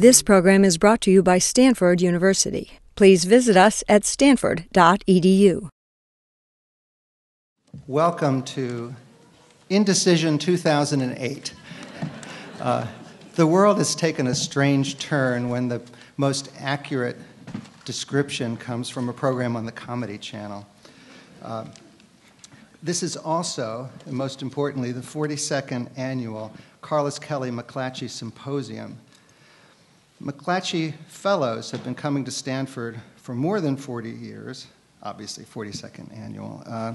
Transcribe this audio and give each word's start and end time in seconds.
This 0.00 0.22
program 0.22 0.64
is 0.64 0.78
brought 0.78 1.02
to 1.02 1.10
you 1.10 1.22
by 1.22 1.36
Stanford 1.38 2.00
University. 2.00 2.78
Please 2.94 3.24
visit 3.24 3.56
us 3.56 3.84
at 3.86 4.04
stanford.edu. 4.04 5.68
Welcome 7.86 8.42
to 8.44 8.94
Indecision 9.68 10.38
2008. 10.38 11.54
Uh, 12.60 12.86
the 13.34 13.46
world 13.46 13.78
has 13.78 13.94
taken 13.94 14.26
a 14.26 14.34
strange 14.34 14.98
turn 14.98 15.48
when 15.48 15.68
the 15.68 15.82
most 16.16 16.50
accurate 16.58 17.18
description 17.84 18.56
comes 18.56 18.88
from 18.88 19.08
a 19.08 19.12
program 19.12 19.54
on 19.54 19.66
the 19.66 19.72
Comedy 19.72 20.18
Channel. 20.18 20.66
Uh, 21.42 21.66
this 22.82 23.02
is 23.02 23.16
also, 23.16 23.88
and 24.06 24.14
most 24.14 24.40
importantly, 24.40 24.92
the 24.92 25.00
42nd 25.00 25.88
annual 25.96 26.52
Carlos 26.80 27.18
Kelly 27.18 27.50
McClatchy 27.50 28.08
Symposium. 28.08 28.98
McClatchy 30.22 30.94
Fellows 31.08 31.70
have 31.70 31.84
been 31.84 31.94
coming 31.94 32.24
to 32.24 32.30
Stanford 32.30 33.00
for 33.16 33.34
more 33.34 33.60
than 33.60 33.76
40 33.76 34.10
years, 34.10 34.66
obviously 35.02 35.44
42nd 35.44 36.16
annual, 36.16 36.62
uh, 36.66 36.94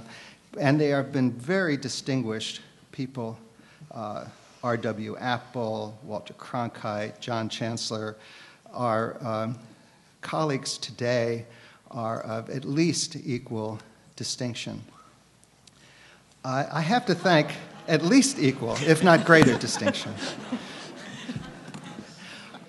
and 0.60 0.80
they 0.80 0.90
have 0.90 1.12
been 1.12 1.32
very 1.32 1.78
distinguished 1.78 2.62
people. 2.92 3.38
Uh, 3.92 4.26
R.W. 4.64 5.16
Apple, 5.18 5.96
Walter 6.04 6.34
Cronkite, 6.34 7.20
John 7.20 7.50
Chancellor, 7.50 8.16
our 8.74 9.24
um, 9.24 9.60
colleagues 10.22 10.80
today 10.80 11.46
are 11.92 12.22
of 12.22 12.50
at 12.50 12.66
least 12.66 13.16
equal 13.16 13.80
distinction. 14.16 14.84
I, 16.44 16.66
I 16.72 16.82
have 16.82 17.06
to 17.06 17.16
thank 17.16 17.52
at 17.88 18.04
least 18.04 18.40
equal, 18.40 18.76
if 18.82 19.04
not 19.04 19.26
greater, 19.26 19.58
distinction. 19.58 20.14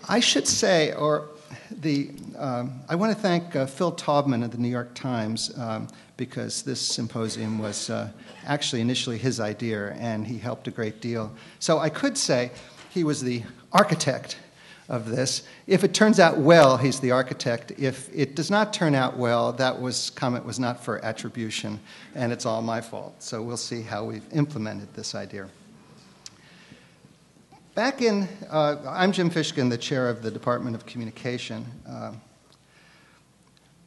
I 0.09 0.21
should 0.21 0.47
say, 0.47 0.93
or 0.93 1.29
the, 1.71 2.11
um, 2.39 2.81
I 2.89 2.95
want 2.95 3.15
to 3.15 3.21
thank 3.21 3.57
uh, 3.57 3.67
Phil 3.67 3.93
Taubman 3.93 4.45
of 4.45 4.51
the 4.51 4.59
New 4.59 4.69
York 4.69 4.95
Times 4.95 5.57
um, 5.59 5.89
because 6.17 6.63
this 6.63 6.81
symposium 6.81 7.59
was 7.59 7.91
uh, 7.91 8.11
actually 8.47 8.81
initially 8.81 9.19
his 9.19 9.41
idea, 9.41 9.93
and 9.95 10.27
he 10.27 10.39
helped 10.39 10.69
a 10.69 10.71
great 10.71 11.01
deal. 11.01 11.33
So 11.59 11.79
I 11.79 11.91
could 11.91 12.17
say 12.17 12.51
he 12.91 13.05
was 13.05 13.21
the 13.23 13.43
architect 13.73 14.37
of 14.89 15.09
this. 15.09 15.43
If 15.67 15.85
it 15.85 15.95
turns 15.95 16.21
out 16.21 16.39
well, 16.39 16.77
he's 16.77 17.01
the 17.01 17.11
architect. 17.11 17.73
If 17.79 18.09
it 18.15 18.35
does 18.35 18.51
not 18.51 18.73
turn 18.73 18.95
out 18.95 19.17
well, 19.17 19.53
that 19.55 19.81
was 19.81 20.11
comment 20.11 20.45
was 20.45 20.59
not 20.59 20.83
for 20.83 21.05
attribution, 21.05 21.81
and 22.15 22.33
it's 22.33 22.47
all 22.47 22.63
my 22.63 22.81
fault. 22.81 23.23
So 23.23 23.43
we'll 23.43 23.57
see 23.57 23.83
how 23.83 24.05
we've 24.05 24.27
implemented 24.33 24.95
this 24.95 25.15
idea. 25.15 25.49
Back 27.75 28.01
in, 28.01 28.29
uh, 28.49 28.77
I'm 28.89 29.13
Jim 29.13 29.31
Fishkin, 29.31 29.69
the 29.69 29.77
chair 29.77 30.09
of 30.09 30.23
the 30.23 30.31
Department 30.31 30.77
of 30.77 30.87
Communication. 30.87 31.67
Uh, 31.89 32.13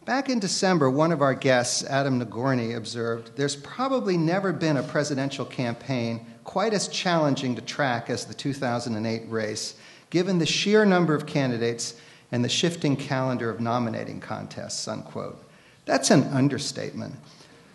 Back 0.10 0.28
in 0.28 0.40
December, 0.40 0.90
one 0.90 1.12
of 1.12 1.22
our 1.22 1.36
guests, 1.36 1.84
Adam 1.84 2.18
Nagourney, 2.18 2.74
observed 2.74 3.30
there's 3.36 3.56
probably 3.56 4.18
never 4.18 4.52
been 4.52 4.78
a 4.78 4.82
presidential 4.82 5.46
campaign 5.46 6.26
quite 6.44 6.74
as 6.74 6.88
challenging 6.88 7.54
to 7.54 7.62
track 7.62 8.10
as 8.10 8.26
the 8.26 8.34
2008 8.34 9.30
race, 9.30 9.76
given 10.10 10.40
the 10.40 10.46
sheer 10.46 10.86
number 10.86 11.14
of 11.14 11.26
candidates 11.26 11.96
and 12.32 12.44
the 12.44 12.50
shifting 12.50 12.96
calendar 12.96 13.50
of 13.50 13.60
nominating 13.60 14.20
contests, 14.20 14.88
unquote. 14.88 15.44
That's 15.86 16.12
an 16.12 16.24
understatement. 16.26 17.16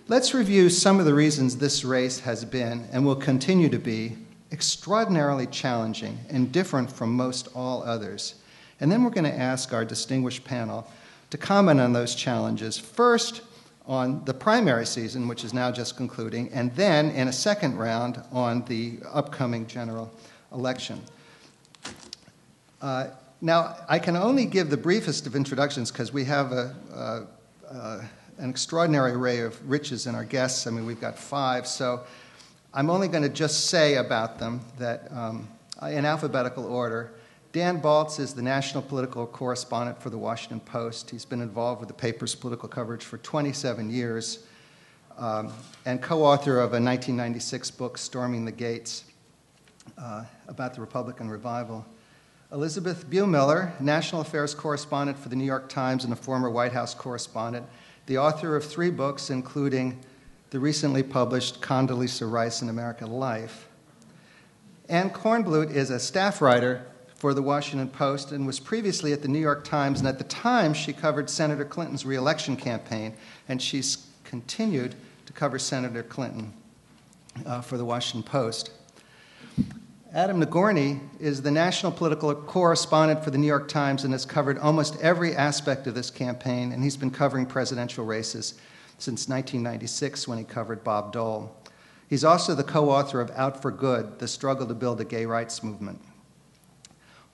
Let's 0.06 0.34
review 0.34 0.68
some 0.68 1.00
of 1.00 1.06
the 1.06 1.14
reasons 1.14 1.56
this 1.56 1.84
race 1.84 2.20
has 2.20 2.44
been 2.44 2.86
and 2.92 3.04
will 3.04 3.16
continue 3.16 3.68
to 3.70 3.78
be 3.78 4.16
extraordinarily 4.52 5.46
challenging 5.46 6.18
and 6.28 6.52
different 6.52 6.92
from 6.92 7.16
most 7.16 7.48
all 7.54 7.82
others. 7.82 8.34
And 8.80 8.92
then 8.92 9.02
we're 9.02 9.10
going 9.10 9.24
to 9.24 9.36
ask 9.36 9.72
our 9.72 9.84
distinguished 9.84 10.44
panel 10.44 10.86
to 11.30 11.38
comment 11.38 11.80
on 11.80 11.92
those 11.92 12.14
challenges. 12.14 12.78
First, 12.78 13.42
on 13.86 14.24
the 14.24 14.34
primary 14.34 14.86
season, 14.86 15.28
which 15.28 15.44
is 15.44 15.52
now 15.52 15.70
just 15.70 15.96
concluding, 15.96 16.48
and 16.52 16.74
then 16.74 17.10
in 17.10 17.28
a 17.28 17.32
second 17.32 17.76
round 17.76 18.22
on 18.32 18.64
the 18.66 18.98
upcoming 19.12 19.66
general 19.66 20.10
election. 20.52 21.00
Uh, 22.84 23.08
now, 23.40 23.74
I 23.88 23.98
can 23.98 24.14
only 24.14 24.44
give 24.44 24.68
the 24.68 24.76
briefest 24.76 25.26
of 25.26 25.34
introductions 25.34 25.90
because 25.90 26.12
we 26.12 26.22
have 26.26 26.52
a, 26.52 27.26
an 28.36 28.50
extraordinary 28.50 29.12
array 29.12 29.40
of 29.40 29.58
riches 29.66 30.06
in 30.06 30.14
our 30.14 30.22
guests. 30.22 30.66
I 30.66 30.70
mean, 30.70 30.84
we've 30.84 31.00
got 31.00 31.18
five, 31.18 31.66
so 31.66 32.04
I'm 32.74 32.90
only 32.90 33.08
going 33.08 33.22
to 33.22 33.30
just 33.30 33.68
say 33.70 33.94
about 33.94 34.38
them 34.38 34.60
that 34.76 35.10
um, 35.12 35.48
in 35.82 36.04
alphabetical 36.04 36.66
order. 36.66 37.12
Dan 37.52 37.80
Balz 37.80 38.20
is 38.20 38.34
the 38.34 38.42
national 38.42 38.82
political 38.82 39.26
correspondent 39.26 40.02
for 40.02 40.10
the 40.10 40.18
Washington 40.18 40.60
Post. 40.60 41.08
He's 41.08 41.24
been 41.24 41.40
involved 41.40 41.80
with 41.80 41.88
the 41.88 41.94
paper's 41.94 42.34
political 42.34 42.68
coverage 42.68 43.02
for 43.02 43.16
27 43.16 43.88
years 43.88 44.44
um, 45.16 45.50
and 45.86 46.02
co 46.02 46.22
author 46.22 46.58
of 46.58 46.74
a 46.74 46.82
1996 46.82 47.70
book, 47.70 47.96
Storming 47.96 48.44
the 48.44 48.52
Gates, 48.52 49.04
uh, 49.96 50.26
about 50.48 50.74
the 50.74 50.82
Republican 50.82 51.30
revival. 51.30 51.86
Elizabeth 52.54 53.10
Bumiller, 53.10 53.78
national 53.80 54.20
affairs 54.20 54.54
correspondent 54.54 55.18
for 55.18 55.28
the 55.28 55.34
New 55.34 55.44
York 55.44 55.68
Times 55.68 56.04
and 56.04 56.12
a 56.12 56.16
former 56.16 56.48
White 56.48 56.72
House 56.72 56.94
correspondent, 56.94 57.66
the 58.06 58.16
author 58.16 58.54
of 58.54 58.64
three 58.64 58.90
books, 58.90 59.28
including 59.28 59.98
the 60.50 60.60
recently 60.60 61.02
published 61.02 61.60
Condoleezza 61.60 62.30
Rice 62.30 62.62
in 62.62 62.68
American 62.68 63.10
Life. 63.10 63.66
Anne 64.88 65.10
Kornblut 65.10 65.72
is 65.72 65.90
a 65.90 65.98
staff 65.98 66.40
writer 66.40 66.86
for 67.16 67.34
the 67.34 67.42
Washington 67.42 67.88
Post 67.88 68.30
and 68.30 68.46
was 68.46 68.60
previously 68.60 69.12
at 69.12 69.20
the 69.20 69.28
New 69.28 69.40
York 69.40 69.64
Times. 69.64 69.98
And 69.98 70.06
at 70.06 70.18
the 70.18 70.24
time, 70.24 70.74
she 70.74 70.92
covered 70.92 71.28
Senator 71.28 71.64
Clinton's 71.64 72.06
reelection 72.06 72.56
campaign, 72.56 73.14
and 73.48 73.60
she's 73.60 74.06
continued 74.22 74.94
to 75.26 75.32
cover 75.32 75.58
Senator 75.58 76.04
Clinton 76.04 76.52
uh, 77.46 77.62
for 77.62 77.76
the 77.76 77.84
Washington 77.84 78.22
Post. 78.22 78.70
Adam 80.14 80.38
Nagourney 80.38 81.00
is 81.18 81.42
the 81.42 81.50
national 81.50 81.90
political 81.90 82.32
correspondent 82.36 83.24
for 83.24 83.32
the 83.32 83.38
New 83.38 83.48
York 83.48 83.66
Times 83.66 84.04
and 84.04 84.12
has 84.12 84.24
covered 84.24 84.56
almost 84.58 84.96
every 85.02 85.34
aspect 85.34 85.88
of 85.88 85.96
this 85.96 86.08
campaign, 86.08 86.70
and 86.70 86.84
he's 86.84 86.96
been 86.96 87.10
covering 87.10 87.46
presidential 87.46 88.04
races 88.04 88.54
since 88.96 89.28
1996 89.28 90.28
when 90.28 90.38
he 90.38 90.44
covered 90.44 90.84
Bob 90.84 91.12
Dole. 91.12 91.52
He's 92.08 92.22
also 92.22 92.54
the 92.54 92.62
co 92.62 92.90
author 92.90 93.20
of 93.20 93.32
Out 93.32 93.60
for 93.60 93.72
Good 93.72 94.20
The 94.20 94.28
Struggle 94.28 94.68
to 94.68 94.74
Build 94.74 95.00
a 95.00 95.04
Gay 95.04 95.26
Rights 95.26 95.64
Movement. 95.64 96.00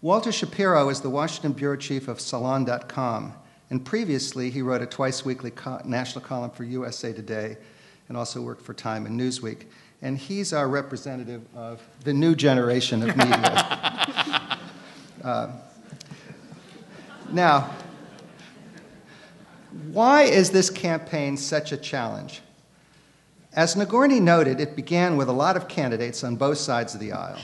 Walter 0.00 0.32
Shapiro 0.32 0.88
is 0.88 1.02
the 1.02 1.10
Washington 1.10 1.52
bureau 1.52 1.76
chief 1.76 2.08
of 2.08 2.18
Salon.com, 2.18 3.34
and 3.68 3.84
previously 3.84 4.48
he 4.48 4.62
wrote 4.62 4.80
a 4.80 4.86
twice 4.86 5.22
weekly 5.22 5.50
co- 5.50 5.82
national 5.84 6.24
column 6.24 6.50
for 6.50 6.64
USA 6.64 7.12
Today 7.12 7.58
and 8.08 8.16
also 8.16 8.40
worked 8.40 8.62
for 8.62 8.72
Time 8.72 9.04
and 9.04 9.20
Newsweek. 9.20 9.66
And 10.02 10.16
he's 10.16 10.52
our 10.52 10.68
representative 10.68 11.42
of 11.54 11.82
the 12.04 12.12
new 12.12 12.34
generation 12.34 13.02
of 13.02 13.16
media. 13.16 13.38
uh, 15.24 15.52
now, 17.30 17.70
why 19.92 20.22
is 20.22 20.50
this 20.50 20.70
campaign 20.70 21.36
such 21.36 21.72
a 21.72 21.76
challenge? 21.76 22.40
As 23.52 23.76
Nagourney 23.76 24.20
noted, 24.20 24.60
it 24.60 24.74
began 24.74 25.16
with 25.16 25.28
a 25.28 25.32
lot 25.32 25.56
of 25.56 25.68
candidates 25.68 26.24
on 26.24 26.36
both 26.36 26.58
sides 26.58 26.94
of 26.94 27.00
the 27.00 27.12
aisle. 27.12 27.38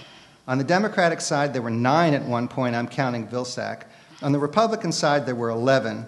On 0.48 0.58
the 0.58 0.64
Democratic 0.64 1.20
side, 1.20 1.52
there 1.52 1.62
were 1.62 1.70
nine 1.70 2.14
at 2.14 2.24
one 2.24 2.46
point. 2.46 2.76
I'm 2.76 2.86
counting 2.86 3.26
Vilsack. 3.26 3.82
On 4.22 4.32
the 4.32 4.38
Republican 4.38 4.92
side, 4.92 5.26
there 5.26 5.34
were 5.34 5.50
11. 5.50 6.06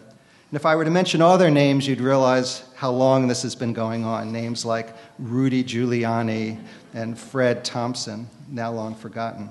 And 0.51 0.57
if 0.57 0.65
I 0.65 0.77
were 0.77 0.85
to 0.85 0.91
mention 0.91 1.21
other 1.21 1.51
names, 1.51 1.87
you'd 1.87 2.01
realize 2.01 2.65
how 2.75 2.91
long 2.91 3.29
this 3.29 3.43
has 3.43 3.55
been 3.55 3.75
going 3.75 4.05
on. 4.05 4.33
Names 4.33 4.65
like 4.65 4.95
Rudy 5.19 5.63
Giuliani 5.63 6.59
and 6.95 7.19
Fred 7.19 7.67
Thompson, 7.67 8.29
now 8.49 8.73
long 8.73 8.95
forgotten. 8.95 9.51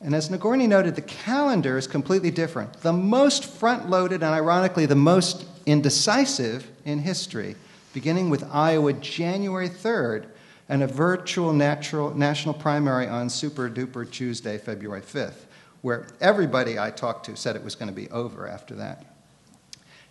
And 0.00 0.14
as 0.14 0.30
Nagourney 0.30 0.68
noted, 0.68 0.94
the 0.94 1.02
calendar 1.02 1.78
is 1.78 1.88
completely 1.88 2.30
different. 2.30 2.74
The 2.74 2.92
most 2.92 3.44
front 3.44 3.90
loaded 3.90 4.22
and 4.22 4.32
ironically 4.32 4.86
the 4.86 4.94
most 4.94 5.46
indecisive 5.66 6.70
in 6.84 7.00
history, 7.00 7.56
beginning 7.92 8.30
with 8.30 8.44
Iowa 8.52 8.92
January 8.92 9.68
3rd 9.68 10.26
and 10.68 10.84
a 10.84 10.86
virtual 10.86 11.52
natural, 11.52 12.14
national 12.14 12.54
primary 12.54 13.08
on 13.08 13.28
Super 13.28 13.68
Duper 13.68 14.08
Tuesday, 14.08 14.58
February 14.58 15.02
5th, 15.02 15.44
where 15.82 16.06
everybody 16.20 16.78
I 16.78 16.90
talked 16.90 17.26
to 17.26 17.36
said 17.36 17.56
it 17.56 17.64
was 17.64 17.74
going 17.74 17.88
to 17.88 17.94
be 17.94 18.08
over 18.10 18.46
after 18.46 18.76
that. 18.76 19.11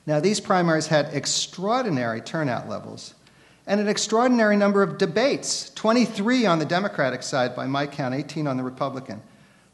Now, 0.06 0.19
these 0.19 0.39
primaries 0.39 0.88
had 0.88 1.13
extraordinary 1.13 2.21
turnout 2.21 2.68
levels 2.68 3.13
and 3.68 3.80
an 3.80 3.88
extraordinary 3.88 4.57
number 4.57 4.81
of 4.81 4.98
debates 4.98 5.69
23 5.75 6.45
on 6.45 6.59
the 6.59 6.65
Democratic 6.65 7.24
side 7.24 7.56
by 7.56 7.68
my 7.68 7.86
count, 7.86 8.15
18 8.15 8.48
on 8.48 8.57
the 8.57 8.63
Republican. 8.63 9.21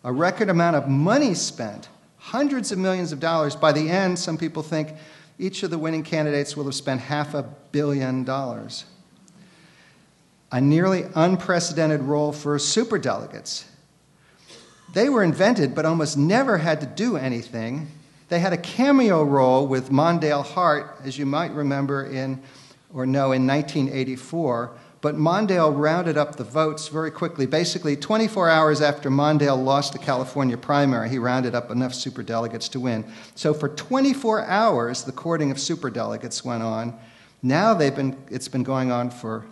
A 0.03 0.12
record 0.12 0.50
amount 0.50 0.75
of 0.75 0.88
money 0.88 1.33
spent, 1.33 1.89
hundreds 2.18 2.71
of 2.71 2.77
millions 2.77 3.12
of 3.12 3.19
dollars. 3.19 3.56
By 3.56 3.71
the 3.71 3.89
end, 3.89 4.19
some 4.19 4.38
people 4.38 4.63
think 4.63 4.89
each 5.39 5.63
of 5.63 5.69
the 5.69 5.77
winning 5.77 6.03
candidates 6.03 6.57
will 6.57 6.65
have 6.65 6.75
spent 6.75 7.01
half 7.01 7.33
a 7.33 7.44
billion 7.71 8.24
dollars 8.24 8.85
a 10.51 10.62
nearly 10.62 11.06
unprecedented 11.15 12.01
role 12.01 12.31
for 12.31 12.57
superdelegates. 12.57 13.65
they 14.94 15.09
were 15.09 15.24
invented 15.24 15.75
but 15.75 15.85
almost 15.85 16.18
never 16.18 16.57
had 16.59 16.79
to 16.79 16.88
do 16.88 17.18
anything. 17.18 17.88
They 18.29 18.39
had 18.39 18.51
a 18.51 18.57
cameo 18.57 19.24
role 19.24 19.68
with 19.68 19.89
Mondale 19.89 20.44
Hart, 20.44 21.00
as 21.03 21.18
you 21.18 21.25
might 21.25 21.51
remember 21.53 22.06
in 22.06 22.41
or 22.94 23.06
know 23.06 23.31
in 23.31 23.47
1984, 23.47 24.71
but 25.00 25.15
Mondale 25.15 25.77
rounded 25.77 26.18
up 26.18 26.35
the 26.35 26.44
votes 26.44 26.88
very 26.88 27.12
quickly. 27.12 27.45
Basically, 27.45 27.95
24 27.95 28.50
hours 28.50 28.81
after 28.81 29.09
Mondale 29.09 29.62
lost 29.63 29.94
the 29.94 30.00
California 30.00 30.57
primary, 30.57 31.09
he 31.09 31.19
rounded 31.19 31.56
up 31.56 31.71
enough 31.71 31.94
superdelegates 31.94 32.69
to 32.71 32.79
win. 32.79 33.06
So 33.35 33.53
for 33.53 33.69
24 33.69 34.45
hours, 34.45 35.03
the 35.03 35.12
courting 35.12 35.51
of 35.51 35.57
superdelegates 35.57 36.44
went 36.44 36.63
on. 36.63 36.97
Now 37.41 37.74
they've 37.74 37.95
been, 37.95 38.18
it's 38.29 38.47
been 38.47 38.63
going 38.63 38.91
on 38.91 39.09
for, 39.09 39.45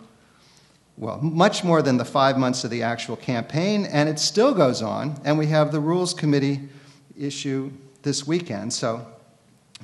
well, 0.98 1.18
much 1.22 1.62
more 1.62 1.80
than 1.80 1.96
the 1.96 2.04
five 2.04 2.36
months 2.36 2.64
of 2.64 2.70
the 2.70 2.82
actual 2.82 3.16
campaign, 3.16 3.86
and 3.86 4.08
it 4.08 4.18
still 4.18 4.52
goes 4.52 4.82
on. 4.82 5.20
And 5.24 5.38
we 5.38 5.46
have 5.46 5.72
the 5.72 5.80
Rules 5.80 6.12
Committee 6.12 6.68
issue 7.16 7.70
this 8.06 8.24
weekend, 8.24 8.72
so 8.72 9.04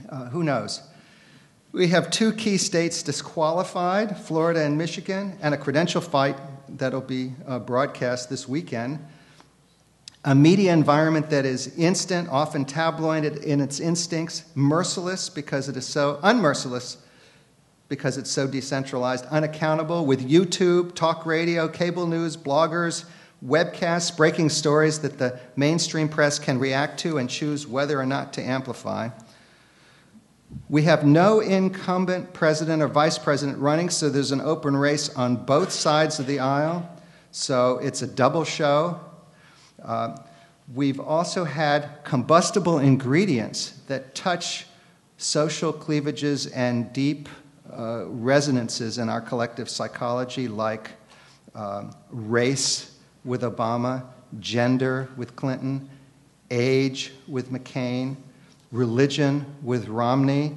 uh, 0.08 0.26
who 0.26 0.44
knows? 0.44 0.80
We 1.72 1.88
have 1.88 2.08
two 2.08 2.32
key 2.32 2.56
states 2.56 3.02
disqualified 3.02 4.16
Florida 4.16 4.64
and 4.64 4.78
Michigan, 4.78 5.36
and 5.42 5.52
a 5.52 5.58
credential 5.58 6.00
fight 6.00 6.38
that'll 6.78 7.00
be 7.00 7.32
uh, 7.48 7.58
broadcast 7.58 8.30
this 8.30 8.46
weekend. 8.46 9.04
A 10.24 10.36
media 10.36 10.72
environment 10.72 11.30
that 11.30 11.44
is 11.44 11.76
instant, 11.76 12.28
often 12.28 12.64
tabloided 12.64 13.38
in 13.38 13.60
its 13.60 13.80
instincts, 13.80 14.44
merciless 14.54 15.28
because 15.28 15.68
it 15.68 15.76
is 15.76 15.84
so 15.84 16.20
unmerciless 16.22 16.98
because 17.88 18.16
it's 18.16 18.30
so 18.30 18.46
decentralized, 18.46 19.26
unaccountable, 19.26 20.06
with 20.06 20.30
YouTube, 20.30 20.94
talk 20.94 21.26
radio, 21.26 21.66
cable 21.66 22.06
news, 22.06 22.36
bloggers, 22.36 23.04
webcasts, 23.44 24.16
breaking 24.16 24.48
stories 24.48 25.00
that 25.00 25.18
the 25.18 25.38
mainstream 25.56 26.08
press 26.08 26.38
can 26.38 26.58
react 26.58 27.00
to 27.00 27.18
and 27.18 27.28
choose 27.28 27.66
whether 27.66 28.00
or 28.00 28.06
not 28.06 28.32
to 28.34 28.42
amplify. 28.42 29.08
We 30.68 30.82
have 30.82 31.04
no 31.04 31.40
incumbent 31.40 32.32
president 32.32 32.82
or 32.82 32.88
vice 32.88 33.18
president 33.18 33.58
running, 33.58 33.90
so 33.90 34.08
there's 34.08 34.32
an 34.32 34.40
open 34.40 34.76
race 34.76 35.08
on 35.14 35.36
both 35.36 35.72
sides 35.72 36.18
of 36.18 36.26
the 36.26 36.40
aisle. 36.40 36.88
So 37.30 37.78
it's 37.78 38.02
a 38.02 38.06
double 38.06 38.44
show. 38.44 39.00
Uh, 39.82 40.16
we've 40.72 41.00
also 41.00 41.44
had 41.44 42.04
combustible 42.04 42.78
ingredients 42.78 43.80
that 43.88 44.14
touch 44.14 44.66
social 45.16 45.72
cleavages 45.72 46.46
and 46.48 46.92
deep 46.92 47.28
uh, 47.72 48.04
resonances 48.06 48.98
in 48.98 49.08
our 49.08 49.20
collective 49.20 49.68
psychology, 49.68 50.46
like 50.48 50.90
uh, 51.54 51.90
race 52.10 52.91
with 53.24 53.42
Obama, 53.42 54.04
gender 54.40 55.08
with 55.16 55.36
Clinton, 55.36 55.88
age 56.50 57.12
with 57.28 57.50
McCain 57.50 58.16
religion 58.72 59.44
with 59.62 59.86
Romney, 59.86 60.56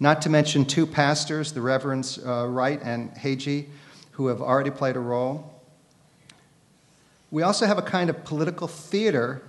not 0.00 0.22
to 0.22 0.30
mention 0.30 0.64
two 0.64 0.86
pastors, 0.86 1.52
the 1.52 1.60
Reverends 1.60 2.24
uh, 2.24 2.46
Wright 2.46 2.80
and 2.82 3.12
Hagee, 3.14 3.66
who 4.12 4.28
have 4.28 4.40
already 4.40 4.70
played 4.70 4.96
a 4.96 5.00
role. 5.00 5.60
We 7.30 7.42
also 7.42 7.66
have 7.66 7.78
a 7.78 7.82
kind 7.82 8.08
of 8.08 8.24
political 8.24 8.68
theater 8.68 9.42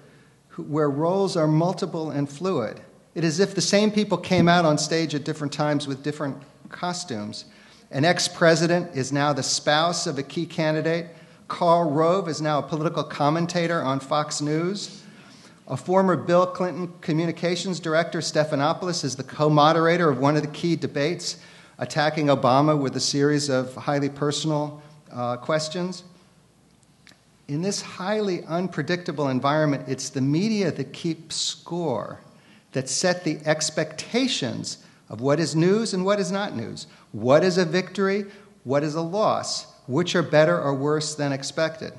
where 0.57 0.89
roles 0.89 1.38
are 1.38 1.47
multiple 1.47 2.09
and 2.09 2.27
fluid. 2.29 2.81
It 3.15 3.23
is 3.23 3.39
as 3.39 3.50
if 3.50 3.55
the 3.55 3.62
same 3.62 3.91
people 3.91 4.17
came 4.17 4.50
out 4.50 4.65
on 4.65 4.77
stage 4.77 5.15
at 5.15 5.23
different 5.23 5.53
times 5.53 5.88
with 5.88 6.03
different 6.03 6.35
costumes. 6.69 7.45
An 7.91 8.05
ex 8.05 8.27
president 8.27 8.95
is 8.95 9.12
now 9.12 9.33
the 9.33 9.44
spouse 9.44 10.07
of 10.07 10.17
a 10.17 10.23
key 10.23 10.45
candidate. 10.45 11.07
Karl 11.50 11.90
Rove 11.90 12.30
is 12.30 12.42
now 12.42 12.60
a 12.60 12.63
political 12.63 13.04
commentator 13.04 13.81
on 13.81 14.00
Fox 14.00 14.40
News. 14.40 15.04
A 15.68 15.75
former 15.75 16.16
Bill 16.16 16.46
Clinton 16.46 16.94
communications 17.01 17.80
director, 17.80 18.19
Stephanopoulos, 18.19 19.04
is 19.04 19.16
the 19.16 19.24
co 19.24 19.50
moderator 19.50 20.10
of 20.10 20.19
one 20.19 20.38
of 20.38 20.44
the 20.44 20.48
key 20.48 20.75
debates, 20.75 21.38
attacking 21.80 22.28
Obama 22.28 22.80
with 22.80 22.96
a 22.96 23.00
series 23.00 23.50
of 23.50 23.75
highly 23.75 24.10
personal 24.10 24.81
uh, 25.12 25.38
questions. 25.38 26.04
In 27.48 27.63
this 27.63 27.81
highly 27.81 28.46
unpredictable 28.46 29.28
environment, 29.28 29.86
it's 29.88 30.10
the 30.10 30.22
media 30.22 30.72
that 30.72 30.94
keeps 30.94 31.36
score, 31.36 32.22
that 32.74 32.88
set 32.88 33.24
the 33.24 33.40
expectations 33.46 34.78
of 35.10 35.19
what 35.19 35.40
is 35.40 35.56
news 35.56 35.96
and 35.96 36.06
what 36.06 36.19
is 36.19 36.31
not 36.31 36.56
news, 36.56 36.86
what 37.12 37.44
is 37.44 37.57
a 37.57 37.66
victory, 37.66 38.25
what 38.63 38.84
is 38.84 38.94
a 38.94 39.01
loss, 39.01 39.66
which 39.89 40.15
are 40.15 40.21
better 40.21 40.62
or 40.62 40.71
worse 40.71 41.15
than 41.15 41.33
expected. 41.33 41.91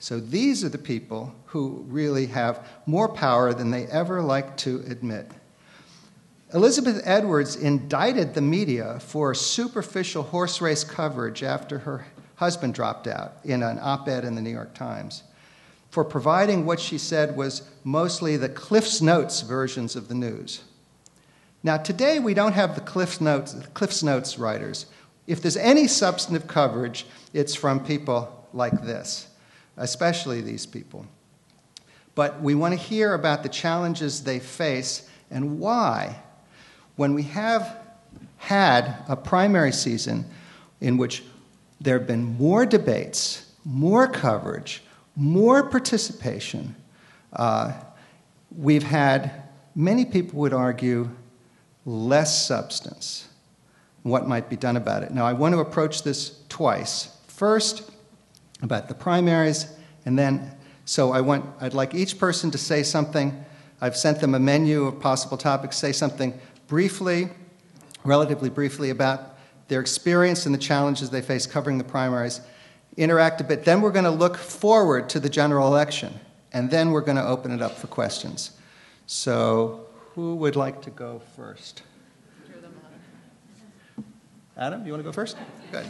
So 0.00 0.18
these 0.18 0.64
are 0.64 0.68
the 0.68 0.78
people 0.78 1.32
who 1.46 1.84
really 1.88 2.26
have 2.26 2.66
more 2.86 3.08
power 3.08 3.54
than 3.54 3.70
they 3.70 3.86
ever 3.86 4.20
like 4.20 4.56
to 4.58 4.82
admit. 4.88 5.30
Elizabeth 6.52 7.00
Edwards 7.04 7.54
indicted 7.54 8.34
the 8.34 8.40
media 8.40 8.98
for 8.98 9.32
superficial 9.32 10.24
horse 10.24 10.60
race 10.60 10.82
coverage 10.82 11.44
after 11.44 11.78
her 11.78 12.04
husband 12.34 12.74
dropped 12.74 13.06
out 13.06 13.36
in 13.44 13.62
an 13.62 13.78
op 13.80 14.08
ed 14.08 14.24
in 14.24 14.34
the 14.34 14.42
New 14.42 14.50
York 14.50 14.74
Times, 14.74 15.22
for 15.88 16.04
providing 16.04 16.66
what 16.66 16.80
she 16.80 16.98
said 16.98 17.36
was 17.36 17.62
mostly 17.84 18.36
the 18.36 18.48
Cliff's 18.48 19.00
Notes 19.00 19.42
versions 19.42 19.94
of 19.94 20.08
the 20.08 20.14
news. 20.16 20.64
Now, 21.62 21.76
today 21.76 22.18
we 22.18 22.34
don't 22.34 22.54
have 22.54 22.74
the 22.74 22.80
Cliff's 22.80 23.20
Notes, 23.20 23.54
Cliff's 23.72 24.02
Notes 24.02 24.36
writers. 24.36 24.86
If 25.26 25.40
there's 25.40 25.56
any 25.56 25.86
substantive 25.86 26.46
coverage, 26.46 27.06
it's 27.32 27.54
from 27.54 27.84
people 27.84 28.48
like 28.52 28.82
this 28.82 29.28
especially 29.76 30.40
these 30.40 30.66
people. 30.66 31.06
But 32.14 32.40
we 32.40 32.54
want 32.54 32.74
to 32.74 32.80
hear 32.80 33.14
about 33.14 33.42
the 33.42 33.48
challenges 33.48 34.22
they 34.22 34.38
face 34.38 35.08
and 35.30 35.58
why, 35.58 36.16
when 36.96 37.14
we 37.14 37.24
have 37.24 37.78
had 38.36 38.96
a 39.08 39.16
primary 39.16 39.72
season 39.72 40.26
in 40.80 40.96
which 40.96 41.24
there 41.80 41.98
have 41.98 42.06
been 42.06 42.22
more 42.22 42.64
debates, 42.64 43.52
more 43.64 44.06
coverage, 44.06 44.82
more 45.16 45.68
participation, 45.68 46.76
uh, 47.32 47.72
we've 48.56 48.84
had, 48.84 49.42
many 49.74 50.04
people 50.04 50.38
would 50.38 50.52
argue, 50.52 51.10
less 51.84 52.46
substance. 52.46 53.28
What 54.04 54.28
might 54.28 54.48
be 54.48 54.56
done 54.56 54.76
about 54.76 55.02
it? 55.02 55.10
Now, 55.12 55.26
I 55.26 55.32
want 55.32 55.54
to 55.54 55.60
approach 55.60 56.02
this 56.02 56.38
twice. 56.48 57.16
First, 57.26 57.90
about 58.62 58.86
the 58.88 58.94
primaries, 58.94 59.66
and 60.04 60.18
then 60.18 60.56
so 60.84 61.12
I 61.12 61.22
want 61.22 61.46
I'd 61.60 61.74
like 61.74 61.94
each 61.94 62.18
person 62.18 62.50
to 62.50 62.58
say 62.58 62.82
something. 62.82 63.44
I've 63.80 63.96
sent 63.96 64.20
them 64.20 64.34
a 64.34 64.38
menu 64.38 64.84
of 64.84 65.00
possible 65.00 65.36
topics. 65.36 65.76
Say 65.76 65.92
something 65.92 66.38
briefly, 66.68 67.30
relatively 68.04 68.50
briefly 68.50 68.90
about 68.90 69.38
their 69.68 69.80
experience 69.80 70.44
and 70.46 70.54
the 70.54 70.58
challenges 70.58 71.08
they 71.08 71.22
face 71.22 71.46
covering 71.46 71.78
the 71.78 71.84
primaries. 71.84 72.42
Interact 72.98 73.40
a 73.40 73.44
bit. 73.44 73.64
Then 73.64 73.80
we're 73.80 73.90
going 73.90 74.04
to 74.04 74.10
look 74.10 74.36
forward 74.36 75.08
to 75.10 75.18
the 75.20 75.30
general 75.30 75.66
election, 75.66 76.20
and 76.52 76.70
then 76.70 76.90
we're 76.90 77.00
going 77.00 77.16
to 77.16 77.26
open 77.26 77.52
it 77.52 77.62
up 77.62 77.72
for 77.72 77.86
questions. 77.86 78.52
So, 79.06 79.86
who 80.12 80.36
would 80.36 80.56
like 80.56 80.82
to 80.82 80.90
go 80.90 81.22
first? 81.36 81.82
Adam, 84.56 84.86
you 84.86 84.92
want 84.92 85.00
to 85.00 85.04
go 85.04 85.10
first? 85.10 85.36
Good. 85.72 85.84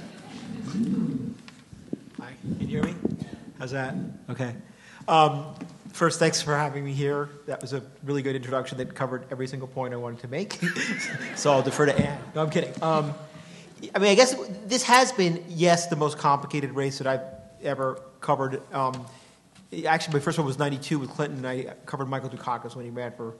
Hi, 2.18 2.32
can 2.40 2.60
you 2.60 2.66
hear 2.66 2.82
me? 2.82 2.94
How's 3.58 3.72
that? 3.72 3.94
Okay. 4.30 4.54
Um, 5.06 5.54
first, 5.92 6.18
thanks 6.18 6.40
for 6.40 6.56
having 6.56 6.82
me 6.82 6.94
here. 6.94 7.28
That 7.44 7.60
was 7.60 7.74
a 7.74 7.82
really 8.04 8.22
good 8.22 8.34
introduction 8.34 8.78
that 8.78 8.94
covered 8.94 9.26
every 9.30 9.48
single 9.48 9.68
point 9.68 9.92
I 9.92 9.98
wanted 9.98 10.20
to 10.20 10.28
make. 10.28 10.58
so 11.36 11.52
I'll 11.52 11.60
defer 11.60 11.84
to 11.84 11.94
Anne. 11.94 12.18
No, 12.34 12.40
I'm 12.40 12.48
kidding. 12.48 12.72
Um, 12.82 13.12
I 13.94 13.98
mean, 13.98 14.10
I 14.10 14.14
guess 14.14 14.34
this 14.64 14.82
has 14.84 15.12
been, 15.12 15.44
yes, 15.46 15.88
the 15.88 15.96
most 15.96 16.16
complicated 16.16 16.72
race 16.72 16.96
that 16.96 17.06
I've 17.06 17.20
ever 17.62 18.00
covered. 18.22 18.62
Um, 18.72 19.04
actually, 19.86 20.14
my 20.14 20.20
first 20.20 20.38
one 20.38 20.46
was 20.46 20.58
92 20.58 20.98
with 20.98 21.10
Clinton. 21.10 21.44
and 21.44 21.46
I 21.46 21.74
covered 21.84 22.06
Michael 22.06 22.30
Dukakis 22.30 22.74
when 22.74 22.86
he 22.86 22.90
ran 22.90 23.12
for 23.12 23.34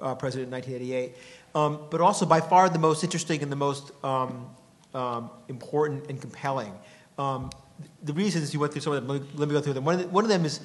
uh, 0.00 0.16
president 0.16 0.48
in 0.48 0.52
1988. 0.52 1.16
Um, 1.56 1.86
but 1.88 2.02
also, 2.02 2.26
by 2.26 2.42
far, 2.42 2.68
the 2.68 2.78
most 2.78 3.02
interesting 3.02 3.42
and 3.42 3.50
the 3.50 3.56
most 3.56 3.90
um, 4.04 4.50
um, 4.92 5.30
important 5.48 6.04
and 6.10 6.20
compelling. 6.20 6.70
Um, 7.16 7.48
the 8.02 8.12
reasons 8.12 8.52
you 8.52 8.60
went 8.60 8.74
through 8.74 8.82
some 8.82 8.92
of 8.92 9.06
them, 9.06 9.26
let 9.36 9.48
me 9.48 9.54
go 9.54 9.62
through 9.62 9.72
them. 9.72 9.86
One 9.86 9.94
of, 9.94 10.00
the, 10.02 10.08
one 10.08 10.22
of 10.22 10.28
them 10.28 10.44
is 10.44 10.60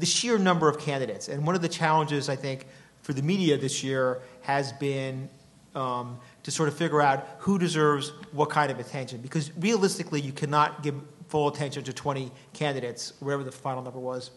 the 0.00 0.04
sheer 0.04 0.38
number 0.38 0.68
of 0.68 0.80
candidates. 0.80 1.28
And 1.28 1.46
one 1.46 1.54
of 1.54 1.62
the 1.62 1.68
challenges, 1.68 2.28
I 2.28 2.34
think, 2.34 2.66
for 3.02 3.12
the 3.12 3.22
media 3.22 3.56
this 3.56 3.84
year 3.84 4.20
has 4.40 4.72
been 4.72 5.28
um, 5.76 6.18
to 6.42 6.50
sort 6.50 6.68
of 6.68 6.74
figure 6.76 7.00
out 7.00 7.24
who 7.38 7.56
deserves 7.56 8.08
what 8.32 8.50
kind 8.50 8.72
of 8.72 8.80
attention. 8.80 9.20
Because 9.20 9.56
realistically, 9.56 10.20
you 10.20 10.32
cannot 10.32 10.82
give 10.82 10.96
full 11.28 11.46
attention 11.46 11.84
to 11.84 11.92
20 11.92 12.32
candidates, 12.52 13.12
wherever 13.20 13.44
the 13.44 13.52
final 13.52 13.80
number 13.80 14.00
was. 14.00 14.32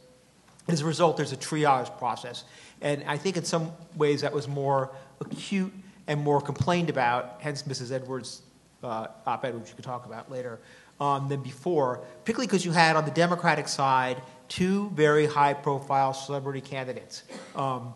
As 0.67 0.81
a 0.81 0.85
result, 0.85 1.17
there's 1.17 1.33
a 1.33 1.37
triage 1.37 1.97
process. 1.97 2.43
And 2.79 3.03
I 3.07 3.17
think 3.17 3.37
in 3.37 3.43
some 3.43 3.71
ways 3.95 4.21
that 4.21 4.33
was 4.33 4.47
more 4.47 4.91
acute 5.19 5.73
and 6.07 6.21
more 6.21 6.41
complained 6.41 6.89
about, 6.89 7.37
hence 7.39 7.63
Mrs. 7.63 7.91
Edwards' 7.91 8.41
uh, 8.83 9.07
op 9.25 9.45
ed, 9.45 9.55
which 9.59 9.69
we 9.69 9.75
could 9.75 9.85
talk 9.85 10.05
about 10.05 10.31
later. 10.31 10.59
um, 10.99 11.27
than 11.27 11.41
before, 11.41 12.03
particularly 12.21 12.47
because 12.47 12.65
you 12.65 12.71
had 12.71 12.95
on 12.95 13.05
the 13.05 13.11
Democratic 13.11 13.67
side 13.67 14.21
two 14.47 14.89
very 14.91 15.25
high 15.25 15.53
profile 15.53 16.13
celebrity 16.13 16.61
candidates, 16.61 17.23
um, 17.55 17.93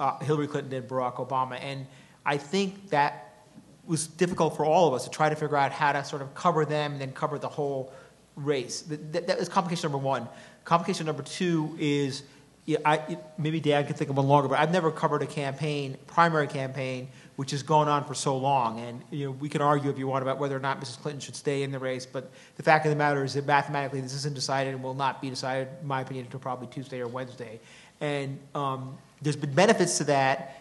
uh, 0.00 0.18
Hillary 0.20 0.46
Clinton 0.46 0.72
and 0.72 0.88
Barack 0.88 1.16
Obama. 1.16 1.58
And 1.60 1.86
I 2.24 2.36
think 2.36 2.90
that 2.90 3.42
was 3.86 4.06
difficult 4.06 4.56
for 4.56 4.64
all 4.64 4.88
of 4.88 4.94
us 4.94 5.04
to 5.04 5.10
try 5.10 5.28
to 5.28 5.36
figure 5.36 5.56
out 5.56 5.72
how 5.72 5.92
to 5.92 6.02
sort 6.04 6.22
of 6.22 6.34
cover 6.34 6.64
them 6.64 6.92
and 6.92 7.00
then 7.00 7.12
cover 7.12 7.38
the 7.38 7.48
whole 7.48 7.92
race. 8.36 8.80
That, 8.82 9.12
that, 9.12 9.26
that 9.26 9.38
was 9.38 9.48
complication 9.48 9.90
number 9.90 10.04
one. 10.04 10.26
Complication 10.64 11.04
number 11.04 11.22
two 11.22 11.76
is 11.78 12.22
yeah, 12.66 12.78
I, 12.82 13.18
maybe 13.36 13.60
Dan 13.60 13.84
can 13.84 13.94
think 13.94 14.08
of 14.08 14.16
one 14.16 14.26
longer, 14.26 14.48
but 14.48 14.58
I've 14.58 14.72
never 14.72 14.90
covered 14.90 15.20
a 15.20 15.26
campaign, 15.26 15.98
primary 16.06 16.46
campaign, 16.46 17.08
which 17.36 17.50
has 17.50 17.62
gone 17.62 17.88
on 17.88 18.04
for 18.04 18.14
so 18.14 18.36
long. 18.36 18.80
And 18.80 19.02
you 19.10 19.26
know, 19.26 19.30
we 19.32 19.48
can 19.48 19.60
argue 19.60 19.90
if 19.90 19.98
you 19.98 20.06
want 20.06 20.22
about 20.22 20.38
whether 20.38 20.56
or 20.56 20.60
not 20.60 20.80
Mrs. 20.80 21.00
Clinton 21.00 21.20
should 21.20 21.36
stay 21.36 21.62
in 21.62 21.72
the 21.72 21.78
race, 21.78 22.06
but 22.06 22.30
the 22.56 22.62
fact 22.62 22.86
of 22.86 22.90
the 22.90 22.96
matter 22.96 23.24
is 23.24 23.34
that 23.34 23.46
mathematically 23.46 24.00
this 24.00 24.14
isn't 24.14 24.34
decided 24.34 24.74
and 24.74 24.82
will 24.82 24.94
not 24.94 25.20
be 25.20 25.30
decided, 25.30 25.68
in 25.80 25.86
my 25.86 26.00
opinion, 26.00 26.26
until 26.26 26.40
probably 26.40 26.68
Tuesday 26.68 27.00
or 27.00 27.08
Wednesday. 27.08 27.60
And 28.00 28.38
um, 28.54 28.98
there's 29.22 29.36
been 29.36 29.52
benefits 29.52 29.98
to 29.98 30.04
that. 30.04 30.60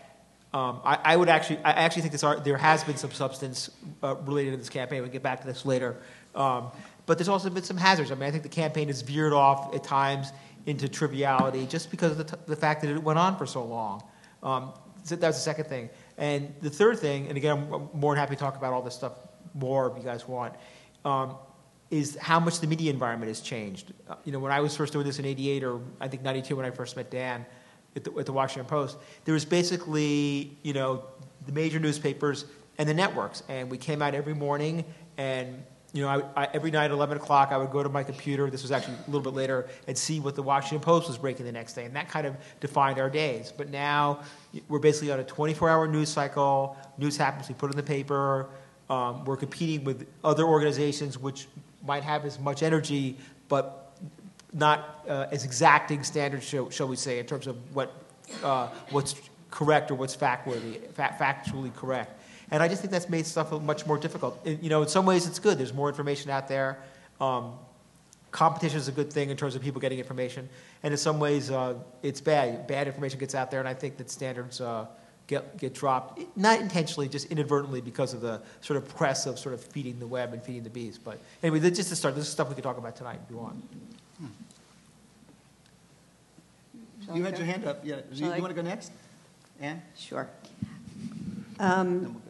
Um, 0.54 0.82
I, 0.84 1.00
I, 1.04 1.16
would 1.18 1.30
actually, 1.30 1.58
I 1.64 1.72
actually 1.72 2.04
think 2.04 2.12
this 2.12 2.24
are, 2.24 2.40
there 2.40 2.58
has 2.58 2.84
been 2.84 2.98
some 2.98 3.12
substance 3.12 3.72
uh, 4.04 4.16
related 4.18 4.52
to 4.52 4.58
this 4.58 4.70
campaign. 4.70 5.02
We'll 5.02 5.12
get 5.12 5.24
back 5.24 5.42
to 5.42 5.48
this 5.48 5.66
later. 5.66 5.98
Um, 6.36 6.72
but 7.06 7.18
there's 7.18 7.28
also 7.28 7.50
been 7.50 7.64
some 7.64 7.78
hazards. 7.78 8.12
I 8.12 8.16
mean, 8.16 8.24
I 8.24 8.32
think 8.32 8.44
the 8.44 8.50
campaign 8.50 8.88
has 8.88 9.02
veered 9.02 9.34
off 9.34 9.74
at 9.76 9.84
times 9.84 10.32
into 10.66 10.88
triviality 10.88 11.66
just 11.66 11.92
because 11.92 12.18
of 12.18 12.28
the, 12.28 12.38
the 12.46 12.56
fact 12.56 12.82
that 12.82 12.92
it 12.92 13.02
went 13.02 13.20
on 13.20 13.38
for 13.38 13.46
so 13.46 13.64
long. 13.64 14.04
Um, 14.42 14.72
so 15.04 15.16
that 15.16 15.28
was 15.28 15.36
the 15.36 15.42
second 15.42 15.66
thing. 15.66 15.90
And 16.18 16.54
the 16.62 16.70
third 16.70 17.00
thing, 17.00 17.28
and 17.28 17.38
again, 17.38 17.68
I'm 17.72 17.90
more 17.94 18.14
than 18.14 18.20
happy 18.20 18.36
to 18.36 18.40
talk 18.40 18.56
about 18.56 18.74
all 18.74 18.82
this 18.82 18.96
stuff 18.96 19.14
more 19.54 19.92
if 19.92 19.98
you 19.98 20.04
guys 20.04 20.28
want, 20.28 20.54
um, 21.06 21.36
is 21.90 22.18
how 22.20 22.40
much 22.40 22.60
the 22.60 22.68
media 22.68 22.92
environment 22.92 23.30
has 23.30 23.42
changed. 23.42 23.94
Uh, 24.10 24.16
you 24.24 24.32
know, 24.32 24.40
when 24.40 24.52
I 24.52 24.60
was 24.62 24.76
first 24.76 24.94
doing 24.94 25.06
this 25.06 25.20
in 25.20 25.26
88 25.26 25.64
or 25.64 25.82
I 26.00 26.08
think 26.08 26.24
92 26.24 26.56
when 26.56 26.66
I 26.66 26.72
first 26.72 26.96
met 26.96 27.12
Dan 27.12 27.46
at 27.96 28.04
the, 28.04 28.12
at 28.18 28.26
the 28.26 28.34
Washington 28.34 28.68
Post, 28.68 28.98
there 29.26 29.34
was 29.34 29.46
basically, 29.46 30.58
you 30.64 30.74
know, 30.74 31.04
the 31.46 31.52
major 31.52 31.80
newspapers 31.80 32.46
and 32.78 32.90
the 32.90 32.94
networks. 32.94 33.44
And 33.48 33.70
we 33.70 33.78
came 33.78 34.02
out 34.02 34.16
every 34.16 34.34
morning 34.34 34.86
and 35.18 35.64
you 35.94 36.02
know, 36.02 36.10
I, 36.10 36.44
I, 36.44 36.50
every 36.54 36.72
night 36.72 36.86
at 36.86 36.92
11 36.92 37.18
o'clock, 37.18 37.52
I 37.52 37.58
would 37.58 37.70
go 37.70 37.84
to 37.84 37.90
my 37.90 38.04
computer, 38.04 38.50
this 38.50 38.64
was 38.64 38.72
actually 38.72 38.96
a 38.96 39.12
little 39.12 39.22
bit 39.22 39.34
later, 39.34 39.70
and 39.88 39.96
see 39.96 40.20
what 40.20 40.34
the 40.34 40.42
Washington 40.42 40.80
Post 40.80 41.08
was 41.08 41.20
breaking 41.20 41.46
the 41.46 41.52
next 41.52 41.74
day. 41.74 41.86
And 41.86 41.96
that 41.96 42.10
kind 42.10 42.26
of 42.26 42.36
defined 42.60 43.00
our 43.00 43.12
days. 43.12 43.54
But 43.56 43.70
now 43.70 44.22
we're 44.68 44.80
basically 44.80 45.12
on 45.12 45.20
a 45.20 45.24
24 45.24 45.70
hour 45.70 45.88
news 45.88 46.10
cycle. 46.10 46.76
News 46.98 47.16
happens, 47.16 47.48
we 47.48 47.54
put 47.54 47.70
it 47.70 47.74
in 47.74 47.78
the 47.78 47.84
paper. 47.84 48.50
Um, 48.90 49.24
we're 49.26 49.38
competing 49.38 49.86
with 49.86 50.08
other 50.24 50.46
organizations 50.46 51.20
which 51.20 51.48
might 51.86 52.04
have 52.04 52.26
as 52.26 52.40
much 52.40 52.64
energy, 52.64 53.18
but 53.48 53.96
not 54.52 55.06
uh, 55.08 55.28
as 55.32 55.46
exacting 55.46 56.04
standards, 56.04 56.44
shall, 56.44 56.72
shall, 56.72 56.88
we 56.88 56.96
say, 56.96 57.20
in 57.20 57.26
terms 57.28 57.46
of 57.46 57.76
what, 57.76 57.94
uh, 58.44 58.68
what's 58.90 59.16
correct 59.52 59.92
or 59.92 59.96
what's 59.96 60.16
fact-worthy, 60.16 60.80
fa- 60.94 61.16
factually 61.20 61.74
correct. 61.76 62.20
And 62.54 62.62
I 62.62 62.68
just 62.68 62.82
think 62.82 62.92
that's 62.92 63.10
made 63.10 63.26
stuff 63.26 63.52
much 63.64 63.88
more 63.88 63.98
difficult. 63.98 64.40
you 64.46 64.70
know, 64.70 64.84
in 64.84 64.88
some 64.88 65.08
ways 65.08 65.26
it's 65.26 65.40
good. 65.40 65.58
There's 65.58 65.74
more 65.74 65.90
information 65.90 66.30
out 66.30 66.48
there. 66.48 66.78
Um, 67.20 67.54
competition 68.30 68.78
is 68.78 68.88
a 68.88 68.92
good 68.92 69.12
thing 69.12 69.32
in 69.32 69.38
terms 69.38 69.56
of 69.56 69.64
people 69.64 69.82
getting 69.82 69.98
information. 69.98 70.48
And 70.84 70.94
in 70.94 70.98
some 71.00 71.20
ways 71.20 71.50
uh, 71.50 71.74
it's 72.04 72.22
bad. 72.22 72.68
Bad 72.68 72.86
information 72.86 73.20
gets 73.20 73.34
out 73.34 73.50
there, 73.50 73.60
and 73.60 73.68
I 73.68 73.74
think 73.74 73.98
that 73.98 74.12
standards 74.12 74.62
uh, 74.62 74.86
get, 75.26 75.58
get 75.58 75.74
dropped, 75.74 76.22
not 76.38 76.62
intentionally, 76.62 77.10
just 77.10 77.26
inadvertently 77.32 77.82
because 77.82 78.14
of 78.14 78.22
the 78.22 78.40
sort 78.62 78.78
of 78.78 78.88
press 78.88 79.26
of 79.26 79.40
sort 79.40 79.56
of 79.56 79.64
feeding 79.64 79.98
the 79.98 80.06
web 80.06 80.32
and 80.34 80.44
feeding 80.44 80.62
the 80.62 80.70
bees. 80.70 81.00
But 81.00 81.18
anyway, 81.42 81.60
just 81.72 81.90
to 81.90 81.96
start, 81.96 82.14
this 82.14 82.26
is 82.26 82.32
stuff 82.32 82.50
we 82.50 82.56
could 82.56 82.64
talk 82.64 82.78
about 82.78 82.96
tonight 82.96 83.20
if 83.24 83.32
you 83.32 83.38
want. 83.38 83.64
You 87.16 87.24
had 87.24 87.36
your 87.36 87.48
hand 87.48 87.66
up. 87.66 87.82
Yeah. 87.84 87.96
Do 87.96 88.04
you, 88.16 88.26
you 88.32 88.42
want 88.42 88.56
to 88.56 88.62
go 88.62 88.62
next? 88.62 88.92
Anne? 89.60 89.82
Sure. 89.98 90.30
Um, 91.60 92.22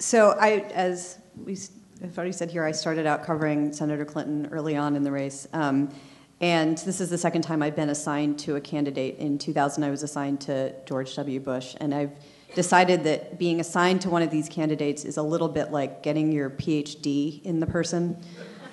so 0.00 0.30
I, 0.40 0.64
as 0.72 1.18
we 1.44 1.58
have 2.00 2.16
already 2.16 2.32
said 2.32 2.50
here, 2.50 2.64
I 2.64 2.72
started 2.72 3.06
out 3.06 3.22
covering 3.22 3.72
Senator 3.72 4.04
Clinton 4.04 4.48
early 4.50 4.74
on 4.74 4.96
in 4.96 5.04
the 5.04 5.12
race. 5.12 5.46
Um, 5.52 5.94
and 6.40 6.78
this 6.78 7.02
is 7.02 7.10
the 7.10 7.18
second 7.18 7.42
time 7.42 7.62
I've 7.62 7.76
been 7.76 7.90
assigned 7.90 8.38
to 8.40 8.56
a 8.56 8.60
candidate. 8.60 9.18
In 9.18 9.36
2000, 9.36 9.84
I 9.84 9.90
was 9.90 10.02
assigned 10.02 10.40
to 10.42 10.74
George 10.86 11.14
W. 11.16 11.38
Bush. 11.38 11.76
And 11.80 11.94
I've 11.94 12.12
decided 12.54 13.04
that 13.04 13.38
being 13.38 13.60
assigned 13.60 14.00
to 14.00 14.10
one 14.10 14.22
of 14.22 14.30
these 14.30 14.48
candidates 14.48 15.04
is 15.04 15.18
a 15.18 15.22
little 15.22 15.48
bit 15.48 15.70
like 15.70 16.02
getting 16.02 16.32
your 16.32 16.48
PhD 16.48 17.42
in 17.42 17.60
the 17.60 17.66
person. 17.66 18.16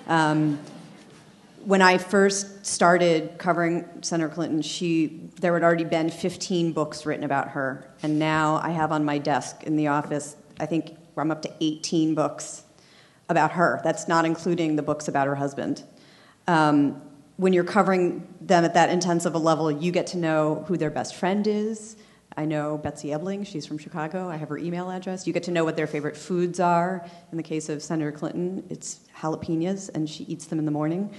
Um, 0.06 0.58
when 1.64 1.82
I 1.82 1.98
first 1.98 2.64
started 2.64 3.36
covering 3.36 3.86
Senator 4.00 4.30
Clinton, 4.30 4.62
she, 4.62 5.28
there 5.38 5.52
had 5.52 5.62
already 5.62 5.84
been 5.84 6.08
15 6.08 6.72
books 6.72 7.04
written 7.04 7.24
about 7.24 7.48
her. 7.50 7.86
And 8.02 8.18
now 8.18 8.60
I 8.62 8.70
have 8.70 8.92
on 8.92 9.04
my 9.04 9.18
desk 9.18 9.64
in 9.64 9.76
the 9.76 9.88
office, 9.88 10.36
I 10.58 10.64
think 10.64 10.96
I'm 11.20 11.30
up 11.30 11.42
to 11.42 11.52
18 11.60 12.14
books 12.14 12.62
about 13.28 13.52
her. 13.52 13.80
That's 13.84 14.08
not 14.08 14.24
including 14.24 14.76
the 14.76 14.82
books 14.82 15.08
about 15.08 15.26
her 15.26 15.34
husband. 15.34 15.82
Um, 16.46 17.02
when 17.36 17.52
you're 17.52 17.64
covering 17.64 18.26
them 18.40 18.64
at 18.64 18.74
that 18.74 18.90
intense 18.90 19.24
of 19.24 19.34
a 19.34 19.38
level, 19.38 19.70
you 19.70 19.92
get 19.92 20.08
to 20.08 20.18
know 20.18 20.64
who 20.66 20.76
their 20.76 20.90
best 20.90 21.14
friend 21.14 21.46
is. 21.46 21.96
I 22.36 22.44
know 22.44 22.78
Betsy 22.78 23.08
Ebeling, 23.08 23.46
she's 23.46 23.66
from 23.66 23.78
Chicago. 23.78 24.28
I 24.28 24.36
have 24.36 24.48
her 24.48 24.58
email 24.58 24.90
address. 24.90 25.26
You 25.26 25.32
get 25.32 25.42
to 25.44 25.50
know 25.50 25.64
what 25.64 25.76
their 25.76 25.86
favorite 25.86 26.16
foods 26.16 26.60
are. 26.60 27.04
In 27.32 27.36
the 27.36 27.42
case 27.42 27.68
of 27.68 27.82
Senator 27.82 28.12
Clinton, 28.12 28.64
it's 28.70 29.00
jalapenos, 29.20 29.90
and 29.94 30.08
she 30.08 30.24
eats 30.24 30.46
them 30.46 30.58
in 30.58 30.64
the 30.64 30.70
morning. 30.70 31.12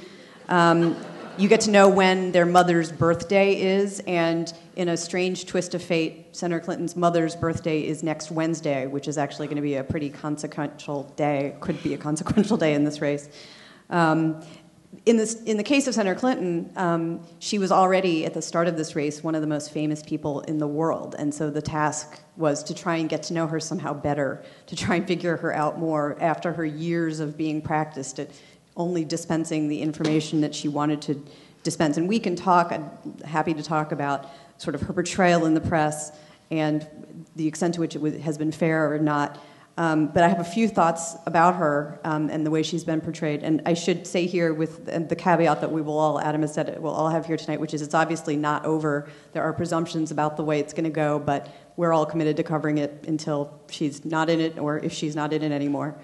Um, 0.48 0.96
you 1.38 1.48
get 1.48 1.62
to 1.62 1.72
know 1.72 1.88
when 1.88 2.32
their 2.32 2.46
mother's 2.46 2.92
birthday 2.92 3.60
is, 3.60 4.02
and 4.08 4.54
in 4.76 4.90
a 4.90 4.98
strange 4.98 5.46
twist 5.46 5.74
of 5.76 5.82
fate, 5.82 6.36
Senator 6.36 6.60
Clinton's 6.60 6.96
mother's 6.96 7.36
birthday 7.36 7.86
is 7.86 8.04
next 8.04 8.32
Wednesday, 8.32 8.88
which 8.88 9.08
is 9.08 9.18
actually 9.18 9.48
going 9.48 9.58
to 9.58 9.62
be 9.62 9.76
a 9.76 9.84
pretty 9.84 10.10
consequential 10.10 11.04
day, 11.16 11.56
could 11.60 11.82
be 11.84 11.94
a 11.94 11.98
consequential 11.98 12.58
day 12.58 12.74
in 12.74 12.84
this 12.84 13.02
race. 13.02 13.30
Um, 13.90 14.44
in, 15.06 15.18
this, 15.18 15.42
in 15.44 15.58
the 15.58 15.64
case 15.64 15.88
of 15.88 15.94
Senator 15.94 16.20
Clinton, 16.20 16.72
um, 16.76 17.26
she 17.40 17.60
was 17.60 17.72
already 17.72 18.26
at 18.26 18.34
the 18.34 18.42
start 18.42 18.68
of 18.68 18.76
this 18.76 18.96
race 18.96 19.24
one 19.24 19.36
of 19.36 19.42
the 19.42 19.48
most 19.48 19.72
famous 19.72 20.02
people 20.02 20.42
in 20.42 20.58
the 20.58 20.68
world. 20.68 21.16
And 21.18 21.34
so 21.34 21.50
the 21.50 21.62
task 21.62 22.20
was 22.38 22.64
to 22.64 22.74
try 22.74 22.98
and 22.98 23.08
get 23.08 23.24
to 23.24 23.34
know 23.34 23.48
her 23.48 23.60
somehow 23.60 23.94
better, 23.94 24.44
to 24.68 24.76
try 24.76 24.96
and 24.96 25.08
figure 25.08 25.38
her 25.38 25.54
out 25.54 25.78
more 25.78 26.18
after 26.20 26.54
her 26.54 26.66
years 26.66 27.20
of 27.20 27.38
being 27.38 27.62
practiced 27.62 28.20
at 28.20 28.32
only 28.80 29.04
dispensing 29.04 29.68
the 29.68 29.82
information 29.82 30.42
that 30.42 30.56
she 30.56 30.70
wanted 30.70 31.02
to 31.04 31.24
dispense. 31.64 31.98
And 31.98 32.08
we 32.08 32.18
can 32.18 32.36
talk, 32.36 32.72
I'm 32.72 32.90
happy 33.26 33.54
to 33.54 33.62
talk 33.62 33.92
about 33.92 34.28
sort 34.58 34.74
of 34.74 34.82
her 34.82 34.94
portrayal 34.94 35.46
in 35.46 35.54
the 35.54 35.62
press 35.62 36.12
and 36.50 36.88
the 37.36 37.46
extent 37.46 37.76
to 37.76 37.82
which 37.82 37.96
it 37.96 38.22
has 38.22 38.38
been 38.38 38.52
fair 38.52 38.92
or 38.92 38.98
not. 38.98 39.38
Um, 39.78 40.08
but 40.08 40.24
I 40.24 40.28
have 40.28 40.40
a 40.40 40.46
few 40.46 40.68
thoughts 40.68 41.16
about 41.26 41.56
her 41.56 42.00
um, 42.04 42.30
and 42.30 42.46
the 42.46 42.52
way 42.52 42.64
she's 42.64 42.84
been 42.84 43.00
portrayed. 43.00 43.44
And 43.44 43.62
I 43.66 43.74
should 43.74 44.06
say 44.06 44.26
here, 44.26 44.54
with 44.54 44.86
the 44.86 45.16
caveat 45.16 45.62
that 45.62 45.72
we 45.72 45.82
will 45.82 45.98
all, 45.98 46.20
Adam 46.20 46.42
has 46.42 46.54
said 46.54 46.68
it, 46.68 46.82
we'll 46.82 46.94
all 46.94 47.10
have 47.10 47.26
here 47.26 47.38
tonight, 47.38 47.62
which 47.62 47.74
is 47.74 47.82
it's 47.82 47.94
obviously 47.94 48.36
not 48.36 48.66
over. 48.66 49.10
There 49.32 49.44
are 49.44 49.54
presumptions 49.54 50.12
about 50.12 50.36
the 50.36 50.44
way 50.44 50.60
it's 50.60 50.74
going 50.74 50.84
to 50.84 50.90
go, 50.90 51.18
but 51.18 51.48
we're 51.78 51.94
all 51.94 52.06
committed 52.06 52.36
to 52.38 52.44
covering 52.44 52.78
it 52.78 53.06
until 53.08 53.62
she's 53.70 54.04
not 54.04 54.30
in 54.30 54.42
it 54.42 54.58
or 54.58 54.80
if 54.80 54.92
she's 54.92 55.16
not 55.16 55.32
in 55.32 55.44
it 55.44 55.52
anymore. 55.54 55.96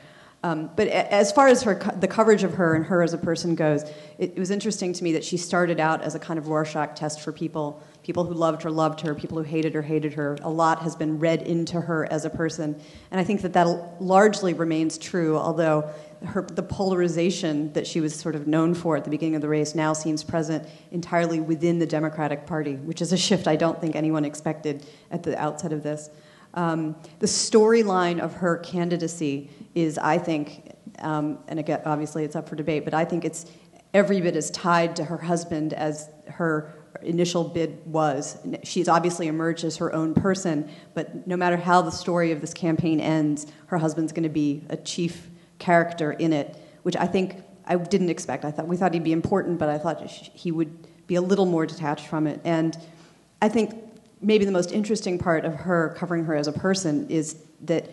Um, 0.46 0.70
but 0.76 0.88
as 0.90 1.32
far 1.32 1.48
as 1.48 1.64
her, 1.64 1.74
the 2.00 2.08
coverage 2.08 2.44
of 2.44 2.54
her 2.54 2.76
and 2.76 2.86
her 2.86 3.02
as 3.02 3.16
a 3.16 3.18
person 3.18 3.56
goes, 3.56 3.82
it, 4.20 4.34
it, 4.36 4.38
was 4.38 4.52
interesting 4.52 4.94
to 4.94 5.04
me 5.04 5.14
that 5.14 5.24
she 5.24 5.38
started 5.38 5.80
out 5.80 6.04
as 6.04 6.14
a 6.14 6.20
kind 6.20 6.38
of 6.38 6.50
Rorschach 6.50 6.96
test 6.96 7.22
for 7.22 7.32
people. 7.32 7.82
People 8.04 8.26
who 8.26 8.36
loved 8.36 8.62
her 8.62 8.70
loved 8.70 9.02
her. 9.02 9.16
People 9.16 9.40
who 9.40 9.44
hated 9.44 9.74
her 9.74 9.82
hated 9.82 10.14
her. 10.14 10.38
A 10.44 10.50
lot 10.52 10.84
has 10.84 10.96
been 10.96 11.18
read 11.18 11.42
into 11.42 11.82
her 11.82 12.06
as 12.12 12.26
a 12.26 12.30
person, 12.30 12.80
and 13.10 13.20
I 13.20 13.24
think 13.24 13.42
that 13.42 13.54
that 13.54 13.66
largely 14.00 14.54
remains 14.54 15.00
true. 15.00 15.36
Although 15.36 15.90
her, 16.24 16.44
the 16.44 16.62
polarization 16.62 17.74
that 17.74 17.88
she 17.88 18.00
was 18.00 18.14
sort 18.14 18.36
of 18.36 18.46
known 18.46 18.76
for 18.76 18.96
at 18.96 19.04
the 19.04 19.10
beginning 19.10 19.34
of 19.34 19.42
the 19.42 19.50
race 19.50 19.74
now 19.74 19.94
seems 19.94 20.24
present 20.24 20.70
entirely 20.92 21.40
within 21.40 21.80
the 21.80 21.88
Democratic 21.88 22.46
Party, 22.46 22.76
which 22.76 23.02
is 23.02 23.12
a 23.12 23.18
shift 23.18 23.48
I 23.48 23.56
don't 23.56 23.82
think 23.82 23.96
anyone 23.96 24.24
expected 24.24 24.86
at 25.10 25.24
the 25.24 25.36
outset 25.42 25.74
of 25.74 25.82
this. 25.82 26.12
Um, 26.54 26.96
the 27.20 27.26
storyline 27.26 28.20
of 28.20 28.36
her 28.36 28.58
candidacy 28.60 29.50
is, 29.76 29.98
I 29.98 30.18
think, 30.18 30.72
um, 31.00 31.40
and 31.48 31.60
again, 31.60 31.82
obviously 31.86 32.24
it's 32.24 32.36
up 32.36 32.50
for 32.50 32.56
debate, 32.56 32.86
but 32.86 32.94
I 32.94 33.06
think 33.06 33.26
it's 33.26 33.46
every 33.94 34.22
bit 34.22 34.36
as 34.36 34.50
tied 34.52 34.96
to 34.96 35.04
her 35.06 35.18
husband 35.18 35.74
as 35.74 36.10
her 36.28 36.74
initial 37.02 37.44
bid 37.44 37.86
was. 37.86 38.38
She's 38.64 38.88
obviously 38.88 39.28
emerged 39.28 39.64
as 39.64 39.78
her 39.78 39.94
own 39.94 40.14
person, 40.14 40.70
but 40.94 41.28
no 41.28 41.38
matter 41.38 41.58
how 41.58 41.82
the 41.82 41.92
story 41.92 42.32
of 42.32 42.42
this 42.42 42.54
campaign 42.54 43.00
ends, 43.00 43.48
her 43.68 43.78
husband's 43.78 44.12
going 44.12 44.24
to 44.24 44.30
be 44.30 44.64
a 44.70 44.78
chief 44.78 45.30
character 45.60 46.14
in 46.14 46.34
it, 46.34 46.58
which 46.84 46.96
I 46.96 47.08
think 47.08 47.44
I 47.66 47.76
didn't 47.76 48.10
expect. 48.10 48.46
I 48.46 48.52
thought 48.52 48.68
we 48.68 48.78
thought 48.78 48.94
he'd 48.94 49.04
be 49.04 49.12
important, 49.12 49.60
but 49.60 49.70
I 49.70 49.78
thought 49.78 50.02
he 50.02 50.52
would 50.52 50.88
be 51.08 51.16
a 51.16 51.22
little 51.22 51.46
more 51.46 51.66
detached 51.66 52.08
from 52.08 52.28
it. 52.28 52.40
And 52.44 52.78
I 53.42 53.50
think 53.50 53.76
maybe 54.22 54.46
the 54.46 54.52
most 54.52 54.72
interesting 54.72 55.18
part 55.20 55.46
of 55.46 55.54
her 55.54 55.96
covering 55.98 56.26
her 56.26 56.36
as 56.36 56.48
a 56.48 56.54
person 56.54 57.10
is 57.10 57.38
that 57.62 57.90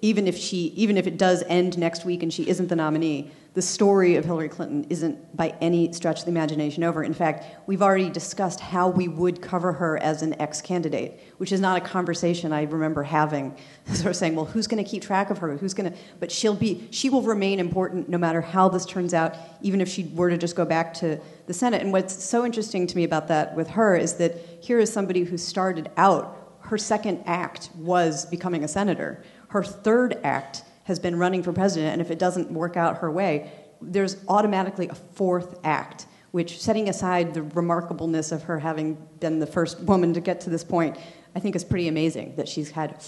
even 0.00 0.26
if 0.26 0.36
she 0.36 0.68
even 0.76 0.96
if 0.96 1.06
it 1.06 1.18
does 1.18 1.42
end 1.48 1.76
next 1.78 2.04
week 2.04 2.22
and 2.22 2.32
she 2.32 2.48
isn't 2.48 2.68
the 2.68 2.76
nominee 2.76 3.30
the 3.54 3.62
story 3.62 4.16
of 4.16 4.24
Hillary 4.24 4.48
Clinton 4.48 4.86
isn't 4.88 5.36
by 5.36 5.54
any 5.60 5.92
stretch 5.92 6.20
of 6.20 6.24
the 6.24 6.30
imagination 6.30 6.82
over. 6.82 7.04
In 7.04 7.12
fact, 7.12 7.44
we've 7.68 7.82
already 7.82 8.08
discussed 8.08 8.60
how 8.60 8.88
we 8.88 9.08
would 9.08 9.42
cover 9.42 9.74
her 9.74 9.98
as 9.98 10.22
an 10.22 10.40
ex 10.40 10.62
candidate, 10.62 11.20
which 11.36 11.52
is 11.52 11.60
not 11.60 11.76
a 11.76 11.80
conversation 11.82 12.50
I 12.50 12.62
remember 12.62 13.02
having. 13.02 13.54
Sort 13.92 14.06
of 14.06 14.16
saying, 14.16 14.36
well, 14.36 14.46
who's 14.46 14.66
going 14.66 14.82
to 14.82 14.88
keep 14.88 15.02
track 15.02 15.28
of 15.28 15.36
her? 15.38 15.54
Who's 15.58 15.74
going 15.74 15.92
to. 15.92 15.98
But 16.18 16.32
she'll 16.32 16.54
be, 16.54 16.88
she 16.90 17.10
will 17.10 17.20
remain 17.20 17.60
important 17.60 18.08
no 18.08 18.16
matter 18.16 18.40
how 18.40 18.70
this 18.70 18.86
turns 18.86 19.12
out, 19.12 19.36
even 19.60 19.82
if 19.82 19.88
she 19.88 20.04
were 20.14 20.30
to 20.30 20.38
just 20.38 20.56
go 20.56 20.64
back 20.64 20.94
to 20.94 21.20
the 21.46 21.52
Senate. 21.52 21.82
And 21.82 21.92
what's 21.92 22.24
so 22.24 22.46
interesting 22.46 22.86
to 22.86 22.96
me 22.96 23.04
about 23.04 23.28
that 23.28 23.54
with 23.54 23.68
her 23.70 23.94
is 23.94 24.14
that 24.14 24.38
here 24.62 24.78
is 24.78 24.90
somebody 24.90 25.24
who 25.24 25.36
started 25.36 25.90
out, 25.98 26.38
her 26.60 26.78
second 26.78 27.22
act 27.26 27.68
was 27.76 28.24
becoming 28.24 28.64
a 28.64 28.68
senator. 28.68 29.22
Her 29.52 29.62
third 29.62 30.18
act 30.24 30.64
has 30.84 30.98
been 30.98 31.18
running 31.18 31.42
for 31.42 31.52
president, 31.52 31.92
and 31.92 32.00
if 32.00 32.10
it 32.10 32.18
doesn't 32.18 32.50
work 32.50 32.74
out 32.78 32.98
her 32.98 33.10
way, 33.10 33.52
there's 33.82 34.16
automatically 34.26 34.88
a 34.88 34.94
fourth 34.94 35.58
act, 35.62 36.06
which, 36.30 36.58
setting 36.58 36.88
aside 36.88 37.34
the 37.34 37.42
remarkableness 37.42 38.32
of 38.32 38.44
her 38.44 38.58
having 38.58 38.96
been 39.20 39.40
the 39.40 39.46
first 39.46 39.78
woman 39.80 40.14
to 40.14 40.22
get 40.22 40.40
to 40.40 40.50
this 40.50 40.64
point, 40.64 40.96
I 41.36 41.40
think 41.40 41.54
is 41.54 41.64
pretty 41.64 41.86
amazing 41.88 42.36
that 42.36 42.48
she's 42.48 42.70
had 42.70 43.04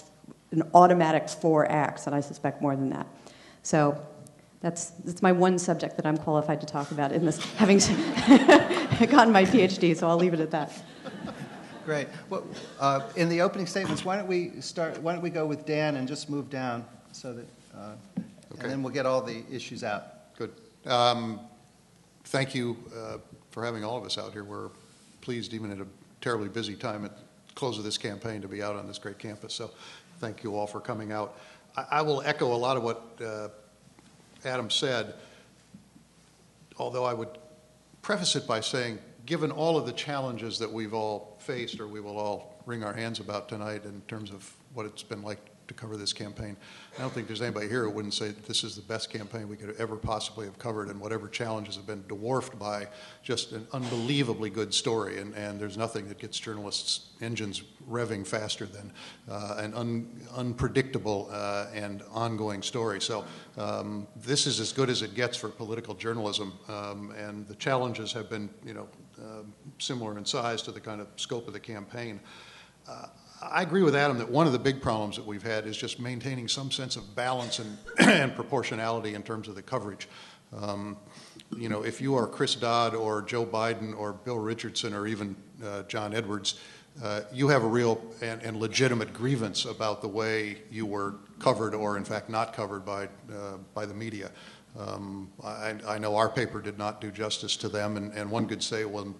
an 0.50 0.68
automatic 0.74 1.30
four 1.30 1.70
acts, 1.72 2.06
and 2.06 2.14
I 2.14 2.20
suspect 2.20 2.60
more 2.60 2.76
than 2.76 2.90
that. 2.90 3.06
So 3.62 4.06
that's, 4.60 4.90
that's 4.90 5.22
my 5.22 5.32
one 5.32 5.58
subject 5.58 5.96
that 5.96 6.04
I'm 6.04 6.18
qualified 6.18 6.60
to 6.60 6.66
talk 6.66 6.90
about 6.90 7.10
in 7.12 7.24
this, 7.24 7.42
having 7.54 7.78
gotten 7.78 9.32
my 9.32 9.46
PhD, 9.46 9.96
so 9.96 10.10
I'll 10.10 10.18
leave 10.18 10.34
it 10.34 10.40
at 10.40 10.50
that. 10.50 10.70
Great. 11.84 12.08
Well, 12.30 12.46
uh, 12.80 13.02
in 13.14 13.28
the 13.28 13.42
opening 13.42 13.66
statements, 13.66 14.04
why 14.04 14.16
don't 14.16 14.26
we 14.26 14.52
start? 14.60 15.00
Why 15.02 15.12
don't 15.12 15.22
we 15.22 15.30
go 15.30 15.44
with 15.44 15.66
Dan 15.66 15.96
and 15.96 16.08
just 16.08 16.30
move 16.30 16.48
down 16.48 16.84
so 17.12 17.34
that, 17.34 17.46
uh, 17.76 17.94
Okay. 18.16 18.62
and 18.62 18.70
then 18.70 18.82
we'll 18.82 18.92
get 18.92 19.04
all 19.04 19.20
the 19.20 19.42
issues 19.50 19.84
out. 19.84 20.34
Good. 20.36 20.52
Um, 20.86 21.40
Thank 22.26 22.54
you 22.54 22.76
uh, 22.96 23.18
for 23.50 23.62
having 23.62 23.84
all 23.84 23.98
of 23.98 24.04
us 24.04 24.16
out 24.16 24.32
here. 24.32 24.44
We're 24.44 24.70
pleased, 25.20 25.52
even 25.52 25.70
at 25.70 25.78
a 25.78 25.86
terribly 26.22 26.48
busy 26.48 26.74
time 26.74 27.04
at 27.04 27.14
the 27.14 27.22
close 27.54 27.76
of 27.76 27.84
this 27.84 27.98
campaign, 27.98 28.40
to 28.40 28.48
be 28.48 28.62
out 28.62 28.76
on 28.76 28.86
this 28.86 28.96
great 28.96 29.18
campus. 29.18 29.52
So 29.52 29.70
thank 30.20 30.42
you 30.42 30.56
all 30.56 30.66
for 30.66 30.80
coming 30.80 31.12
out. 31.12 31.38
I 31.76 31.84
I 31.90 32.02
will 32.02 32.22
echo 32.22 32.54
a 32.54 32.56
lot 32.56 32.78
of 32.78 32.82
what 32.82 33.02
uh, 33.22 33.48
Adam 34.46 34.70
said, 34.70 35.14
although 36.78 37.04
I 37.04 37.12
would 37.12 37.28
preface 38.00 38.36
it 38.36 38.46
by 38.46 38.60
saying, 38.60 38.98
given 39.26 39.50
all 39.50 39.76
of 39.76 39.84
the 39.84 39.92
challenges 39.92 40.58
that 40.58 40.72
we've 40.72 40.94
all 40.94 41.33
faced, 41.44 41.80
or 41.80 41.86
we 41.86 42.00
will 42.00 42.18
all 42.18 42.62
wring 42.66 42.82
our 42.82 42.92
hands 42.92 43.20
about 43.20 43.48
tonight 43.48 43.84
in 43.84 44.00
terms 44.08 44.30
of 44.30 44.50
what 44.72 44.86
it's 44.86 45.02
been 45.02 45.22
like 45.22 45.38
to 45.68 45.74
cover 45.74 45.96
this 45.96 46.12
campaign, 46.12 46.56
I 46.98 47.00
don't 47.00 47.12
think 47.12 47.26
there's 47.26 47.42
anybody 47.42 47.68
here 47.68 47.84
who 47.84 47.90
wouldn't 47.90 48.14
say 48.14 48.28
that 48.28 48.44
this 48.44 48.64
is 48.64 48.76
the 48.76 48.82
best 48.82 49.10
campaign 49.10 49.48
we 49.48 49.56
could 49.56 49.74
ever 49.78 49.96
possibly 49.96 50.46
have 50.46 50.58
covered, 50.58 50.88
and 50.88 51.00
whatever 51.00 51.28
challenges 51.28 51.76
have 51.76 51.86
been 51.86 52.04
dwarfed 52.06 52.58
by 52.58 52.88
just 53.22 53.52
an 53.52 53.66
unbelievably 53.72 54.50
good 54.50 54.74
story. 54.74 55.18
And, 55.18 55.34
and 55.34 55.58
there's 55.58 55.76
nothing 55.76 56.08
that 56.08 56.18
gets 56.18 56.38
journalists' 56.38 57.12
engines 57.20 57.62
revving 57.88 58.26
faster 58.26 58.66
than 58.66 58.92
uh, 59.28 59.56
an 59.58 59.74
un, 59.74 60.20
unpredictable 60.36 61.28
uh, 61.30 61.66
and 61.72 62.02
ongoing 62.12 62.62
story. 62.62 63.00
So 63.00 63.24
um, 63.56 64.06
this 64.16 64.46
is 64.46 64.60
as 64.60 64.72
good 64.72 64.90
as 64.90 65.02
it 65.02 65.14
gets 65.14 65.36
for 65.36 65.48
political 65.48 65.94
journalism, 65.94 66.52
um, 66.68 67.12
and 67.16 67.46
the 67.48 67.54
challenges 67.54 68.12
have 68.12 68.28
been, 68.28 68.50
you 68.66 68.74
know, 68.74 68.88
similar 69.78 70.18
in 70.18 70.24
size 70.24 70.62
to 70.62 70.72
the 70.72 70.80
kind 70.80 71.00
of 71.00 71.08
scope 71.16 71.46
of 71.46 71.52
the 71.52 71.60
campaign. 71.60 72.20
Uh, 72.88 73.06
I 73.42 73.62
agree 73.62 73.82
with 73.82 73.94
Adam 73.94 74.18
that 74.18 74.30
one 74.30 74.46
of 74.46 74.52
the 74.52 74.58
big 74.58 74.80
problems 74.80 75.16
that 75.16 75.26
we've 75.26 75.42
had 75.42 75.66
is 75.66 75.76
just 75.76 76.00
maintaining 76.00 76.48
some 76.48 76.70
sense 76.70 76.96
of 76.96 77.14
balance 77.14 77.58
and, 77.58 77.78
and 77.98 78.34
proportionality 78.34 79.14
in 79.14 79.22
terms 79.22 79.48
of 79.48 79.54
the 79.54 79.62
coverage. 79.62 80.08
Um, 80.56 80.96
you 81.56 81.68
know, 81.68 81.82
if 81.84 82.00
you 82.00 82.14
are 82.14 82.26
Chris 82.26 82.54
Dodd 82.54 82.94
or 82.94 83.22
Joe 83.22 83.44
Biden 83.44 83.96
or 83.96 84.12
Bill 84.12 84.38
Richardson 84.38 84.94
or 84.94 85.06
even 85.06 85.36
uh, 85.64 85.82
John 85.84 86.14
Edwards, 86.14 86.60
uh, 87.02 87.22
you 87.32 87.48
have 87.48 87.64
a 87.64 87.66
real 87.66 88.00
and, 88.22 88.40
and, 88.42 88.56
legitimate 88.58 89.12
grievance 89.12 89.64
about 89.64 90.00
the 90.00 90.06
way 90.06 90.58
you 90.70 90.86
were 90.86 91.16
covered 91.40 91.74
or, 91.74 91.96
in 91.96 92.04
fact, 92.04 92.30
not 92.30 92.52
covered 92.52 92.84
by, 92.84 93.06
uh, 93.06 93.56
by 93.74 93.84
the 93.84 93.94
media. 93.94 94.30
Um, 94.78 95.30
I, 95.42 95.74
I, 95.86 95.98
know 95.98 96.16
our 96.16 96.28
paper 96.28 96.60
did 96.60 96.78
not 96.78 97.00
do 97.00 97.12
justice 97.12 97.56
to 97.58 97.68
them, 97.68 97.96
and, 97.96 98.12
and 98.12 98.28
one 98.28 98.46
could 98.46 98.62
say, 98.62 98.84
well, 98.84 99.14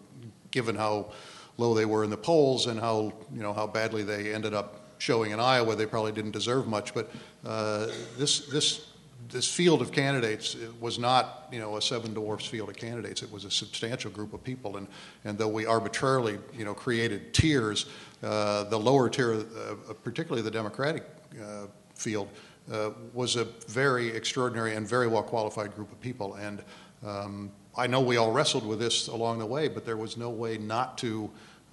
given 0.51 0.75
how 0.75 1.13
low 1.59 1.75
they 1.75 1.85
were 1.85 2.05
in 2.05 2.11
the 2.11 2.17
polls 2.17 2.67
and 2.67 2.79
how 2.81 3.13
you 3.33 3.43
know 3.43 3.53
how 3.53 3.67
badly 3.67 4.03
they 4.03 4.35
ended 4.35 4.55
up 4.55 4.81
showing 4.99 5.33
in 5.33 5.41
Iowa. 5.41 5.77
They 5.77 5.87
probably 5.87 6.13
didn't 6.13 6.33
deserve 6.33 6.67
much, 6.67 6.95
but 6.95 7.11
uh, 7.45 7.89
this 8.19 8.47
this 8.47 8.87
this 9.31 9.53
field 9.53 9.81
of 9.81 9.93
candidates 9.93 10.57
was 10.81 10.99
not 10.99 11.49
you 11.53 11.61
know 11.61 11.77
a 11.77 11.83
seven 11.83 12.15
dwarfs 12.15 12.47
field 12.47 12.69
of 12.69 12.77
candidates. 12.77 13.23
It 13.23 13.31
was 13.31 13.45
a 13.45 13.51
substantial 13.51 14.11
group 14.11 14.33
of 14.33 14.43
people, 14.43 14.77
and 14.77 14.89
and 15.25 15.39
though 15.39 15.49
we 15.49 15.67
arbitrarily 15.67 16.39
you 16.57 16.65
know 16.65 16.75
created 16.75 17.33
tiers, 17.35 17.87
uh, 18.23 18.65
the 18.65 18.79
lower 18.79 19.09
tier, 19.09 19.35
uh, 19.35 19.93
particularly 20.03 20.43
the 20.43 20.51
Democratic 20.51 21.05
uh, 21.43 21.67
field. 21.95 22.29
Uh, 22.73 22.91
was 23.13 23.37
a 23.37 23.45
very 23.69 24.09
extraordinary 24.09 24.75
and 24.75 24.89
very 24.89 25.07
well 25.07 25.23
qualified 25.23 25.75
group 25.75 25.93
of 25.93 26.01
people, 26.01 26.35
and 26.37 26.63
um, 27.05 27.51
I 27.77 27.87
know 27.87 28.01
we 28.01 28.17
all 28.17 28.33
wrestled 28.33 28.67
with 28.67 28.79
this 28.79 29.09
along 29.09 29.39
the 29.39 29.47
way, 29.47 29.69
but 29.69 29.85
there 29.85 29.97
was 29.97 30.17
no 30.17 30.31
way 30.31 30.57
not 30.57 30.97
to 30.99 31.31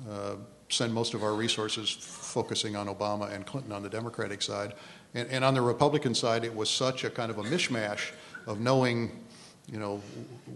uh, 0.10 0.36
send 0.70 0.94
most 0.94 1.14
of 1.14 1.24
our 1.24 1.34
resources 1.34 1.90
focusing 1.90 2.76
on 2.76 2.88
Obama 2.88 3.32
and 3.32 3.46
Clinton 3.46 3.72
on 3.72 3.84
the 3.84 3.90
Democratic 3.90 4.42
side. 4.42 4.74
And, 5.14 5.30
and, 5.30 5.44
on 5.44 5.54
the 5.54 5.62
Republican 5.62 6.16
side, 6.16 6.44
it 6.44 6.56
was 6.56 6.70
such 6.70 7.04
a 7.04 7.10
kind 7.10 7.30
of 7.30 7.38
a 7.38 7.44
mishmash 7.44 8.12
of 8.48 8.60
knowing, 8.60 9.24
you 9.72 9.78
know, 9.78 10.02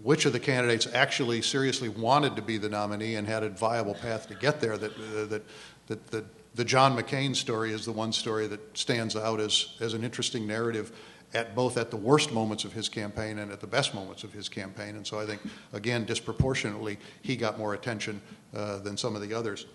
which 0.04 0.26
of 0.26 0.34
the 0.34 0.40
candidates 0.40 0.88
actually 0.94 1.42
seriously 1.42 1.90
wanted 1.90 2.36
to 2.38 2.42
be 2.42 2.58
the 2.58 2.70
nominee 2.70 3.16
and 3.16 3.28
had 3.28 3.44
a 3.44 3.50
viable 3.50 3.94
path 3.94 4.28
to 4.30 4.36
get 4.36 4.62
there. 4.62 4.78
That 4.78 4.92
uh, 4.92 5.26
that 5.26 5.44
that, 5.88 6.08
that 6.08 6.26
the 6.56 6.66
John 6.66 6.98
McCain 6.98 7.36
story 7.36 7.72
is 7.74 7.86
the 7.86 7.92
one 7.92 8.12
story 8.14 8.48
that 8.48 8.78
stands 8.78 9.16
out 9.16 9.40
as 9.40 9.76
as 9.80 9.94
an 9.94 10.04
interesting 10.04 10.48
narrative 10.48 10.92
at 11.34 11.54
both 11.54 11.78
at 11.78 11.92
the 11.92 11.98
worst 11.98 12.32
moments 12.32 12.64
of 12.64 12.72
his 12.72 12.88
campaign 12.88 13.40
and 13.40 13.52
at 13.52 13.60
the 13.60 13.68
best 13.68 13.94
moments 13.94 14.24
of 14.24 14.32
his 14.32 14.48
campaign. 14.48 14.96
And 14.96 15.06
so 15.06 15.20
I 15.20 15.26
think, 15.26 15.42
again, 15.74 16.06
disproportionately, 16.06 16.98
he 17.22 17.36
got 17.36 17.58
more 17.58 17.74
attention 17.74 18.22
uh, 18.56 18.80
than 18.80 18.96
some 18.96 19.16
of 19.16 19.22
the 19.22 19.34
others. 19.34 19.66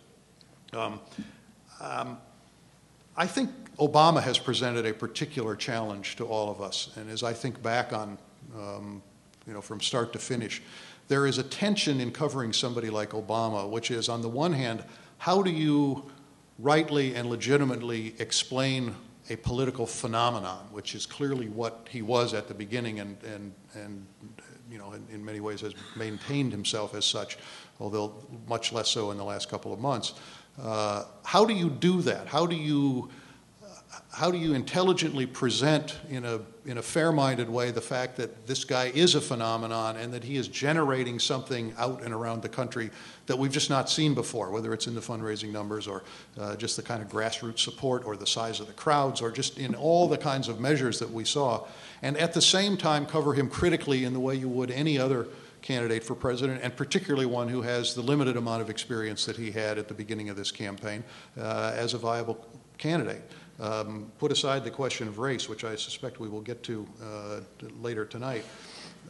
Um, 0.73 1.01
um, 1.81 2.19
I 3.15 3.27
think 3.27 3.51
Obama 3.77 4.23
has 4.23 4.39
presented 4.39 4.87
a 4.87 4.95
particular 4.95 5.55
challenge 5.55 6.17
to 6.17 6.25
all 6.25 6.51
of 6.51 6.63
us. 6.63 6.91
And 6.97 7.11
as 7.11 7.23
I 7.23 7.35
think 7.35 7.63
back 7.63 7.93
on, 7.93 8.17
um, 8.57 9.03
you 9.47 9.53
know, 9.53 9.61
from 9.61 9.81
start 9.81 10.15
to 10.15 10.19
finish, 10.19 10.63
there 11.09 11.27
is 11.27 11.37
a 11.37 11.43
tension 11.43 12.01
in 12.01 12.11
covering 12.11 12.53
somebody 12.55 12.89
like 12.89 13.11
Obama, 13.11 13.69
which 13.69 13.91
is, 13.91 14.09
on 14.09 14.23
the 14.23 14.29
one 14.29 14.55
hand, 14.55 14.83
how 15.19 15.43
do 15.43 15.51
you 15.51 16.11
rightly 16.61 17.15
and 17.15 17.29
legitimately 17.29 18.15
explain 18.19 18.95
a 19.31 19.37
political 19.37 19.87
phenomenon, 19.87 20.67
which 20.73 20.95
is 20.95 21.07
clearly 21.07 21.49
what 21.49 21.89
he 21.91 22.03
was 22.03 22.35
at 22.35 22.49
the 22.49 22.55
beginning 22.55 23.01
and, 23.01 23.17
and, 23.23 23.53
and 23.75 24.07
you 24.71 24.79
know, 24.79 24.93
in, 24.93 25.07
in, 25.13 25.25
many 25.25 25.41
ways 25.41 25.61
has 25.61 25.75
maintained 25.97 26.53
himself 26.53 26.95
as 26.95 27.05
such, 27.05 27.39
although 27.79 28.15
much 28.49 28.73
less 28.73 28.89
so 28.89 29.11
in 29.11 29.17
the 29.17 29.25
last 29.25 29.49
couple 29.49 29.73
of 29.73 29.79
months. 29.79 30.15
Uh, 30.61 31.05
how 31.25 31.45
do 31.45 31.55
you 31.55 31.71
do 31.71 32.03
that? 32.03 32.27
How 32.27 32.47
do 32.47 32.57
you 32.57 33.09
how 34.13 34.29
do 34.31 34.39
you 34.39 34.55
intelligently 34.55 35.25
present 35.25 36.01
in 36.09 36.25
a, 36.25 36.41
in 36.67 36.79
a 36.79 36.83
fair 36.83 37.13
minded 37.13 37.49
way 37.49 37.71
the 37.71 37.81
fact 37.81 38.17
that 38.17 38.45
this 38.45 38.65
guy 38.65 38.87
is 38.87 39.15
a 39.15 39.21
phenomenon 39.21 39.97
and 39.97 40.13
that 40.13 40.25
he 40.25 40.37
is 40.37 40.49
generating 40.49 41.21
something 41.21 41.73
out 41.79 42.03
and 42.03 42.13
around 42.13 42.43
the 42.43 42.49
country 42.49 42.91
that 43.27 43.39
we've 43.39 43.53
just 43.53 43.71
not 43.71 43.89
seen 43.89 44.13
before, 44.13 44.51
whether 44.51 44.75
it's 44.75 44.89
in 44.89 44.97
the 44.97 45.01
fundraising 45.01 45.53
numbers 45.53 45.87
or 45.87 46.03
uh, 46.41 46.57
just 46.57 46.77
the 46.77 46.83
kind 46.83 47.01
of 47.01 47.09
grassroots 47.09 47.61
support 47.61 48.05
or 48.05 48.17
the 48.17 48.27
size 48.27 48.59
of 48.59 48.67
the 48.67 48.73
crowds 48.73 49.23
or 49.23 49.31
just 49.31 49.59
in 49.59 49.77
all 49.77 50.09
the 50.09 50.19
kinds 50.19 50.49
of 50.49 50.59
measures 50.59 50.99
that 50.99 51.11
we 51.11 51.25
saw, 51.25 51.65
and 52.03 52.17
at 52.17 52.33
the 52.33 52.43
same 52.43 52.77
time 52.77 53.07
cover 53.07 53.33
him 53.33 53.49
critically 53.49 54.05
in 54.05 54.13
the 54.13 54.21
way 54.21 54.35
you 54.35 54.49
would 54.49 54.73
any 54.73 54.99
other 54.99 55.29
candidate 55.63 56.03
for 56.03 56.17
president, 56.17 56.61
and 56.63 56.75
particularly 56.75 57.27
one 57.27 57.47
who 57.47 57.63
has 57.63 57.95
the 57.95 58.01
limited 58.01 58.37
amount 58.37 58.63
of 58.63 58.71
experience 58.71 59.25
that 59.25 59.37
he 59.37 59.53
had 59.53 59.79
at 59.79 59.87
the 59.87 59.95
beginning 59.95 60.31
of 60.31 60.37
this 60.37 60.51
campaign 60.51 61.05
uh, 61.39 61.73
as 61.77 61.95
a 61.95 61.99
viable 61.99 62.45
candidate. 62.79 63.23
Um, 63.61 64.11
put 64.19 64.33
aside 64.33 64.65
the 64.65 64.71
question 64.71 65.07
of 65.07 65.19
race, 65.19 65.49
which 65.49 65.65
I 65.65 65.77
suspect 65.77 66.19
we 66.19 66.29
will 66.29 66.41
get 66.41 66.63
to 66.63 66.87
uh, 67.03 67.41
later 67.81 68.07
tonight, 68.07 68.45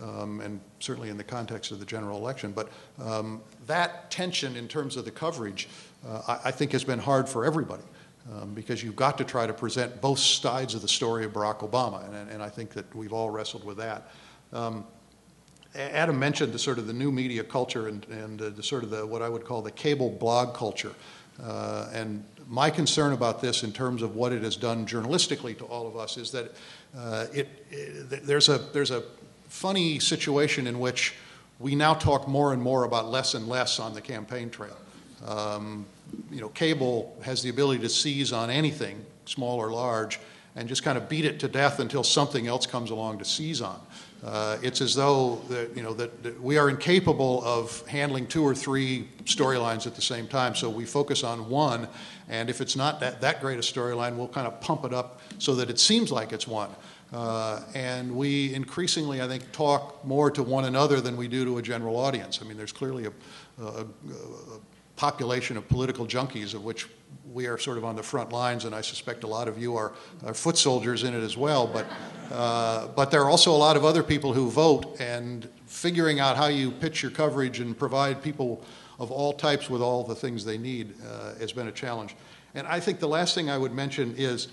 um, 0.02 0.40
and 0.40 0.60
certainly 0.80 1.08
in 1.08 1.16
the 1.16 1.24
context 1.24 1.70
of 1.70 1.78
the 1.78 1.86
general 1.86 2.18
election. 2.18 2.50
But 2.50 2.68
um, 3.00 3.42
that 3.66 4.10
tension 4.10 4.56
in 4.56 4.66
terms 4.66 4.96
of 4.96 5.04
the 5.04 5.10
coverage, 5.12 5.68
uh, 6.06 6.22
I, 6.26 6.48
I, 6.48 6.50
think, 6.50 6.72
has 6.72 6.82
been 6.82 6.98
hard 6.98 7.28
for 7.28 7.44
everybody. 7.44 7.84
Um, 8.30 8.52
because 8.52 8.82
you've 8.84 8.96
got 8.96 9.16
to 9.16 9.24
try 9.24 9.46
to 9.46 9.52
present 9.52 9.98
both 10.02 10.18
sides 10.18 10.74
of 10.74 10.82
the 10.82 10.88
story 10.88 11.24
of 11.24 11.32
Barack 11.32 11.68
Obama, 11.68 12.06
and, 12.06 12.30
and 12.30 12.42
I 12.42 12.50
think 12.50 12.70
that 12.74 12.94
we've 12.94 13.14
all 13.14 13.30
wrestled 13.30 13.64
with 13.64 13.78
that. 13.78 14.10
Um, 14.52 14.84
Adam 15.74 16.18
mentioned 16.18 16.52
the 16.52 16.58
sort 16.58 16.78
of 16.78 16.86
the 16.86 16.92
new 16.92 17.12
media 17.12 17.44
culture 17.44 17.88
and, 17.88 18.04
and 18.08 18.42
uh, 18.42 18.50
the 18.50 18.62
sort 18.62 18.82
of 18.82 18.90
the 18.90 19.06
what 19.06 19.22
I 19.22 19.28
would 19.28 19.44
call 19.44 19.62
the 19.62 19.70
cable 19.70 20.10
blog 20.10 20.54
culture. 20.54 20.92
Uh, 21.42 21.88
and 21.92 22.24
my 22.48 22.70
concern 22.70 23.12
about 23.12 23.40
this, 23.40 23.62
in 23.62 23.72
terms 23.72 24.02
of 24.02 24.16
what 24.16 24.32
it 24.32 24.42
has 24.42 24.56
done 24.56 24.86
journalistically 24.86 25.56
to 25.58 25.64
all 25.64 25.86
of 25.86 25.96
us, 25.96 26.16
is 26.16 26.30
that 26.32 26.52
uh, 26.96 27.26
it, 27.32 27.48
it, 27.70 28.26
there's 28.26 28.48
a 28.48 28.58
there's 28.58 28.90
a 28.90 29.02
funny 29.48 29.98
situation 29.98 30.66
in 30.66 30.78
which 30.78 31.14
we 31.58 31.74
now 31.74 31.94
talk 31.94 32.26
more 32.26 32.52
and 32.52 32.62
more 32.62 32.84
about 32.84 33.10
less 33.10 33.34
and 33.34 33.48
less 33.48 33.78
on 33.78 33.94
the 33.94 34.00
campaign 34.00 34.50
trail. 34.50 34.76
Um, 35.26 35.86
you 36.30 36.40
know, 36.40 36.48
cable 36.48 37.16
has 37.22 37.42
the 37.42 37.50
ability 37.50 37.82
to 37.82 37.88
seize 37.88 38.32
on 38.32 38.50
anything, 38.50 39.04
small 39.26 39.58
or 39.58 39.70
large, 39.70 40.18
and 40.56 40.68
just 40.68 40.82
kind 40.82 40.98
of 40.98 41.08
beat 41.08 41.24
it 41.24 41.38
to 41.40 41.48
death 41.48 41.78
until 41.78 42.02
something 42.02 42.46
else 42.46 42.66
comes 42.66 42.90
along 42.90 43.18
to 43.18 43.24
seize 43.24 43.60
on. 43.60 43.80
Uh, 44.24 44.58
it's 44.62 44.82
as 44.82 44.94
though 44.94 45.36
that, 45.48 45.74
you 45.74 45.82
know 45.82 45.94
that, 45.94 46.22
that, 46.22 46.40
we 46.40 46.58
are 46.58 46.68
incapable 46.68 47.42
of 47.44 47.86
handling 47.86 48.26
two 48.26 48.42
or 48.42 48.54
three 48.54 49.08
storylines 49.24 49.86
at 49.86 49.94
the 49.94 50.02
same 50.02 50.28
time. 50.28 50.54
So 50.54 50.68
we 50.68 50.84
focus 50.84 51.24
on 51.24 51.48
one, 51.48 51.88
and 52.28 52.50
if 52.50 52.60
it's 52.60 52.76
not 52.76 53.00
that, 53.00 53.22
that 53.22 53.40
great 53.40 53.58
a 53.58 53.62
storyline, 53.62 54.16
we'll 54.16 54.28
kind 54.28 54.46
of 54.46 54.60
pump 54.60 54.84
it 54.84 54.92
up 54.92 55.20
so 55.38 55.54
that 55.54 55.70
it 55.70 55.80
seems 55.80 56.12
like 56.12 56.32
it's 56.32 56.46
one. 56.46 56.70
Uh, 57.12 57.62
and 57.74 58.14
we 58.14 58.54
increasingly, 58.54 59.20
I 59.20 59.26
think, 59.26 59.50
talk 59.52 60.04
more 60.04 60.30
to 60.30 60.42
one 60.42 60.66
another 60.66 61.00
than 61.00 61.16
we 61.16 61.26
do 61.26 61.44
to 61.46 61.58
a 61.58 61.62
general 61.62 61.96
audience. 61.96 62.40
I 62.42 62.44
mean, 62.46 62.56
there's 62.56 62.72
clearly 62.72 63.06
a, 63.06 63.12
a, 63.62 63.64
a 63.64 63.86
population 65.00 65.56
of 65.56 65.66
political 65.66 66.06
junkies, 66.06 66.52
of 66.52 66.62
which 66.62 66.86
we 67.32 67.46
are 67.46 67.56
sort 67.56 67.78
of 67.78 67.86
on 67.86 67.96
the 67.96 68.02
front 68.02 68.32
lines, 68.32 68.66
and 68.66 68.74
I 68.74 68.82
suspect 68.82 69.24
a 69.24 69.26
lot 69.26 69.48
of 69.48 69.56
you 69.58 69.74
are, 69.74 69.92
are 70.26 70.34
foot 70.34 70.58
soldiers 70.58 71.04
in 71.04 71.14
it 71.14 71.22
as 71.22 71.38
well. 71.38 71.66
But, 71.66 71.86
uh, 72.30 72.88
but 72.88 73.10
there 73.10 73.22
are 73.22 73.30
also 73.30 73.50
a 73.50 73.56
lot 73.56 73.78
of 73.78 73.84
other 73.86 74.02
people 74.02 74.34
who 74.34 74.50
vote, 74.50 75.00
and 75.00 75.48
figuring 75.64 76.20
out 76.20 76.36
how 76.36 76.48
you 76.48 76.70
pitch 76.70 77.02
your 77.02 77.10
coverage 77.12 77.60
and 77.60 77.78
provide 77.78 78.22
people 78.22 78.62
of 78.98 79.10
all 79.10 79.32
types 79.32 79.70
with 79.70 79.80
all 79.80 80.04
the 80.04 80.14
things 80.14 80.44
they 80.44 80.58
need 80.58 80.92
uh, 81.08 81.34
has 81.36 81.50
been 81.50 81.68
a 81.68 81.72
challenge. 81.72 82.14
And 82.54 82.66
I 82.66 82.78
think 82.78 83.00
the 83.00 83.08
last 83.08 83.34
thing 83.34 83.48
I 83.48 83.56
would 83.56 83.72
mention 83.72 84.14
is 84.18 84.48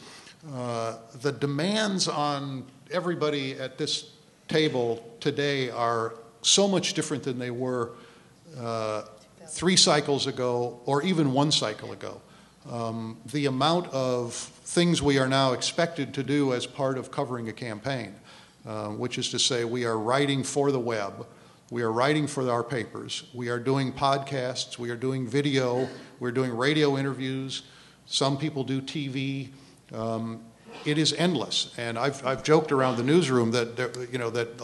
uh, 0.54 0.96
the 1.22 1.34
demands 1.34 2.08
on 2.08 2.64
everybody 2.90 3.60
at 3.60 3.78
this 3.78 4.12
table 4.48 5.04
today 5.20 5.70
are 5.72 6.14
so 6.42 6.70
much 6.70 6.94
different 6.94 7.24
than 7.24 7.38
they 7.38 7.52
were 7.52 7.90
uh, 8.58 9.02
three 9.50 9.76
cycles 9.76 10.28
ago 10.28 10.80
or 10.86 11.02
even 11.04 11.34
one 11.34 11.52
cycle 11.52 11.92
ago. 11.92 12.22
Um, 12.70 13.18
the 13.26 13.46
amount 13.46 13.88
of 13.94 14.34
things 14.34 15.02
we 15.02 15.18
are 15.20 15.28
now 15.28 15.54
expected 15.54 16.14
to 16.16 16.24
do 16.24 16.54
as 16.54 16.66
part 16.66 16.98
of 16.98 17.12
covering 17.12 17.48
a 17.48 17.54
campaign, 17.54 18.14
uh, 18.66 18.90
which 18.90 19.18
is 19.18 19.30
to 19.32 19.40
say, 19.40 19.64
we 19.64 19.86
are 19.86 19.98
writing 19.98 20.44
for 20.44 20.72
the 20.72 20.80
web, 20.80 21.26
we 21.72 21.82
are 21.82 21.92
writing 21.92 22.28
for 22.28 22.50
our 22.50 22.64
papers, 22.64 23.24
we 23.34 23.48
are 23.48 23.60
doing 23.60 23.94
podcasts, 23.94 24.78
we 24.78 24.90
are 24.90 24.96
doing 24.98 25.26
video, 25.26 25.88
we're 26.20 26.32
doing 26.32 26.56
radio 26.56 26.98
interviews, 26.98 27.64
some 28.06 28.38
people 28.38 28.64
do 28.64 28.82
TV. 28.82 29.50
Um, 29.94 30.44
it 30.86 30.98
is 30.98 31.14
endless, 31.14 31.74
and 31.78 31.98
I've, 31.98 32.26
I've 32.26 32.44
joked 32.44 32.72
around 32.72 32.98
the 32.98 33.04
newsroom 33.04 33.52
that 33.52 34.08
you 34.12 34.20
know 34.20 34.30
that 34.30 34.60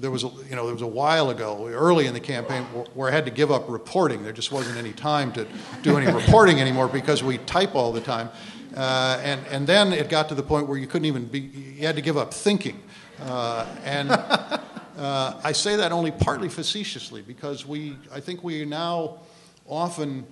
there 0.00 0.10
was 0.10 0.24
a, 0.24 0.28
you 0.48 0.56
know 0.56 0.64
there 0.64 0.74
was 0.74 0.82
a 0.82 0.86
while 0.86 1.30
ago 1.30 1.66
early 1.68 2.06
in 2.06 2.14
the 2.14 2.20
campaign 2.20 2.64
where 2.94 3.08
I 3.08 3.12
had 3.12 3.24
to 3.24 3.30
give 3.30 3.50
up 3.50 3.68
reporting. 3.68 4.22
There 4.22 4.32
just 4.32 4.52
wasn't 4.52 4.78
any 4.78 4.92
time 4.92 5.32
to 5.32 5.46
do 5.82 5.96
any 5.96 6.10
reporting 6.20 6.60
anymore 6.60 6.88
because 6.88 7.22
we 7.22 7.38
type 7.38 7.74
all 7.74 7.92
the 7.92 8.00
time, 8.00 8.30
uh, 8.76 9.20
and 9.22 9.40
and 9.50 9.66
then 9.66 9.92
it 9.92 10.08
got 10.08 10.28
to 10.28 10.34
the 10.34 10.42
point 10.42 10.68
where 10.68 10.78
you 10.78 10.86
couldn't 10.86 11.06
even 11.06 11.26
be 11.26 11.40
you 11.40 11.86
had 11.86 11.96
to 11.96 12.02
give 12.02 12.16
up 12.16 12.32
thinking, 12.32 12.82
uh, 13.22 13.66
and 13.84 14.10
uh, 14.98 15.40
I 15.42 15.52
say 15.52 15.76
that 15.76 15.92
only 15.92 16.10
partly 16.10 16.48
facetiously 16.48 17.22
because 17.22 17.66
we 17.66 17.96
I 18.12 18.20
think 18.20 18.44
we 18.44 18.64
now 18.64 19.18
often 19.66 20.26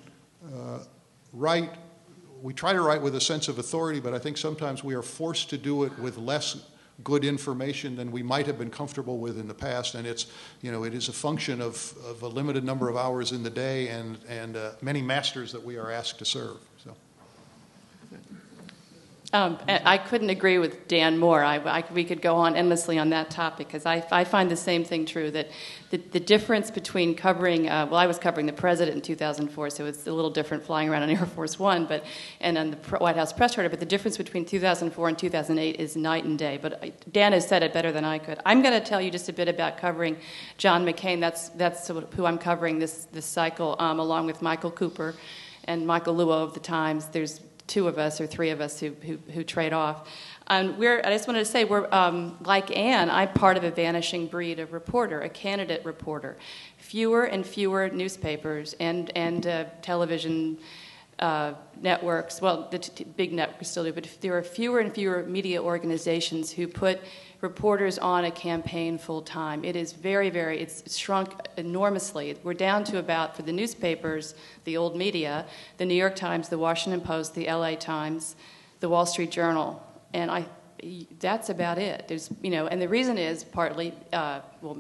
uh, 0.45 0.79
write. 1.33 1.71
We 2.43 2.53
try 2.53 2.73
to 2.73 2.83
write 2.83 3.01
with 3.01 3.15
a 3.15 3.21
sense 3.21 3.47
of 3.47 3.61
authority, 3.61 4.01
but 4.01 4.15
I 4.15 4.19
think 4.19 4.37
sometimes 4.37 4.83
we 4.83 4.95
are 4.95 5.03
forced 5.03 5.49
to 5.51 5.59
do 5.59 5.85
it 5.85 5.97
with 5.99 6.19
less 6.19 6.57
good 7.05 7.25
information 7.25 7.97
than 7.97 8.11
we 8.11 8.23
might 8.23 8.47
have 8.47 8.59
been 8.59 8.71
comfortable 8.71 9.19
with 9.19 9.39
in 9.39 9.49
the 9.49 9.55
past. 9.55 9.95
And 9.95 10.07
it's, 10.07 10.27
you 10.61 10.73
know, 10.73 10.85
it 10.85 10.95
is 10.95 11.09
a 11.09 11.13
function 11.13 11.61
of, 11.61 11.95
of 12.07 12.23
a 12.23 12.29
limited 12.29 12.65
number 12.65 12.89
of 12.89 12.97
hours 12.97 13.33
in 13.33 13.43
the 13.43 13.51
day 13.51 13.89
and, 13.89 14.19
and 14.29 14.57
uh, 14.57 14.73
many 14.81 15.03
masters 15.03 15.53
that 15.53 15.63
we 15.63 15.77
are 15.79 15.91
asked 15.91 16.19
to 16.19 16.25
serve. 16.25 16.59
So. 16.85 16.97
Um, 19.35 19.59
I 19.67 19.97
couldn't 19.97 20.29
agree 20.29 20.59
with 20.59 20.89
Dan 20.89 21.17
more. 21.17 21.43
I, 21.43 21.57
I, 21.57 21.85
we 21.95 22.05
could 22.05 22.21
go 22.21 22.37
on 22.37 22.55
endlessly 22.55 22.99
on 22.99 23.09
that 23.11 23.31
topic 23.31 23.67
because 23.67 23.87
I, 23.87 24.07
I, 24.13 24.25
find 24.25 24.51
the 24.51 24.57
same 24.57 24.85
thing 24.85 25.07
true 25.07 25.31
that 25.31 25.49
the, 25.89 25.97
the 25.97 26.21
difference 26.21 26.71
between 26.71 27.15
covering, 27.15 27.67
uh, 27.67 27.87
well, 27.87 27.99
I 27.99 28.07
was 28.07 28.19
covering 28.19 28.45
the 28.45 28.53
president 28.53 28.95
in 28.95 29.01
2004, 29.01 29.71
so 29.71 29.87
it's 29.87 30.07
a 30.07 30.13
little 30.13 30.31
different 30.31 30.67
flying 30.67 30.91
around 30.91 31.05
on 31.05 31.09
Air 31.11 31.25
Force 31.25 31.59
One, 31.59 31.87
but 31.87 32.05
and 32.43 32.59
on 32.59 32.73
the 32.73 32.77
White 32.99 33.17
House 33.17 33.33
press 33.33 33.55
charter. 33.55 33.71
But 33.71 33.81
the 33.81 33.87
difference 33.87 34.19
between 34.19 34.45
2004 34.45 35.09
and 35.09 35.19
2008 35.19 35.81
is 35.81 35.97
night 35.97 36.25
and 36.25 36.39
day. 36.39 36.59
But 36.61 37.11
Dan 37.11 37.33
has 37.33 37.49
said 37.49 37.63
it 37.63 37.73
better 37.73 37.91
than 37.91 38.05
I 38.05 38.19
could. 38.19 38.39
I'm 38.45 38.61
going 38.61 38.79
to 38.79 38.87
tell 38.87 39.01
you 39.01 39.11
just 39.11 39.31
a 39.31 39.33
bit 39.33 39.49
about 39.49 39.79
covering 39.79 40.19
John 40.59 40.85
McCain. 40.85 41.21
That's 41.21 41.49
that's 41.51 41.89
who 41.89 42.27
I'm 42.27 42.37
covering 42.37 42.79
this 42.79 43.07
this 43.13 43.25
cycle, 43.25 43.77
um, 43.79 43.99
along 43.99 44.27
with 44.27 44.43
Michael 44.43 44.71
Cooper 44.71 45.15
and 45.65 45.87
Michael 45.87 46.15
Luo 46.15 46.43
of 46.43 46.53
the 46.53 46.61
Times. 46.61 47.07
There's 47.07 47.41
two 47.73 47.89
of 47.89 47.97
us 47.99 48.21
or 48.21 48.27
three 48.27 48.51
of 48.51 48.61
us 48.61 48.79
who, 48.79 48.91
who, 49.01 49.17
who 49.33 49.43
trade 49.43 49.73
off. 49.73 50.07
And 50.47 50.77
we're, 50.77 51.01
I 51.03 51.11
just 51.11 51.27
wanted 51.27 51.39
to 51.39 51.47
say, 51.47 51.65
we're 51.65 51.89
um, 51.91 52.37
like 52.45 52.77
Anne, 52.77 53.09
I'm 53.09 53.33
part 53.33 53.57
of 53.57 53.65
a 53.65 53.71
vanishing 53.71 54.27
breed 54.27 54.59
of 54.59 54.75
reporter, 54.75 55.23
a 55.23 55.31
candidate 55.31 55.83
reporter. 55.83 56.37
Fewer 56.77 57.25
and 57.25 57.47
fewer 57.47 57.89
newspapers 57.89 58.75
and, 58.79 59.11
and 59.17 59.47
uh, 59.47 59.65
television 59.81 60.59
uh, 61.19 61.55
networks, 61.81 62.43
well, 62.43 62.69
the 62.71 62.79
t- 62.79 63.05
big 63.05 63.33
networks 63.33 63.69
still 63.69 63.85
do, 63.85 63.93
but 63.93 64.07
there 64.21 64.37
are 64.37 64.43
fewer 64.43 64.81
and 64.81 64.93
fewer 64.93 65.23
media 65.23 65.63
organizations 65.63 66.53
who 66.53 66.69
put 66.69 67.01
reporters 67.43 67.99
on 67.99 68.25
a 68.25 68.31
campaign 68.31 68.97
full 68.97 69.21
time. 69.21 69.65
It 69.65 69.77
is 69.77 69.93
very, 69.93 70.31
very, 70.31 70.61
it's 70.61 70.97
shrunk 70.97 71.35
enormously. 71.57 72.35
We're 72.43 72.55
down 72.55 72.85
to 72.85 72.99
about, 72.99 73.37
for 73.37 73.43
the 73.43 73.53
newspapers, 73.53 74.35
the 74.65 74.77
old 74.77 74.97
media, 74.97 75.45
the 75.77 75.85
New 75.85 75.95
York 75.95 76.17
Times, 76.17 76.49
the 76.49 76.57
Washington 76.57 77.01
Post, 77.01 77.35
the 77.35 77.47
LA 77.47 77.75
Times, 77.75 78.37
the 78.79 78.89
Wall 78.89 79.05
Street 79.05 79.33
Journal, 79.33 79.85
and 80.15 80.31
I, 80.31 80.47
that's 81.19 81.51
about 81.51 81.79
it. 81.79 82.07
There's, 82.09 82.31
you 82.43 82.51
know, 82.51 82.69
and 82.69 82.81
the 82.81 82.89
reason 82.89 83.19
is 83.19 83.45
partly, 83.45 83.93
uh, 84.13 84.41
well, 84.61 84.79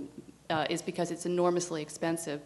uh, 0.48 0.66
is 0.70 0.83
because 0.83 1.11
it's 1.11 1.27
enormously 1.27 1.83
expensive. 1.83 2.40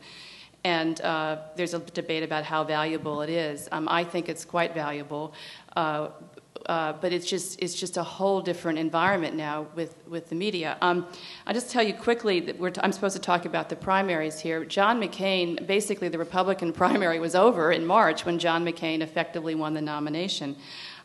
And 0.65 1.01
uh, 1.03 1.39
there's 1.57 1.75
a 1.75 1.79
debate 1.79 2.23
about 2.23 2.45
how 2.45 2.65
valuable 2.65 3.23
it 3.23 3.31
is. 3.31 3.69
Um, 3.71 3.89
I 3.89 4.03
think 4.03 4.29
it's 4.29 4.45
quite 4.45 4.75
valuable, 4.75 5.33
uh, 5.77 6.09
uh, 6.67 6.95
but 6.95 7.13
it's 7.13 7.27
just 7.27 7.61
it's 7.63 7.75
just 7.75 7.97
a 7.97 8.03
whole 8.03 8.41
different 8.41 8.79
environment 8.79 9.37
now 9.37 9.67
with 9.75 9.95
with 10.09 10.29
the 10.29 10.35
media. 10.35 10.79
Um, 10.81 11.07
I'll 11.47 11.55
just 11.55 11.71
tell 11.71 11.83
you 11.83 11.95
quickly 11.95 12.41
that 12.41 12.59
t- 12.59 12.81
I'm 12.83 12.93
supposed 12.93 13.17
to 13.17 13.23
talk 13.23 13.45
about 13.45 13.69
the 13.69 13.77
primaries 13.77 14.41
here. 14.41 14.65
John 14.65 15.01
McCain, 15.01 15.67
basically, 15.67 16.09
the 16.09 16.19
Republican 16.19 16.73
primary 16.83 17.19
was 17.19 17.35
over 17.35 17.73
in 17.73 17.87
March 17.87 18.25
when 18.25 18.39
John 18.39 18.65
McCain 18.65 19.01
effectively 19.01 19.55
won 19.55 19.75
the 19.75 19.83
nomination. 19.83 20.57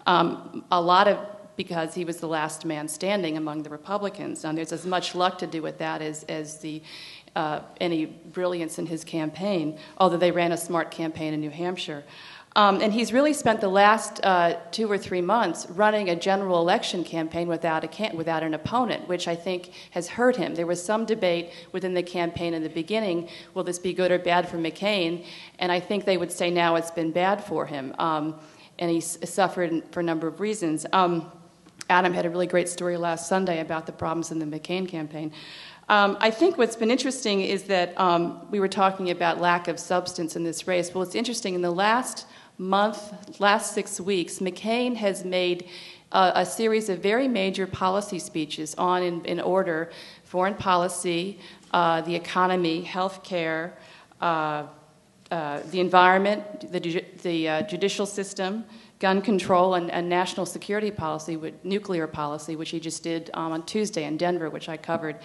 Um, 0.07 0.65
a 0.71 0.81
lot 0.81 1.07
of 1.07 1.17
because 1.57 1.93
he 1.93 2.05
was 2.05 2.17
the 2.17 2.27
last 2.27 2.65
man 2.65 2.87
standing 2.87 3.37
among 3.37 3.61
the 3.63 3.69
Republicans. 3.69 4.43
Now, 4.43 4.51
there's 4.53 4.71
as 4.71 4.85
much 4.85 5.13
luck 5.13 5.37
to 5.39 5.47
do 5.47 5.61
with 5.61 5.77
that 5.77 6.01
as, 6.01 6.23
as 6.23 6.59
the 6.59 6.81
uh, 7.35 7.61
any 7.79 8.05
brilliance 8.05 8.79
in 8.79 8.85
his 8.85 9.03
campaign, 9.03 9.77
although 9.97 10.17
they 10.17 10.31
ran 10.31 10.51
a 10.51 10.57
smart 10.57 10.91
campaign 10.91 11.33
in 11.33 11.39
New 11.39 11.49
Hampshire. 11.49 12.03
Um, 12.55 12.81
and 12.81 12.91
he's 12.91 13.13
really 13.13 13.31
spent 13.31 13.61
the 13.61 13.69
last 13.69 14.19
uh, 14.25 14.57
two 14.71 14.91
or 14.91 14.97
three 14.97 15.21
months 15.21 15.67
running 15.69 16.09
a 16.09 16.15
general 16.17 16.59
election 16.59 17.03
campaign 17.05 17.47
without, 17.47 17.85
a 17.85 17.87
can- 17.87 18.17
without 18.17 18.43
an 18.43 18.53
opponent, 18.53 19.07
which 19.07 19.27
I 19.27 19.35
think 19.35 19.71
has 19.91 20.09
hurt 20.09 20.35
him. 20.35 20.55
There 20.55 20.67
was 20.67 20.83
some 20.83 21.05
debate 21.05 21.51
within 21.71 21.93
the 21.93 22.03
campaign 22.03 22.53
in 22.53 22.61
the 22.61 22.69
beginning 22.69 23.29
will 23.53 23.63
this 23.63 23.79
be 23.79 23.93
good 23.93 24.11
or 24.11 24.19
bad 24.19 24.49
for 24.49 24.57
McCain? 24.57 25.25
And 25.59 25.71
I 25.71 25.79
think 25.79 26.03
they 26.03 26.17
would 26.17 26.31
say 26.31 26.51
now 26.51 26.75
it's 26.75 26.91
been 26.91 27.11
bad 27.11 27.41
for 27.41 27.65
him. 27.65 27.95
Um, 27.99 28.39
and 28.79 28.91
he's 28.91 29.17
suffered 29.29 29.83
for 29.91 30.01
a 30.01 30.03
number 30.03 30.27
of 30.27 30.41
reasons. 30.41 30.85
Um, 30.91 31.31
Adam 31.89 32.13
had 32.13 32.25
a 32.25 32.29
really 32.29 32.47
great 32.47 32.67
story 32.67 32.97
last 32.97 33.29
Sunday 33.29 33.61
about 33.61 33.85
the 33.85 33.91
problems 33.91 34.31
in 34.31 34.39
the 34.39 34.45
McCain 34.45 34.87
campaign. 34.87 35.31
Um, 35.89 36.17
I 36.21 36.31
think 36.31 36.57
what's 36.57 36.75
been 36.75 36.91
interesting 36.91 37.41
is 37.41 37.63
that 37.63 37.99
um, 37.99 38.49
we 38.49 38.59
were 38.59 38.69
talking 38.69 39.09
about 39.09 39.41
lack 39.41 39.67
of 39.67 39.79
substance 39.79 40.35
in 40.35 40.43
this 40.43 40.67
race. 40.67 40.93
Well, 40.93 41.03
it's 41.03 41.15
interesting. 41.15 41.53
In 41.53 41.61
the 41.61 41.71
last 41.71 42.25
month, 42.62 43.39
last 43.39 43.74
six 43.74 44.00
weeks, 44.00 44.38
McCain 44.38 44.95
has 44.95 45.26
made 45.26 45.67
uh, 46.12 46.32
a 46.36 46.45
series 46.45 46.89
of 46.89 47.00
very 47.00 47.28
major 47.28 47.65
policy 47.65 48.19
speeches 48.19 48.76
on, 48.76 49.02
in, 49.02 49.26
in 49.26 49.39
order, 49.39 49.89
foreign 50.24 50.54
policy, 50.54 51.39
uh, 51.71 52.02
the 52.02 52.13
economy, 52.13 52.82
health 52.82 53.24
care, 53.24 53.76
uh, 54.21 54.63
uh, 55.32 55.62
the 55.71 55.80
environment, 55.80 56.71
the, 56.71 57.04
the 57.24 57.65
judicial 57.67 58.06
system, 58.06 58.63
gun 59.01 59.19
control 59.19 59.73
and, 59.73 59.89
and, 59.89 60.07
national 60.07 60.45
security 60.45 60.91
policy, 60.91 61.35
with 61.35 61.55
nuclear 61.65 62.05
policy, 62.05 62.55
which 62.55 62.69
he 62.69 62.79
just 62.79 63.01
did 63.01 63.31
um, 63.33 63.51
on 63.51 63.65
Tuesday 63.65 64.05
in 64.05 64.15
Denver, 64.15 64.47
which 64.49 64.69
I 64.69 64.77
covered. 64.77 65.17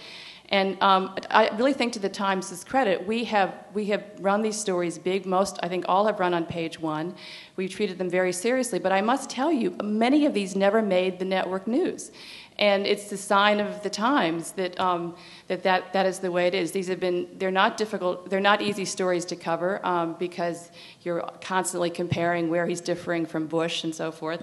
And 0.48 0.80
um, 0.80 1.14
I 1.30 1.50
really 1.56 1.74
think 1.74 1.92
to 1.92 1.98
the 1.98 2.08
Times' 2.08 2.64
credit, 2.64 3.06
we 3.06 3.24
have, 3.24 3.52
we 3.74 3.84
have 3.86 4.02
run 4.20 4.40
these 4.40 4.58
stories 4.58 4.96
big. 4.96 5.26
Most, 5.26 5.58
I 5.62 5.68
think 5.68 5.84
all 5.88 6.06
have 6.06 6.18
run 6.20 6.32
on 6.32 6.46
page 6.46 6.80
one. 6.80 7.14
We've 7.56 7.70
treated 7.70 7.98
them 7.98 8.08
very 8.08 8.32
seriously. 8.32 8.78
But 8.78 8.92
I 8.92 9.02
must 9.02 9.28
tell 9.28 9.52
you, 9.52 9.76
many 9.82 10.24
of 10.24 10.32
these 10.32 10.56
never 10.56 10.80
made 10.80 11.18
the 11.18 11.26
network 11.26 11.66
news. 11.66 12.12
And 12.58 12.86
it's 12.86 13.10
the 13.10 13.16
sign 13.16 13.60
of 13.60 13.82
the 13.82 13.90
times 13.90 14.52
that, 14.52 14.78
um, 14.80 15.14
that, 15.48 15.62
that 15.64 15.92
that 15.92 16.06
is 16.06 16.20
the 16.20 16.32
way 16.32 16.46
it 16.46 16.54
is. 16.54 16.72
These 16.72 16.88
have 16.88 17.00
been, 17.00 17.28
they're 17.36 17.50
not 17.50 17.76
difficult, 17.76 18.30
they're 18.30 18.40
not 18.40 18.62
easy 18.62 18.84
stories 18.86 19.24
to 19.26 19.36
cover 19.36 19.84
um, 19.84 20.16
because 20.18 20.70
you're 21.02 21.20
constantly 21.42 21.90
comparing 21.90 22.48
where 22.48 22.66
he's 22.66 22.80
differing 22.80 23.26
from 23.26 23.46
Bush 23.46 23.84
and 23.84 23.94
so 23.94 24.10
forth 24.10 24.42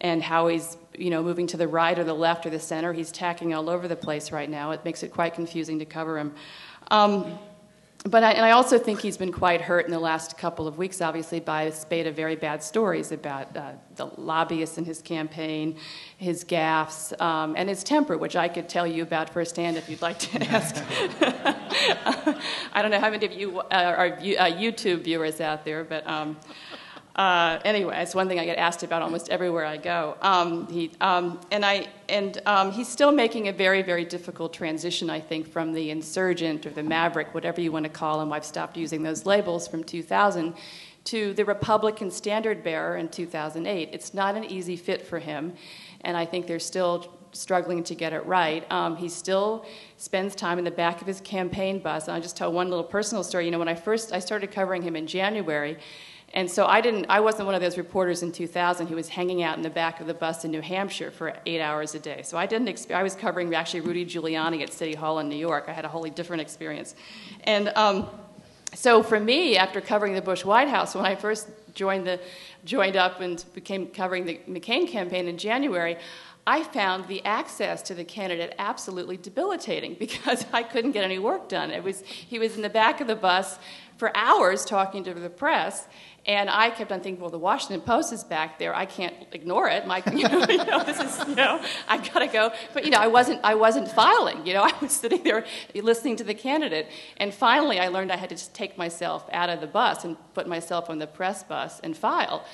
and 0.00 0.22
how 0.22 0.48
he's 0.48 0.76
you 0.98 1.08
know 1.08 1.22
moving 1.22 1.46
to 1.46 1.56
the 1.56 1.68
right 1.68 1.98
or 1.98 2.04
the 2.04 2.14
left 2.14 2.44
or 2.44 2.50
the 2.50 2.60
center. 2.60 2.92
He's 2.92 3.10
tacking 3.10 3.54
all 3.54 3.70
over 3.70 3.88
the 3.88 3.96
place 3.96 4.32
right 4.32 4.50
now. 4.50 4.72
It 4.72 4.84
makes 4.84 5.02
it 5.02 5.12
quite 5.12 5.34
confusing 5.34 5.78
to 5.78 5.84
cover 5.84 6.18
him. 6.18 6.34
Um, 6.90 7.38
but 8.04 8.24
I, 8.24 8.32
and 8.32 8.44
I 8.44 8.50
also 8.50 8.78
think 8.78 9.00
he's 9.00 9.16
been 9.16 9.30
quite 9.30 9.60
hurt 9.60 9.84
in 9.84 9.92
the 9.92 10.00
last 10.00 10.36
couple 10.36 10.66
of 10.66 10.76
weeks, 10.76 11.00
obviously, 11.00 11.38
by 11.38 11.62
a 11.64 11.72
spate 11.72 12.08
of 12.08 12.16
very 12.16 12.34
bad 12.34 12.60
stories 12.62 13.12
about 13.12 13.56
uh, 13.56 13.72
the 13.94 14.06
lobbyists 14.16 14.76
in 14.76 14.84
his 14.84 15.00
campaign, 15.00 15.76
his 16.16 16.44
gaffes, 16.44 17.18
um, 17.20 17.54
and 17.56 17.68
his 17.68 17.84
temper, 17.84 18.18
which 18.18 18.34
I 18.34 18.48
could 18.48 18.68
tell 18.68 18.88
you 18.88 19.04
about 19.04 19.30
firsthand 19.30 19.76
if 19.76 19.88
you'd 19.88 20.02
like 20.02 20.18
to 20.18 20.42
ask. 20.50 20.76
I 22.72 22.82
don't 22.82 22.90
know 22.90 22.98
how 22.98 23.10
many 23.10 23.24
of 23.24 23.32
you 23.32 23.60
uh, 23.60 23.64
are 23.70 24.08
uh, 24.08 24.50
YouTube 24.50 25.04
viewers 25.04 25.40
out 25.40 25.64
there, 25.64 25.84
but 25.84 26.04
um, 26.04 26.36
uh, 27.14 27.58
anyway, 27.64 28.00
it's 28.02 28.14
one 28.14 28.26
thing 28.26 28.38
I 28.38 28.46
get 28.46 28.56
asked 28.56 28.82
about 28.82 29.02
almost 29.02 29.28
everywhere 29.28 29.66
I 29.66 29.76
go. 29.76 30.16
Um, 30.22 30.66
he, 30.68 30.90
um, 31.00 31.40
and 31.50 31.64
I, 31.64 31.88
and 32.08 32.40
um, 32.46 32.72
he's 32.72 32.88
still 32.88 33.12
making 33.12 33.48
a 33.48 33.52
very, 33.52 33.82
very 33.82 34.04
difficult 34.04 34.54
transition, 34.54 35.10
I 35.10 35.20
think, 35.20 35.46
from 35.46 35.72
the 35.72 35.90
insurgent 35.90 36.64
or 36.64 36.70
the 36.70 36.82
maverick, 36.82 37.34
whatever 37.34 37.60
you 37.60 37.70
want 37.70 37.84
to 37.84 37.90
call 37.90 38.20
him. 38.22 38.32
I've 38.32 38.46
stopped 38.46 38.78
using 38.78 39.02
those 39.02 39.26
labels 39.26 39.68
from 39.68 39.84
2000 39.84 40.54
to 41.04 41.34
the 41.34 41.44
Republican 41.44 42.10
standard 42.10 42.62
bearer 42.62 42.96
in 42.96 43.08
2008. 43.08 43.90
It's 43.92 44.14
not 44.14 44.34
an 44.34 44.44
easy 44.44 44.76
fit 44.76 45.06
for 45.06 45.18
him, 45.18 45.52
and 46.02 46.16
I 46.16 46.24
think 46.24 46.46
they're 46.46 46.58
still 46.58 47.12
struggling 47.32 47.82
to 47.84 47.94
get 47.94 48.12
it 48.12 48.24
right. 48.26 48.70
Um, 48.70 48.96
he 48.96 49.08
still 49.08 49.64
spends 49.96 50.34
time 50.34 50.58
in 50.58 50.64
the 50.64 50.70
back 50.70 51.00
of 51.00 51.06
his 51.06 51.20
campaign 51.20 51.78
bus. 51.78 52.06
And 52.06 52.14
I'll 52.14 52.22
just 52.22 52.36
tell 52.36 52.52
one 52.52 52.68
little 52.68 52.84
personal 52.84 53.24
story. 53.24 53.46
You 53.46 53.50
know, 53.50 53.58
when 53.58 53.68
I 53.68 53.74
first 53.74 54.12
I 54.12 54.18
started 54.18 54.50
covering 54.50 54.82
him 54.82 54.96
in 54.96 55.06
January, 55.06 55.78
and 56.34 56.50
so 56.50 56.66
I 56.66 56.80
didn't 56.80 57.06
I 57.08 57.20
wasn't 57.20 57.46
one 57.46 57.54
of 57.54 57.60
those 57.60 57.76
reporters 57.76 58.22
in 58.22 58.32
2000 58.32 58.86
who 58.86 58.96
was 58.96 59.08
hanging 59.08 59.42
out 59.42 59.56
in 59.56 59.62
the 59.62 59.70
back 59.70 60.00
of 60.00 60.06
the 60.06 60.14
bus 60.14 60.44
in 60.44 60.50
New 60.50 60.62
Hampshire 60.62 61.10
for 61.10 61.34
8 61.44 61.60
hours 61.60 61.94
a 61.94 61.98
day. 61.98 62.22
So 62.22 62.38
I 62.38 62.46
didn't 62.46 62.90
I 62.90 63.02
was 63.02 63.14
covering 63.14 63.54
actually 63.54 63.80
Rudy 63.80 64.06
Giuliani 64.06 64.62
at 64.62 64.72
City 64.72 64.94
Hall 64.94 65.18
in 65.18 65.28
New 65.28 65.36
York. 65.36 65.64
I 65.68 65.72
had 65.72 65.84
a 65.84 65.88
wholly 65.88 66.10
different 66.10 66.40
experience. 66.40 66.94
And 67.44 67.68
um, 67.76 68.08
so 68.74 69.02
for 69.02 69.20
me 69.20 69.58
after 69.58 69.80
covering 69.82 70.14
the 70.14 70.22
Bush 70.22 70.44
White 70.44 70.68
House 70.68 70.94
when 70.94 71.04
I 71.04 71.16
first 71.16 71.50
joined 71.74 72.06
the 72.06 72.18
joined 72.64 72.96
up 72.96 73.20
and 73.20 73.44
became 73.54 73.88
covering 73.88 74.24
the 74.24 74.40
McCain 74.48 74.88
campaign 74.88 75.28
in 75.28 75.36
January, 75.36 75.98
I 76.46 76.62
found 76.64 77.08
the 77.08 77.24
access 77.24 77.82
to 77.82 77.94
the 77.94 78.04
candidate 78.04 78.54
absolutely 78.58 79.16
debilitating 79.16 79.94
because 79.98 80.46
I 80.52 80.62
couldn't 80.62 80.92
get 80.92 81.04
any 81.04 81.18
work 81.18 81.50
done. 81.50 81.70
It 81.70 81.84
was 81.84 82.00
he 82.06 82.38
was 82.38 82.56
in 82.56 82.62
the 82.62 82.70
back 82.70 83.02
of 83.02 83.06
the 83.06 83.16
bus 83.16 83.58
for 83.96 84.16
hours 84.16 84.64
talking 84.64 85.04
to 85.04 85.14
the 85.14 85.30
press 85.30 85.86
and 86.24 86.48
I 86.48 86.70
kept 86.70 86.92
on 86.92 87.00
thinking, 87.00 87.20
well, 87.20 87.30
the 87.30 87.38
Washington 87.38 87.80
Post 87.80 88.12
is 88.12 88.22
back 88.22 88.58
there. 88.58 88.74
I 88.76 88.86
can't 88.86 89.14
ignore 89.32 89.68
it. 89.68 89.86
My, 89.88 90.04
you 90.14 90.28
know, 90.28 90.46
you 90.48 90.64
know, 90.64 90.84
this 90.84 91.00
is, 91.00 91.28
you 91.28 91.34
know, 91.34 91.60
I've 91.88 92.12
gotta 92.12 92.28
go. 92.28 92.52
But 92.72 92.84
you 92.84 92.90
know, 92.90 92.98
I 92.98 93.08
wasn't, 93.08 93.40
I 93.42 93.56
wasn't 93.56 93.88
filing. 93.88 94.46
You 94.46 94.54
know, 94.54 94.62
I 94.64 94.72
was 94.80 94.92
sitting 94.92 95.24
there 95.24 95.44
listening 95.74 96.16
to 96.16 96.24
the 96.24 96.34
candidate. 96.34 96.88
And 97.16 97.34
finally, 97.34 97.80
I 97.80 97.88
learned 97.88 98.12
I 98.12 98.16
had 98.16 98.28
to 98.28 98.36
just 98.36 98.54
take 98.54 98.78
myself 98.78 99.28
out 99.32 99.50
of 99.50 99.60
the 99.60 99.66
bus 99.66 100.04
and 100.04 100.16
put 100.34 100.46
myself 100.46 100.88
on 100.90 101.00
the 101.00 101.08
press 101.08 101.42
bus 101.42 101.80
and 101.80 101.96
file. 101.96 102.44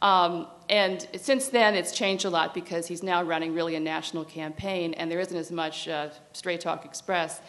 Um, 0.00 0.46
and 0.70 1.06
since 1.16 1.48
then, 1.48 1.74
it's 1.74 1.92
changed 1.92 2.24
a 2.24 2.30
lot 2.30 2.54
because 2.54 2.86
he's 2.86 3.02
now 3.02 3.22
running 3.22 3.52
really 3.52 3.74
a 3.74 3.80
national 3.80 4.24
campaign, 4.24 4.94
and 4.94 5.10
there 5.10 5.18
isn't 5.18 5.36
as 5.36 5.50
much 5.50 5.88
uh, 5.88 6.10
Straight 6.32 6.60
Talk 6.60 6.84
Express. 6.84 7.40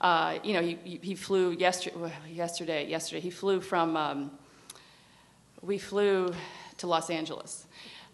Uh, 0.00 0.38
you 0.44 0.52
know, 0.54 0.62
he, 0.62 1.00
he 1.02 1.14
flew 1.14 1.50
yesterday, 1.50 2.12
yesterday, 2.30 2.88
yesterday. 2.88 3.20
He 3.20 3.30
flew 3.30 3.60
from. 3.60 3.98
Um, 3.98 4.30
we 5.66 5.78
flew 5.78 6.32
to 6.78 6.86
Los 6.86 7.10
Angeles. 7.10 7.66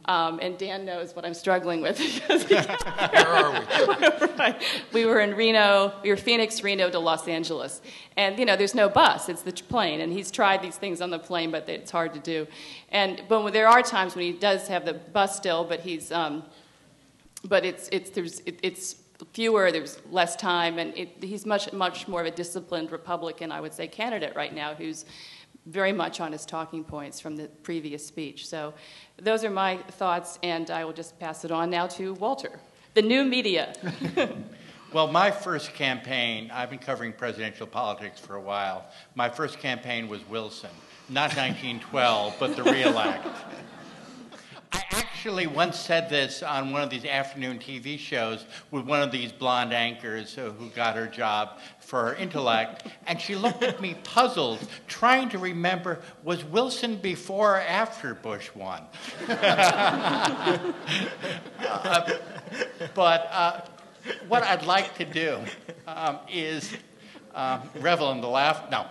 Um, 0.06 0.40
and 0.42 0.58
Dan 0.58 0.84
knows 0.84 1.14
what 1.14 1.24
I'm 1.24 1.34
struggling 1.34 1.80
with. 1.80 1.98
Where 2.50 3.28
are 3.28 3.52
we? 3.52 4.54
We 4.92 5.06
were 5.06 5.20
in 5.20 5.36
Reno, 5.36 5.92
we 6.02 6.10
were 6.10 6.16
Phoenix, 6.16 6.64
Reno 6.64 6.90
to 6.90 6.98
Los 6.98 7.28
Angeles. 7.28 7.80
And, 8.16 8.36
you 8.36 8.44
know, 8.44 8.56
there's 8.56 8.74
no 8.74 8.88
bus, 8.88 9.28
it's 9.28 9.42
the 9.42 9.52
plane. 9.52 10.00
And 10.00 10.12
he's 10.12 10.32
tried 10.32 10.60
these 10.60 10.76
things 10.76 11.00
on 11.00 11.10
the 11.10 11.20
plane, 11.20 11.52
but 11.52 11.68
it's 11.68 11.92
hard 11.92 12.14
to 12.14 12.18
do. 12.18 12.48
And, 12.88 13.22
but 13.28 13.52
there 13.52 13.68
are 13.68 13.82
times 13.82 14.16
when 14.16 14.24
he 14.24 14.32
does 14.32 14.66
have 14.66 14.84
the 14.84 14.94
bus 14.94 15.36
still, 15.36 15.62
but 15.64 15.80
he's, 15.80 16.10
um, 16.10 16.42
but 17.44 17.64
it's, 17.64 17.88
it's, 17.92 18.10
there's, 18.10 18.40
it, 18.40 18.58
it's 18.62 18.96
fewer, 19.32 19.70
there's 19.70 20.00
less 20.10 20.34
time, 20.34 20.80
and 20.80 20.96
it, 20.96 21.10
he's 21.20 21.46
much, 21.46 21.72
much 21.72 22.08
more 22.08 22.20
of 22.20 22.26
a 22.26 22.30
disciplined 22.32 22.90
Republican, 22.90 23.52
I 23.52 23.60
would 23.60 23.72
say, 23.72 23.86
candidate 23.86 24.34
right 24.34 24.52
now 24.52 24.74
who's 24.74 25.04
very 25.66 25.92
much 25.92 26.20
on 26.20 26.32
his 26.32 26.44
talking 26.44 26.84
points 26.84 27.20
from 27.20 27.36
the 27.36 27.48
previous 27.62 28.04
speech. 28.04 28.48
So 28.48 28.74
those 29.16 29.44
are 29.44 29.50
my 29.50 29.76
thoughts, 29.92 30.38
and 30.42 30.70
I 30.70 30.84
will 30.84 30.92
just 30.92 31.18
pass 31.20 31.44
it 31.44 31.50
on 31.50 31.70
now 31.70 31.86
to 31.88 32.14
Walter, 32.14 32.58
the 32.94 33.02
new 33.02 33.24
media. 33.24 33.74
well, 34.92 35.10
my 35.10 35.30
first 35.30 35.72
campaign, 35.74 36.50
I've 36.52 36.70
been 36.70 36.78
covering 36.78 37.12
presidential 37.12 37.66
politics 37.66 38.18
for 38.18 38.36
a 38.36 38.40
while. 38.40 38.86
My 39.14 39.28
first 39.28 39.58
campaign 39.58 40.08
was 40.08 40.26
Wilson, 40.28 40.70
not 41.08 41.30
1912, 41.36 42.34
but 42.40 42.56
the 42.56 42.64
reelect. 42.64 43.26
I 44.72 44.82
actually 44.90 45.46
once 45.46 45.78
said 45.78 46.08
this 46.08 46.42
on 46.42 46.72
one 46.72 46.82
of 46.82 46.88
these 46.88 47.04
afternoon 47.04 47.58
TV 47.58 47.98
shows 47.98 48.46
with 48.70 48.86
one 48.86 49.02
of 49.02 49.12
these 49.12 49.30
blonde 49.30 49.74
anchors 49.74 50.34
who 50.34 50.70
got 50.74 50.96
her 50.96 51.06
job 51.06 51.58
for 51.92 52.06
her 52.06 52.14
intellect, 52.14 52.86
and 53.06 53.20
she 53.20 53.34
looked 53.36 53.62
at 53.62 53.78
me 53.78 53.94
puzzled, 54.02 54.66
trying 54.88 55.28
to 55.28 55.36
remember 55.36 56.00
was 56.24 56.42
Wilson 56.42 56.96
before 56.96 57.56
or 57.56 57.60
after 57.60 58.14
Bush 58.14 58.48
won? 58.54 58.80
uh, 59.28 60.72
but 62.94 63.28
uh, 63.30 63.60
what 64.26 64.42
I'd 64.42 64.64
like 64.64 64.96
to 64.96 65.04
do 65.04 65.38
um, 65.86 66.20
is 66.32 66.74
um, 67.34 67.60
revel 67.78 68.10
in 68.12 68.22
the 68.22 68.26
laugh. 68.26 68.70
No. 68.70 68.86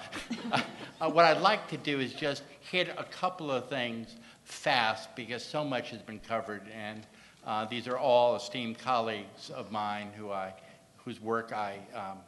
Uh, 1.01 1.09
what 1.09 1.25
I'd 1.25 1.41
like 1.41 1.67
to 1.69 1.77
do 1.77 1.99
is 1.99 2.13
just 2.13 2.43
hit 2.59 2.89
a 2.99 3.03
couple 3.05 3.49
of 3.49 3.67
things 3.67 4.15
fast 4.43 5.15
because 5.15 5.43
so 5.43 5.65
much 5.65 5.89
has 5.89 6.03
been 6.03 6.19
covered, 6.19 6.67
and 6.71 7.07
uh, 7.47 7.65
these 7.65 7.87
are 7.87 7.97
all 7.97 8.35
esteemed 8.35 8.77
colleagues 8.77 9.49
of 9.49 9.71
mine 9.71 10.11
who 10.15 10.29
I, 10.29 10.53
whose 10.97 11.19
work 11.19 11.51
I 11.51 11.79
um, 11.95 12.19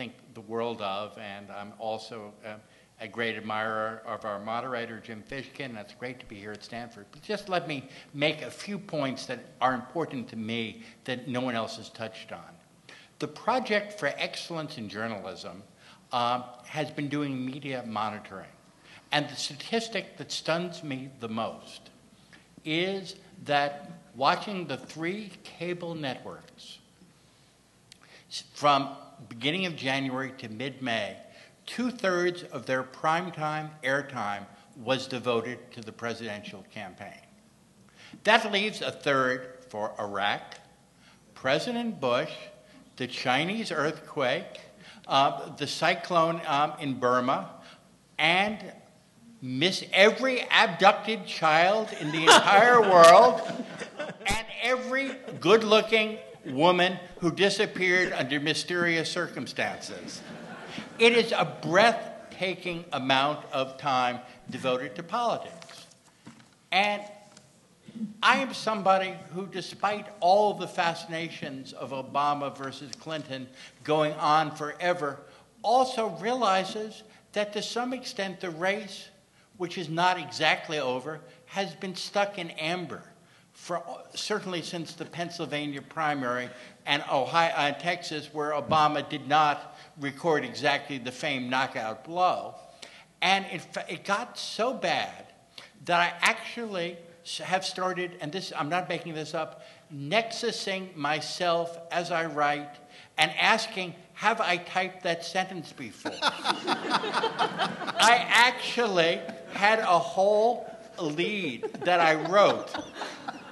think 0.00 0.14
the 0.32 0.40
world 0.40 0.80
of, 0.80 1.18
and 1.18 1.50
I'm 1.50 1.74
also 1.78 2.32
uh, 2.42 2.54
a 3.02 3.06
great 3.06 3.36
admirer 3.36 4.00
of 4.06 4.24
our 4.24 4.40
moderator, 4.40 4.98
Jim 4.98 5.22
Fishkin. 5.30 5.76
It's 5.76 5.92
great 5.92 6.18
to 6.20 6.24
be 6.24 6.36
here 6.36 6.52
at 6.52 6.64
Stanford. 6.64 7.04
But 7.12 7.20
just 7.20 7.50
let 7.50 7.68
me 7.68 7.86
make 8.14 8.40
a 8.40 8.50
few 8.50 8.78
points 8.78 9.26
that 9.26 9.40
are 9.60 9.74
important 9.74 10.26
to 10.28 10.36
me 10.36 10.84
that 11.04 11.28
no 11.28 11.42
one 11.42 11.54
else 11.54 11.76
has 11.76 11.90
touched 11.90 12.32
on. 12.32 12.48
The 13.18 13.28
Project 13.28 14.00
for 14.00 14.06
Excellence 14.16 14.78
in 14.78 14.88
Journalism 14.88 15.62
uh, 16.12 16.44
has 16.64 16.90
been 16.90 17.10
doing 17.10 17.44
media 17.44 17.84
monitoring. 17.86 18.54
And 19.12 19.28
the 19.28 19.36
statistic 19.36 20.16
that 20.16 20.32
stuns 20.32 20.82
me 20.82 21.10
the 21.20 21.28
most 21.28 21.90
is 22.64 23.16
that 23.44 23.90
watching 24.16 24.66
the 24.66 24.78
three 24.78 25.30
cable 25.44 25.94
networks 25.94 26.78
from 28.54 28.96
beginning 29.28 29.66
of 29.66 29.76
January 29.76 30.32
to 30.38 30.48
mid-May, 30.48 31.16
two-thirds 31.66 32.44
of 32.44 32.66
their 32.66 32.82
primetime 32.82 33.70
airtime 33.82 34.46
was 34.76 35.06
devoted 35.06 35.58
to 35.72 35.80
the 35.80 35.92
presidential 35.92 36.64
campaign. 36.72 37.20
That 38.24 38.50
leaves 38.50 38.82
a 38.82 38.90
third 38.90 39.58
for 39.68 39.94
Iraq, 39.98 40.56
President 41.34 42.00
Bush, 42.00 42.32
the 42.96 43.06
Chinese 43.06 43.70
earthquake, 43.70 44.60
uh, 45.06 45.54
the 45.56 45.66
cyclone 45.66 46.40
um, 46.46 46.72
in 46.80 46.94
Burma, 46.94 47.50
and 48.18 48.72
miss 49.42 49.84
every 49.92 50.42
abducted 50.50 51.26
child 51.26 51.88
in 52.00 52.10
the 52.12 52.22
entire 52.22 52.80
world 52.82 53.40
and 54.26 54.46
every 54.62 55.12
good 55.40 55.64
looking 55.64 56.18
woman 56.46 56.98
who 57.18 57.30
disappeared 57.30 58.12
under 58.12 58.40
mysterious 58.40 59.10
circumstances. 59.10 60.22
It 60.98 61.12
is 61.12 61.32
a 61.32 61.56
breathtaking 61.62 62.84
amount 62.92 63.44
of 63.52 63.76
time 63.78 64.20
devoted 64.48 64.94
to 64.96 65.02
politics. 65.02 65.86
And 66.72 67.02
I 68.22 68.38
am 68.38 68.54
somebody 68.54 69.14
who, 69.34 69.46
despite 69.46 70.06
all 70.20 70.54
the 70.54 70.68
fascinations 70.68 71.72
of 71.72 71.90
Obama 71.90 72.56
versus 72.56 72.92
Clinton 73.00 73.48
going 73.84 74.12
on 74.14 74.54
forever, 74.54 75.20
also 75.62 76.08
realizes 76.20 77.02
that 77.32 77.52
to 77.52 77.62
some 77.62 77.92
extent 77.92 78.40
the 78.40 78.50
race 78.50 79.08
which 79.56 79.76
is 79.76 79.90
not 79.90 80.18
exactly 80.18 80.78
over, 80.78 81.20
has 81.44 81.74
been 81.74 81.94
stuck 81.94 82.38
in 82.38 82.50
amber 82.52 83.02
for 83.60 83.82
certainly 84.14 84.62
since 84.62 84.94
the 84.94 85.04
Pennsylvania 85.04 85.82
primary 85.82 86.48
and 86.86 87.04
Ohio 87.12 87.52
and 87.58 87.78
Texas, 87.78 88.30
where 88.32 88.52
Obama 88.52 89.06
did 89.06 89.28
not 89.28 89.76
record 90.00 90.46
exactly 90.46 90.96
the 90.96 91.12
famed 91.12 91.50
knockout 91.50 92.02
blow. 92.02 92.54
And 93.20 93.44
it, 93.52 93.66
it 93.86 94.04
got 94.04 94.38
so 94.38 94.72
bad 94.72 95.26
that 95.84 96.00
I 96.00 96.14
actually 96.22 96.96
have 97.44 97.66
started, 97.66 98.16
and 98.22 98.32
this 98.32 98.50
I'm 98.56 98.70
not 98.70 98.88
making 98.88 99.12
this 99.12 99.34
up, 99.34 99.62
nexusing 99.94 100.96
myself 100.96 101.78
as 101.92 102.10
I 102.10 102.24
write 102.24 102.76
and 103.18 103.30
asking, 103.38 103.94
have 104.14 104.40
I 104.40 104.56
typed 104.56 105.02
that 105.02 105.22
sentence 105.22 105.70
before? 105.70 106.14
I 106.22 108.24
actually 108.26 109.20
had 109.52 109.80
a 109.80 109.98
whole 109.98 110.69
lead 111.02 111.64
that 111.84 112.00
I 112.00 112.14
wrote 112.28 112.70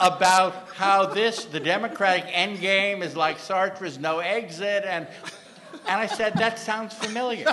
about 0.00 0.68
how 0.74 1.06
this, 1.06 1.44
the 1.46 1.60
Democratic 1.60 2.26
endgame, 2.26 3.02
is 3.02 3.16
like 3.16 3.38
Sartre's 3.38 3.98
No 3.98 4.20
Exit, 4.20 4.84
and, 4.86 5.06
and 5.86 6.00
I 6.00 6.06
said, 6.06 6.34
that 6.34 6.58
sounds 6.58 6.94
familiar. 6.94 7.48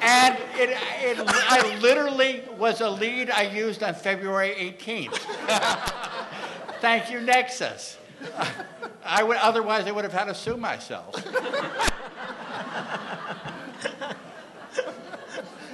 and 0.00 0.38
it, 0.56 0.70
it, 1.02 1.18
I 1.26 1.78
literally 1.80 2.44
was 2.56 2.80
a 2.80 2.88
lead 2.88 3.30
I 3.30 3.42
used 3.42 3.82
on 3.82 3.94
February 3.94 4.54
18th. 4.78 5.16
Thank 6.80 7.10
you, 7.10 7.18
Nexis. 7.18 7.96
I 9.04 9.22
would, 9.22 9.36
otherwise, 9.38 9.86
I 9.86 9.90
would 9.90 10.04
have 10.04 10.12
had 10.12 10.26
to 10.26 10.34
sue 10.34 10.56
myself. 10.56 11.14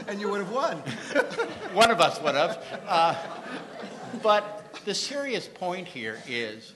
And 0.09 0.21
you 0.21 0.31
would 0.31 0.41
have 0.41 0.53
won. 0.53 0.77
One 1.75 1.91
of 1.91 2.01
us 2.01 2.21
would 2.21 2.35
have. 2.35 2.63
Uh, 2.87 3.15
but 4.23 4.79
the 4.85 4.95
serious 4.95 5.49
point 5.49 5.87
here 5.87 6.23
is 6.29 6.75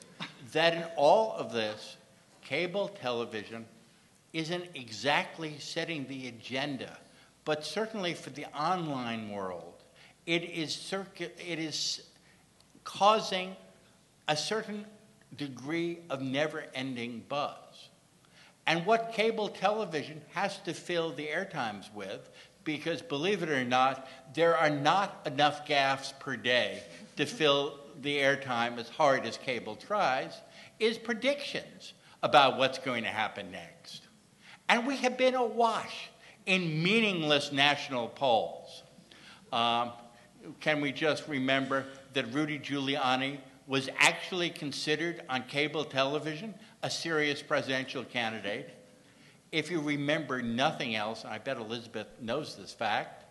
that 0.52 0.74
in 0.74 0.84
all 0.96 1.32
of 1.32 1.52
this, 1.52 1.96
cable 2.42 2.88
television 2.88 3.66
isn't 4.32 4.64
exactly 4.74 5.56
setting 5.58 6.06
the 6.08 6.28
agenda, 6.28 6.98
but 7.44 7.64
certainly 7.64 8.14
for 8.14 8.30
the 8.30 8.46
online 8.58 9.30
world, 9.30 9.74
it 10.26 10.44
is, 10.44 10.94
it 11.18 11.58
is 11.58 12.02
causing 12.84 13.56
a 14.28 14.36
certain 14.36 14.84
degree 15.36 15.98
of 16.10 16.20
never 16.20 16.64
ending 16.74 17.24
buzz. 17.28 17.88
And 18.66 18.84
what 18.84 19.12
cable 19.14 19.48
television 19.48 20.20
has 20.34 20.58
to 20.58 20.74
fill 20.74 21.10
the 21.12 21.26
airtimes 21.26 21.92
with, 21.94 22.28
because 22.68 23.00
believe 23.00 23.42
it 23.42 23.48
or 23.48 23.64
not, 23.64 24.06
there 24.34 24.54
are 24.54 24.68
not 24.68 25.22
enough 25.24 25.66
gaffes 25.66 26.12
per 26.18 26.36
day 26.36 26.82
to 27.16 27.24
fill 27.24 27.80
the 28.02 28.18
airtime 28.18 28.76
as 28.76 28.90
hard 28.90 29.24
as 29.24 29.38
cable 29.38 29.74
tries, 29.74 30.38
is 30.78 30.98
predictions 30.98 31.94
about 32.22 32.58
what's 32.58 32.76
going 32.78 33.04
to 33.04 33.08
happen 33.08 33.50
next. 33.50 34.02
And 34.68 34.86
we 34.86 34.98
have 34.98 35.16
been 35.16 35.34
awash 35.34 36.10
in 36.44 36.82
meaningless 36.82 37.52
national 37.52 38.08
polls. 38.08 38.82
Um, 39.50 39.92
can 40.60 40.82
we 40.82 40.92
just 40.92 41.26
remember 41.26 41.86
that 42.12 42.30
Rudy 42.34 42.58
Giuliani 42.58 43.38
was 43.66 43.88
actually 43.96 44.50
considered 44.50 45.22
on 45.30 45.44
cable 45.44 45.86
television 45.86 46.52
a 46.82 46.90
serious 46.90 47.40
presidential 47.40 48.04
candidate? 48.04 48.77
If 49.50 49.70
you 49.70 49.80
remember 49.80 50.42
nothing 50.42 50.94
else, 50.94 51.24
I 51.24 51.38
bet 51.38 51.56
Elizabeth 51.56 52.06
knows 52.20 52.56
this 52.56 52.72
fact, 52.72 53.24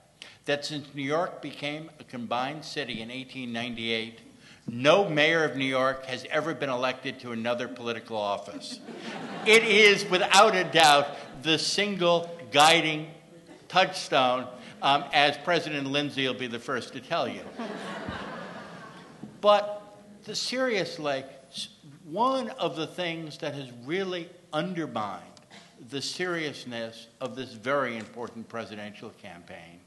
that 0.46 0.66
since 0.66 0.88
New 0.96 1.04
York 1.04 1.42
became 1.44 1.92
a 2.00 2.04
combined 2.04 2.66
city 2.66 3.02
in 3.02 3.10
1898, 3.10 4.22
no 4.68 5.08
mayor 5.08 5.44
of 5.44 5.56
New 5.56 5.66
York 5.66 6.06
has 6.06 6.26
ever 6.32 6.56
been 6.56 6.70
elected 6.70 7.20
to 7.20 7.34
another 7.34 7.68
political 7.68 8.18
office. 8.18 8.80
it 9.46 9.64
is, 9.64 10.10
without 10.10 10.56
a 10.56 10.64
doubt, 10.64 11.08
the 11.44 11.60
single 11.60 12.30
guiding 12.52 13.08
touchstone, 13.68 14.48
um, 14.82 15.04
as 15.14 15.38
President 15.38 15.86
Lindsay 15.86 16.26
will 16.26 16.34
be 16.34 16.48
the 16.48 16.60
first 16.60 16.94
to 16.94 17.00
tell 17.00 17.28
you. 17.28 17.42
but 19.42 20.00
the 20.24 20.36
seriously, 20.36 21.24
one 22.04 22.50
of 22.52 22.76
the 22.76 22.88
things 22.88 23.38
that 23.38 23.54
has 23.54 23.72
really 23.86 24.30
undermined 24.52 25.24
the 25.90 26.02
seriousness 26.02 27.08
of 27.22 27.36
this 27.36 27.54
very 27.54 27.98
important 27.98 28.48
presidential 28.50 29.10
campaign 29.22 29.80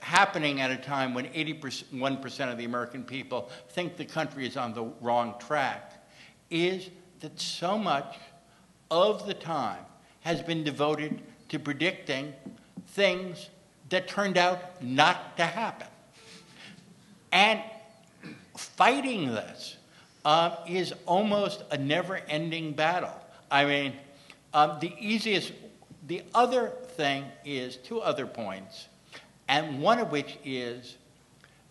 happening 0.00 0.60
at 0.60 0.70
a 0.70 0.76
time 0.76 1.14
when 1.14 1.26
81% 1.26 2.52
of 2.52 2.58
the 2.58 2.64
American 2.64 3.02
people 3.02 3.48
think 3.70 3.96
the 3.96 4.04
country 4.04 4.46
is 4.46 4.56
on 4.56 4.74
the 4.74 4.84
wrong 5.00 5.34
track 5.38 6.06
is 6.50 6.90
that 7.20 7.40
so 7.40 7.78
much 7.78 8.18
of 8.90 9.26
the 9.26 9.34
time 9.34 9.84
has 10.20 10.42
been 10.42 10.64
devoted 10.64 11.20
to 11.48 11.58
predicting 11.58 12.34
things 12.88 13.48
that 13.88 14.06
turned 14.06 14.36
out 14.36 14.82
not 14.82 15.36
to 15.36 15.44
happen. 15.44 15.88
And 17.32 17.60
fighting 18.56 19.28
this 19.28 19.76
uh, 20.24 20.56
is 20.68 20.92
almost 21.06 21.62
a 21.70 21.78
never 21.78 22.16
ending 22.28 22.72
battle. 22.72 23.14
I 23.50 23.64
mean, 23.64 23.94
um, 24.54 24.78
the 24.80 24.92
easiest, 24.98 25.52
the 26.06 26.22
other 26.34 26.72
thing 26.96 27.24
is 27.44 27.76
two 27.76 28.00
other 28.00 28.26
points 28.26 28.88
and 29.50 29.82
one 29.82 29.98
of 29.98 30.12
which 30.12 30.38
is 30.44 30.96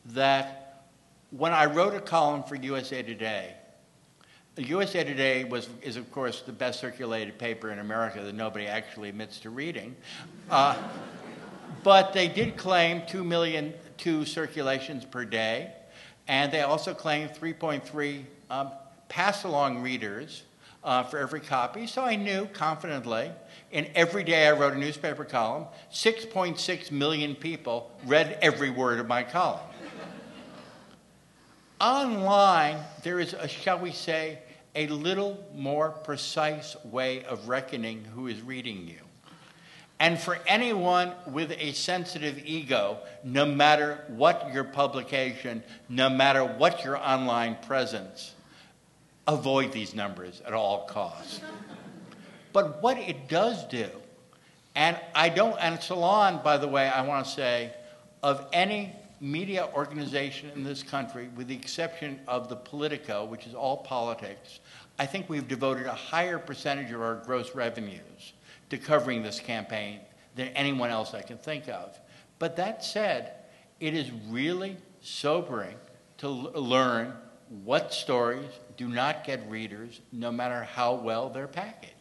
that 0.08 0.84
when 1.32 1.54
I 1.54 1.66
wrote 1.66 1.94
a 1.94 2.02
column 2.02 2.44
for 2.44 2.56
USA 2.56 3.02
Today, 3.02 3.54
USA 4.58 5.06
Today 5.06 5.46
was, 5.46 5.70
is, 5.82 5.96
of 5.96 6.12
course, 6.12 6.42
the 6.42 6.52
best 6.52 6.82
circulated 6.82 7.40
paper 7.40 7.72
in 7.72 7.80
America 7.80 8.22
that 8.22 8.36
nobody 8.36 8.68
actually 8.68 9.08
admits 9.08 9.40
to 9.40 9.50
reading. 9.50 9.96
Uh, 10.50 10.76
but 11.84 12.12
they 12.12 12.28
did 12.28 12.58
claim 12.58 13.02
2 13.08 13.24
million 13.24 13.74
two 13.98 14.26
circulations 14.26 15.06
per 15.06 15.24
day, 15.24 15.72
and 16.28 16.52
they 16.52 16.64
also 16.64 16.94
claimed 16.94 17.32
3.3 17.32 18.26
um, 18.50 18.72
pass 19.08 19.46
along 19.46 19.82
readers 19.82 20.44
uh, 20.90 21.04
for 21.04 21.20
every 21.20 21.40
copy. 21.40 21.86
So 21.86 22.02
I 22.02 22.16
knew 22.16 22.48
confidently 22.48 23.32
and 23.72 23.88
every 23.94 24.24
day 24.24 24.48
I 24.48 24.54
wrote 24.54 24.74
a 24.74 24.78
newspaper 24.80 25.24
column. 25.24 25.68
6.6 25.94 26.90
million 26.90 27.36
people 27.36 27.92
read 28.08 28.40
every 28.42 28.72
word 28.72 29.00
of 29.00 29.08
my 29.08 29.22
column. 29.22 29.60
Online, 31.80 32.80
there 33.04 33.20
is 33.20 33.34
a, 33.34 33.48
shall 33.48 33.78
we 33.78 33.92
say, 33.92 34.40
a 34.74 34.88
little 34.88 35.38
more 35.54 35.92
precise 35.92 36.76
way 36.86 37.24
of 37.26 37.48
reckoning 37.48 38.04
who 38.16 38.26
is 38.26 38.42
reading 38.42 38.88
you. 38.88 39.02
And 40.00 40.20
for 40.20 40.40
anyone 40.48 41.14
with 41.28 41.52
a 41.52 41.72
sensitive 41.74 42.42
ego, 42.44 42.98
no 43.24 43.46
matter 43.46 44.06
what 44.08 44.52
your 44.52 44.64
publication, 44.64 45.62
no 45.88 46.10
matter 46.10 46.44
what 46.44 46.84
your 46.84 46.98
online 46.98 47.58
presence, 47.68 48.34
avoid 49.30 49.72
these 49.72 49.94
numbers 49.94 50.42
at 50.46 50.54
all 50.54 50.86
costs. 50.86 51.42
But 52.52 52.82
what 52.82 52.98
it 52.98 53.28
does 53.28 53.64
do, 53.66 53.88
and 54.76 55.00
I 55.14 55.30
don't, 55.30 55.58
and 55.60 55.80
Salon, 55.82 56.42
by 56.44 56.58
the 56.58 56.68
way, 56.68 56.88
I 56.88 57.02
want 57.02 57.26
to 57.26 57.32
say, 57.32 57.74
of 58.24 58.48
any 58.52 58.96
media 59.22 59.70
organization 59.74 60.50
in 60.56 60.64
this 60.64 60.82
country, 60.82 61.30
with 61.36 61.48
the 61.48 61.56
exception 61.56 62.20
of 62.28 62.50
the 62.50 62.56
Politico, 62.56 63.26
which 63.26 63.46
is 63.46 63.54
all 63.54 63.78
politics, 63.78 64.62
I 64.98 65.06
think 65.06 65.30
we've 65.30 65.48
devoted 65.48 65.86
a 65.86 65.94
higher 65.94 66.40
percentage 66.40 66.92
of 66.92 67.02
our 67.02 67.16
gross 67.26 67.54
revenues 67.54 68.34
to 68.70 68.78
covering 68.78 69.22
this 69.22 69.40
campaign 69.40 70.00
than 70.36 70.48
anyone 70.50 70.90
else 70.90 71.14
I 71.14 71.22
can 71.22 71.38
think 71.38 71.70
of. 71.70 72.00
But 72.40 72.56
that 72.56 72.84
said, 72.84 73.34
it 73.80 73.94
is 73.94 74.12
really 74.28 74.78
sobering 75.02 75.76
to 76.18 76.30
learn 76.30 77.14
what 77.64 77.94
stories 77.94 78.50
do 78.80 78.88
not 78.88 79.26
get 79.26 79.42
readers, 79.50 80.00
no 80.14 80.32
matter 80.32 80.64
how 80.64 80.94
well 80.94 81.30
they're 81.30 81.50
packaged. 81.50 81.92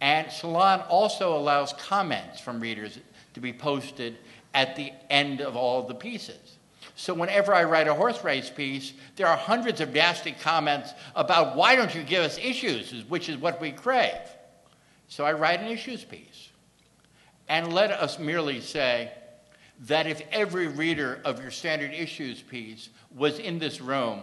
And 0.00 0.32
Salon 0.32 0.80
also 0.88 1.36
allows 1.36 1.74
comments 1.74 2.40
from 2.40 2.58
readers 2.58 2.98
to 3.34 3.40
be 3.40 3.52
posted 3.52 4.16
at 4.54 4.76
the 4.76 4.92
end 5.10 5.42
of 5.42 5.56
all 5.56 5.82
the 5.82 5.94
pieces. 5.94 6.56
So 6.96 7.12
whenever 7.12 7.54
I 7.54 7.64
write 7.64 7.86
a 7.86 7.92
horse 7.92 8.24
race 8.24 8.48
piece, 8.48 8.94
there 9.16 9.26
are 9.26 9.36
hundreds 9.36 9.82
of 9.82 9.92
nasty 9.92 10.32
comments 10.32 10.94
about 11.14 11.54
why 11.54 11.76
don't 11.76 11.94
you 11.94 12.02
give 12.02 12.24
us 12.24 12.38
issues, 12.38 13.04
which 13.10 13.28
is 13.28 13.36
what 13.36 13.60
we 13.60 13.70
crave. 13.70 14.26
So 15.08 15.26
I 15.26 15.34
write 15.34 15.60
an 15.60 15.66
issues 15.66 16.02
piece. 16.02 16.48
And 17.46 17.74
let 17.74 17.90
us 17.90 18.18
merely 18.18 18.62
say 18.62 19.12
that 19.80 20.06
if 20.06 20.22
every 20.32 20.66
reader 20.66 21.20
of 21.26 21.42
your 21.42 21.50
standard 21.50 21.92
issues 21.92 22.40
piece 22.40 22.88
was 23.14 23.38
in 23.38 23.58
this 23.58 23.82
room, 23.82 24.22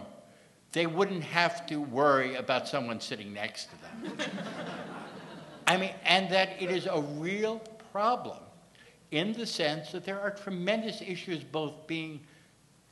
they 0.72 0.86
wouldn't 0.86 1.24
have 1.24 1.66
to 1.66 1.80
worry 1.80 2.34
about 2.34 2.66
someone 2.66 3.00
sitting 3.00 3.32
next 3.32 3.68
to 3.70 3.82
them. 3.82 4.28
I 5.66 5.76
mean, 5.76 5.92
and 6.04 6.30
that 6.30 6.60
it 6.60 6.70
is 6.70 6.86
a 6.86 7.00
real 7.00 7.60
problem 7.92 8.38
in 9.10 9.32
the 9.34 9.46
sense 9.46 9.92
that 9.92 10.04
there 10.04 10.20
are 10.20 10.30
tremendous 10.30 11.02
issues 11.02 11.44
both 11.44 11.86
being 11.86 12.20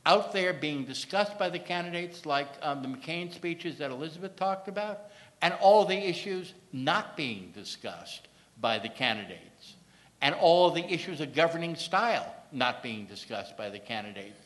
out 0.05 0.31
there 0.31 0.53
being 0.53 0.85
discussed 0.85 1.37
by 1.37 1.49
the 1.49 1.59
candidates, 1.59 2.25
like 2.25 2.47
um, 2.61 2.81
the 2.81 2.87
McCain 2.87 3.31
speeches 3.33 3.77
that 3.77 3.91
Elizabeth 3.91 4.35
talked 4.35 4.67
about, 4.67 5.11
and 5.41 5.53
all 5.61 5.85
the 5.85 5.97
issues 5.97 6.53
not 6.71 7.15
being 7.15 7.51
discussed 7.53 8.27
by 8.59 8.79
the 8.79 8.89
candidates, 8.89 9.75
and 10.21 10.33
all 10.35 10.71
the 10.71 10.85
issues 10.91 11.21
of 11.21 11.33
governing 11.35 11.75
style 11.75 12.35
not 12.51 12.83
being 12.83 13.05
discussed 13.05 13.55
by 13.57 13.69
the 13.69 13.79
candidates. 13.79 14.40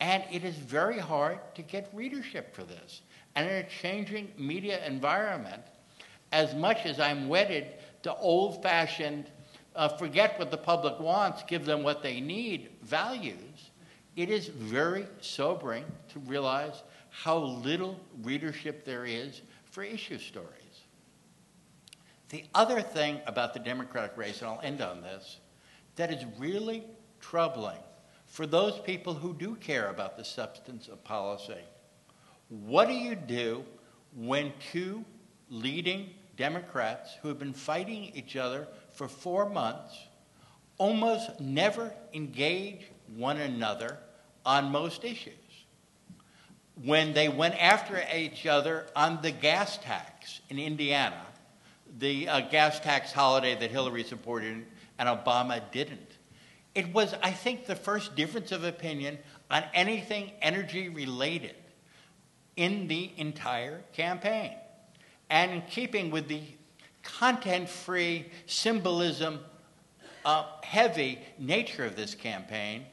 And 0.00 0.24
it 0.30 0.44
is 0.44 0.56
very 0.56 0.98
hard 0.98 1.38
to 1.54 1.62
get 1.62 1.88
readership 1.92 2.54
for 2.54 2.64
this. 2.64 3.02
And 3.34 3.48
in 3.48 3.56
a 3.56 3.68
changing 3.68 4.32
media 4.38 4.84
environment, 4.86 5.62
as 6.32 6.54
much 6.54 6.84
as 6.84 7.00
I'm 7.00 7.28
wedded 7.28 7.66
to 8.02 8.14
old 8.16 8.62
fashioned, 8.62 9.30
uh, 9.74 9.88
forget 9.88 10.38
what 10.38 10.50
the 10.50 10.56
public 10.56 10.98
wants, 11.00 11.42
give 11.46 11.64
them 11.64 11.82
what 11.82 12.02
they 12.02 12.20
need 12.20 12.70
values, 12.82 13.70
it 14.16 14.30
is 14.30 14.48
very 14.48 15.06
sobering 15.20 15.84
to 16.08 16.18
realize 16.20 16.82
how 17.10 17.36
little 17.38 18.00
readership 18.22 18.84
there 18.84 19.04
is 19.04 19.42
for 19.70 19.82
issue 19.82 20.18
stories. 20.18 20.50
The 22.30 22.44
other 22.54 22.80
thing 22.80 23.20
about 23.26 23.54
the 23.54 23.60
Democratic 23.60 24.16
race, 24.16 24.40
and 24.40 24.50
I'll 24.50 24.60
end 24.62 24.80
on 24.80 25.00
this, 25.00 25.38
that 25.96 26.10
is 26.12 26.24
really 26.38 26.84
troubling 27.20 27.78
for 28.36 28.46
those 28.46 28.78
people 28.80 29.14
who 29.14 29.32
do 29.32 29.54
care 29.54 29.88
about 29.88 30.18
the 30.18 30.22
substance 30.22 30.88
of 30.88 31.02
policy. 31.02 31.64
What 32.50 32.86
do 32.86 32.92
you 32.92 33.14
do 33.14 33.64
when 34.14 34.52
two 34.70 35.06
leading 35.48 36.10
Democrats 36.36 37.14
who 37.22 37.28
have 37.28 37.38
been 37.38 37.54
fighting 37.54 38.12
each 38.14 38.36
other 38.36 38.68
for 38.92 39.08
four 39.08 39.48
months 39.48 39.96
almost 40.76 41.40
never 41.40 41.94
engage 42.12 42.82
one 43.16 43.38
another 43.38 43.96
on 44.44 44.70
most 44.70 45.02
issues? 45.02 45.32
When 46.84 47.14
they 47.14 47.30
went 47.30 47.54
after 47.54 48.04
each 48.14 48.44
other 48.44 48.86
on 48.94 49.22
the 49.22 49.30
gas 49.30 49.78
tax 49.78 50.42
in 50.50 50.58
Indiana, 50.58 51.24
the 51.98 52.28
uh, 52.28 52.40
gas 52.40 52.80
tax 52.80 53.12
holiday 53.12 53.54
that 53.58 53.70
Hillary 53.70 54.04
supported 54.04 54.66
and 54.98 55.08
Obama 55.08 55.62
didn't. 55.72 56.05
It 56.76 56.92
was, 56.92 57.14
I 57.22 57.30
think, 57.30 57.64
the 57.64 57.74
first 57.74 58.14
difference 58.16 58.52
of 58.52 58.62
opinion 58.62 59.18
on 59.50 59.64
anything 59.72 60.32
energy 60.42 60.90
related 60.90 61.54
in 62.54 62.86
the 62.86 63.12
entire 63.16 63.82
campaign. 63.94 64.52
And 65.30 65.50
in 65.52 65.62
keeping 65.62 66.10
with 66.10 66.28
the 66.28 66.42
content 67.02 67.70
free, 67.70 68.26
symbolism 68.44 69.40
uh, 70.26 70.44
heavy 70.62 71.18
nature 71.38 71.86
of 71.86 71.96
this 71.96 72.14
campaign, 72.14 72.84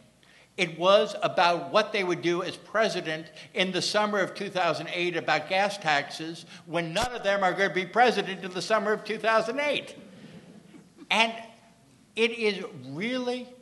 it 0.56 0.80
was 0.80 1.18
about 1.22 1.74
what 1.74 1.92
they 1.92 2.06
would 2.06 2.22
do 2.22 2.42
as 2.42 2.56
president 2.56 3.34
in 3.54 3.74
the 3.74 3.82
summer 3.82 4.20
of 4.20 4.34
2008 4.34 5.18
about 5.18 5.50
gas 5.50 5.78
taxes 5.78 6.46
when 6.68 6.94
none 6.94 7.12
of 7.12 7.24
them 7.24 7.44
are 7.44 7.52
going 7.52 7.68
to 7.68 7.76
be 7.76 7.86
president 7.86 8.46
in 8.46 8.52
the 8.52 8.62
summer 8.62 8.94
of 8.94 9.04
2008. 9.04 9.98
And 11.12 11.34
it 12.16 12.32
is 12.32 12.64
really 12.90 13.53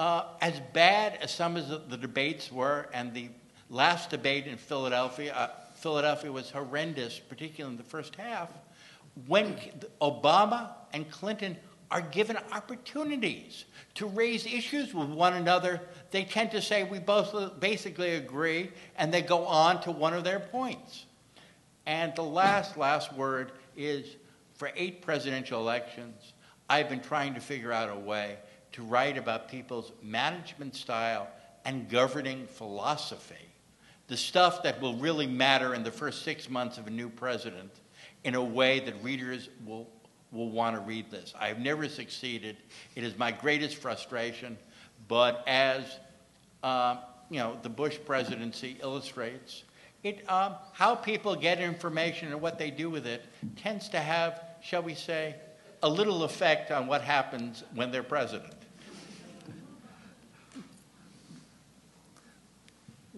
uh, 0.00 0.24
as 0.40 0.58
bad 0.72 1.18
as 1.20 1.30
some 1.30 1.58
of 1.58 1.90
the, 1.90 1.96
debates 1.98 2.50
were, 2.50 2.88
and 2.94 3.12
the 3.12 3.28
last 3.68 4.08
debate 4.08 4.46
in 4.46 4.56
Philadelphia, 4.56 5.30
uh, 5.34 5.50
Philadelphia 5.74 6.32
was 6.32 6.50
horrendous, 6.50 7.18
particularly 7.18 7.74
in 7.74 7.76
the 7.76 7.84
first 7.84 8.16
half, 8.16 8.48
when 9.26 9.54
Obama 10.00 10.70
and 10.94 11.10
Clinton 11.10 11.54
are 11.90 12.00
given 12.00 12.38
opportunities 12.50 13.66
to 13.92 14.06
raise 14.06 14.46
issues 14.46 14.94
with 14.94 15.10
one 15.10 15.34
another, 15.34 15.82
they 16.12 16.24
tend 16.24 16.50
to 16.52 16.62
say 16.62 16.82
we 16.82 16.98
both 16.98 17.60
basically 17.60 18.14
agree, 18.14 18.70
and 18.96 19.12
they 19.12 19.20
go 19.20 19.44
on 19.44 19.82
to 19.82 19.90
one 19.90 20.14
of 20.14 20.24
their 20.24 20.40
points. 20.40 21.04
And 21.84 22.16
the 22.16 22.24
last, 22.24 22.78
last 22.78 23.12
word 23.12 23.52
is 23.76 24.16
for 24.54 24.70
eight 24.76 25.02
presidential 25.02 25.60
elections, 25.60 26.32
I've 26.70 26.88
been 26.88 27.02
trying 27.02 27.34
to 27.34 27.40
figure 27.40 27.70
out 27.70 27.90
a 27.90 27.98
way 27.98 28.38
to 28.80 28.86
write 28.86 29.18
about 29.18 29.48
people's 29.48 29.92
management 30.02 30.74
style 30.74 31.28
and 31.66 31.88
governing 31.90 32.46
philosophy, 32.46 33.34
the 34.08 34.16
stuff 34.16 34.62
that 34.62 34.80
will 34.80 34.96
really 34.96 35.26
matter 35.26 35.74
in 35.74 35.82
the 35.82 35.90
first 35.90 36.22
six 36.24 36.48
months 36.48 36.78
of 36.78 36.86
a 36.86 36.90
new 36.90 37.10
president, 37.10 37.70
in 38.24 38.34
a 38.34 38.42
way 38.42 38.80
that 38.80 38.94
readers 39.02 39.50
will, 39.66 39.86
will 40.32 40.50
want 40.50 40.74
to 40.74 40.80
read 40.80 41.10
this. 41.10 41.34
I've 41.38 41.58
never 41.58 41.88
succeeded. 41.88 42.56
It 42.94 43.04
is 43.04 43.18
my 43.18 43.30
greatest 43.30 43.76
frustration, 43.76 44.56
but 45.08 45.44
as 45.46 45.98
uh, 46.62 46.96
you 47.28 47.38
know, 47.38 47.58
the 47.62 47.68
Bush 47.68 47.98
presidency 48.06 48.78
illustrates, 48.82 49.64
it, 50.02 50.28
um, 50.30 50.54
how 50.72 50.94
people 50.94 51.36
get 51.36 51.60
information 51.60 52.32
and 52.32 52.40
what 52.40 52.58
they 52.58 52.70
do 52.70 52.88
with 52.88 53.06
it 53.06 53.26
tends 53.56 53.90
to 53.90 54.00
have, 54.00 54.42
shall 54.62 54.82
we 54.82 54.94
say, 54.94 55.34
a 55.82 55.88
little 55.88 56.24
effect 56.24 56.70
on 56.70 56.86
what 56.86 57.02
happens 57.02 57.62
when 57.74 57.90
they're 57.90 58.02
president. 58.02 58.54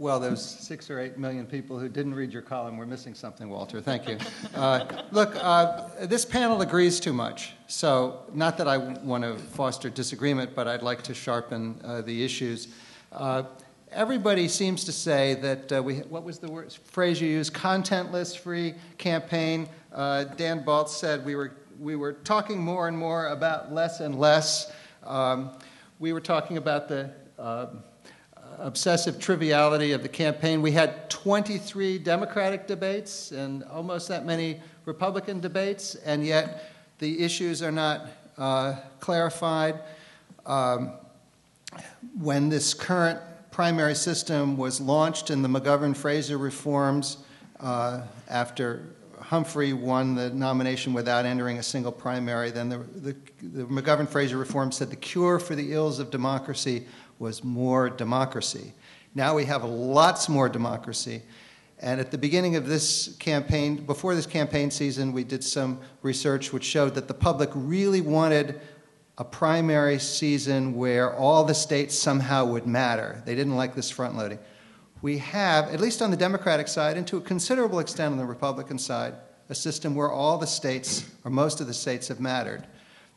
Well, 0.03 0.18
those 0.18 0.44
six 0.44 0.90
or 0.90 0.98
eight 0.98 1.16
million 1.16 1.46
people 1.46 1.78
who 1.78 1.88
didn't 1.88 2.16
read 2.16 2.32
your 2.32 2.42
column 2.42 2.76
were 2.76 2.86
missing 2.86 3.14
something, 3.14 3.48
Walter. 3.48 3.80
Thank 3.80 4.09
you. 4.09 4.18
Uh, 4.53 4.84
look, 5.12 5.36
uh, 5.36 5.90
this 6.07 6.24
panel 6.24 6.61
agrees 6.61 6.98
too 6.98 7.12
much. 7.12 7.53
So, 7.68 8.24
not 8.34 8.59
that 8.59 8.66
I 8.66 8.78
want 8.78 9.22
to 9.22 9.36
foster 9.36 9.88
disagreement, 9.88 10.57
but 10.57 10.66
I'd 10.66 10.82
like 10.82 11.03
to 11.03 11.14
sharpen 11.14 11.80
uh, 11.84 12.00
the 12.00 12.24
issues. 12.24 12.66
Uh, 13.12 13.44
everybody 13.92 14.48
seems 14.48 14.82
to 14.86 14.92
say 14.92 15.34
that 15.34 15.70
uh, 15.70 15.80
we, 15.80 15.98
what 15.98 16.24
was 16.24 16.40
the 16.40 16.50
word, 16.50 16.72
phrase 16.72 17.20
you 17.20 17.28
used? 17.28 17.55
Contentless 17.55 18.36
free 18.36 18.74
campaign. 18.98 19.68
Uh, 19.92 20.24
Dan 20.24 20.64
Balz 20.64 20.88
said 20.88 21.24
we 21.24 21.36
were, 21.36 21.53
we 21.78 21.94
were 21.94 22.14
talking 22.14 22.61
more 22.61 22.88
and 22.88 22.98
more 22.98 23.28
about 23.28 23.72
less 23.72 24.00
and 24.00 24.18
less. 24.18 24.72
Um, 25.05 25.53
we 26.00 26.12
were 26.12 26.20
talking 26.20 26.57
about 26.57 26.88
the 26.88 27.12
obsessive 28.62 29.18
triviality 29.18 29.92
of 29.92 30.02
the 30.02 30.08
campaign. 30.08 30.62
We 30.62 30.72
had 30.72 31.10
23 31.10 31.98
Democratic 31.98 32.66
debates 32.66 33.32
and 33.32 33.64
almost 33.64 34.08
that 34.08 34.24
many 34.24 34.60
Republican 34.84 35.40
debates, 35.40 35.94
and 35.96 36.24
yet 36.24 36.72
the 36.98 37.22
issues 37.22 37.62
are 37.62 37.72
not 37.72 38.06
uh, 38.38 38.76
clarified. 39.00 39.80
Um, 40.46 40.92
when 42.20 42.48
this 42.48 42.74
current 42.74 43.20
primary 43.50 43.94
system 43.94 44.56
was 44.56 44.80
launched 44.80 45.30
in 45.30 45.42
the 45.42 45.48
McGovern 45.48 45.96
Fraser 45.96 46.38
reforms 46.38 47.18
uh, 47.60 48.02
after 48.28 48.86
Humphrey 49.20 49.72
won 49.72 50.14
the 50.14 50.30
nomination 50.30 50.92
without 50.92 51.24
entering 51.24 51.58
a 51.58 51.62
single 51.62 51.92
primary, 51.92 52.50
then 52.50 52.68
the, 52.68 52.78
the, 52.78 53.16
the 53.42 53.64
McGovern 53.64 54.08
Fraser 54.08 54.36
reform 54.36 54.72
said 54.72 54.90
the 54.90 54.96
cure 54.96 55.38
for 55.38 55.54
the 55.54 55.72
ills 55.72 55.98
of 55.98 56.10
democracy 56.10 56.86
was 57.23 57.45
more 57.45 57.89
democracy. 57.89 58.73
Now 59.14 59.37
we 59.37 59.45
have 59.45 59.62
lots 59.62 60.29
more 60.29 60.49
democracy. 60.49 61.23
And 61.79 62.01
at 62.01 62.11
the 62.11 62.18
beginning 62.18 62.57
of 62.57 62.66
this 62.66 63.14
campaign, 63.20 63.87
before 63.87 64.16
this 64.16 64.27
campaign 64.27 64.73
season, 64.73 65.12
we 65.12 65.23
did 65.23 65.45
some 65.45 65.79
research 66.03 66.53
which 66.53 66.64
showed 66.64 66.97
that 66.97 67.07
the 67.07 67.14
public 67.14 67.49
really 67.55 68.01
wanted 68.01 68.61
a 69.18 69.25
primary 69.25 70.01
season 70.01 70.75
where 70.75 71.14
all 71.14 71.45
the 71.45 71.55
states 71.55 71.97
somehow 71.97 72.45
would 72.45 72.66
matter. 72.66 73.23
They 73.25 73.37
didn't 73.37 73.55
like 73.55 73.77
this 73.77 73.89
front 73.89 74.16
loading. 74.16 74.41
We 75.01 75.18
have, 75.18 75.73
at 75.73 75.81
least 75.81 76.03
on 76.03 76.11
the 76.11 76.16
Democratic 76.16 76.66
side, 76.66 76.97
and 76.97 77.07
to 77.07 77.18
a 77.18 77.20
considerable 77.20 77.79
extent 77.79 78.11
on 78.11 78.18
the 78.18 78.27
Republican 78.27 78.81
side, 78.81 79.14
a 79.49 79.55
system 79.55 79.95
where 79.95 80.11
all 80.11 80.39
the 80.39 80.47
states, 80.49 81.09
or 81.25 81.31
most 81.31 81.61
of 81.61 81.68
the 81.68 81.75
states, 81.75 82.09
have 82.09 82.18
mattered. 82.18 82.66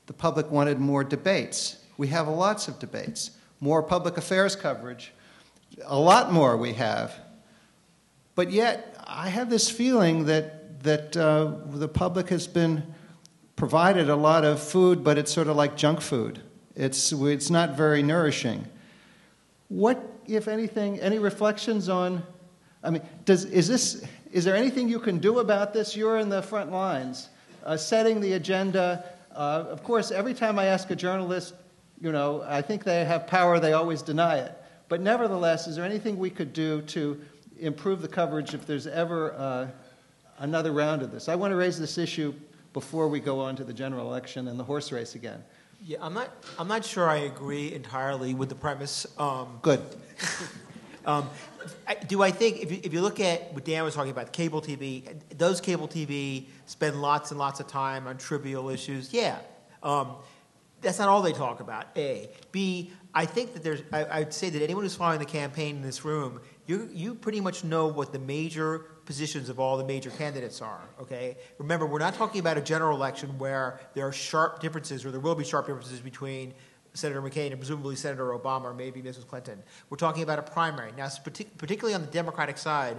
The 0.06 0.14
public 0.14 0.52
wanted 0.52 0.80
more 0.80 1.04
debates. 1.04 1.78
We 1.98 2.08
have 2.10 2.28
lots 2.28 2.68
of 2.68 2.78
debates 2.78 3.32
more 3.60 3.82
public 3.82 4.18
affairs 4.18 4.56
coverage, 4.56 5.12
a 5.86 5.98
lot 5.98 6.32
more 6.32 6.58
we 6.58 6.74
have. 6.74 7.16
But 8.36 8.52
yet, 8.52 8.96
I 9.08 9.30
have 9.30 9.50
this 9.50 9.70
feeling 9.70 10.26
that, 10.26 10.84
that 10.84 11.16
uh, 11.16 11.54
the 11.68 11.88
public 11.88 12.30
has 12.30 12.48
been 12.48 12.84
provided 13.56 14.10
a 14.10 14.16
lot 14.16 14.44
of 14.44 14.62
food, 14.62 15.04
but 15.04 15.18
it's 15.18 15.32
sort 15.32 15.48
of 15.48 15.56
like 15.56 15.78
junk 15.78 16.02
food. 16.02 16.42
It's, 16.76 17.12
it's 17.14 17.50
not 17.50 17.78
very 17.78 18.04
nourishing. 18.04 18.66
What, 19.70 20.04
if 20.28 20.48
anything, 20.48 21.00
any 21.00 21.20
reflections 21.20 21.88
on? 21.88 22.24
I 22.84 22.90
mean, 22.90 23.02
does, 23.24 23.46
is, 23.46 23.68
this, 23.68 24.06
is 24.32 24.44
there 24.44 24.56
anything 24.56 24.90
you 24.90 25.00
can 25.00 25.18
do 25.20 25.40
about 25.40 25.74
this? 25.74 25.96
You're 25.96 26.18
in 26.18 26.30
the 26.30 26.42
front 26.42 26.72
lines, 26.72 27.30
uh, 27.66 27.78
setting 27.78 28.20
the 28.20 28.34
agenda. 28.34 29.06
Uh, 29.34 29.66
of 29.70 29.84
course, 29.84 30.12
every 30.12 30.34
time 30.34 30.60
I 30.60 30.66
ask 30.66 30.92
a 30.92 30.96
journalist 30.96 31.54
you 32.06 32.12
know, 32.12 32.44
I 32.48 32.62
think 32.62 32.84
they 32.84 33.04
have 33.04 33.26
power, 33.26 33.60
they 33.60 33.74
always 33.74 34.04
deny 34.04 34.38
it. 34.38 34.56
But 34.90 35.02
nevertheless, 35.02 35.66
is 35.66 35.76
there 35.76 35.84
anything 35.84 36.20
we 36.20 36.30
could 36.30 36.54
do 36.54 36.84
to 36.84 37.20
improve 37.60 38.04
the 38.04 38.08
coverage 38.08 38.54
if 38.54 38.68
there's 38.68 38.86
ever 38.86 39.34
uh, 39.34 39.68
another 40.38 40.72
round 40.72 41.02
of 41.02 41.12
this? 41.12 41.28
I 41.28 41.34
want 41.34 41.52
to 41.52 41.56
raise 41.56 41.80
this 41.80 41.98
issue 41.98 42.36
before 42.74 43.08
we 43.08 43.20
go 43.20 43.40
on 43.40 43.56
to 43.56 43.64
the 43.64 43.74
general 43.74 44.08
election 44.08 44.50
and 44.50 44.60
the 44.60 44.64
horse 44.64 44.92
race 44.92 45.16
again. 45.16 45.44
Yeah, 45.84 45.98
I'm 46.00 46.14
not. 46.14 46.30
I'm 46.60 46.68
not 46.68 46.86
sure 46.86 47.10
I 47.10 47.18
agree 47.18 47.74
entirely 47.74 48.36
with 48.36 48.50
the 48.50 48.56
premise. 48.56 49.08
Um, 49.18 49.60
Good. 49.64 49.82
Um, 51.08 51.30
I, 51.88 51.94
do 51.94 52.24
I 52.24 52.32
think 52.32 52.64
if 52.64 52.72
you, 52.72 52.80
if 52.82 52.92
you 52.92 53.00
look 53.00 53.20
at 53.20 53.54
what 53.54 53.64
Dan 53.64 53.84
was 53.84 53.94
talking 53.94 54.10
about, 54.10 54.32
cable 54.32 54.60
TV, 54.60 55.04
does 55.38 55.62
cable 55.62 55.88
TV 55.88 56.46
spend 56.66 57.00
lots 57.00 57.30
and 57.30 57.40
lots 57.40 57.60
of 57.60 57.68
time 57.68 58.08
on 58.08 58.18
trivial 58.18 58.70
issues? 58.70 59.14
Yeah. 59.14 59.38
Um, 59.84 60.16
that's 60.86 61.00
not 61.00 61.10
all 61.10 61.22
they 61.22 61.34
talk 61.34 61.60
about. 61.60 61.88
A. 61.98 62.30
B. 62.52 62.92
I 63.14 63.26
think 63.26 63.54
that 63.54 63.64
there's. 63.64 63.82
I, 63.92 64.20
would 64.20 64.34
say 64.34 64.50
that 64.50 64.62
anyone 64.62 64.84
who's 64.84 64.96
following 64.96 65.20
the 65.20 65.26
campaign 65.26 65.78
in 65.78 65.82
this 65.82 66.06
room, 66.06 66.40
you 66.68 66.90
you 66.94 67.16
pretty 67.16 67.42
much 67.42 67.64
know 67.64 67.88
what 67.88 68.14
the 68.14 68.20
major 68.20 68.80
positions 69.06 69.50
of 69.50 69.60
all 69.60 69.78
the 69.78 69.84
major 69.84 70.10
candidates 70.12 70.62
are. 70.62 70.82
Okay. 71.02 71.38
Remember, 71.58 71.86
we're 71.86 72.00
not 72.00 72.16
talking 72.16 72.40
about 72.40 72.58
a 72.58 72.62
general 72.62 72.96
election 72.96 73.38
where 73.38 73.80
there 73.94 74.08
are 74.08 74.12
sharp 74.12 74.60
differences, 74.60 75.06
or 75.06 75.12
there 75.12 75.20
will 75.20 75.36
be 75.36 75.44
sharp 75.44 75.68
differences 75.68 76.00
between 76.00 76.54
Senator 76.94 77.22
McCain 77.22 77.52
and 77.52 77.58
presumably 77.58 77.96
Senator 77.96 78.28
Obama 78.38 78.66
or 78.66 78.74
maybe 78.74 79.02
Mrs. 79.02 79.28
Clinton. 79.28 79.62
We're 79.90 79.98
talking 79.98 80.24
about 80.24 80.40
a 80.40 80.44
primary. 80.44 80.92
Now, 80.96 81.10
particularly 81.24 81.94
on 81.94 82.02
the 82.02 82.12
Democratic 82.12 82.58
side, 82.58 82.98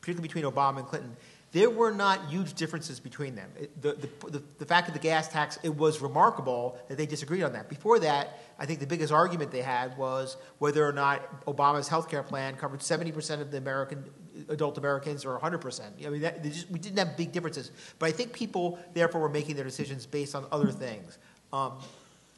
particularly 0.00 0.28
between 0.28 0.44
Obama 0.44 0.78
and 0.78 0.86
Clinton, 0.86 1.16
there 1.52 1.70
were 1.70 1.92
not 1.92 2.28
huge 2.28 2.54
differences 2.54 3.00
between 3.00 3.34
them. 3.34 3.50
It, 3.58 3.80
the, 3.80 3.92
the, 4.28 4.42
the, 4.58 4.66
fact 4.66 4.88
of 4.88 4.94
the 4.94 5.00
gas 5.00 5.28
tax, 5.28 5.58
it 5.62 5.74
was 5.74 6.02
remarkable 6.02 6.78
that 6.88 6.98
they 6.98 7.06
disagreed 7.06 7.42
on 7.42 7.52
that. 7.52 7.68
Before 7.68 7.98
that, 8.00 8.40
I 8.58 8.66
think 8.66 8.80
the 8.80 8.86
biggest 8.86 9.12
argument 9.12 9.52
they 9.52 9.62
had 9.62 9.96
was 9.96 10.36
whether 10.58 10.86
or 10.86 10.92
not 10.92 11.46
Obama's 11.46 11.88
health 11.88 12.10
care 12.10 12.22
plan 12.22 12.56
covered 12.56 12.80
70% 12.80 13.40
of 13.40 13.50
the 13.50 13.58
American 13.58 14.04
adult 14.48 14.76
Americans 14.76 15.24
or 15.24 15.38
100%. 15.38 16.04
I 16.04 16.10
mean, 16.10 16.20
that, 16.22 16.42
just, 16.42 16.70
we 16.70 16.78
didn't 16.78 16.98
have 16.98 17.16
big 17.16 17.32
differences. 17.32 17.70
But 17.98 18.06
I 18.06 18.12
think 18.12 18.32
people, 18.32 18.78
therefore, 18.92 19.20
were 19.20 19.28
making 19.28 19.56
their 19.56 19.64
decisions 19.64 20.04
based 20.04 20.34
on 20.34 20.46
other 20.52 20.70
things. 20.70 21.18
Um, 21.52 21.78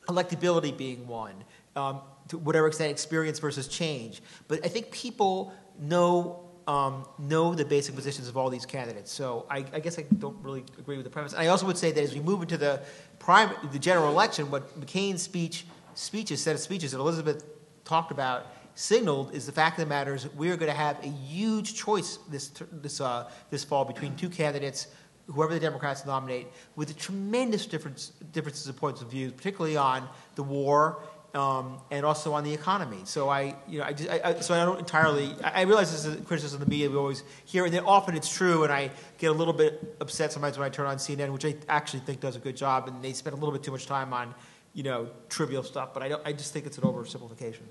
electability 0.07 0.77
being 0.77 1.07
one, 1.07 1.35
um, 1.77 2.01
to 2.29 2.39
whatever 2.39 2.67
extent 2.67 2.91
experience 2.91 3.39
versus 3.39 3.69
change. 3.69 4.23
But 4.49 4.65
I 4.65 4.69
think 4.69 4.91
people 4.91 5.53
know 5.79 6.48
um, 6.69 7.07
know 7.19 7.55
the 7.55 7.65
basic 7.65 7.95
positions 7.95 8.29
of 8.29 8.37
all 8.37 8.51
these 8.51 8.67
candidates. 8.67 9.11
So 9.11 9.47
I, 9.51 9.65
I, 9.73 9.81
guess 9.81 9.99
I 9.99 10.03
don't 10.19 10.37
really 10.43 10.65
agree 10.79 10.97
with 10.97 11.05
the 11.05 11.11
premise. 11.11 11.33
I 11.33 11.47
also 11.47 11.65
would 11.67 11.79
say 11.79 11.93
that 11.93 12.01
as 12.01 12.13
we 12.13 12.21
move 12.21 12.43
into 12.43 12.59
the 12.59 12.83
prime, 13.19 13.51
the 13.73 13.79
general 13.79 14.11
election, 14.11 14.51
what 14.51 14.79
McCain's 14.79 15.23
speech, 15.23 15.65
speeches, 15.95 16.43
set 16.43 16.55
of 16.55 16.61
speeches 16.61 16.93
that 16.93 16.99
Elizabeth 16.99 17.43
talked 17.85 18.11
about, 18.11 18.49
signaled 18.75 19.35
is 19.35 19.47
the 19.47 19.53
fact 19.53 19.79
of 19.79 19.87
the 19.87 19.89
matter 19.89 20.15
is 20.15 20.33
we 20.35 20.51
are 20.51 20.57
going 20.57 20.71
to 20.71 20.77
have 20.77 21.03
a 21.03 21.09
huge 21.09 21.75
choice 21.75 22.19
this 22.29 22.53
this 22.71 23.01
uh, 23.01 23.29
this 23.51 23.65
fall 23.65 23.85
between 23.85 24.15
two 24.15 24.29
candidates 24.29 24.89
whoever 25.35 25.53
the 25.53 25.61
Democrats 25.61 26.07
nominate, 26.07 26.47
with 26.75 26.97
tremendous 26.97 27.67
difference, 27.67 28.13
differences 28.33 28.67
of 28.67 28.77
points 28.77 29.03
of 29.03 29.11
view, 29.11 29.31
particularly 29.31 29.77
on 29.77 30.09
the 30.37 30.43
war 30.43 31.03
um, 31.35 31.79
and 31.91 32.07
also 32.07 32.33
on 32.33 32.45
the 32.45 32.53
economy. 32.53 33.01
So 33.05 33.29
I, 33.29 33.55
you 33.69 33.79
know, 33.79 33.85
I, 33.85 33.93
just, 33.93 34.11
I, 34.11 34.21
I, 34.25 34.41
so 34.41 34.55
I 34.55 34.65
don't 34.65 34.79
entirely. 34.79 35.35
I, 35.43 35.63
realize 35.63 35.93
this 35.93 36.05
is 36.05 36.17
a 36.17 36.21
criticism 36.23 36.63
of 36.63 36.69
the 36.69 36.71
media 36.71 36.89
we 36.89 36.97
always 36.97 37.23
hear, 37.45 37.65
and 37.65 37.79
often 37.81 38.17
it's 38.17 38.35
true, 38.35 38.65
and 38.65 38.73
I 38.73 38.91
get 39.19 39.31
a 39.31 39.35
little 39.35 39.53
bit 39.53 39.97
upset 40.01 40.33
sometimes 40.33 40.59
when 40.59 40.67
I 40.67 40.71
turn 40.71 40.87
on 40.87 40.97
CNN, 40.97 41.33
which 41.33 41.45
I 41.45 41.55
actually 41.69 42.01
think 42.01 42.21
does 42.21 42.37
a 42.37 42.41
good 42.41 42.57
job, 42.57 42.89
and 42.89 43.03
they 43.03 43.13
spend 43.13 43.35
a 43.35 43.39
little 43.39 43.53
bit 43.53 43.63
too 43.63 43.73
much 43.73 43.87
time 43.87 44.13
on, 44.13 44.35
you 44.73 44.83
know, 44.83 45.09
trivial 45.29 45.63
stuff. 45.63 45.93
But 45.93 46.03
I, 46.03 46.09
don't, 46.09 46.23
I 46.27 46.33
just 46.33 46.53
think 46.53 46.67
it's 46.67 46.79
an 46.79 46.85
oversimplification. 46.85 47.67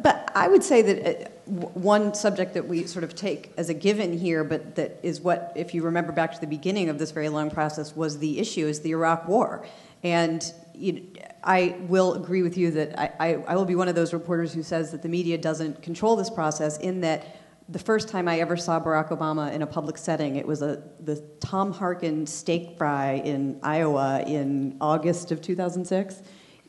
But 0.00 0.30
I 0.34 0.48
would 0.48 0.62
say 0.62 0.82
that 0.82 1.26
uh, 1.26 1.50
one 1.50 2.14
subject 2.14 2.54
that 2.54 2.66
we 2.66 2.86
sort 2.86 3.04
of 3.04 3.14
take 3.14 3.52
as 3.56 3.68
a 3.68 3.74
given 3.74 4.16
here, 4.16 4.44
but 4.44 4.76
that 4.76 5.00
is 5.02 5.20
what, 5.20 5.52
if 5.56 5.74
you 5.74 5.82
remember 5.82 6.12
back 6.12 6.32
to 6.34 6.40
the 6.40 6.46
beginning 6.46 6.88
of 6.88 6.98
this 6.98 7.10
very 7.10 7.28
long 7.28 7.50
process, 7.50 7.94
was 7.94 8.18
the 8.18 8.38
issue 8.38 8.66
is 8.66 8.80
the 8.80 8.90
Iraq 8.90 9.28
War. 9.28 9.66
And 10.02 10.52
you 10.74 11.06
I 11.46 11.76
will 11.82 12.14
agree 12.14 12.42
with 12.42 12.58
you 12.58 12.72
that 12.72 12.98
I, 12.98 13.12
I, 13.20 13.34
I 13.46 13.54
will 13.54 13.64
be 13.64 13.76
one 13.76 13.86
of 13.86 13.94
those 13.94 14.12
reporters 14.12 14.52
who 14.52 14.64
says 14.64 14.90
that 14.90 15.02
the 15.02 15.08
media 15.08 15.38
doesn't 15.38 15.80
control 15.80 16.16
this 16.16 16.28
process 16.28 16.76
in 16.78 17.00
that 17.02 17.36
the 17.68 17.78
first 17.78 18.08
time 18.08 18.28
I 18.28 18.40
ever 18.40 18.56
saw 18.56 18.80
Barack 18.80 19.10
Obama 19.10 19.52
in 19.52 19.62
a 19.62 19.66
public 19.66 19.96
setting, 19.96 20.36
it 20.36 20.46
was 20.46 20.62
a, 20.62 20.82
the 21.00 21.16
Tom 21.40 21.72
Harkin 21.72 22.26
steak 22.26 22.76
fry 22.76 23.14
in 23.24 23.58
Iowa 23.62 24.22
in 24.26 24.76
August 24.80 25.32
of 25.32 25.40
2006. 25.40 26.22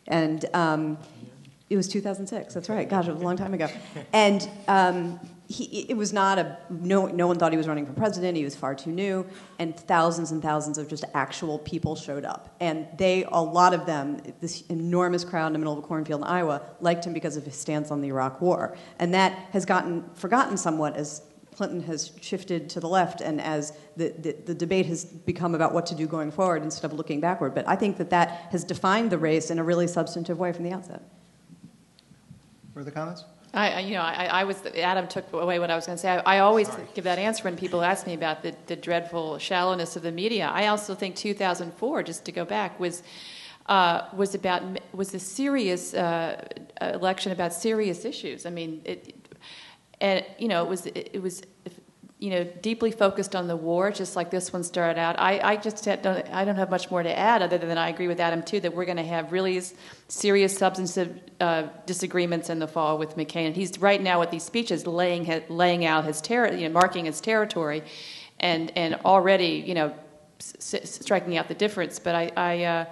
And 0.08 0.46
um, 0.54 0.98
it 1.70 1.76
was 1.76 1.88
2006. 1.88 2.54
That's 2.54 2.70
right. 2.70 2.88
Gosh, 2.88 3.08
it 3.08 3.12
was 3.12 3.22
a 3.22 3.26
long 3.26 3.38
time 3.38 3.54
ago. 3.54 3.68
And 4.14 4.50
um, 4.68 5.20
he, 5.50 5.86
it 5.90 5.96
was 5.96 6.12
not 6.12 6.38
a 6.38 6.58
no. 6.70 7.06
No 7.06 7.28
one 7.28 7.40
thought 7.40 7.54
he 7.54 7.58
was 7.58 7.68
running 7.68 7.86
for 7.86 7.94
president. 7.94 8.36
He 8.36 8.44
was 8.44 8.56
far 8.56 8.76
too 8.76 8.92
new, 8.92 9.26
and 9.60 9.78
thousands 9.78 10.32
and 10.32 10.42
thousands 10.42 10.78
of 10.78 10.90
just 10.90 11.06
actual 11.14 11.60
people 11.60 11.96
showed 11.96 12.26
up. 12.26 12.54
And 12.60 12.86
they, 12.98 13.24
a 13.24 13.42
lot 13.42 13.74
of 13.74 13.86
them, 13.86 14.22
this 14.42 14.62
enormous 14.68 15.24
crowd 15.24 15.48
in 15.48 15.54
the 15.54 15.60
middle 15.60 15.72
of 15.72 15.80
a 15.80 15.88
cornfield 15.88 16.22
in 16.22 16.28
Iowa, 16.28 16.62
liked 16.82 17.06
him 17.06 17.14
because 17.14 17.38
of 17.38 17.46
his 17.46 17.56
stance 17.56 17.92
on 17.92 18.02
the 18.02 18.10
Iraq 18.10 18.42
War. 18.42 18.76
And 19.00 19.14
that 19.14 19.32
has 19.54 19.66
gotten 19.66 20.04
forgotten 20.16 20.58
somewhat 20.58 20.98
as 20.98 21.22
Clinton 21.56 21.82
has 21.84 22.12
shifted 22.22 22.70
to 22.72 22.80
the 22.80 22.90
left 22.90 23.22
and 23.22 23.40
as 23.40 23.72
the, 23.96 24.10
the, 24.20 24.36
the, 24.46 24.54
debate 24.54 24.86
has 24.86 25.06
become 25.06 25.56
about 25.56 25.74
what 25.74 25.88
to 25.88 25.96
do 25.96 26.06
going 26.06 26.30
forward 26.30 26.62
instead 26.62 26.92
of 26.92 26.96
looking 26.96 27.20
backward. 27.20 27.56
But 27.56 27.68
I 27.68 27.76
think 27.76 27.98
that 27.98 28.12
that 28.12 28.30
has 28.52 28.64
defined 28.64 29.12
the 29.12 29.18
race 29.18 29.50
in 29.50 29.58
a 29.58 29.64
really 29.64 29.88
substantive 29.88 30.38
way 30.38 30.54
from 30.54 30.66
the 30.66 30.72
outset. 30.72 31.02
Further 32.76 32.92
comments? 32.92 33.24
I, 33.54 33.80
you 33.80 33.94
know, 33.94 34.02
I, 34.02 34.26
I 34.26 34.44
was 34.44 34.62
Adam 34.76 35.08
took 35.08 35.32
away 35.34 35.58
what 35.60 35.72
I 35.72 35.76
was 35.76 35.86
going 35.86 35.98
to 35.98 36.02
say. 36.02 36.10
I, 36.10 36.38
I 36.38 36.40
always 36.40 36.68
Sorry. 36.68 36.84
give 36.94 37.06
that 37.06 37.18
answer 37.18 37.44
when 37.46 37.56
people 37.56 37.82
ask 37.82 38.06
me 38.06 38.14
about 38.14 38.44
the, 38.44 38.56
the 38.68 38.76
dreadful 38.76 39.38
shallowness 39.38 39.96
of 39.96 40.04
the 40.04 40.12
media. 40.12 40.50
I 40.54 40.68
also 40.68 40.94
think 40.96 41.16
2004, 41.16 42.04
just 42.04 42.26
to 42.26 42.32
go 42.32 42.46
back, 42.46 42.80
was 42.80 43.04
uh, 43.68 44.08
was 44.14 44.36
about 44.36 44.64
was 44.94 45.14
a 45.14 45.20
serious 45.20 45.94
uh, 45.94 46.46
election 46.82 47.32
about 47.32 47.54
serious 47.54 48.06
issues. 48.06 48.46
I 48.46 48.50
mean, 48.50 48.82
it, 48.86 49.16
and 50.02 50.26
you 50.38 50.48
know, 50.48 50.64
it 50.64 50.70
was 50.70 50.86
it, 50.88 51.10
it 51.14 51.22
was 51.22 51.42
you 52.20 52.32
know, 52.32 52.44
deeply 52.44 52.92
focused 52.92 53.36
on 53.36 53.48
the 53.48 53.56
war, 53.56 53.92
just 53.92 54.16
like 54.16 54.32
this 54.32 54.52
one 54.52 54.64
started 54.64 55.00
out. 55.00 55.20
I, 55.20 55.40
I 55.52 55.56
just 55.56 55.84
don't, 55.84 56.28
I 56.32 56.46
don't 56.46 56.56
have 56.56 56.72
much 56.72 56.90
more 56.90 57.04
to 57.04 57.18
add 57.18 57.44
other 57.44 57.60
than 57.60 57.78
I 57.78 57.90
agree 57.90 58.08
with 58.08 58.20
Adam 58.20 58.42
too 58.42 58.60
that 58.62 58.74
we're 58.74 58.86
going 58.86 58.98
to 58.98 59.04
have 59.04 59.32
really 59.32 59.62
serious 60.08 60.58
substantive 60.58 61.20
uh, 61.40 61.68
disagreements 61.86 62.50
in 62.50 62.58
the 62.58 62.68
fall 62.68 62.98
with 62.98 63.16
McCain. 63.18 63.46
And 63.48 63.56
he's 63.56 63.80
right 63.80 64.02
now 64.02 64.20
with 64.20 64.32
these 64.32 64.44
speeches 64.44 64.88
laying 64.88 65.44
laying 65.48 65.86
out 65.86 66.06
his 66.06 66.20
ter- 66.20 66.52
you 66.54 66.68
know, 66.68 66.74
marking 66.74 67.06
his 67.06 67.22
territory, 67.22 67.84
and 68.40 68.76
and 68.76 68.96
already 69.06 69.64
you 69.68 69.76
know 69.76 69.94
s- 70.40 70.76
striking 70.84 71.38
out 71.38 71.48
the 71.48 71.56
difference. 71.56 72.00
But 72.00 72.16
I. 72.16 72.32
I 72.36 72.64
uh, 72.64 72.86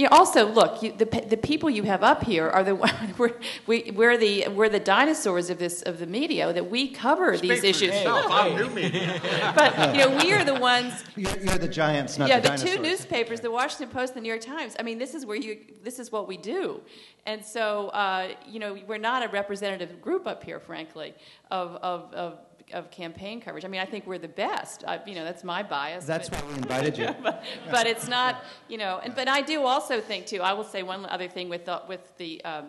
you 0.00 0.08
also, 0.08 0.46
look, 0.46 0.82
you, 0.82 0.92
the, 0.92 1.04
the 1.04 1.36
people 1.36 1.68
you 1.68 1.82
have 1.82 2.02
up 2.02 2.24
here 2.24 2.48
are 2.48 2.64
the 2.64 2.74
we're, 3.18 3.34
we, 3.66 3.92
we're 3.94 4.16
the 4.16 4.48
we're 4.48 4.68
the 4.68 4.80
dinosaurs 4.80 5.50
of 5.50 5.58
this 5.58 5.82
of 5.82 5.98
the 5.98 6.06
media 6.06 6.52
that 6.52 6.70
we 6.70 6.88
cover 6.88 7.36
Speak 7.36 7.50
these 7.50 7.64
issues. 7.64 7.94
Yourself. 7.94 8.26
I'm 8.30 8.56
new 8.56 8.70
media. 8.70 9.20
but 9.54 9.94
you 9.94 10.08
know, 10.08 10.16
we 10.16 10.32
are 10.32 10.44
the 10.44 10.54
ones. 10.54 11.04
You're, 11.16 11.36
you're 11.38 11.58
the 11.58 11.68
giants, 11.68 12.18
not 12.18 12.28
yeah, 12.28 12.40
the, 12.40 12.50
the 12.50 12.56
two 12.56 12.82
newspapers, 12.82 13.40
the 13.40 13.50
Washington 13.50 13.88
Post, 13.88 14.14
and 14.14 14.18
the 14.18 14.22
New 14.22 14.28
York 14.28 14.40
Times. 14.40 14.74
I 14.78 14.82
mean, 14.82 14.98
this 14.98 15.14
is 15.14 15.26
where 15.26 15.36
you 15.36 15.58
this 15.82 15.98
is 15.98 16.10
what 16.10 16.26
we 16.26 16.36
do, 16.36 16.80
and 17.26 17.44
so 17.44 17.88
uh, 17.88 18.34
you 18.48 18.58
know, 18.58 18.78
we're 18.86 18.98
not 18.98 19.22
a 19.22 19.28
representative 19.28 20.00
group 20.00 20.26
up 20.26 20.42
here, 20.42 20.60
frankly, 20.60 21.14
of 21.50 21.76
of, 21.76 22.12
of 22.14 22.38
of 22.72 22.90
campaign 22.90 23.40
coverage. 23.40 23.64
I 23.64 23.68
mean, 23.68 23.80
I 23.80 23.84
think 23.84 24.06
we're 24.06 24.18
the 24.18 24.28
best. 24.28 24.84
I, 24.86 25.00
you 25.06 25.14
know, 25.14 25.24
that's 25.24 25.44
my 25.44 25.62
bias. 25.62 26.04
That's 26.04 26.28
but, 26.28 26.42
why 26.42 26.50
we 26.50 26.54
invited 26.56 26.98
you. 26.98 27.08
but, 27.22 27.44
but, 27.70 27.86
it's 27.86 28.08
not, 28.08 28.44
you 28.68 28.78
know. 28.78 29.00
And, 29.02 29.14
but 29.14 29.28
I 29.28 29.40
do 29.40 29.64
also 29.64 30.00
think 30.00 30.26
too. 30.26 30.40
I 30.40 30.52
will 30.52 30.64
say 30.64 30.82
one 30.82 31.06
other 31.06 31.28
thing 31.28 31.48
with 31.48 31.64
the, 31.66 31.82
with 31.88 32.16
the. 32.18 32.44
Um, 32.44 32.66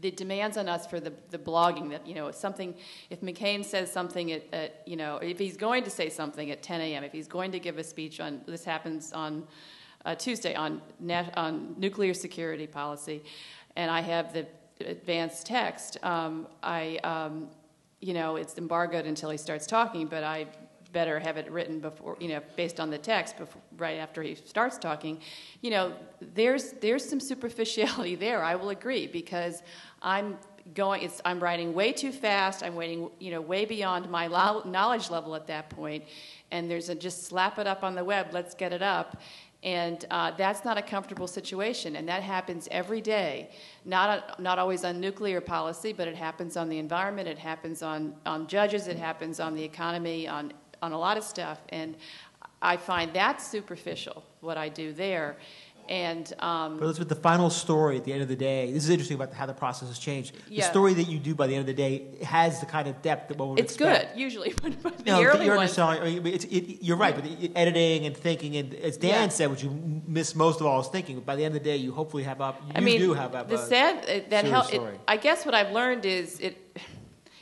the 0.00 0.10
demands 0.10 0.56
on 0.58 0.68
us 0.68 0.86
for 0.86 1.00
the, 1.00 1.12
the 1.30 1.38
blogging 1.38 1.90
that 1.90 2.06
you 2.06 2.14
know 2.14 2.30
something 2.30 2.74
if 3.08 3.22
mccain 3.22 3.64
says 3.64 3.90
something 3.90 4.30
at, 4.32 4.42
at, 4.52 4.82
you 4.84 4.96
know 4.96 5.16
if 5.16 5.38
he's 5.38 5.56
going 5.56 5.82
to 5.82 5.90
say 5.90 6.10
something 6.10 6.50
at 6.50 6.62
10 6.62 6.80
a.m 6.82 7.02
if 7.02 7.12
he's 7.12 7.26
going 7.26 7.50
to 7.50 7.58
give 7.58 7.78
a 7.78 7.84
speech 7.84 8.20
on 8.20 8.42
this 8.46 8.62
happens 8.62 9.12
on 9.12 9.46
uh, 10.04 10.14
tuesday 10.14 10.54
on, 10.54 10.82
on 11.34 11.74
nuclear 11.78 12.12
security 12.12 12.66
policy 12.66 13.22
and 13.76 13.90
i 13.90 14.00
have 14.00 14.34
the 14.34 14.46
advanced 14.80 15.46
text 15.46 15.96
um, 16.04 16.46
i 16.62 16.98
um, 17.02 17.48
you 18.00 18.14
know, 18.14 18.36
it's 18.36 18.58
embargoed 18.58 19.06
until 19.06 19.30
he 19.30 19.38
starts 19.38 19.66
talking, 19.66 20.06
but 20.06 20.22
I 20.22 20.46
better 20.92 21.18
have 21.18 21.36
it 21.36 21.50
written 21.50 21.80
before, 21.80 22.16
you 22.20 22.28
know, 22.28 22.40
based 22.56 22.80
on 22.80 22.90
the 22.90 22.98
text 22.98 23.36
before, 23.36 23.60
right 23.76 23.98
after 23.98 24.22
he 24.22 24.34
starts 24.34 24.78
talking. 24.78 25.20
You 25.60 25.70
know, 25.70 25.92
there's 26.34 26.72
there's 26.80 27.06
some 27.08 27.20
superficiality 27.20 28.14
there. 28.26 28.42
I 28.42 28.54
will 28.54 28.70
agree 28.70 29.06
because 29.06 29.62
I'm 30.02 30.38
going. 30.74 31.02
It's, 31.02 31.20
I'm 31.24 31.40
writing 31.40 31.74
way 31.74 31.92
too 31.92 32.12
fast. 32.12 32.62
I'm 32.62 32.74
waiting, 32.74 33.10
you 33.18 33.30
know, 33.30 33.40
way 33.40 33.64
beyond 33.64 34.10
my 34.10 34.26
knowledge 34.26 35.10
level 35.10 35.34
at 35.34 35.46
that 35.48 35.70
point. 35.70 36.04
And 36.50 36.70
there's 36.70 36.88
a 36.88 36.94
just 36.94 37.24
slap 37.24 37.58
it 37.58 37.66
up 37.66 37.82
on 37.82 37.94
the 37.94 38.04
web. 38.04 38.28
Let's 38.32 38.54
get 38.54 38.72
it 38.72 38.82
up. 38.82 39.20
And 39.66 40.04
uh, 40.12 40.30
that's 40.30 40.64
not 40.64 40.78
a 40.78 40.82
comfortable 40.82 41.26
situation, 41.26 41.96
and 41.96 42.08
that 42.08 42.22
happens 42.22 42.68
every 42.70 43.00
day. 43.00 43.50
Not, 43.84 44.40
not 44.40 44.60
always 44.60 44.84
on 44.84 45.00
nuclear 45.00 45.40
policy, 45.40 45.92
but 45.92 46.06
it 46.06 46.14
happens 46.14 46.56
on 46.56 46.68
the 46.68 46.78
environment, 46.78 47.26
it 47.26 47.36
happens 47.36 47.82
on, 47.82 48.14
on 48.24 48.46
judges, 48.46 48.86
it 48.86 48.96
happens 48.96 49.40
on 49.40 49.56
the 49.56 49.64
economy, 49.64 50.28
on, 50.28 50.52
on 50.82 50.92
a 50.92 50.98
lot 50.98 51.16
of 51.16 51.24
stuff. 51.24 51.58
And 51.70 51.96
I 52.62 52.76
find 52.76 53.12
that 53.14 53.42
superficial, 53.42 54.22
what 54.40 54.56
I 54.56 54.68
do 54.68 54.92
there. 54.92 55.36
And 55.88 56.32
um, 56.40 56.78
But 56.78 57.08
the 57.08 57.14
final 57.14 57.50
story 57.50 57.96
at 57.96 58.04
the 58.04 58.12
end 58.12 58.22
of 58.22 58.28
the 58.28 58.36
day, 58.36 58.72
this 58.72 58.84
is 58.84 58.90
interesting 58.90 59.14
about 59.14 59.32
how 59.32 59.46
the 59.46 59.54
process 59.54 59.88
has 59.88 59.98
changed. 59.98 60.36
The 60.48 60.62
story 60.62 60.94
that 60.94 61.04
you 61.08 61.18
do 61.18 61.34
by 61.34 61.46
the 61.46 61.54
end 61.54 61.60
of 61.60 61.66
the 61.66 61.74
day 61.74 62.06
has 62.24 62.60
the 62.60 62.66
kind 62.66 62.88
of 62.88 63.00
depth 63.02 63.28
that 63.28 63.38
one 63.38 63.50
would 63.50 63.58
it's 63.60 63.74
expect. 63.74 64.12
good 64.14 64.20
usually, 64.20 64.52
but, 64.62 64.72
but 64.82 64.98
the 64.98 65.04
No, 65.12 65.22
early 65.22 65.46
you're 65.46 65.56
ones. 65.56 65.78
underselling. 65.78 66.00
I 66.02 66.20
mean, 66.20 66.34
it's, 66.34 66.44
it, 66.46 66.82
you're 66.82 66.96
right, 66.96 67.14
but 67.14 67.24
it, 67.26 67.52
editing 67.54 68.06
and 68.06 68.16
thinking, 68.16 68.56
and 68.56 68.74
as 68.74 68.96
Dan 68.96 69.10
Yeah. 69.24 69.28
said, 69.28 69.50
what 69.50 69.62
you 69.62 70.02
miss 70.06 70.34
most 70.34 70.60
of 70.60 70.66
all 70.66 70.80
is 70.80 70.88
thinking. 70.88 71.16
But 71.16 71.26
by 71.26 71.36
the 71.36 71.44
end 71.44 71.56
of 71.56 71.62
the 71.62 71.68
day, 71.68 71.76
you 71.76 71.92
hopefully 71.92 72.22
have 72.24 72.40
up. 72.40 72.60
You 72.66 72.72
I 72.74 72.80
mean, 72.80 72.98
do 73.00 73.12
have 73.14 73.34
up. 73.34 73.48
the 73.48 73.58
sad 73.58 74.04
uh, 74.08 74.28
that 74.30 74.44
help. 74.44 74.66
I 75.08 75.16
guess 75.16 75.44
what 75.46 75.54
I've 75.54 75.72
learned 75.72 76.04
is 76.04 76.40
it. 76.40 76.56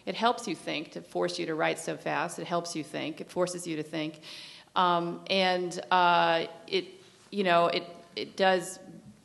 It 0.06 0.14
helps 0.14 0.46
you 0.46 0.54
think 0.54 0.92
to 0.92 1.00
force 1.00 1.38
you 1.38 1.46
to 1.46 1.54
write 1.54 1.78
so 1.78 1.96
fast. 1.96 2.38
It 2.38 2.46
helps 2.46 2.76
you 2.76 2.84
think. 2.84 3.22
It 3.22 3.30
forces 3.30 3.66
you 3.66 3.76
to 3.76 3.82
think, 3.82 4.20
um, 4.76 5.20
and 5.30 5.80
uh, 5.90 6.44
it 6.66 6.84
you 7.30 7.42
know 7.42 7.68
it 7.68 7.84
it 8.16 8.36
does 8.36 8.78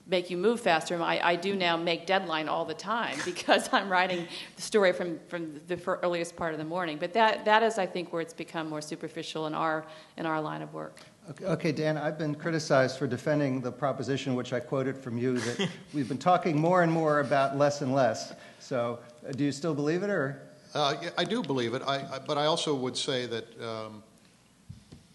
make 0.10 0.30
you 0.30 0.38
move 0.38 0.60
faster. 0.60 1.02
I, 1.02 1.20
I 1.24 1.36
do 1.36 1.56
now 1.56 1.78
make 1.78 2.06
deadline 2.08 2.50
all 2.50 2.66
the 2.66 2.74
time 2.74 3.18
because 3.26 3.70
I'm 3.72 3.90
writing 3.90 4.28
the 4.56 4.62
story 4.62 4.92
from, 4.92 5.20
from 5.28 5.60
the 5.68 5.80
earliest 6.04 6.36
part 6.36 6.54
of 6.54 6.58
the 6.58 6.66
morning. 6.66 6.98
But 6.98 7.14
that, 7.14 7.46
that 7.46 7.64
is, 7.64 7.78
I 7.78 7.86
think, 7.86 8.12
where 8.12 8.22
it's 8.22 8.34
become 8.34 8.70
more 8.70 8.82
superficial 8.82 9.48
in 9.48 9.54
our, 9.54 9.86
in 10.18 10.26
our 10.26 10.42
line 10.42 10.62
of 10.62 10.74
work. 10.74 11.00
Okay, 11.30 11.46
okay, 11.46 11.72
Dan, 11.72 11.96
I've 11.96 12.18
been 12.18 12.34
criticized 12.34 12.98
for 12.98 13.06
defending 13.06 13.62
the 13.62 13.72
proposition 13.72 14.34
which 14.34 14.52
I 14.52 14.60
quoted 14.60 14.98
from 14.98 15.18
you 15.18 15.38
that 15.38 15.70
we've 15.94 16.10
been 16.10 16.18
talking 16.18 16.60
more 16.60 16.82
and 16.82 16.92
more 16.92 17.20
about 17.20 17.56
less 17.56 17.82
and 17.82 17.94
less. 17.94 18.34
So, 18.60 19.00
uh, 19.28 19.32
do 19.34 19.44
you 19.44 19.52
still 19.52 19.76
believe 19.76 20.02
it, 20.02 20.10
or? 20.10 20.42
Uh, 20.74 20.96
yeah, 21.02 21.10
I 21.20 21.24
do 21.24 21.44
believe 21.44 21.76
it, 21.76 21.84
I, 21.86 21.98
I, 22.16 22.20
but 22.20 22.40
I 22.40 22.46
also 22.46 22.74
would 22.74 22.98
say 22.98 23.28
that, 23.28 23.62
um, 23.62 24.04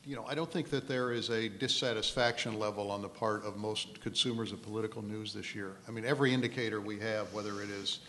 you 0.06 0.16
know, 0.16 0.24
I 0.28 0.34
don't 0.34 0.50
think 0.50 0.68
that 0.70 0.86
there 0.86 1.12
is 1.12 1.30
a 1.30 1.48
dissatisfaction 1.48 2.58
level 2.58 2.90
on 2.90 3.00
the 3.00 3.08
part 3.08 3.44
of 3.44 3.56
most 3.56 4.00
consumers 4.00 4.52
of 4.52 4.62
political 4.62 5.02
news 5.02 5.32
this 5.32 5.54
year. 5.54 5.76
I 5.88 5.90
mean, 5.90 6.04
every 6.04 6.34
indicator 6.34 6.80
we 6.80 6.98
have, 7.00 7.32
whether 7.32 7.62
it 7.62 7.70
is 7.70 8.00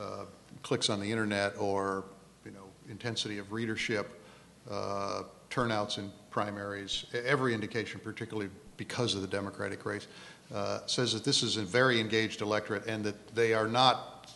uh, 0.00 0.24
clicks 0.62 0.88
on 0.88 0.98
the 0.98 1.10
internet 1.10 1.54
or, 1.58 2.04
you 2.44 2.52
know, 2.52 2.64
intensity 2.88 3.38
of 3.38 3.52
readership, 3.52 4.22
uh, 4.70 5.24
turnouts 5.50 5.98
in 5.98 6.10
primaries, 6.30 7.04
every 7.12 7.52
indication, 7.52 8.00
particularly 8.02 8.50
because 8.76 9.14
of 9.14 9.20
the 9.20 9.28
Democratic 9.28 9.84
race, 9.84 10.06
uh, 10.54 10.80
says 10.86 11.12
that 11.12 11.24
this 11.24 11.42
is 11.42 11.58
a 11.58 11.62
very 11.62 12.00
engaged 12.00 12.40
electorate 12.40 12.86
and 12.86 13.04
that 13.04 13.34
they 13.34 13.52
are 13.52 13.68
not, 13.68 14.32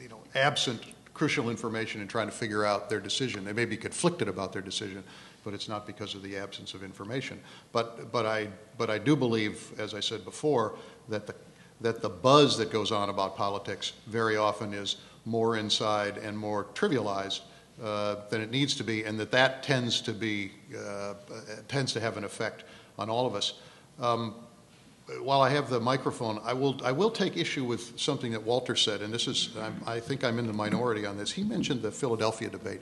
you 0.00 0.08
know, 0.08 0.20
absent 0.34 0.82
crucial 1.14 1.50
information 1.50 2.00
in 2.00 2.08
trying 2.08 2.26
to 2.26 2.32
figure 2.32 2.64
out 2.64 2.90
their 2.90 3.00
decision. 3.00 3.44
They 3.44 3.52
may 3.52 3.64
be 3.64 3.76
conflicted 3.76 4.28
about 4.28 4.52
their 4.52 4.62
decision, 4.62 5.04
but 5.44 5.54
it's 5.54 5.68
not 5.68 5.86
because 5.86 6.14
of 6.14 6.22
the 6.22 6.36
absence 6.36 6.74
of 6.74 6.82
information. 6.82 7.40
But, 7.72 8.12
but, 8.12 8.26
I, 8.26 8.48
but 8.78 8.90
I 8.90 8.98
do 8.98 9.16
believe, 9.16 9.72
as 9.78 9.94
I 9.94 10.00
said 10.00 10.24
before, 10.24 10.74
that 11.08 11.26
the, 11.26 11.34
that 11.80 12.00
the 12.00 12.08
buzz 12.08 12.56
that 12.58 12.70
goes 12.70 12.92
on 12.92 13.08
about 13.08 13.36
politics 13.36 13.92
very 14.06 14.36
often 14.36 14.72
is 14.72 14.96
more 15.24 15.56
inside 15.56 16.18
and 16.18 16.36
more 16.38 16.64
trivialized 16.74 17.40
uh, 17.82 18.16
than 18.30 18.40
it 18.40 18.50
needs 18.50 18.74
to 18.76 18.84
be, 18.84 19.04
and 19.04 19.18
that 19.18 19.30
that 19.30 19.62
tends 19.62 20.00
to 20.02 20.12
be 20.12 20.52
uh, 20.76 21.14
tends 21.68 21.92
to 21.92 22.00
have 22.00 22.16
an 22.16 22.24
effect 22.24 22.64
on 22.98 23.10
all 23.10 23.26
of 23.26 23.34
us. 23.34 23.54
Um, 23.98 24.34
while 25.20 25.42
I 25.42 25.50
have 25.50 25.68
the 25.68 25.80
microphone, 25.80 26.40
I 26.44 26.52
will 26.52 26.80
I 26.84 26.92
will 26.92 27.10
take 27.10 27.36
issue 27.36 27.64
with 27.64 27.98
something 27.98 28.32
that 28.32 28.42
Walter 28.42 28.76
said, 28.76 29.02
and 29.02 29.12
this 29.12 29.26
is 29.26 29.50
I'm, 29.60 29.80
I 29.86 30.00
think 30.00 30.22
I'm 30.22 30.38
in 30.38 30.46
the 30.46 30.52
minority 30.52 31.06
on 31.06 31.16
this. 31.16 31.32
He 31.32 31.42
mentioned 31.42 31.82
the 31.82 31.90
Philadelphia 31.90 32.48
debate 32.48 32.80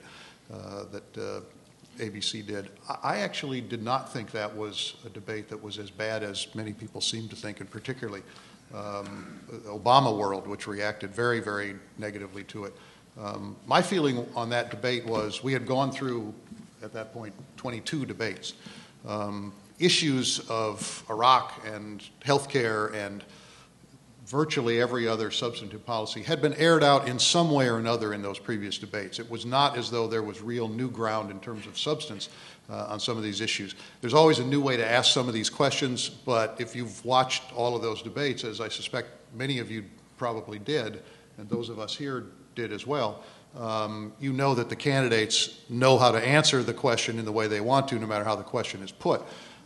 uh, 0.53 0.83
that 0.91 1.17
uh, 1.17 1.39
ABC 1.97 2.45
did. 2.45 2.69
I, 3.03 3.17
actually 3.17 3.61
did 3.61 3.83
not 3.83 4.11
think 4.11 4.31
that 4.31 4.55
was 4.55 4.95
a 5.05 5.09
debate 5.09 5.49
that 5.49 5.61
was 5.61 5.77
as 5.77 5.91
bad 5.91 6.23
as 6.23 6.47
many 6.55 6.73
people 6.73 7.01
seem 7.01 7.27
to 7.29 7.35
think, 7.35 7.59
and 7.59 7.69
particularly 7.69 8.23
um, 8.73 9.39
Obama 9.65 10.15
world, 10.17 10.47
which 10.47 10.67
reacted 10.67 11.13
very 11.13 11.39
very 11.39 11.75
negatively 11.97 12.43
to 12.45 12.65
it. 12.65 12.73
Um, 13.19 13.55
my 13.65 13.81
feeling 13.81 14.25
on 14.35 14.49
that 14.49 14.71
debate 14.71 15.05
was 15.05 15.43
we 15.43 15.53
had 15.53 15.65
gone 15.65 15.91
through 15.91 16.33
at 16.81 16.93
that 16.93 17.13
point 17.13 17.33
22 17.57 18.05
debates. 18.05 18.53
Um, 19.05 19.53
issues 19.79 20.39
of 20.49 21.03
Iraq 21.09 21.59
and 21.65 22.03
healthcare 22.23 22.93
and 22.93 23.23
virtually 24.31 24.81
every 24.81 25.09
other 25.09 25.29
substantive 25.29 25.85
policy 25.85 26.23
had 26.23 26.41
been 26.41 26.53
aired 26.53 26.83
out 26.83 27.05
in 27.05 27.19
some 27.19 27.51
way 27.51 27.67
or 27.67 27.77
another 27.77 28.13
in 28.13 28.21
those 28.21 28.39
previous 28.39 28.77
debates. 28.77 29.19
It 29.19 29.29
was 29.29 29.45
not 29.45 29.77
as 29.77 29.91
though 29.91 30.07
there 30.07 30.23
was 30.23 30.41
real 30.41 30.69
new 30.69 30.89
ground 30.89 31.29
in 31.29 31.39
terms 31.41 31.67
of 31.67 31.77
substance 31.77 32.29
uh, 32.69 32.85
on 32.87 32.99
some 33.01 33.17
of 33.17 33.23
these 33.23 33.41
issues. 33.41 33.75
There's 33.99 34.13
always 34.13 34.39
a 34.39 34.45
new 34.45 34.61
way 34.61 34.77
to 34.77 34.89
ask 34.89 35.13
some 35.13 35.27
of 35.27 35.33
these 35.33 35.49
questions, 35.49 36.07
but 36.07 36.55
if 36.59 36.77
you've 36.77 37.03
watched 37.03 37.43
all 37.53 37.75
of 37.75 37.81
those 37.81 38.01
debates, 38.01 38.45
as 38.45 38.61
I 38.61 38.69
suspect 38.69 39.09
many 39.35 39.59
of 39.59 39.69
you 39.69 39.83
probably 40.17 40.59
did, 40.59 41.03
and 41.37 41.49
those 41.49 41.67
of 41.67 41.77
us 41.77 41.93
here 41.93 42.27
did 42.55 42.71
as 42.71 42.87
well, 42.87 43.23
um, 43.57 44.13
you 44.17 44.31
know 44.31 44.55
that 44.55 44.69
the 44.69 44.77
candidates 44.77 45.59
know 45.69 45.97
how 45.97 46.09
to 46.09 46.25
answer 46.25 46.63
the 46.63 46.73
question 46.73 47.19
in 47.19 47.25
the 47.25 47.33
way 47.33 47.47
they 47.47 47.59
want 47.59 47.89
to, 47.89 47.95
no 47.99 48.07
matter 48.07 48.23
how 48.23 48.37
the 48.37 48.43
question 48.43 48.81
is 48.81 48.93
put. 48.93 49.21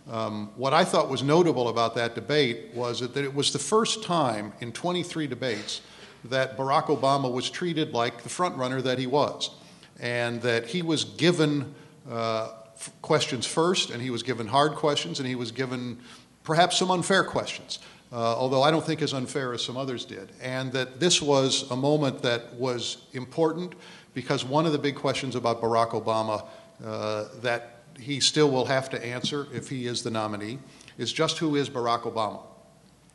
Um, 0.09 0.51
what 0.55 0.73
I 0.73 0.83
thought 0.83 1.09
was 1.09 1.23
notable 1.23 1.67
about 1.69 1.95
that 1.95 2.13
debate 2.13 2.73
was 2.73 2.99
that, 2.99 3.13
that 3.15 3.23
it 3.23 3.33
was 3.33 3.51
the 3.51 3.59
first 3.59 4.03
time 4.03 4.53
in 4.59 4.71
23 4.71 5.25
debates 5.27 5.81
that 6.25 6.57
Barack 6.57 6.85
Obama 6.85 7.31
was 7.31 7.49
treated 7.49 7.93
like 7.93 8.23
the 8.23 8.29
frontrunner 8.29 8.81
that 8.83 8.99
he 8.99 9.07
was, 9.07 9.51
and 9.99 10.41
that 10.41 10.67
he 10.67 10.81
was 10.81 11.03
given 11.03 11.73
uh, 12.09 12.49
f- 12.75 12.91
questions 13.01 13.45
first, 13.45 13.89
and 13.89 14.01
he 14.01 14.09
was 14.09 14.23
given 14.23 14.47
hard 14.47 14.73
questions, 14.73 15.19
and 15.19 15.27
he 15.27 15.35
was 15.35 15.51
given 15.51 15.99
perhaps 16.43 16.77
some 16.77 16.91
unfair 16.91 17.23
questions. 17.23 17.79
Uh, 18.11 18.17
although 18.17 18.61
I 18.61 18.71
don't 18.71 18.85
think 18.85 19.01
as 19.01 19.13
unfair 19.13 19.53
as 19.53 19.63
some 19.63 19.75
others 19.75 20.05
did. 20.05 20.31
And 20.41 20.71
that 20.73 20.99
this 20.99 21.21
was 21.21 21.69
a 21.71 21.75
moment 21.75 22.21
that 22.21 22.53
was 22.53 23.07
important 23.13 23.73
because 24.13 24.45
one 24.45 24.65
of 24.65 24.71
the 24.71 24.77
big 24.77 24.95
questions 24.95 25.35
about 25.35 25.59
Barack 25.59 25.89
Obama 25.89 26.45
uh, 26.85 27.25
that 27.41 27.74
he 27.99 28.19
still 28.19 28.49
will 28.49 28.65
have 28.65 28.89
to 28.91 29.05
answer 29.05 29.47
if 29.53 29.69
he 29.69 29.87
is 29.87 30.03
the 30.03 30.11
nominee 30.11 30.59
is 30.97 31.11
just 31.11 31.37
who 31.37 31.55
is 31.55 31.69
Barack 31.69 32.01
Obama? 32.01 32.41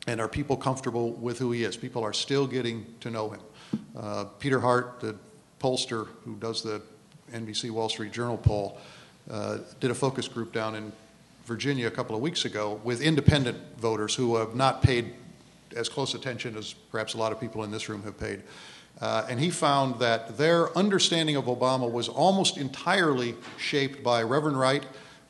And 0.07 0.19
are 0.19 0.27
people 0.27 0.57
comfortable 0.57 1.11
with 1.11 1.37
who 1.39 1.51
he 1.51 1.63
is? 1.63 1.77
People 1.77 2.03
are 2.03 2.13
still 2.13 2.47
getting 2.47 2.85
to 3.01 3.09
know 3.09 3.29
him. 3.29 3.41
Uh, 3.95 4.25
Peter 4.39 4.59
Hart, 4.59 4.99
the 4.99 5.15
pollster 5.59 6.07
who 6.25 6.35
does 6.35 6.63
the 6.63 6.81
NBC 7.31 7.69
Wall 7.71 7.89
Street 7.89 8.11
Journal 8.11 8.37
poll, 8.37 8.77
uh, 9.29 9.59
did 9.79 9.91
a 9.91 9.95
focus 9.95 10.27
group 10.27 10.51
down 10.51 10.75
in 10.75 10.91
Virginia 11.45 11.87
a 11.87 11.91
couple 11.91 12.15
of 12.15 12.21
weeks 12.21 12.45
ago 12.45 12.79
with 12.83 13.01
independent 13.01 13.57
voters 13.77 14.15
who 14.15 14.35
have 14.35 14.55
not 14.55 14.81
paid 14.81 15.13
as 15.75 15.87
close 15.87 16.13
attention 16.13 16.57
as 16.57 16.73
perhaps 16.73 17.13
a 17.13 17.17
lot 17.17 17.31
of 17.31 17.39
people 17.39 17.63
in 17.63 17.71
this 17.71 17.87
room 17.87 18.03
have 18.03 18.19
paid. 18.19 18.41
Uh, 19.01 19.25
and 19.29 19.39
he 19.39 19.49
found 19.49 19.99
that 19.99 20.37
their 20.37 20.75
understanding 20.77 21.35
of 21.35 21.45
Obama 21.45 21.91
was 21.91 22.07
almost 22.07 22.57
entirely 22.57 23.35
shaped 23.57 24.03
by 24.03 24.21
Reverend 24.21 24.59
Wright 24.59 24.85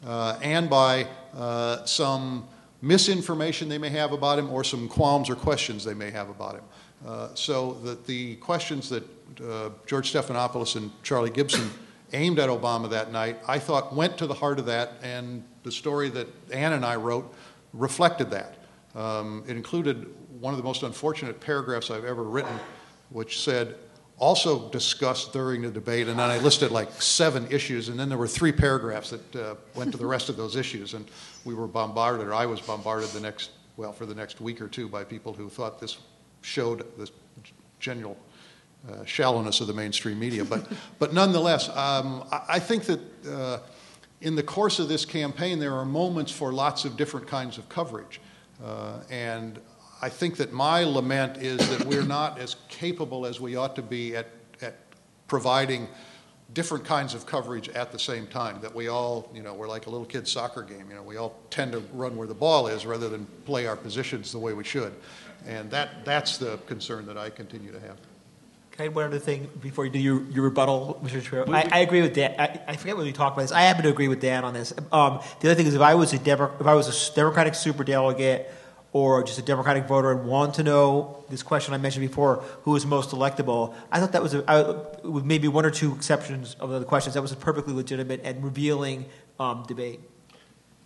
uh, 0.06 0.38
and 0.42 0.70
by 0.70 1.08
uh, 1.36 1.86
some 1.86 2.48
misinformation 2.82 3.70
they 3.70 3.78
may 3.78 3.90
have 3.90 4.12
about 4.12 4.38
him 4.38 4.50
or 4.50 4.64
some 4.64 4.90
qualms 4.90 5.30
or 5.30 5.36
questions 5.36 5.84
they 5.84 5.94
may 5.94 6.12
have 6.12 6.30
about 6.30 6.56
him. 6.56 6.64
Uh, 7.06 7.34
so 7.34 7.74
that 7.84 8.06
the 8.06 8.36
questions 8.38 8.90
that 8.90 9.04
uh, 9.44 9.70
George 9.88 10.12
Stephanopoulos 10.12 10.76
and 10.76 10.92
Charlie 11.02 11.30
Gibson 11.30 11.70
aimed 12.14 12.40
at 12.40 12.50
Obama 12.50 12.90
that 12.90 13.12
night, 13.12 13.38
I 13.48 13.58
thought 13.58 13.96
went 13.96 14.18
to 14.18 14.28
the 14.28 14.34
heart 14.34 14.60
of 14.60 14.66
that, 14.66 14.94
and 15.02 15.44
the 15.64 15.72
story 15.72 16.10
that 16.10 16.28
Anne 16.52 16.74
and 16.74 16.86
I 16.86 16.98
wrote 16.98 17.34
reflected 17.74 18.30
that. 18.32 18.58
Um, 18.96 19.44
it 19.48 19.56
included 19.56 20.14
one 20.40 20.54
of 20.54 20.58
the 20.58 20.64
most 20.64 20.84
unfortunate 20.84 21.40
paragraphs 21.40 21.90
I've 21.90 22.04
ever 22.04 22.24
written, 22.24 22.60
which 23.12 23.42
said, 23.42 23.76
also 24.18 24.70
discussed 24.70 25.34
during 25.34 25.64
the 25.64 25.72
debate, 25.72 26.08
and 26.08 26.20
then 26.20 26.30
I 26.30 26.38
listed 26.38 26.70
like 26.70 27.02
seven 27.02 27.48
issues, 27.50 27.90
and 27.90 28.00
then 28.00 28.08
there 28.08 28.20
were 28.20 28.28
three 28.28 28.52
paragraphs 28.52 29.10
that 29.10 29.36
uh, 29.36 29.56
went 29.74 29.92
to 29.94 29.98
the 29.98 30.06
rest 30.06 30.30
of 30.30 30.38
those 30.38 30.56
issues, 30.56 30.94
and 30.94 31.10
we 31.44 31.56
were 31.56 31.66
bombarded, 31.66 32.28
or 32.28 32.34
I 32.34 32.46
was 32.46 32.62
bombarded 32.62 33.10
the 33.10 33.20
next, 33.20 33.50
well, 33.78 33.92
for 33.92 34.06
the 34.06 34.14
next 34.14 34.40
week 34.40 34.62
or 34.62 34.68
two 34.68 34.88
by 34.88 35.04
people 35.04 35.34
who 35.34 35.50
thought 35.50 35.80
this 35.80 35.98
showed 36.42 36.86
the 36.98 37.10
general 37.80 38.16
uh, 38.88 39.04
shallowness 39.06 39.60
of 39.60 39.66
the 39.66 39.74
mainstream 39.74 40.20
media. 40.20 40.46
But, 40.46 40.68
but 41.00 41.14
nonetheless, 41.14 41.70
um, 41.70 42.24
I, 42.32 42.42
I, 42.50 42.60
think 42.60 42.84
that 42.86 43.00
uh, 43.28 43.60
in 44.22 44.36
the 44.36 44.44
course 44.44 44.78
of 44.78 44.88
this 44.88 45.04
campaign, 45.04 45.58
there 45.58 45.74
are 45.74 45.86
moments 45.86 46.32
for 46.32 46.54
lots 46.54 46.86
of 46.86 46.96
different 46.96 47.28
kinds 47.28 47.58
of 47.58 47.68
coverage. 47.70 48.22
Uh, 48.64 49.00
and 49.10 49.60
I 50.02 50.10
think 50.10 50.38
that 50.38 50.52
my 50.52 50.84
lament 50.84 51.38
is 51.38 51.60
that 51.70 51.86
we're 51.86 52.02
not 52.06 52.40
as 52.40 52.56
capable 52.70 53.28
as 53.28 53.40
we 53.40 53.56
ought 53.56 53.76
to 53.76 53.84
be 53.84 54.16
at, 54.16 54.28
at 54.60 54.76
providing 55.28 55.88
different 56.56 56.84
kinds 56.84 57.14
of 57.14 57.28
coverage 57.28 57.70
at 57.70 57.92
the 57.92 58.00
same 58.00 58.26
time. 58.26 58.60
That 58.62 58.74
we 58.74 58.88
all, 58.88 59.30
you 59.32 59.44
know, 59.44 59.54
we're 59.54 59.68
like 59.68 59.86
a 59.86 59.92
little 59.92 60.08
kid's 60.08 60.32
soccer 60.32 60.64
game. 60.64 60.88
You 60.90 60.96
know, 60.96 61.04
we 61.04 61.18
all 61.18 61.38
tend 61.52 61.74
to 61.74 61.80
run 61.94 62.18
where 62.18 62.28
the 62.28 62.34
ball 62.34 62.68
is 62.68 62.84
rather 62.86 63.10
than 63.10 63.28
play 63.46 63.68
our 63.68 63.76
positions 63.76 64.32
the 64.32 64.40
way 64.40 64.54
we 64.54 64.64
should. 64.64 64.94
And 65.46 65.70
that, 65.70 66.04
that's 66.04 66.38
the 66.38 66.58
concern 66.66 67.06
that 67.06 67.18
I 67.18 67.30
continue 67.30 67.72
to 67.72 67.80
have. 67.80 67.98
Can 68.72 68.84
I 68.84 68.86
add 68.86 68.96
one 68.96 69.06
other 69.06 69.20
thing 69.20 69.50
before 69.62 69.86
you 69.86 69.92
do 69.92 70.00
your, 70.00 70.24
your 70.32 70.46
rebuttal, 70.46 71.00
Mr. 71.04 71.22
Shapiro? 71.22 71.52
I, 71.52 71.70
I, 71.72 71.80
agree 71.80 72.02
with 72.02 72.14
Dan. 72.14 72.34
I, 72.40 72.60
I, 72.68 72.76
forget 72.76 72.96
when 72.96 73.06
we 73.06 73.12
talked 73.12 73.36
about 73.36 73.44
this. 73.44 73.52
I 73.52 73.62
happen 73.62 73.84
to 73.84 73.90
agree 73.90 74.08
with 74.08 74.22
Dan 74.22 74.46
on 74.46 74.54
this. 74.54 74.74
Um, 74.92 75.20
the 75.42 75.50
other 75.50 75.56
thing 75.56 75.68
is, 75.68 75.76
if 75.76 75.82
I 75.82 75.94
was 75.94 76.14
a 76.14 76.20
Demo- 76.20 76.56
if 76.60 76.66
I 76.66 76.74
was 76.74 76.88
a 76.88 77.16
Democratic 77.16 77.54
superdelegate 77.54 78.46
or 78.94 79.24
just 79.24 79.40
a 79.40 79.42
Democratic 79.42 79.88
voter 79.88 80.12
and 80.12 80.26
want 80.26 80.56
to 80.56 80.64
know 80.64 81.24
this 81.30 81.44
question 81.44 81.74
I 81.74 81.78
mentioned 81.78 82.08
before, 82.08 82.44
who 82.64 82.76
is 82.76 82.86
most 82.86 83.12
electable, 83.12 83.74
I 83.92 84.00
thought 84.00 84.12
that 84.12 84.22
was, 84.22 84.34
a, 84.34 84.44
I, 84.50 85.08
with 85.08 85.24
maybe 85.24 85.48
one 85.48 85.66
or 85.66 85.72
two 85.72 85.96
exceptions 85.96 86.56
of 86.60 86.70
the 86.70 86.84
questions, 86.84 87.16
that 87.16 87.22
was 87.22 87.32
a 87.32 87.38
perfectly 87.38 87.74
legitimate 87.74 88.22
and 88.24 88.44
revealing 88.44 89.06
um, 89.40 89.64
debate. 89.68 90.02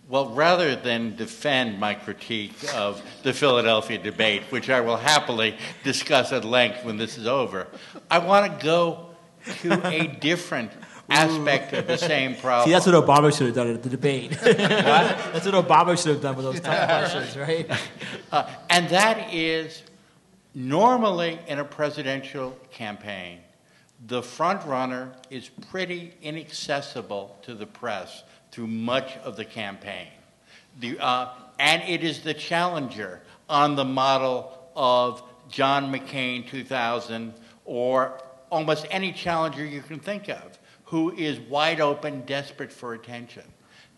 Well, 0.07 0.29
rather 0.29 0.75
than 0.75 1.15
defend 1.15 1.79
my 1.79 1.95
critique 1.95 2.53
of 2.75 3.01
the 3.23 3.33
Philadelphia 3.33 3.97
debate, 3.97 4.43
which 4.51 4.69
I 4.69 4.81
will 4.81 4.97
happily 4.97 5.57
discuss 5.83 6.31
at 6.31 6.45
length 6.45 6.85
when 6.85 6.97
this 6.97 7.17
is 7.17 7.25
over, 7.25 7.65
I 8.11 8.19
want 8.19 8.59
to 8.59 8.63
go 8.63 9.09
to 9.61 9.87
a 9.87 10.05
different 10.05 10.71
aspect 11.09 11.73
of 11.73 11.87
the 11.87 11.97
same 11.97 12.35
problem. 12.35 12.65
See, 12.67 12.73
that's 12.73 12.85
what 12.85 12.95
Obama 12.95 13.35
should 13.35 13.47
have 13.47 13.55
done 13.55 13.73
at 13.73 13.83
the 13.83 13.89
debate. 13.89 14.31
that's 14.41 15.45
what 15.45 15.67
Obama 15.67 16.01
should 16.01 16.13
have 16.13 16.21
done 16.21 16.35
with 16.35 16.45
those 16.45 16.59
tough 16.59 16.87
questions, 16.87 17.37
right? 17.37 17.69
Uh, 18.31 18.49
and 18.69 18.89
that 18.89 19.33
is 19.33 19.83
normally 20.53 21.39
in 21.47 21.59
a 21.59 21.63
presidential 21.63 22.57
campaign, 22.69 23.39
the 24.07 24.21
front 24.21 24.65
runner 24.65 25.13
is 25.29 25.47
pretty 25.69 26.13
inaccessible 26.21 27.37
to 27.43 27.53
the 27.53 27.65
press 27.65 28.23
through 28.51 28.67
much 28.67 29.15
of 29.17 29.37
the 29.37 29.45
campaign. 29.45 30.07
The, 30.79 30.99
uh, 30.99 31.29
and 31.59 31.81
it 31.83 32.03
is 32.03 32.21
the 32.21 32.33
challenger 32.33 33.21
on 33.47 33.75
the 33.75 33.85
model 33.85 34.51
of 34.75 35.23
John 35.47 35.93
McCain 35.93 36.45
2000 36.49 37.33
or 37.63 38.19
almost 38.49 38.85
any 38.89 39.11
challenger 39.13 39.63
you 39.63 39.81
can 39.81 39.99
think 39.99 40.29
of 40.29 40.59
who 40.95 41.11
is 41.11 41.41
wide 41.41 41.81
open, 41.81 42.21
desperate 42.21 42.71
for 42.71 42.93
attention. 42.93 43.43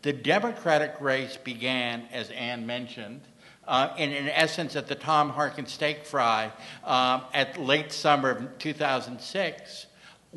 The 0.01 0.11
Democratic 0.11 0.99
race 0.99 1.37
began, 1.37 2.07
as 2.11 2.31
Anne 2.31 2.65
mentioned, 2.65 3.21
uh, 3.67 3.93
in, 3.99 4.11
in, 4.11 4.27
essence 4.29 4.75
at 4.75 4.87
the 4.87 4.95
Tom 4.95 5.29
Harkin 5.29 5.67
steak 5.67 6.07
fry 6.07 6.51
uh, 6.83 7.19
at 7.35 7.59
late 7.59 7.91
summer 7.91 8.31
of 8.31 8.57
2006, 8.57 9.85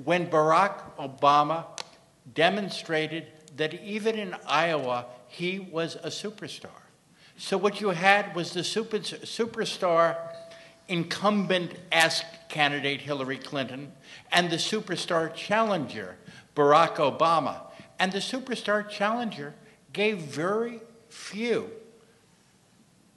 when 0.05 0.27
Barack 0.27 0.83
Obama 0.99 1.65
demonstrated 2.35 3.29
that 3.57 3.73
even 3.83 4.19
in 4.19 4.37
Iowa, 4.47 5.07
he 5.29 5.61
was 5.61 5.97
a 5.97 6.09
superstar. 6.09 6.83
So 7.39 7.57
what 7.57 7.81
you 7.81 7.89
had 7.89 8.37
was 8.37 8.53
the 8.53 8.63
super, 8.63 8.99
superstar 8.99 10.37
incumbent 10.89 11.73
esque 11.91 12.27
candidate 12.51 13.01
Hillary 13.01 13.39
Clinton 13.39 13.93
and 14.31 14.51
the 14.51 14.57
superstar 14.57 15.35
challenger 15.35 16.17
Barack 16.55 16.97
Obama. 16.97 17.61
And 17.99 18.13
the 18.13 18.19
superstar 18.19 18.89
challenger 18.89 19.55
gave 19.93 20.19
very 20.19 20.81
few 21.09 21.71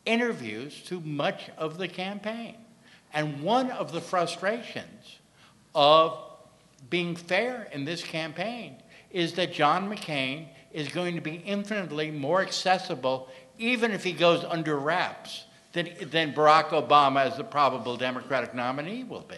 interviews 0.06 0.82
to 0.84 1.00
much 1.02 1.50
of 1.58 1.78
the 1.78 1.88
campaign. 1.88 2.56
And 3.14 3.42
one 3.44 3.72
of 3.72 3.92
the 3.92 4.02
frustrations 4.02 5.20
of 5.76 6.18
being 6.90 7.16
fair 7.16 7.70
in 7.72 7.86
this 7.86 8.04
campaign 8.04 8.76
is 9.12 9.34
that 9.34 9.54
John 9.54 9.90
McCain 9.90 10.48
is 10.72 10.90
going 10.90 11.16
to 11.16 11.22
be 11.22 11.36
infinitely 11.46 12.12
more 12.12 12.42
accessible, 12.42 13.30
even 13.58 13.92
if 13.92 14.04
he 14.04 14.12
goes 14.12 14.44
under 14.44 14.76
wraps, 14.78 15.46
than, 15.72 15.90
than 16.10 16.34
Barack 16.34 16.70
Obama 16.70 17.26
as 17.26 17.38
the 17.38 17.44
probable 17.44 17.96
Democratic 17.96 18.54
nominee 18.54 19.04
will 19.04 19.22
be. 19.22 19.38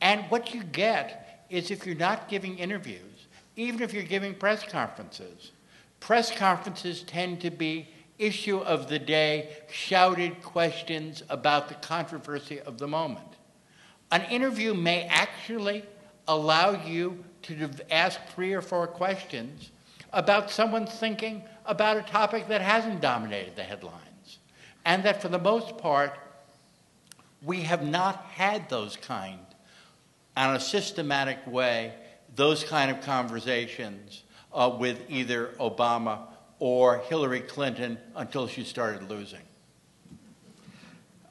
And 0.00 0.22
what 0.30 0.54
you 0.54 0.62
get 0.64 1.29
is 1.50 1.70
if 1.70 1.84
you're 1.84 1.96
not 1.96 2.28
giving 2.28 2.58
interviews, 2.58 3.26
even 3.56 3.82
if 3.82 3.92
you're 3.92 4.02
giving 4.02 4.34
press 4.34 4.62
conferences, 4.62 5.52
press 5.98 6.30
conferences 6.30 7.02
tend 7.02 7.40
to 7.40 7.50
be 7.50 7.88
issue 8.18 8.58
of 8.58 8.88
the 8.88 8.98
day, 8.98 9.48
shouted 9.70 10.42
questions 10.42 11.22
about 11.30 11.68
the 11.68 11.74
controversy 11.74 12.60
of 12.60 12.78
the 12.78 12.86
moment. 12.86 13.26
An 14.12 14.22
interview 14.30 14.74
may 14.74 15.04
actually 15.04 15.84
allow 16.28 16.84
you 16.84 17.24
to 17.42 17.68
ask 17.90 18.20
three 18.34 18.52
or 18.52 18.60
four 18.60 18.86
questions 18.86 19.70
about 20.12 20.50
someone's 20.50 20.92
thinking 20.92 21.42
about 21.64 21.96
a 21.96 22.02
topic 22.02 22.46
that 22.48 22.60
hasn't 22.60 23.00
dominated 23.00 23.56
the 23.56 23.62
headlines. 23.62 24.38
And 24.84 25.02
that 25.04 25.22
for 25.22 25.28
the 25.28 25.38
most 25.38 25.78
part, 25.78 26.18
we 27.42 27.62
have 27.62 27.84
not 27.84 28.16
had 28.32 28.68
those 28.68 28.96
kind 28.96 29.40
on 30.36 30.56
a 30.56 30.60
systematic 30.60 31.46
way 31.46 31.94
those 32.36 32.64
kind 32.64 32.90
of 32.90 33.00
conversations 33.00 34.22
uh, 34.52 34.74
with 34.78 35.02
either 35.08 35.48
Obama 35.58 36.20
or 36.58 36.98
Hillary 36.98 37.40
Clinton 37.40 37.98
until 38.14 38.46
she 38.46 38.64
started 38.64 39.08
losing? 39.08 39.40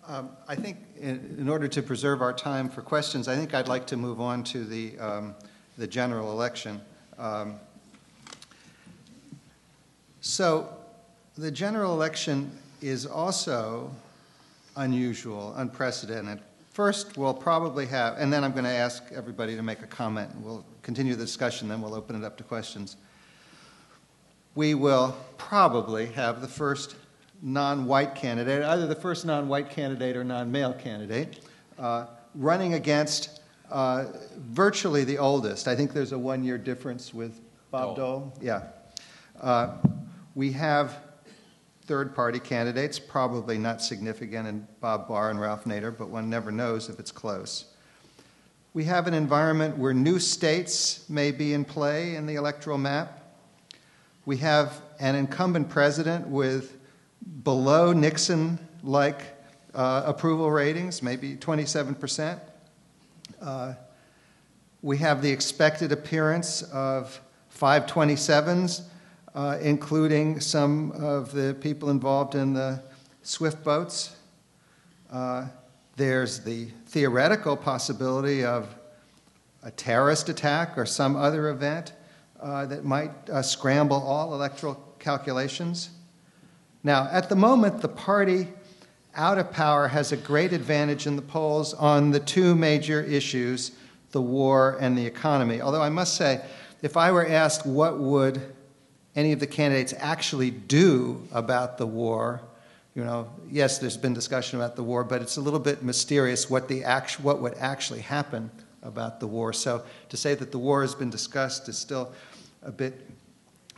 Um, 0.08 0.32
I 0.48 0.56
think 0.56 0.78
in, 1.00 1.36
in, 1.38 1.48
order 1.48 1.68
to 1.68 1.84
preserve 1.84 2.24
our 2.24 2.34
time 2.34 2.68
for 2.68 2.82
questions, 2.82 3.28
I 3.28 3.36
think 3.36 3.54
I'd 3.54 3.68
like 3.68 3.86
to 3.88 3.98
move 3.98 4.20
on 4.20 4.44
to 4.46 4.64
the, 4.64 4.98
um, 4.98 5.36
the 5.78 5.86
general 5.86 6.32
election. 6.32 6.82
Um, 7.20 7.60
so 10.20 10.68
the 11.38 11.52
general 11.52 11.94
election 11.94 12.52
is 12.82 13.06
also 13.06 13.92
unusual, 14.76 15.54
unprecedented 15.58 16.40
First, 16.80 17.18
we'll 17.18 17.34
probably 17.34 17.86
have, 17.88 18.18
and 18.20 18.32
then 18.32 18.42
I'm 18.42 18.54
going 18.54 18.64
to 18.64 18.70
ask 18.70 19.04
everybody 19.14 19.54
to 19.58 19.62
make 19.62 19.82
a 19.82 19.86
comment, 19.86 20.32
and 20.34 20.42
we'll 20.42 20.64
continue 20.82 21.14
the 21.14 21.26
discussion, 21.26 21.68
then 21.68 21.82
we'll 21.82 21.94
open 21.94 22.16
it 22.16 22.24
up 22.24 22.38
to 22.38 22.44
questions. 22.46 22.96
We 24.56 24.76
will 24.76 25.18
probably 25.38 26.06
have 26.14 26.40
the 26.40 26.48
first 26.48 26.96
non 27.42 27.86
white 27.86 28.16
candidate, 28.16 28.64
either 28.64 28.88
the 28.88 28.96
first 28.96 29.26
non 29.26 29.50
white 29.50 29.70
candidate 29.70 30.16
or 30.16 30.24
non 30.24 30.54
male 30.54 30.72
candidate, 30.72 31.42
uh, 31.78 32.06
running 32.34 32.76
against 32.76 33.42
uh, 33.70 34.06
virtually 34.38 35.04
the 35.04 35.18
oldest. 35.18 35.68
I 35.68 35.76
think 35.76 35.92
there's 35.92 36.14
a 36.14 36.18
one 36.18 36.46
year 36.46 36.58
difference 36.58 37.14
with 37.14 37.42
Bob 37.72 37.98
Dole. 37.98 38.20
Dole. 38.20 38.34
Yeah. 38.42 38.64
Uh, 39.42 39.76
we 40.34 40.54
have 40.54 40.96
third 41.90 42.14
party 42.14 42.40
candidates, 42.40 43.00
probably 43.00 43.58
not 43.58 43.82
significant 43.82 44.48
in 44.48 44.68
Bob 44.80 45.08
Barr 45.08 45.32
and 45.32 45.42
Ralph 45.42 45.64
Nader, 45.64 45.98
but 45.98 46.10
one 46.10 46.30
never 46.30 46.52
knows 46.52 46.88
if 46.88 47.00
it's 47.00 47.12
close. 47.12 47.66
We 48.76 48.84
have 48.84 49.08
an 49.08 49.16
environment 49.16 49.76
where 49.76 49.92
new 49.92 50.20
states 50.20 51.10
may 51.10 51.32
be 51.32 51.52
in 51.52 51.66
play 51.66 52.16
in 52.16 52.28
the 52.28 52.36
electoral 52.36 52.78
map. 52.78 53.24
We 54.28 54.38
have 54.38 54.80
an 55.00 55.16
incumbent 55.16 55.70
president 55.70 56.28
with 56.28 56.78
below 57.44 57.92
Nixon 57.92 58.60
like 58.84 59.22
uh, 59.74 60.04
approval 60.06 60.52
ratings, 60.52 61.02
maybe 61.02 61.38
27%. 61.38 62.40
Uh, 63.42 63.74
we 64.84 64.98
have 64.98 65.24
the 65.24 65.32
expected 65.32 65.92
appearance 65.92 66.62
of 66.62 67.20
527s 67.60 68.84
uh, 69.36 69.58
including 69.62 70.40
some 70.40 70.92
of 70.94 71.32
the 71.32 71.56
people 71.62 71.90
involved 71.90 72.36
in 72.36 72.54
the 72.54 72.82
Swift 73.22 73.64
boats. 73.64 74.16
Uh, 75.12 75.48
there's 75.96 76.40
the 76.40 76.66
theoretical 76.88 77.56
possibility 77.58 78.44
of 78.44 78.74
a 79.64 79.72
terrorist 79.72 80.30
attack 80.30 80.78
or 80.78 80.86
some 80.86 81.16
other 81.16 81.50
event 81.50 81.94
uh, 82.42 82.66
that 82.66 82.86
might 82.86 83.12
uh, 83.30 83.42
scramble 83.42 84.02
all 84.02 84.34
electoral 84.34 84.76
calculations. 85.00 85.90
Now, 86.84 87.10
at 87.12 87.28
the 87.28 87.36
moment, 87.36 87.82
the 87.82 87.90
party 87.90 88.48
out 89.16 89.38
of 89.38 89.52
power 89.52 89.90
has 89.90 90.12
a 90.12 90.18
great 90.18 90.54
advantage 90.54 91.06
in 91.06 91.16
the 91.16 91.22
polls 91.22 91.74
on 91.74 92.12
the 92.12 92.20
two 92.20 92.56
major 92.56 93.02
issues 93.02 93.72
the 94.12 94.22
war 94.22 94.78
and 94.80 94.98
the 94.98 95.06
economy. 95.06 95.62
Although 95.62 95.82
I 95.82 95.90
must 95.90 96.16
say, 96.16 96.42
if 96.82 96.98
I 96.98 97.12
were 97.12 97.28
asked 97.28 97.66
what 97.66 98.00
would 98.00 98.42
any 99.20 99.34
of 99.34 99.42
the 99.42 99.48
candidates 99.48 99.94
actually 99.98 100.50
do 100.50 101.28
about 101.34 101.78
the 101.78 101.86
war. 101.86 102.42
You 102.96 103.04
know, 103.04 103.30
yes, 103.52 103.78
there's 103.78 103.98
been 103.98 104.14
discussion 104.14 104.58
about 104.58 104.78
the 104.78 104.84
war, 104.84 105.04
but 105.04 105.22
it's 105.22 105.36
a 105.36 105.42
little 105.42 105.60
bit 105.60 105.84
mysterious 105.84 106.50
what, 106.50 106.70
the 106.70 106.86
act- 106.86 107.20
what 107.20 107.42
would 107.42 107.56
actually 107.56 108.00
happen 108.00 108.50
about 108.82 109.20
the 109.20 109.28
war. 109.28 109.52
So 109.52 109.84
to 110.08 110.16
say 110.16 110.36
that 110.36 110.54
the 110.54 110.58
war 110.58 110.84
has 110.84 110.96
been 110.96 111.10
discussed 111.10 111.68
is 111.68 111.78
still 111.78 112.14
a 112.64 112.72
bit 112.72 113.06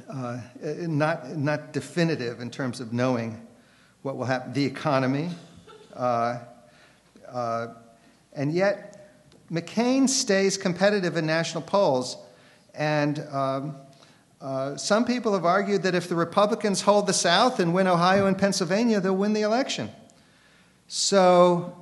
uh, 0.07 0.41
not, 0.61 1.35
not 1.35 1.73
definitive 1.73 2.39
in 2.39 2.51
terms 2.51 2.79
of 2.79 2.93
knowing 2.93 3.47
what 4.03 4.17
will 4.17 4.25
happen. 4.25 4.53
The 4.53 4.65
economy. 4.65 5.29
Uh, 5.95 6.37
uh, 7.27 7.67
and 8.33 8.53
yet, 8.53 9.25
McCain 9.51 10.07
stays 10.07 10.55
competitive 10.55 11.17
in 11.17 11.25
national 11.25 11.63
polls. 11.63 12.17
And 12.75 13.19
um, 13.31 13.75
uh, 14.41 14.75
some 14.75 15.05
people 15.05 15.33
have 15.33 15.45
argued 15.45 15.83
that 15.83 15.93
if 15.93 16.09
the 16.09 16.15
Republicans 16.15 16.81
hold 16.81 17.07
the 17.07 17.13
South 17.13 17.59
and 17.59 17.73
win 17.73 17.87
Ohio 17.87 18.25
and 18.25 18.37
Pennsylvania, 18.37 18.99
they'll 18.99 19.15
win 19.15 19.33
the 19.33 19.41
election. 19.41 19.89
So, 20.87 21.77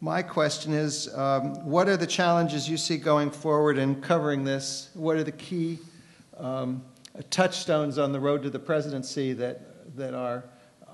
my 0.00 0.22
question 0.22 0.72
is 0.72 1.12
um, 1.14 1.66
what 1.66 1.88
are 1.88 1.96
the 1.96 2.06
challenges 2.06 2.68
you 2.68 2.76
see 2.76 2.96
going 2.96 3.30
forward 3.30 3.78
in 3.78 4.00
covering 4.00 4.44
this? 4.44 4.90
What 4.94 5.16
are 5.16 5.24
the 5.24 5.32
key 5.32 5.80
um, 6.38 6.84
touchstones 7.30 7.98
on 7.98 8.12
the 8.12 8.20
road 8.20 8.42
to 8.44 8.50
the 8.50 8.58
presidency 8.58 9.32
that, 9.34 9.96
that 9.96 10.14
are, 10.14 10.44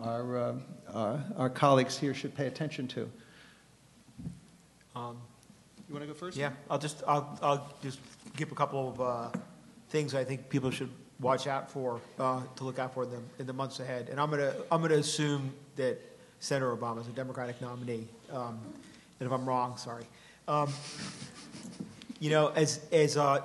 are 0.01 0.39
uh, 0.39 0.55
uh, 0.93 1.19
our 1.37 1.51
colleagues 1.51 1.99
here 1.99 2.15
should 2.15 2.35
pay 2.35 2.47
attention 2.47 2.89
to. 2.89 3.11
Um, 4.97 5.19
You 5.89 5.95
want 5.95 6.03
to 6.03 6.07
go 6.07 6.15
first? 6.15 6.37
Yeah, 6.37 6.53
I'll 6.71 6.79
just, 6.79 7.03
I'll, 7.07 7.39
I'll 7.43 7.75
just 7.83 7.99
give 8.37 8.53
a 8.53 8.55
couple 8.55 8.89
of 8.89 9.01
uh, 9.01 9.39
things 9.89 10.15
I 10.15 10.25
think 10.25 10.49
people 10.49 10.71
should 10.71 10.91
watch 11.21 11.47
out 11.47 11.71
for, 11.71 12.01
uh, 12.19 12.43
to 12.57 12.65
look 12.65 12.79
out 12.79 12.93
for 12.95 13.05
in 13.05 13.11
the, 13.11 13.21
in 13.39 13.47
the 13.47 13.53
months 13.53 13.81
ahead. 13.81 14.09
And 14.11 14.21
I'm 14.21 14.31
gonna, 14.31 14.55
I'm 14.71 14.83
gonna 14.83 14.95
assume 14.95 15.53
that 15.77 15.99
Senator 16.41 16.77
Obama 16.77 17.01
is 17.01 17.09
a 17.09 17.13
Democratic 17.13 17.61
nominee. 17.61 18.09
Um, 18.33 18.59
And 19.21 19.27
if 19.29 19.33
I'm 19.33 19.47
wrong, 19.47 19.77
sorry. 19.77 20.05
Um, 20.49 20.69
You 22.21 22.31
know, 22.31 22.49
as, 22.49 22.81
as 22.93 23.17
uh, 23.17 23.43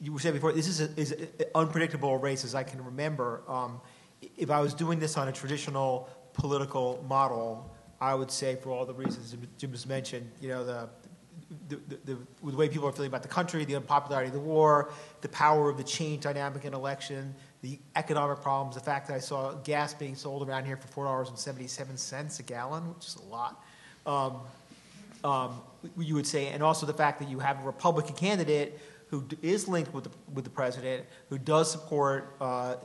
you 0.00 0.12
were 0.12 0.20
saying 0.20 0.34
before, 0.34 0.52
this 0.52 0.68
is 0.68 0.80
an 0.80 1.28
unpredictable 1.54 2.16
race 2.16 2.44
as 2.44 2.54
I 2.54 2.62
can 2.62 2.84
remember. 2.84 3.42
Um, 3.48 3.80
If 4.36 4.50
I 4.50 4.60
was 4.60 4.74
doing 4.74 4.98
this 4.98 5.16
on 5.16 5.28
a 5.28 5.32
traditional 5.32 6.08
political 6.32 7.04
model, 7.08 7.70
I 8.00 8.14
would 8.14 8.30
say 8.30 8.56
for 8.56 8.70
all 8.70 8.86
the 8.86 8.94
reasons 8.94 9.36
Jim 9.58 9.72
just 9.72 9.88
mentioned, 9.88 10.30
you 10.40 10.48
know, 10.48 10.64
the, 10.64 10.88
the, 11.68 11.76
the, 12.04 12.18
the 12.42 12.56
way 12.56 12.68
people 12.68 12.88
are 12.88 12.92
feeling 12.92 13.08
about 13.08 13.22
the 13.22 13.28
country, 13.28 13.64
the 13.64 13.76
unpopularity 13.76 14.28
of 14.28 14.34
the 14.34 14.40
war, 14.40 14.90
the 15.22 15.28
power 15.28 15.70
of 15.70 15.76
the 15.76 15.84
change 15.84 16.22
dynamic 16.22 16.64
in 16.64 16.74
election, 16.74 17.34
the 17.62 17.78
economic 17.96 18.40
problems, 18.42 18.74
the 18.74 18.82
fact 18.82 19.08
that 19.08 19.14
I 19.14 19.18
saw 19.20 19.52
gas 19.64 19.94
being 19.94 20.14
sold 20.14 20.48
around 20.48 20.66
here 20.66 20.76
for 20.76 20.88
four 20.88 21.04
dollars 21.04 21.28
and 21.28 21.38
seventy-seven 21.38 21.96
cents 21.96 22.38
a 22.38 22.42
gallon, 22.42 22.94
which 22.94 23.06
is 23.06 23.16
a 23.16 23.24
lot. 23.24 23.64
Um, 24.06 24.40
um, 25.24 25.60
you 25.98 26.14
would 26.14 26.26
say, 26.26 26.48
and 26.48 26.62
also 26.62 26.86
the 26.86 26.92
fact 26.92 27.18
that 27.20 27.28
you 27.28 27.38
have 27.38 27.60
a 27.62 27.66
Republican 27.66 28.14
candidate 28.14 28.78
who 29.10 29.24
is 29.42 29.66
linked 29.66 29.92
with 29.94 30.04
the, 30.04 30.10
with 30.34 30.44
the 30.44 30.50
president, 30.50 31.06
who 31.30 31.38
does 31.38 31.70
support 31.70 32.36
uh, 32.40 32.76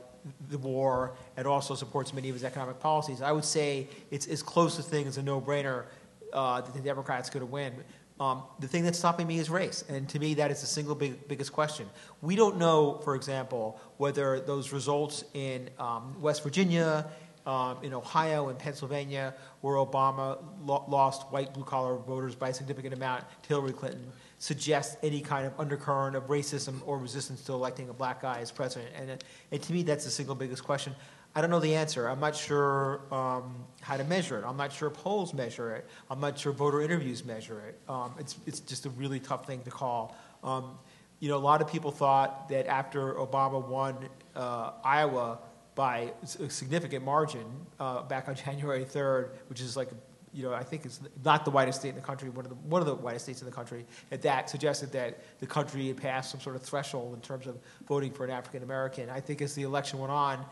the 0.48 0.58
war 0.58 1.12
and 1.36 1.46
also 1.46 1.74
supports 1.74 2.14
many 2.14 2.30
of 2.30 2.34
his 2.34 2.44
economic 2.44 2.80
policies. 2.80 3.20
I 3.20 3.30
would 3.30 3.44
say 3.44 3.88
it's 4.10 4.26
as 4.26 4.42
close 4.42 4.78
a 4.78 4.82
thing 4.82 5.06
as 5.06 5.18
a 5.18 5.22
no-brainer 5.22 5.84
uh, 6.32 6.62
that 6.62 6.72
the 6.72 6.80
Democrats 6.80 7.28
could 7.28 7.42
have 7.42 7.50
win. 7.50 7.74
Um, 8.20 8.44
the 8.60 8.68
thing 8.68 8.84
that's 8.84 8.98
stopping 8.98 9.26
me 9.26 9.38
is 9.38 9.50
race, 9.50 9.84
and 9.88 10.08
to 10.10 10.20
me, 10.20 10.34
that 10.34 10.50
is 10.52 10.60
the 10.60 10.68
single 10.68 10.94
big, 10.94 11.26
biggest 11.26 11.52
question. 11.52 11.88
We 12.22 12.36
don't 12.36 12.58
know, 12.58 13.00
for 13.02 13.16
example, 13.16 13.80
whether 13.96 14.38
those 14.38 14.72
results 14.72 15.24
in 15.34 15.68
um, 15.80 16.20
West 16.20 16.44
Virginia, 16.44 17.06
um, 17.46 17.78
in 17.82 17.92
Ohio 17.92 18.48
and 18.48 18.58
Pennsylvania, 18.58 19.34
where 19.60 19.76
Obama 19.76 20.38
lo- 20.62 20.84
lost 20.88 21.30
white 21.30 21.52
blue 21.52 21.64
collar 21.64 21.96
voters 21.96 22.34
by 22.34 22.50
a 22.50 22.54
significant 22.54 22.94
amount 22.94 23.24
to 23.42 23.48
Hillary 23.48 23.72
Clinton, 23.72 24.10
suggest 24.38 24.96
any 25.02 25.20
kind 25.20 25.46
of 25.46 25.58
undercurrent 25.58 26.16
of 26.16 26.28
racism 26.28 26.80
or 26.86 26.98
resistance 26.98 27.42
to 27.42 27.52
electing 27.52 27.88
a 27.88 27.92
black 27.92 28.22
guy 28.22 28.38
as 28.40 28.50
president. 28.50 28.92
And, 28.96 29.24
and 29.50 29.62
to 29.62 29.72
me, 29.72 29.82
that's 29.82 30.04
the 30.04 30.10
single 30.10 30.34
biggest 30.34 30.64
question. 30.64 30.94
I 31.36 31.40
don't 31.40 31.50
know 31.50 31.60
the 31.60 31.74
answer. 31.74 32.08
I'm 32.08 32.20
not 32.20 32.36
sure 32.36 33.00
um, 33.12 33.64
how 33.80 33.96
to 33.96 34.04
measure 34.04 34.38
it. 34.38 34.44
I'm 34.46 34.56
not 34.56 34.72
sure 34.72 34.88
polls 34.88 35.34
measure 35.34 35.74
it. 35.74 35.88
I'm 36.08 36.20
not 36.20 36.38
sure 36.38 36.52
voter 36.52 36.80
interviews 36.80 37.24
measure 37.24 37.60
it. 37.60 37.80
Um, 37.88 38.14
it's, 38.18 38.36
it's 38.46 38.60
just 38.60 38.86
a 38.86 38.90
really 38.90 39.18
tough 39.18 39.46
thing 39.46 39.62
to 39.62 39.70
call. 39.70 40.16
Um, 40.44 40.78
you 41.18 41.28
know, 41.28 41.36
a 41.36 41.38
lot 41.38 41.60
of 41.60 41.68
people 41.68 41.90
thought 41.90 42.48
that 42.50 42.66
after 42.66 43.14
Obama 43.14 43.66
won 43.66 43.96
uh, 44.36 44.72
Iowa 44.84 45.38
by 45.74 46.12
a 46.40 46.50
significant 46.50 47.04
margin 47.04 47.46
uh, 47.80 48.02
back 48.02 48.28
on 48.28 48.34
January 48.44 48.84
3rd, 48.84 49.30
which 49.48 49.60
is 49.60 49.76
like, 49.76 49.88
you 50.32 50.42
know, 50.44 50.52
I 50.52 50.62
think 50.62 50.84
it's 50.84 51.00
not 51.24 51.44
the 51.44 51.50
whitest 51.50 51.80
state 51.80 51.90
in 51.90 51.94
the 51.96 52.00
country, 52.00 52.28
one 52.28 52.44
of 52.44 52.50
the, 52.50 52.56
one 52.56 52.80
of 52.80 52.86
the 52.86 52.94
whitest 52.94 53.24
states 53.24 53.40
in 53.40 53.46
the 53.46 53.54
country, 53.54 53.86
that 54.10 54.22
that 54.22 54.50
suggested 54.50 54.92
that 54.92 55.20
the 55.40 55.46
country 55.46 55.88
had 55.88 55.96
passed 55.96 56.30
some 56.30 56.40
sort 56.40 56.56
of 56.56 56.62
threshold 56.62 57.14
in 57.14 57.20
terms 57.20 57.46
of 57.46 57.56
voting 57.88 58.12
for 58.12 58.24
an 58.24 58.30
African 58.30 58.62
American. 58.62 59.08
I 59.10 59.20
think 59.20 59.42
as 59.42 59.54
the 59.54 59.62
election 59.62 59.98
went 60.00 60.12
on, 60.12 60.44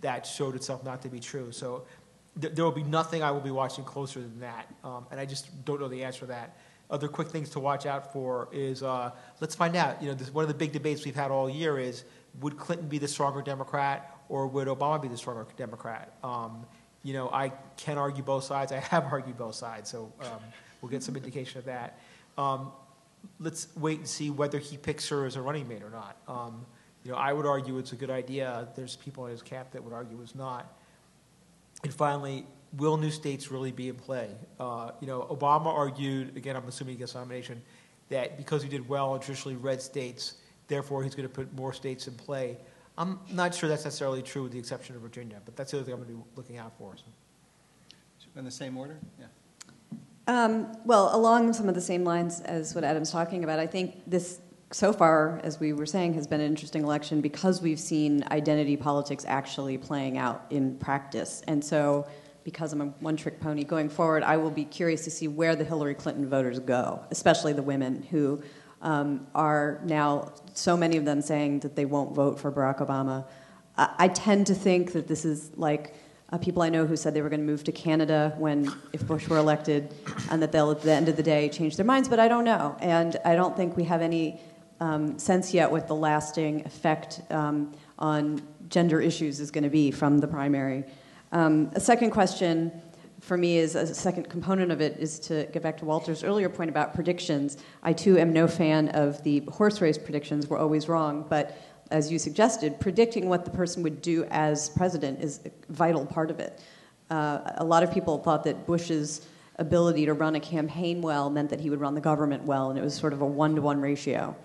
that 0.00 0.26
showed 0.26 0.54
itself 0.54 0.84
not 0.84 1.02
to 1.02 1.08
be 1.08 1.20
true. 1.20 1.52
So 1.52 1.84
th- 2.40 2.54
there 2.54 2.64
will 2.64 2.72
be 2.72 2.82
nothing 2.82 3.22
I 3.22 3.30
will 3.30 3.40
be 3.40 3.50
watching 3.50 3.84
closer 3.84 4.20
than 4.20 4.40
that, 4.40 4.72
um, 4.84 5.06
and 5.10 5.20
I 5.20 5.26
just 5.26 5.64
don't 5.64 5.80
know 5.80 5.88
the 5.88 6.04
answer 6.04 6.20
to 6.20 6.26
that. 6.26 6.56
Other 6.90 7.08
quick 7.08 7.28
things 7.28 7.50
to 7.50 7.60
watch 7.60 7.84
out 7.84 8.12
for 8.12 8.48
is 8.50 8.82
uh, 8.82 9.10
let's 9.40 9.54
find 9.54 9.76
out. 9.76 10.02
You 10.02 10.08
know, 10.08 10.14
this, 10.14 10.32
one 10.32 10.42
of 10.42 10.48
the 10.48 10.54
big 10.54 10.72
debates 10.72 11.04
we've 11.04 11.14
had 11.14 11.30
all 11.30 11.50
year 11.50 11.78
is 11.78 12.04
would 12.40 12.56
Clinton 12.56 12.88
be 12.88 12.98
the 12.98 13.08
stronger 13.08 13.42
Democrat 13.42 14.16
or 14.28 14.46
would 14.46 14.68
Obama 14.68 15.00
be 15.00 15.08
the 15.08 15.16
stronger 15.16 15.46
Democrat? 15.56 16.14
Um, 16.24 16.64
you 17.02 17.12
know, 17.12 17.28
I 17.30 17.52
can 17.76 17.98
argue 17.98 18.22
both 18.22 18.44
sides. 18.44 18.72
I 18.72 18.78
have 18.78 19.04
argued 19.12 19.36
both 19.36 19.54
sides, 19.54 19.90
so 19.90 20.12
um, 20.20 20.40
we'll 20.80 20.90
get 20.90 21.02
some 21.02 21.14
indication 21.16 21.58
of 21.58 21.66
that. 21.66 21.98
Um, 22.38 22.72
let's 23.38 23.68
wait 23.76 23.98
and 23.98 24.08
see 24.08 24.30
whether 24.30 24.58
he 24.58 24.76
picks 24.76 25.08
her 25.08 25.26
as 25.26 25.36
a 25.36 25.42
running 25.42 25.68
mate 25.68 25.82
or 25.82 25.90
not. 25.90 26.16
You 27.04 27.12
know, 27.12 27.16
I 27.16 27.32
would 27.32 27.46
argue 27.46 27.78
it's 27.78 27.92
a 27.92 27.96
good 27.96 28.10
idea. 28.10 28.68
There's 28.74 28.96
people 28.96 29.26
in 29.26 29.32
his 29.32 29.42
camp 29.42 29.70
that 29.72 29.82
would 29.82 29.92
argue 29.92 30.20
it's 30.22 30.34
not. 30.34 30.76
And 31.84 31.94
finally, 31.94 32.44
will 32.76 32.96
new 32.96 33.10
states 33.10 33.50
really 33.50 33.72
be 33.72 33.88
in 33.88 33.94
play? 33.94 34.30
Uh, 34.58 34.90
you 35.00 35.06
know, 35.06 35.26
Obama 35.30 35.66
argued, 35.66 36.36
again, 36.36 36.56
I'm 36.56 36.66
assuming 36.66 36.94
he 36.94 36.98
gets 36.98 37.14
nomination, 37.14 37.62
that 38.08 38.36
because 38.36 38.62
he 38.62 38.68
did 38.68 38.88
well 38.88 39.14
in 39.14 39.20
traditionally 39.20 39.56
red 39.56 39.80
states, 39.80 40.34
therefore 40.66 41.02
he's 41.02 41.14
going 41.14 41.28
to 41.28 41.34
put 41.34 41.52
more 41.54 41.72
states 41.72 42.08
in 42.08 42.14
play. 42.14 42.56
I'm 42.96 43.20
not 43.30 43.54
sure 43.54 43.68
that's 43.68 43.84
necessarily 43.84 44.22
true 44.22 44.42
with 44.42 44.52
the 44.52 44.58
exception 44.58 44.96
of 44.96 45.02
Virginia, 45.02 45.40
but 45.44 45.56
that's 45.56 45.70
the 45.70 45.78
other 45.78 45.84
thing 45.84 45.94
I'm 45.94 46.00
going 46.00 46.10
to 46.10 46.16
be 46.16 46.24
looking 46.34 46.58
out 46.58 46.76
for. 46.78 46.96
So. 46.96 47.04
In 48.36 48.44
the 48.44 48.50
same 48.50 48.76
order? 48.76 48.96
Yeah. 49.18 49.26
Um, 50.28 50.76
well, 50.84 51.16
along 51.16 51.54
some 51.54 51.68
of 51.68 51.74
the 51.74 51.80
same 51.80 52.04
lines 52.04 52.40
as 52.42 52.74
what 52.74 52.84
Adam's 52.84 53.10
talking 53.10 53.42
about, 53.42 53.58
I 53.58 53.66
think 53.66 54.02
this, 54.06 54.40
so 54.70 54.92
far, 54.92 55.40
as 55.44 55.58
we 55.58 55.72
were 55.72 55.86
saying, 55.86 56.14
has 56.14 56.26
been 56.26 56.40
an 56.40 56.46
interesting 56.46 56.82
election 56.82 57.20
because 57.20 57.62
we've 57.62 57.80
seen 57.80 58.24
identity 58.30 58.76
politics 58.76 59.24
actually 59.26 59.78
playing 59.78 60.18
out 60.18 60.44
in 60.50 60.76
practice. 60.76 61.42
And 61.46 61.64
so, 61.64 62.06
because 62.44 62.72
I'm 62.72 62.80
a 62.80 62.86
one 63.00 63.16
trick 63.16 63.40
pony 63.40 63.64
going 63.64 63.88
forward, 63.88 64.22
I 64.22 64.36
will 64.36 64.50
be 64.50 64.64
curious 64.64 65.04
to 65.04 65.10
see 65.10 65.28
where 65.28 65.56
the 65.56 65.64
Hillary 65.64 65.94
Clinton 65.94 66.28
voters 66.28 66.58
go, 66.60 67.04
especially 67.10 67.52
the 67.52 67.62
women 67.62 68.02
who 68.10 68.42
um, 68.82 69.26
are 69.34 69.80
now, 69.84 70.32
so 70.54 70.76
many 70.76 70.96
of 70.96 71.04
them 71.04 71.20
saying 71.20 71.60
that 71.60 71.74
they 71.74 71.84
won't 71.84 72.14
vote 72.14 72.38
for 72.38 72.52
Barack 72.52 72.78
Obama. 72.78 73.26
I, 73.76 73.94
I 73.98 74.08
tend 74.08 74.46
to 74.48 74.54
think 74.54 74.92
that 74.92 75.08
this 75.08 75.24
is 75.24 75.50
like, 75.56 75.94
uh, 76.30 76.36
people 76.36 76.62
I 76.62 76.68
know 76.68 76.86
who 76.86 76.94
said 76.94 77.14
they 77.14 77.22
were 77.22 77.30
going 77.30 77.40
to 77.40 77.46
move 77.46 77.64
to 77.64 77.72
Canada 77.72 78.34
when 78.36 78.70
if 78.92 79.06
Bush 79.06 79.28
were 79.28 79.38
elected, 79.38 79.94
and 80.30 80.42
that 80.42 80.52
they'll 80.52 80.70
at 80.70 80.82
the 80.82 80.92
end 80.92 81.08
of 81.08 81.16
the 81.16 81.22
day 81.22 81.48
change 81.48 81.76
their 81.76 81.86
minds. 81.86 82.06
But 82.06 82.20
I 82.20 82.28
don't 82.28 82.44
know, 82.44 82.76
and 82.80 83.16
I 83.24 83.34
don't 83.34 83.56
think 83.56 83.78
we 83.78 83.84
have 83.84 84.02
any 84.02 84.38
um, 84.80 85.18
sense 85.18 85.52
yet 85.52 85.70
what 85.70 85.88
the 85.88 85.94
lasting 85.94 86.64
effect 86.64 87.20
um, 87.30 87.72
on 87.98 88.40
gender 88.68 89.00
issues 89.00 89.40
is 89.40 89.50
going 89.50 89.64
to 89.64 89.70
be 89.70 89.90
from 89.90 90.18
the 90.18 90.28
primary. 90.28 90.84
Um, 91.32 91.70
a 91.74 91.80
second 91.80 92.10
question 92.10 92.72
for 93.20 93.36
me 93.36 93.58
is 93.58 93.74
a 93.74 93.94
second 93.94 94.28
component 94.30 94.70
of 94.70 94.80
it 94.80 94.96
is 94.98 95.18
to 95.18 95.46
get 95.52 95.62
back 95.62 95.76
to 95.78 95.84
Walter's 95.84 96.22
earlier 96.22 96.48
point 96.48 96.70
about 96.70 96.94
predictions. 96.94 97.58
I 97.82 97.92
too 97.92 98.16
am 98.18 98.32
no 98.32 98.46
fan 98.46 98.90
of 98.90 99.22
the 99.24 99.40
horse 99.48 99.80
race 99.80 99.98
predictions. 99.98 100.48
We're 100.48 100.58
always 100.58 100.88
wrong, 100.88 101.26
but 101.28 101.58
as 101.90 102.12
you 102.12 102.18
suggested, 102.18 102.78
predicting 102.78 103.28
what 103.28 103.44
the 103.44 103.50
person 103.50 103.82
would 103.82 104.02
do 104.02 104.24
as 104.30 104.68
president 104.70 105.20
is 105.20 105.40
a 105.44 105.72
vital 105.72 106.06
part 106.06 106.30
of 106.30 106.38
it. 106.38 106.60
Uh, 107.10 107.40
a 107.56 107.64
lot 107.64 107.82
of 107.82 107.92
people 107.92 108.18
thought 108.18 108.44
that 108.44 108.66
Bush's 108.66 109.26
ability 109.56 110.06
to 110.06 110.14
run 110.14 110.36
a 110.36 110.40
campaign 110.40 111.00
well 111.00 111.30
meant 111.30 111.50
that 111.50 111.60
he 111.60 111.70
would 111.70 111.80
run 111.80 111.94
the 111.94 112.00
government 112.00 112.44
well, 112.44 112.70
and 112.70 112.78
it 112.78 112.82
was 112.82 112.94
sort 112.94 113.12
of 113.12 113.22
a 113.22 113.26
one 113.26 113.54
to 113.56 113.62
one 113.62 113.80
ratio. 113.80 114.36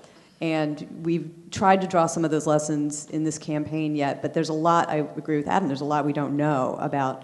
And 0.43 1.05
we've 1.05 1.31
tried 1.51 1.79
to 1.79 1.87
draw 1.87 2.05
some 2.05 2.25
of 2.25 2.31
those 2.31 2.45
lessons 2.45 3.05
in 3.11 3.23
this 3.23 3.37
campaign 3.37 3.95
yet, 3.95 4.21
but 4.21 4.33
there's 4.33 4.49
a 4.49 4.53
lot, 4.53 4.89
I 4.89 4.97
agree 4.97 5.37
with 5.37 5.47
Adam, 5.47 5.69
there's 5.69 5.79
a 5.79 5.85
lot 5.85 6.05
we 6.05 6.11
don't 6.11 6.35
know 6.35 6.75
about 6.81 7.23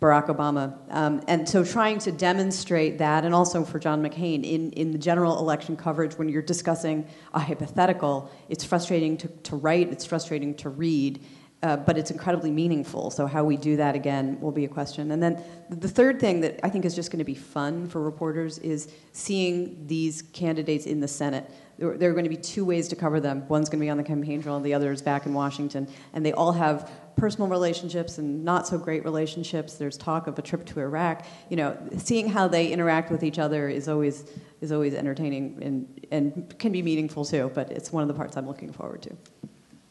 Barack 0.00 0.26
Obama. 0.26 0.76
Um, 0.90 1.22
and 1.28 1.48
so 1.48 1.64
trying 1.64 2.00
to 2.00 2.10
demonstrate 2.10 2.98
that, 2.98 3.24
and 3.24 3.32
also 3.32 3.62
for 3.64 3.78
John 3.78 4.02
McCain, 4.02 4.42
in, 4.42 4.72
in 4.72 4.90
the 4.90 4.98
general 4.98 5.38
election 5.38 5.76
coverage, 5.76 6.18
when 6.18 6.28
you're 6.28 6.42
discussing 6.42 7.06
a 7.32 7.38
hypothetical, 7.38 8.28
it's 8.48 8.64
frustrating 8.64 9.16
to, 9.18 9.28
to 9.28 9.54
write, 9.54 9.92
it's 9.92 10.04
frustrating 10.04 10.52
to 10.56 10.68
read, 10.68 11.24
uh, 11.62 11.76
but 11.76 11.96
it's 11.96 12.10
incredibly 12.10 12.50
meaningful. 12.50 13.12
So 13.12 13.28
how 13.28 13.44
we 13.44 13.56
do 13.56 13.76
that 13.76 13.94
again 13.94 14.40
will 14.40 14.50
be 14.50 14.64
a 14.64 14.68
question. 14.68 15.12
And 15.12 15.22
then 15.22 15.40
the 15.70 15.88
third 15.88 16.18
thing 16.18 16.40
that 16.40 16.58
I 16.64 16.70
think 16.70 16.84
is 16.84 16.96
just 16.96 17.12
going 17.12 17.20
to 17.20 17.24
be 17.24 17.36
fun 17.36 17.88
for 17.88 18.02
reporters 18.02 18.58
is 18.58 18.90
seeing 19.12 19.86
these 19.86 20.22
candidates 20.32 20.86
in 20.86 20.98
the 20.98 21.08
Senate. 21.08 21.48
There, 21.78 21.96
there 21.96 22.10
are 22.10 22.12
going 22.12 22.24
to 22.24 22.30
be 22.30 22.36
two 22.36 22.64
ways 22.64 22.88
to 22.88 22.96
cover 22.96 23.20
them. 23.20 23.46
One's 23.48 23.68
going 23.68 23.78
to 23.78 23.84
be 23.84 23.90
on 23.90 23.96
the 23.96 24.04
campaign 24.04 24.42
trail, 24.42 24.56
and 24.56 24.66
the 24.66 24.74
other 24.74 24.90
is 24.90 25.00
back 25.00 25.26
in 25.26 25.34
Washington. 25.34 25.88
And 26.12 26.26
they 26.26 26.32
all 26.32 26.52
have 26.52 26.90
personal 27.16 27.48
relationships 27.48 28.18
and 28.18 28.44
not 28.44 28.66
so 28.66 28.78
great 28.78 29.04
relationships. 29.04 29.74
There's 29.74 29.96
talk 29.96 30.26
of 30.26 30.38
a 30.38 30.42
trip 30.42 30.66
to 30.66 30.80
Iraq. 30.80 31.24
You 31.48 31.56
know, 31.56 31.78
seeing 31.96 32.28
how 32.28 32.48
they 32.48 32.68
interact 32.72 33.10
with 33.10 33.22
each 33.22 33.38
other 33.38 33.68
is 33.68 33.88
always 33.88 34.24
is 34.60 34.72
always 34.72 34.94
entertaining 34.94 35.58
and 35.62 36.06
and 36.10 36.58
can 36.58 36.72
be 36.72 36.82
meaningful 36.82 37.24
too. 37.24 37.50
But 37.54 37.70
it's 37.70 37.92
one 37.92 38.02
of 38.02 38.08
the 38.08 38.14
parts 38.14 38.36
I'm 38.36 38.46
looking 38.46 38.72
forward 38.72 39.02
to. 39.02 39.16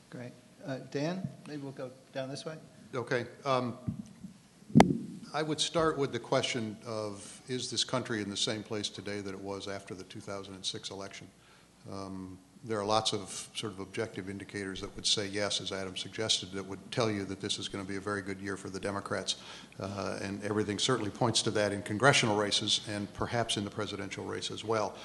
Great. 0.09 0.33
Uh, 0.65 0.77
Dan, 0.91 1.27
maybe 1.47 1.61
we'll 1.61 1.71
go 1.71 1.91
down 2.11 2.29
this 2.29 2.45
way. 2.45 2.55
Okay. 2.93 3.25
Um, 3.45 3.77
I 5.33 5.41
would 5.41 5.59
start 5.59 5.97
with 5.97 6.11
the 6.11 6.19
question 6.19 6.77
of 6.85 7.41
is 7.47 7.69
this 7.69 7.83
country 7.83 8.21
in 8.21 8.29
the 8.29 8.37
same 8.37 8.63
place 8.63 8.89
today 8.89 9.21
that 9.21 9.33
it 9.33 9.39
was 9.39 9.67
after 9.67 9.93
the 9.93 10.03
2006 10.03 10.89
election? 10.89 11.27
Um, 11.91 12.37
there 12.63 12.79
are 12.79 12.85
lots 12.85 13.13
of 13.13 13.49
sort 13.55 13.71
of 13.71 13.79
objective 13.79 14.29
indicators 14.29 14.81
that 14.81 14.93
would 14.95 15.05
say 15.05 15.27
yes, 15.27 15.61
as 15.61 15.71
Adam 15.71 15.95
suggested, 15.95 16.51
that 16.51 16.65
would 16.65 16.79
tell 16.91 17.09
you 17.09 17.23
that 17.25 17.39
this 17.39 17.59
is 17.59 17.69
going 17.69 17.83
to 17.83 17.89
be 17.89 17.97
a 17.97 18.01
very 18.01 18.21
good 18.21 18.41
year 18.41 18.57
for 18.57 18.69
the 18.69 18.79
Democrats. 18.79 19.37
Uh, 19.79 20.19
and 20.21 20.43
everything 20.43 20.77
certainly 20.77 21.09
points 21.09 21.41
to 21.43 21.51
that 21.51 21.71
in 21.71 21.81
congressional 21.81 22.35
races 22.35 22.81
and 22.89 23.11
perhaps 23.13 23.57
in 23.57 23.63
the 23.63 23.69
presidential 23.69 24.25
race 24.25 24.51
as 24.51 24.65
well. 24.65 24.95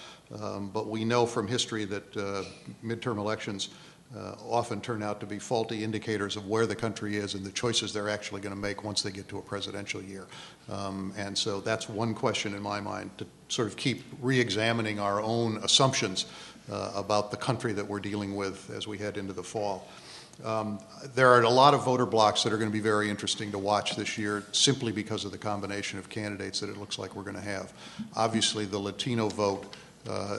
Um, 0.40 0.70
but 0.70 0.88
we 0.88 1.04
know 1.04 1.24
from 1.26 1.46
history 1.46 1.84
that 1.84 2.16
uh, 2.16 2.42
midterm 2.84 3.18
elections 3.18 3.68
uh, 4.16 4.34
often 4.46 4.80
turn 4.80 5.02
out 5.02 5.20
to 5.20 5.26
be 5.26 5.38
faulty 5.38 5.82
indicators 5.82 6.36
of 6.36 6.46
where 6.46 6.66
the 6.66 6.76
country 6.76 7.16
is 7.16 7.34
and 7.34 7.44
the 7.44 7.50
choices 7.50 7.92
they're 7.92 8.10
actually 8.10 8.40
going 8.40 8.54
to 8.54 8.60
make 8.60 8.84
once 8.84 9.00
they 9.02 9.10
get 9.10 9.26
to 9.28 9.38
a 9.38 9.42
presidential 9.42 10.02
year. 10.02 10.26
Um, 10.68 11.14
and 11.16 11.36
so 11.36 11.60
that's 11.60 11.88
one 11.88 12.12
question 12.12 12.54
in 12.54 12.62
my 12.62 12.78
mind 12.78 13.10
to 13.18 13.26
sort 13.48 13.68
of 13.68 13.76
keep 13.76 14.04
re 14.20 14.38
examining 14.38 15.00
our 15.00 15.22
own 15.22 15.58
assumptions 15.58 16.26
about 16.70 17.30
the 17.30 17.36
country 17.36 17.72
that 17.72 17.86
we're 17.86 18.00
dealing 18.00 18.34
with 18.36 18.70
as 18.70 18.86
we 18.86 18.98
head 18.98 19.16
into 19.16 19.32
the 19.32 19.42
fall. 19.42 19.88
Um, 20.44 20.80
there 21.14 21.28
are 21.28 21.42
a 21.42 21.50
lot 21.50 21.74
of 21.74 21.84
voter 21.84 22.06
blocs 22.06 22.42
that 22.42 22.52
are 22.52 22.56
going 22.56 22.70
to 22.70 22.72
be 22.72 22.80
very 22.80 23.10
interesting 23.10 23.52
to 23.52 23.58
watch 23.58 23.96
this 23.96 24.16
year 24.16 24.42
simply 24.52 24.90
because 24.90 25.24
of 25.24 25.30
the 25.30 25.38
combination 25.38 25.98
of 25.98 26.08
candidates 26.08 26.58
that 26.60 26.70
it 26.70 26.78
looks 26.78 26.98
like 26.98 27.14
we're 27.14 27.22
going 27.22 27.36
to 27.36 27.42
have. 27.42 27.72
Obviously, 28.16 28.64
the 28.64 28.78
Latino 28.78 29.28
vote 29.28 29.76
uh, 30.08 30.38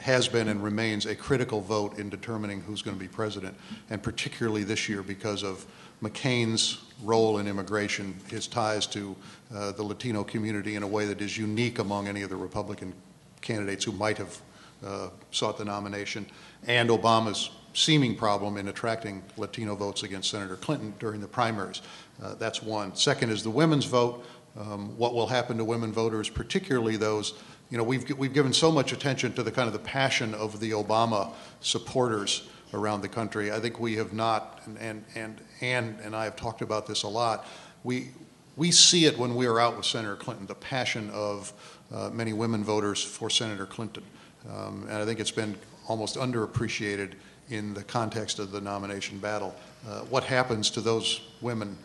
has 0.00 0.28
been 0.28 0.48
and 0.48 0.62
remains 0.62 1.06
a 1.06 1.14
critical 1.14 1.60
vote 1.60 1.98
in 1.98 2.08
determining 2.08 2.62
who's 2.62 2.82
going 2.82 2.96
to 2.96 3.00
be 3.00 3.08
president, 3.08 3.54
and 3.90 4.02
particularly 4.02 4.64
this 4.64 4.88
year 4.88 5.02
because 5.02 5.42
of 5.42 5.66
McCain's 6.02 6.82
role 7.02 7.38
in 7.38 7.46
immigration, 7.46 8.14
his 8.28 8.46
ties 8.46 8.86
to 8.86 9.14
uh, 9.54 9.72
the 9.72 9.82
Latino 9.82 10.24
community 10.24 10.76
in 10.76 10.82
a 10.82 10.86
way 10.86 11.04
that 11.06 11.20
is 11.20 11.36
unique 11.36 11.78
among 11.78 12.08
any 12.08 12.22
of 12.22 12.30
the 12.30 12.36
Republican 12.36 12.94
candidates 13.40 13.84
who 13.84 13.92
might 13.92 14.16
have 14.16 14.40
uh, 14.84 15.08
sought 15.30 15.58
the 15.58 15.64
nomination, 15.64 16.26
and 16.66 16.90
Obama's 16.90 17.50
seeming 17.72 18.14
problem 18.16 18.56
in 18.56 18.68
attracting 18.68 19.22
Latino 19.36 19.74
votes 19.74 20.04
against 20.04 20.30
Senator 20.30 20.56
Clinton 20.56 20.94
during 20.98 21.20
the 21.20 21.26
primaries. 21.26 21.82
Uh, 22.22 22.34
that's 22.36 22.62
one. 22.62 22.94
Second 22.94 23.30
is 23.30 23.42
the 23.42 23.50
women's 23.50 23.84
vote. 23.84 24.24
Um, 24.56 24.96
what 24.96 25.14
will 25.14 25.26
happen 25.26 25.56
to 25.58 25.64
women 25.64 25.92
voters, 25.92 26.28
particularly 26.28 26.96
those, 26.96 27.34
you 27.70 27.76
know, 27.76 27.82
we've, 27.82 28.08
we've 28.16 28.32
given 28.32 28.52
so 28.52 28.70
much 28.70 28.92
attention 28.92 29.32
to 29.32 29.42
the 29.42 29.50
kind 29.50 29.66
of 29.66 29.72
the 29.72 29.80
passion 29.80 30.32
of 30.34 30.60
the 30.60 30.70
Obama 30.70 31.32
supporters 31.60 32.48
around 32.72 33.00
the 33.00 33.08
country. 33.08 33.50
I 33.50 33.58
think 33.58 33.80
we 33.80 33.96
have 33.96 34.12
not, 34.12 34.62
and, 34.78 35.04
and, 35.14 35.40
and 35.60 35.98
and 36.00 36.14
I 36.14 36.24
have 36.24 36.36
talked 36.36 36.62
about 36.62 36.86
this 36.86 37.02
a 37.02 37.08
lot. 37.08 37.46
We, 37.82 38.10
we 38.56 38.70
see 38.70 39.06
it 39.06 39.18
when 39.18 39.34
we 39.34 39.46
are 39.46 39.58
out 39.58 39.76
with 39.76 39.86
Senator 39.86 40.16
Clinton, 40.16 40.46
the 40.46 40.54
passion 40.54 41.10
of 41.10 41.52
uh, 41.92 42.10
many 42.12 42.32
women 42.32 42.62
voters 42.62 43.02
for 43.02 43.28
Senator 43.30 43.66
Clinton. 43.66 44.04
Um, 44.50 44.86
and 44.88 44.98
I 44.98 45.04
think 45.04 45.20
it's 45.20 45.30
been 45.30 45.56
almost 45.88 46.16
underappreciated 46.16 47.12
in 47.50 47.74
the 47.74 47.82
context 47.84 48.38
of 48.38 48.50
the 48.50 48.60
nomination 48.60 49.18
battle. 49.18 49.54
Uh, 49.86 50.00
what 50.02 50.24
happens 50.24 50.70
to 50.70 50.80
those 50.80 51.20
women 51.40 51.76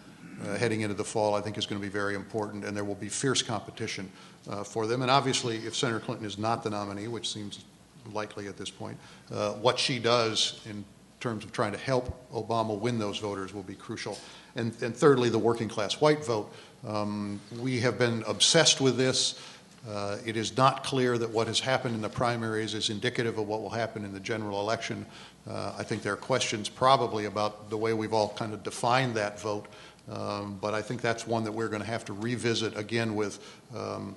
uh, 0.41 0.55
heading 0.57 0.81
into 0.81 0.95
the 0.95 1.03
fall, 1.03 1.35
I 1.35 1.41
think, 1.41 1.57
is 1.57 1.65
going 1.65 1.81
to 1.81 1.85
be 1.85 1.91
very 1.91 2.15
important, 2.15 2.63
and 2.63 2.75
there 2.75 2.85
will 2.85 2.95
be 2.95 3.09
fierce 3.09 3.41
competition 3.41 4.09
uh, 4.49 4.63
for 4.63 4.87
them. 4.87 5.01
And 5.01 5.11
obviously, 5.11 5.57
if 5.57 5.75
Senator 5.75 5.99
Clinton 5.99 6.25
is 6.25 6.37
not 6.37 6.63
the 6.63 6.69
nominee, 6.69 7.07
which 7.07 7.29
seems 7.29 7.65
likely 8.13 8.47
at 8.47 8.57
this 8.57 8.69
point, 8.69 8.97
uh, 9.31 9.53
what 9.53 9.77
she 9.77 9.99
does 9.99 10.61
in 10.65 10.85
terms 11.19 11.43
of 11.43 11.51
trying 11.51 11.73
to 11.73 11.77
help 11.77 12.15
Obama 12.31 12.77
win 12.77 12.97
those 12.97 13.17
voters 13.17 13.53
will 13.53 13.63
be 13.63 13.75
crucial. 13.75 14.17
And, 14.55 14.73
and 14.81 14.95
thirdly, 14.95 15.29
the 15.29 15.39
working 15.39 15.67
class 15.67 15.99
white 15.99 16.25
vote. 16.25 16.53
Um, 16.87 17.41
we 17.59 17.81
have 17.81 17.99
been 17.99 18.23
obsessed 18.25 18.79
with 18.79 18.95
this. 18.95 19.41
Uh, 19.87 20.17
it 20.25 20.35
is 20.35 20.57
not 20.57 20.83
clear 20.83 21.17
that 21.17 21.29
what 21.29 21.47
has 21.47 21.59
happened 21.59 21.95
in 21.95 22.01
the 22.01 22.09
primaries 22.09 22.73
is 22.73 22.89
indicative 22.89 23.37
of 23.37 23.47
what 23.47 23.61
will 23.61 23.69
happen 23.69 24.03
in 24.03 24.13
the 24.13 24.19
general 24.19 24.59
election. 24.59 25.05
Uh, 25.49 25.73
I 25.77 25.83
think 25.83 26.01
there 26.01 26.13
are 26.13 26.17
questions 26.17 26.67
probably 26.67 27.25
about 27.25 27.69
the 27.69 27.77
way 27.77 27.93
we've 27.93 28.13
all 28.13 28.29
kind 28.29 28.53
of 28.53 28.61
defined 28.61 29.15
that 29.15 29.39
vote, 29.39 29.67
um, 30.11 30.57
but 30.59 30.73
I 30.73 30.81
think 30.81 31.01
that's 31.01 31.25
one 31.25 31.43
that 31.45 31.51
we're 31.51 31.69
going 31.69 31.81
to 31.81 31.87
have 31.87 32.03
to 32.05 32.13
revisit 32.13 32.77
again 32.77 33.15
with, 33.15 33.39
um, 33.75 34.15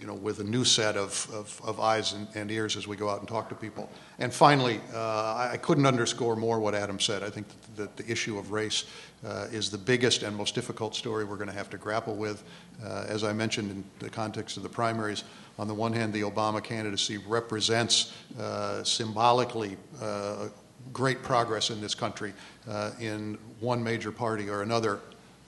you 0.00 0.06
know, 0.06 0.14
with 0.14 0.40
a 0.40 0.44
new 0.44 0.64
set 0.64 0.96
of, 0.96 1.28
of, 1.32 1.60
of 1.64 1.78
eyes 1.78 2.14
and, 2.14 2.26
and, 2.34 2.50
ears 2.50 2.76
as 2.76 2.86
we 2.86 2.96
go 2.96 3.10
out 3.10 3.20
and 3.20 3.28
talk 3.28 3.48
to 3.50 3.54
people. 3.54 3.90
And 4.18 4.32
finally, 4.32 4.80
uh, 4.94 5.48
I 5.52 5.58
couldn't 5.58 5.84
underscore 5.84 6.34
more 6.34 6.60
what 6.60 6.74
Adam 6.74 6.98
said. 6.98 7.22
I 7.22 7.28
think 7.28 7.46
that 7.76 7.96
the 7.96 8.10
issue 8.10 8.38
of 8.38 8.52
race 8.52 8.84
uh, 9.24 9.48
is 9.52 9.70
the 9.70 9.78
biggest 9.78 10.22
and 10.22 10.34
most 10.34 10.54
difficult 10.54 10.94
story 10.94 11.24
we're 11.24 11.36
going 11.36 11.50
to 11.50 11.54
have 11.54 11.68
to 11.70 11.76
grapple 11.76 12.16
with. 12.16 12.42
Uh, 12.82 13.04
as 13.06 13.22
I 13.22 13.32
mentioned 13.32 13.70
in 13.70 13.84
the 13.98 14.08
context 14.08 14.56
of 14.56 14.62
the 14.62 14.68
primaries, 14.68 15.24
on 15.58 15.68
the 15.68 15.74
one 15.74 15.92
hand, 15.92 16.12
the 16.12 16.22
Obama 16.22 16.64
candidacy 16.64 17.18
represents 17.18 18.12
uh, 18.40 18.82
symbolically 18.84 19.76
uh, 20.00 20.48
great 20.92 21.22
progress 21.22 21.70
in 21.70 21.80
this 21.80 21.94
country 21.94 22.32
uh, 22.68 22.90
in 22.98 23.38
one 23.60 23.82
major 23.82 24.10
party 24.10 24.48
or 24.48 24.62
another 24.62 25.00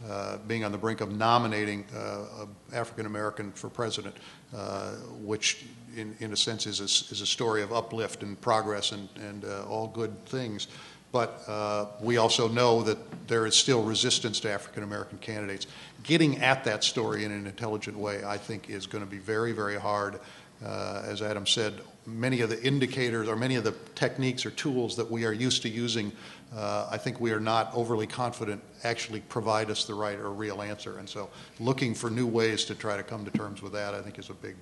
uh, 0.08 0.36
being 0.46 0.64
on 0.64 0.72
the 0.72 0.78
brink 0.78 1.00
of 1.00 1.16
nominating 1.16 1.84
uh, 1.96 2.46
African 2.72 3.06
American 3.06 3.52
for 3.52 3.70
president, 3.70 4.14
uh, 4.54 4.92
which 5.22 5.64
in, 5.96 6.14
in 6.20 6.32
a 6.32 6.36
sense 6.36 6.66
is 6.66 6.80
a, 6.80 6.84
is 6.84 7.20
a 7.20 7.26
story 7.26 7.62
of 7.62 7.72
uplift 7.72 8.22
and 8.22 8.38
progress 8.40 8.92
and, 8.92 9.08
and 9.16 9.44
uh, 9.44 9.64
all 9.64 9.88
good 9.88 10.24
things. 10.26 10.68
But 11.10 11.42
uh, 11.46 11.86
we 12.00 12.16
also 12.16 12.48
know 12.48 12.82
that 12.82 12.98
there 13.28 13.46
is 13.46 13.54
still 13.54 13.82
resistance 13.82 14.40
to 14.40 14.50
African 14.50 14.82
American 14.82 15.18
candidates. 15.18 15.68
Getting 16.02 16.42
at 16.42 16.64
that 16.64 16.84
story 16.84 17.24
in 17.24 17.32
an 17.32 17.46
intelligent 17.46 17.96
way, 17.96 18.22
I 18.24 18.36
think, 18.36 18.68
is 18.68 18.86
going 18.86 19.04
to 19.04 19.10
be 19.10 19.18
very, 19.18 19.52
very 19.52 19.78
hard. 19.78 20.20
as 20.62 21.22
Adam 21.22 21.46
said, 21.46 21.80
many 22.06 22.40
of 22.40 22.50
the 22.50 22.62
indicators 22.62 23.28
or 23.28 23.36
many 23.36 23.56
of 23.56 23.64
the 23.64 23.72
techniques 23.94 24.44
or 24.44 24.50
tools 24.50 24.96
that 24.96 25.10
we 25.10 25.24
are 25.24 25.32
used 25.32 25.62
to 25.62 25.68
using, 25.68 26.12
uh, 26.54 26.88
I 26.90 26.98
think 26.98 27.20
we 27.20 27.32
are 27.32 27.40
not 27.40 27.70
overly 27.74 28.06
confident 28.06 28.62
actually 28.84 29.20
provide 29.20 29.70
us 29.70 29.84
the 29.84 29.94
right 29.94 30.18
or 30.18 30.30
real 30.30 30.62
answer. 30.62 30.98
And 30.98 31.08
so 31.08 31.28
looking 31.58 31.94
for 31.94 32.10
new 32.10 32.26
ways 32.26 32.64
to 32.66 32.74
try 32.74 32.96
to 32.96 33.02
come 33.02 33.24
to 33.24 33.30
terms 33.30 33.62
with 33.62 33.72
that, 33.72 33.94
I 33.94 34.00
think, 34.02 34.18
is 34.18 34.30
a 34.30 34.34
big 34.34 34.54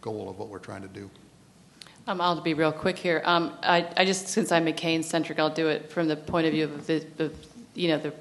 goal 0.00 0.28
of 0.28 0.38
what 0.38 0.48
we're 0.48 0.58
trying 0.58 0.82
to 0.82 0.88
do. 0.88 1.08
Um, 2.06 2.20
I'll 2.20 2.40
be 2.40 2.54
real 2.54 2.72
quick 2.72 2.96
here. 2.96 3.22
Um, 3.24 3.52
I, 3.62 3.86
I, 3.96 4.04
just, 4.04 4.28
since 4.28 4.50
I'm 4.50 4.64
McCain 4.64 5.04
centric, 5.04 5.38
I'll 5.38 5.50
do 5.50 5.68
it 5.68 5.90
from 5.90 6.08
the 6.08 6.16
point 6.16 6.46
of 6.46 6.52
view 6.52 6.64
of 6.64 6.86
the, 6.86 7.30
you 7.74 7.88
know, 7.88 7.98
the, 7.98 8.14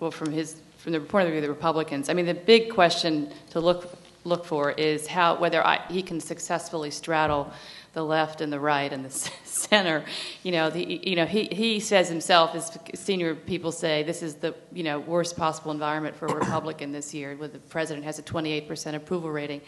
well, 0.00 0.10
from 0.10 0.30
his, 0.30 0.56
from 0.78 0.92
the 0.92 1.00
point 1.00 1.26
of 1.26 1.30
view 1.30 1.38
of 1.38 1.42
the 1.42 1.48
Republicans. 1.48 2.10
I 2.10 2.12
mean, 2.12 2.26
the 2.26 2.34
big 2.34 2.70
question 2.70 3.32
to 3.50 3.60
look 3.60 3.98
look 4.24 4.44
for 4.44 4.70
is 4.72 5.06
how 5.06 5.36
whether 5.36 5.66
I, 5.66 5.80
he 5.88 6.02
can 6.02 6.20
successfully 6.20 6.90
straddle 6.90 7.52
the 7.92 8.04
left 8.04 8.40
and 8.40 8.52
the 8.52 8.60
right 8.60 8.92
and 8.92 9.04
the 9.04 9.10
center. 9.44 10.04
You 10.42 10.52
know, 10.52 10.70
the, 10.70 10.84
you 10.84 11.16
know, 11.16 11.26
he, 11.26 11.44
he 11.44 11.80
says 11.80 12.08
himself, 12.08 12.54
as 12.54 12.78
senior 12.94 13.34
people 13.34 13.72
say, 13.72 14.02
this 14.02 14.22
is 14.22 14.36
the 14.36 14.54
you 14.72 14.82
know 14.82 15.00
worst 15.00 15.36
possible 15.36 15.70
environment 15.70 16.16
for 16.16 16.26
a 16.26 16.34
Republican 16.34 16.92
this 16.92 17.12
year, 17.14 17.36
where 17.36 17.48
the 17.48 17.58
president 17.58 18.04
has 18.04 18.18
a 18.18 18.22
28% 18.22 18.94
approval 18.94 19.30
rating. 19.30 19.60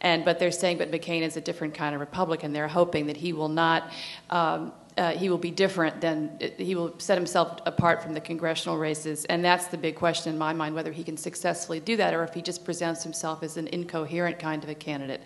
And 0.00 0.24
but 0.24 0.38
they're 0.38 0.50
saying, 0.50 0.78
but 0.78 0.90
McCain 0.90 1.22
is 1.22 1.36
a 1.36 1.40
different 1.40 1.74
kind 1.74 1.94
of 1.94 2.00
Republican. 2.00 2.52
They're 2.52 2.68
hoping 2.68 3.06
that 3.06 3.16
he 3.16 3.32
will 3.32 3.48
not. 3.48 3.90
Um, 4.30 4.72
uh, 4.98 5.12
he 5.12 5.28
will 5.28 5.38
be 5.38 5.50
different 5.50 6.00
than 6.00 6.38
he 6.58 6.74
will 6.74 6.98
set 6.98 7.16
himself 7.16 7.60
apart 7.64 8.02
from 8.02 8.12
the 8.12 8.20
congressional 8.20 8.76
races 8.76 9.24
and 9.26 9.44
that's 9.44 9.68
the 9.68 9.78
big 9.78 9.94
question 9.94 10.32
in 10.32 10.38
my 10.38 10.52
mind 10.52 10.74
whether 10.74 10.90
he 10.92 11.04
can 11.04 11.16
successfully 11.16 11.80
do 11.80 11.96
that 11.96 12.12
or 12.12 12.24
if 12.24 12.34
he 12.34 12.42
just 12.42 12.64
presents 12.64 13.02
himself 13.02 13.42
as 13.42 13.56
an 13.56 13.68
incoherent 13.68 14.38
kind 14.38 14.64
of 14.64 14.68
a 14.68 14.74
candidate 14.74 15.22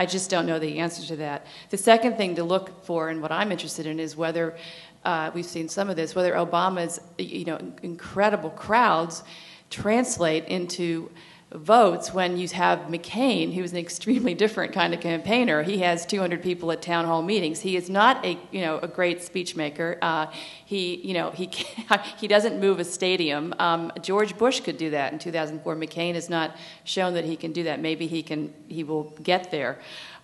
I 0.00 0.06
just 0.06 0.30
don't 0.30 0.46
know 0.46 0.58
the 0.58 0.78
answer 0.78 1.06
to 1.08 1.16
that. 1.16 1.44
The 1.68 1.76
second 1.76 2.16
thing 2.16 2.36
to 2.36 2.42
look 2.42 2.86
for, 2.86 3.10
and 3.10 3.20
what 3.20 3.30
I'm 3.30 3.52
interested 3.52 3.84
in, 3.84 4.00
is 4.00 4.16
whether 4.16 4.56
uh, 5.04 5.30
we've 5.34 5.44
seen 5.44 5.68
some 5.68 5.90
of 5.90 5.96
this, 5.96 6.14
whether 6.14 6.32
Obama's 6.32 7.02
you 7.18 7.44
know 7.44 7.58
incredible 7.82 8.48
crowds 8.48 9.22
translate 9.68 10.46
into 10.46 11.10
votes 11.52 12.14
when 12.14 12.36
you 12.36 12.46
have 12.48 12.78
McCain, 12.82 13.52
who's 13.52 13.72
an 13.72 13.78
extremely 13.78 14.34
different 14.34 14.72
kind 14.72 14.94
of 14.94 15.00
campaigner. 15.00 15.62
He 15.62 15.78
has 15.78 16.06
200 16.06 16.42
people 16.42 16.70
at 16.70 16.80
town 16.80 17.06
hall 17.06 17.22
meetings. 17.22 17.60
He 17.60 17.76
is 17.76 17.90
not 17.90 18.24
a 18.24 18.38
you 18.52 18.60
know 18.60 18.78
a 18.78 18.88
great 18.88 19.22
speech 19.22 19.56
maker. 19.56 19.98
Uh, 20.00 20.26
he 20.64 20.96
you 20.96 21.14
know 21.14 21.30
he 21.30 21.50
he 22.18 22.28
doesn't 22.28 22.60
move 22.60 22.78
a 22.78 22.84
stadium. 22.84 23.54
Um, 23.58 23.92
George 24.00 24.38
Bush 24.38 24.60
could 24.60 24.78
do 24.78 24.90
that 24.90 25.12
in 25.12 25.18
2004. 25.18 25.76
McCain 25.76 26.14
has 26.14 26.30
not 26.30 26.56
shown 26.84 27.14
that 27.14 27.24
he 27.24 27.36
can 27.36 27.52
do 27.52 27.64
that. 27.64 27.80
Maybe 27.80 28.06
he 28.06 28.22
can. 28.22 28.54
He 28.68 28.84
will 28.84 29.14
get 29.22 29.50
there. 29.50 29.80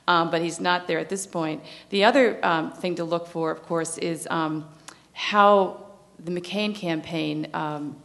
Um, 0.09 0.31
but 0.31 0.41
he's 0.41 0.61
not 0.61 0.87
there 0.87 1.01
at 1.01 1.09
this 1.09 1.27
point. 1.27 1.65
The 1.91 2.05
other 2.05 2.39
um, 2.47 2.71
thing 2.71 2.95
to 2.95 3.05
look 3.05 3.27
for, 3.27 3.51
of 3.51 3.65
course, 3.65 3.99
is 3.99 4.29
um, 4.31 4.69
how 5.13 5.85
the 6.21 6.31
McCain 6.31 6.75
campaign 6.75 7.49
um, 7.53 7.97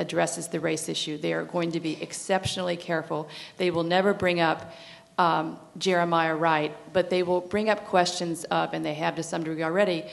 addresses 0.00 0.48
the 0.48 0.60
race 0.60 0.88
issue. 0.88 1.18
They 1.18 1.32
are 1.32 1.44
going 1.44 1.72
to 1.72 1.80
be 1.80 2.00
exceptionally 2.02 2.76
careful. 2.76 3.28
They 3.56 3.70
will 3.70 3.84
never 3.84 4.14
bring 4.14 4.40
up 4.40 4.72
um, 5.18 5.58
Jeremiah 5.76 6.34
Wright, 6.34 6.74
but 6.92 7.10
they 7.10 7.22
will 7.22 7.42
bring 7.42 7.68
up 7.68 7.86
questions 7.86 8.44
of, 8.44 8.72
and 8.72 8.84
they 8.84 8.94
have 8.94 9.16
to 9.16 9.22
some 9.22 9.44
degree 9.44 9.62
already, 9.62 10.04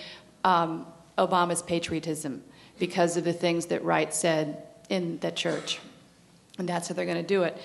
um, 0.43 0.85
Obama's 1.17 1.61
patriotism 1.61 2.43
because 2.77 3.17
of 3.17 3.23
the 3.23 3.33
things 3.33 3.67
that 3.67 3.83
Wright 3.83 4.13
said 4.13 4.63
in 4.89 5.17
the 5.19 5.31
church. 5.31 5.79
And 6.59 6.67
that's 6.67 6.89
how 6.89 6.95
they're 6.95 7.05
going 7.05 7.17
to 7.17 7.23
do 7.23 7.43
it. 7.43 7.57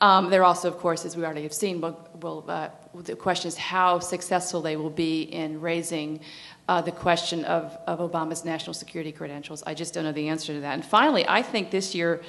Um, 0.00 0.30
they're 0.30 0.44
also, 0.44 0.68
of 0.68 0.78
course, 0.78 1.04
as 1.04 1.16
we 1.16 1.24
already 1.24 1.42
have 1.42 1.52
seen, 1.52 1.80
will 1.80 2.44
uh, 2.48 2.68
the 2.94 3.16
question 3.16 3.48
is 3.48 3.56
how 3.56 3.98
successful 3.98 4.62
they 4.62 4.76
will 4.76 4.90
be 4.90 5.22
in 5.22 5.60
raising 5.60 6.20
uh, 6.68 6.82
the 6.82 6.92
question 6.92 7.44
of, 7.46 7.76
of 7.86 7.98
Obama's 7.98 8.44
national 8.44 8.74
security 8.74 9.10
credentials. 9.10 9.62
I 9.66 9.74
just 9.74 9.94
don't 9.94 10.04
know 10.04 10.12
the 10.12 10.28
answer 10.28 10.52
to 10.52 10.60
that. 10.60 10.74
And 10.74 10.84
finally, 10.84 11.24
I 11.26 11.42
think 11.42 11.70
this 11.70 11.94
year, 11.94 12.22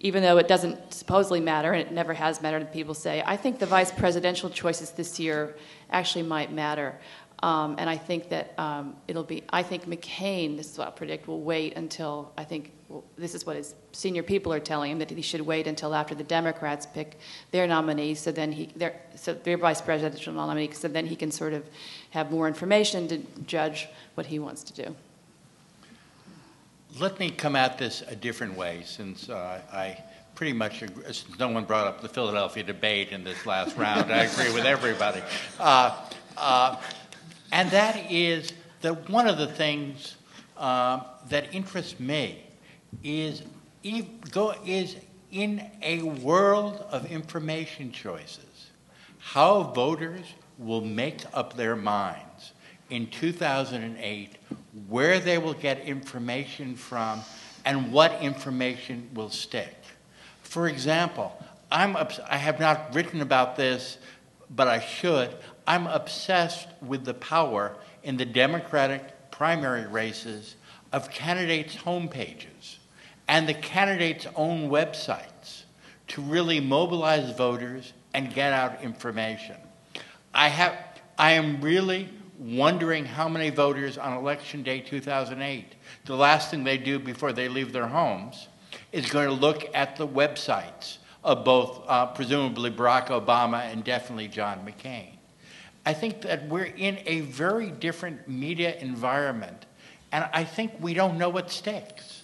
even 0.00 0.22
though 0.22 0.38
it 0.38 0.48
doesn't 0.48 0.92
supposedly 0.92 1.40
matter, 1.40 1.72
and 1.72 1.80
it 1.86 1.92
never 1.92 2.12
has 2.12 2.42
mattered, 2.42 2.72
people 2.72 2.94
say, 2.94 3.22
I 3.24 3.36
think 3.36 3.58
the 3.60 3.66
vice 3.66 3.92
presidential 3.92 4.50
choices 4.50 4.90
this 4.90 5.20
year 5.20 5.56
actually 5.90 6.24
might 6.24 6.52
matter. 6.52 6.98
Um, 7.42 7.76
and 7.78 7.90
I 7.90 7.98
think 7.98 8.30
that 8.30 8.54
um, 8.58 8.96
it'll 9.08 9.22
be, 9.22 9.42
I 9.50 9.62
think 9.62 9.86
McCain, 9.86 10.56
this 10.56 10.72
is 10.72 10.78
what 10.78 10.88
I 10.88 10.90
predict, 10.90 11.28
will 11.28 11.42
wait 11.42 11.76
until, 11.76 12.32
I 12.38 12.44
think, 12.44 12.72
well, 12.88 13.04
this 13.18 13.34
is 13.34 13.44
what 13.44 13.56
his 13.56 13.74
senior 13.92 14.22
people 14.22 14.54
are 14.54 14.60
telling 14.60 14.90
him, 14.92 14.98
that 15.00 15.10
he 15.10 15.20
should 15.20 15.42
wait 15.42 15.66
until 15.66 15.94
after 15.94 16.14
the 16.14 16.24
Democrats 16.24 16.86
pick 16.86 17.18
their 17.50 17.66
nominee, 17.66 18.14
so 18.14 18.32
then 18.32 18.52
he, 18.52 18.70
their, 18.74 18.98
so 19.16 19.34
their 19.34 19.58
vice 19.58 19.82
presidential 19.82 20.32
nominee, 20.32 20.70
so 20.72 20.88
then 20.88 21.04
he 21.04 21.14
can 21.14 21.30
sort 21.30 21.52
of 21.52 21.62
have 22.10 22.30
more 22.30 22.48
information 22.48 23.06
to 23.08 23.18
judge 23.46 23.86
what 24.14 24.26
he 24.26 24.38
wants 24.38 24.62
to 24.62 24.84
do. 24.84 24.96
Let 26.98 27.20
me 27.20 27.30
come 27.30 27.54
at 27.54 27.76
this 27.76 28.02
a 28.08 28.16
different 28.16 28.56
way, 28.56 28.82
since 28.86 29.28
uh, 29.28 29.60
I 29.70 30.02
pretty 30.34 30.54
much 30.54 30.80
agree, 30.80 31.04
since 31.04 31.38
no 31.38 31.48
one 31.48 31.64
brought 31.64 31.86
up 31.86 32.00
the 32.00 32.08
Philadelphia 32.08 32.62
debate 32.62 33.10
in 33.10 33.24
this 33.24 33.44
last 33.44 33.76
round. 33.76 34.10
I 34.10 34.22
agree 34.22 34.54
with 34.54 34.64
everybody. 34.64 35.20
Uh, 35.60 35.94
uh, 36.38 36.76
and 37.52 37.70
that 37.70 38.10
is 38.10 38.52
that 38.80 39.08
one 39.08 39.26
of 39.28 39.38
the 39.38 39.46
things 39.46 40.16
uh, 40.56 41.00
that 41.28 41.54
interests 41.54 41.98
me 41.98 42.42
is, 43.02 43.42
go, 44.30 44.54
is 44.64 44.96
in 45.30 45.62
a 45.82 46.02
world 46.02 46.84
of 46.90 47.10
information 47.10 47.92
choices, 47.92 48.70
how 49.18 49.62
voters 49.62 50.24
will 50.58 50.80
make 50.80 51.22
up 51.34 51.56
their 51.56 51.76
minds 51.76 52.52
in 52.90 53.06
2008 53.08 54.36
where 54.88 55.18
they 55.18 55.38
will 55.38 55.54
get 55.54 55.80
information 55.80 56.76
from 56.76 57.20
and 57.64 57.92
what 57.92 58.20
information 58.22 59.08
will 59.14 59.30
stick. 59.30 59.74
For 60.42 60.68
example, 60.68 61.36
I'm 61.70 61.96
I 61.96 62.36
have 62.36 62.60
not 62.60 62.94
written 62.94 63.20
about 63.20 63.56
this, 63.56 63.98
but 64.54 64.68
I 64.68 64.80
should. 64.80 65.34
I'm 65.66 65.86
obsessed 65.86 66.68
with 66.80 67.04
the 67.04 67.14
power 67.14 67.76
in 68.02 68.16
the 68.16 68.24
Democratic 68.24 69.30
primary 69.30 69.86
races 69.86 70.56
of 70.92 71.10
candidates' 71.10 71.76
homepages 71.76 72.76
and 73.28 73.48
the 73.48 73.54
candidates' 73.54 74.26
own 74.36 74.70
websites 74.70 75.64
to 76.08 76.22
really 76.22 76.60
mobilize 76.60 77.36
voters 77.36 77.92
and 78.14 78.32
get 78.32 78.52
out 78.52 78.82
information. 78.82 79.56
I, 80.32 80.48
have, 80.48 80.78
I 81.18 81.32
am 81.32 81.60
really 81.60 82.08
wondering 82.38 83.04
how 83.04 83.28
many 83.28 83.50
voters 83.50 83.98
on 83.98 84.16
election 84.16 84.62
day 84.62 84.80
2008, 84.80 85.74
the 86.04 86.16
last 86.16 86.50
thing 86.50 86.64
they 86.64 86.78
do 86.78 86.98
before 86.98 87.32
they 87.32 87.48
leave 87.48 87.72
their 87.72 87.88
homes 87.88 88.48
is 88.92 89.10
going 89.10 89.28
to 89.28 89.34
look 89.34 89.64
at 89.74 89.96
the 89.96 90.06
websites 90.06 90.98
of 91.24 91.44
both, 91.44 91.82
uh, 91.88 92.06
presumably, 92.06 92.70
Barack 92.70 93.08
Obama 93.08 93.60
and 93.72 93.82
definitely 93.82 94.28
John 94.28 94.64
McCain. 94.64 95.15
I 95.86 95.94
think 95.94 96.22
that 96.22 96.48
we're 96.48 96.64
in 96.64 96.98
a 97.06 97.20
very 97.20 97.70
different 97.70 98.28
media 98.28 98.76
environment, 98.80 99.66
and 100.10 100.28
I 100.32 100.42
think 100.42 100.72
we 100.80 100.94
don't 100.94 101.16
know 101.16 101.28
what 101.28 101.52
sticks. 101.52 102.22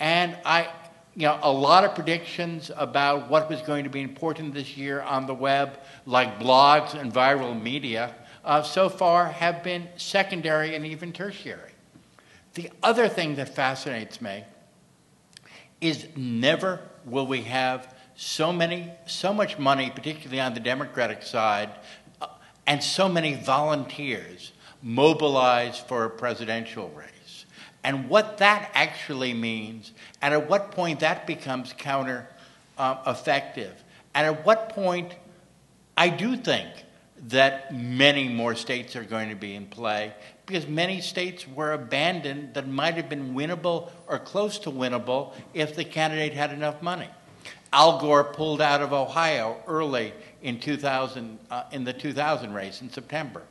And 0.00 0.34
I, 0.46 0.70
you 1.14 1.26
know, 1.26 1.38
a 1.42 1.52
lot 1.52 1.84
of 1.84 1.94
predictions 1.94 2.70
about 2.74 3.28
what 3.28 3.50
was 3.50 3.60
going 3.60 3.84
to 3.84 3.90
be 3.90 4.00
important 4.00 4.54
this 4.54 4.78
year 4.78 5.02
on 5.02 5.26
the 5.26 5.34
web, 5.34 5.78
like 6.06 6.40
blogs 6.40 6.94
and 6.94 7.12
viral 7.12 7.60
media, 7.60 8.14
uh, 8.42 8.62
so 8.62 8.88
far 8.88 9.26
have 9.26 9.62
been 9.62 9.86
secondary 9.96 10.74
and 10.74 10.86
even 10.86 11.12
tertiary. 11.12 11.72
The 12.54 12.70
other 12.82 13.08
thing 13.08 13.34
that 13.36 13.54
fascinates 13.54 14.22
me 14.22 14.44
is 15.82 16.06
never 16.16 16.80
will 17.04 17.26
we 17.26 17.42
have 17.42 17.94
so 18.16 18.52
many, 18.52 18.90
so 19.06 19.34
much 19.34 19.58
money, 19.58 19.90
particularly 19.90 20.40
on 20.40 20.54
the 20.54 20.60
Democratic 20.60 21.22
side, 21.22 21.70
and 22.66 22.82
so 22.82 23.08
many 23.08 23.34
volunteers 23.34 24.52
mobilized 24.82 25.86
for 25.86 26.04
a 26.04 26.10
presidential 26.10 26.90
race. 26.90 27.46
And 27.82 28.08
what 28.08 28.38
that 28.38 28.70
actually 28.74 29.34
means, 29.34 29.92
and 30.22 30.32
at 30.32 30.48
what 30.48 30.70
point 30.70 31.00
that 31.00 31.26
becomes 31.26 31.74
counter 31.76 32.28
uh, 32.78 32.96
effective, 33.06 33.82
and 34.14 34.26
at 34.26 34.46
what 34.46 34.70
point 34.70 35.14
I 35.96 36.08
do 36.08 36.36
think 36.36 36.68
that 37.28 37.74
many 37.74 38.28
more 38.28 38.54
states 38.54 38.96
are 38.96 39.04
going 39.04 39.28
to 39.30 39.34
be 39.34 39.54
in 39.54 39.66
play 39.66 40.12
because 40.46 40.66
many 40.66 41.00
states 41.00 41.48
were 41.48 41.72
abandoned 41.72 42.54
that 42.54 42.68
might 42.68 42.94
have 42.94 43.08
been 43.08 43.34
winnable 43.34 43.90
or 44.06 44.18
close 44.18 44.58
to 44.60 44.70
winnable 44.70 45.32
if 45.54 45.74
the 45.74 45.84
candidate 45.84 46.34
had 46.34 46.52
enough 46.52 46.82
money. 46.82 47.08
Al 47.72 47.98
Gore 47.98 48.24
pulled 48.24 48.60
out 48.60 48.82
of 48.82 48.92
Ohio 48.92 49.60
early 49.66 50.12
in 50.44 50.60
2000, 50.60 51.38
uh, 51.50 51.64
in 51.72 51.82
the 51.82 51.92
2000 51.92 52.52
race 52.52 52.82
in 52.82 52.90
September. 52.90 53.42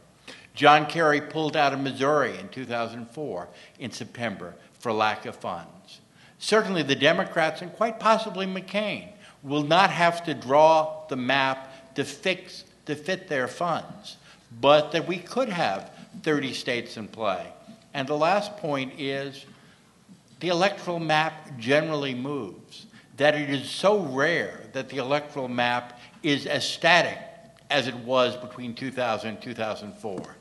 John 0.53 0.85
Kerry 0.85 1.19
pulled 1.19 1.57
out 1.57 1.73
of 1.73 1.79
Missouri 1.79 2.37
in 2.37 2.47
2004 2.49 3.47
in 3.79 3.91
September 3.91 4.53
for 4.79 4.93
lack 4.93 5.25
of 5.25 5.35
funds. 5.35 5.99
Certainly, 6.37 6.83
the 6.83 6.95
Democrats 6.95 7.61
and 7.61 7.73
quite 7.73 7.99
possibly 7.99 8.45
McCain 8.45 9.09
will 9.41 9.63
not 9.63 9.89
have 9.89 10.23
to 10.25 10.33
draw 10.33 11.05
the 11.07 11.15
map 11.15 11.95
to 11.95 12.05
fix 12.05 12.63
to 12.85 12.95
fit 12.95 13.27
their 13.27 13.47
funds, 13.47 14.17
but 14.61 14.91
that 14.91 15.07
we 15.07 15.17
could 15.17 15.49
have 15.49 15.89
30 16.21 16.53
states 16.53 16.97
in 16.97 17.07
play. 17.07 17.47
And 17.93 18.07
the 18.07 18.17
last 18.17 18.57
point 18.57 18.99
is 18.99 19.45
the 20.41 20.49
electoral 20.49 20.99
map 20.99 21.57
generally 21.57 22.13
moves, 22.13 22.85
that 23.17 23.35
it 23.35 23.49
is 23.49 23.69
so 23.69 23.99
rare 23.99 24.59
that 24.73 24.89
the 24.89 24.97
electoral 24.97 25.47
map 25.47 25.92
is 26.23 26.45
as 26.45 26.67
static 26.67 27.19
as 27.69 27.87
it 27.87 27.95
was 27.97 28.35
between 28.37 28.73
2000 28.73 29.29
and 29.29 29.41
2004. 29.41 30.35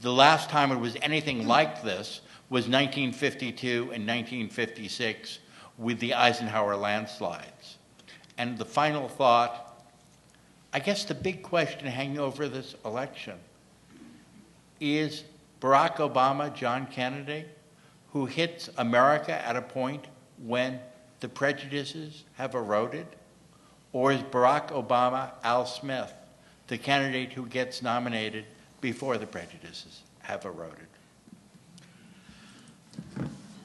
The 0.00 0.12
last 0.12 0.50
time 0.50 0.70
it 0.70 0.78
was 0.78 0.96
anything 1.02 1.46
like 1.46 1.82
this 1.82 2.20
was 2.50 2.68
1952 2.68 3.82
and 3.82 4.06
1956 4.06 5.38
with 5.76 5.98
the 6.00 6.14
Eisenhower 6.14 6.76
landslides. 6.76 7.78
And 8.36 8.58
the 8.58 8.64
final 8.64 9.08
thought 9.08 9.68
I 10.72 10.80
guess 10.80 11.04
the 11.04 11.14
big 11.14 11.42
question 11.42 11.86
hanging 11.86 12.18
over 12.18 12.46
this 12.46 12.74
election 12.84 13.38
is 14.80 15.24
Barack 15.60 15.96
Obama, 15.96 16.54
John 16.54 16.86
Kennedy, 16.86 17.46
who 18.12 18.26
hits 18.26 18.68
America 18.76 19.32
at 19.32 19.56
a 19.56 19.62
point 19.62 20.04
when 20.44 20.78
the 21.20 21.28
prejudices 21.28 22.24
have 22.34 22.54
eroded? 22.54 23.06
Or 23.92 24.12
is 24.12 24.20
Barack 24.22 24.68
Obama 24.68 25.30
Al 25.42 25.66
Smith, 25.66 26.12
the 26.66 26.78
candidate 26.78 27.32
who 27.32 27.46
gets 27.46 27.82
nominated 27.82 28.44
before 28.80 29.18
the 29.18 29.26
prejudices 29.26 30.02
have 30.20 30.44
eroded? 30.44 30.86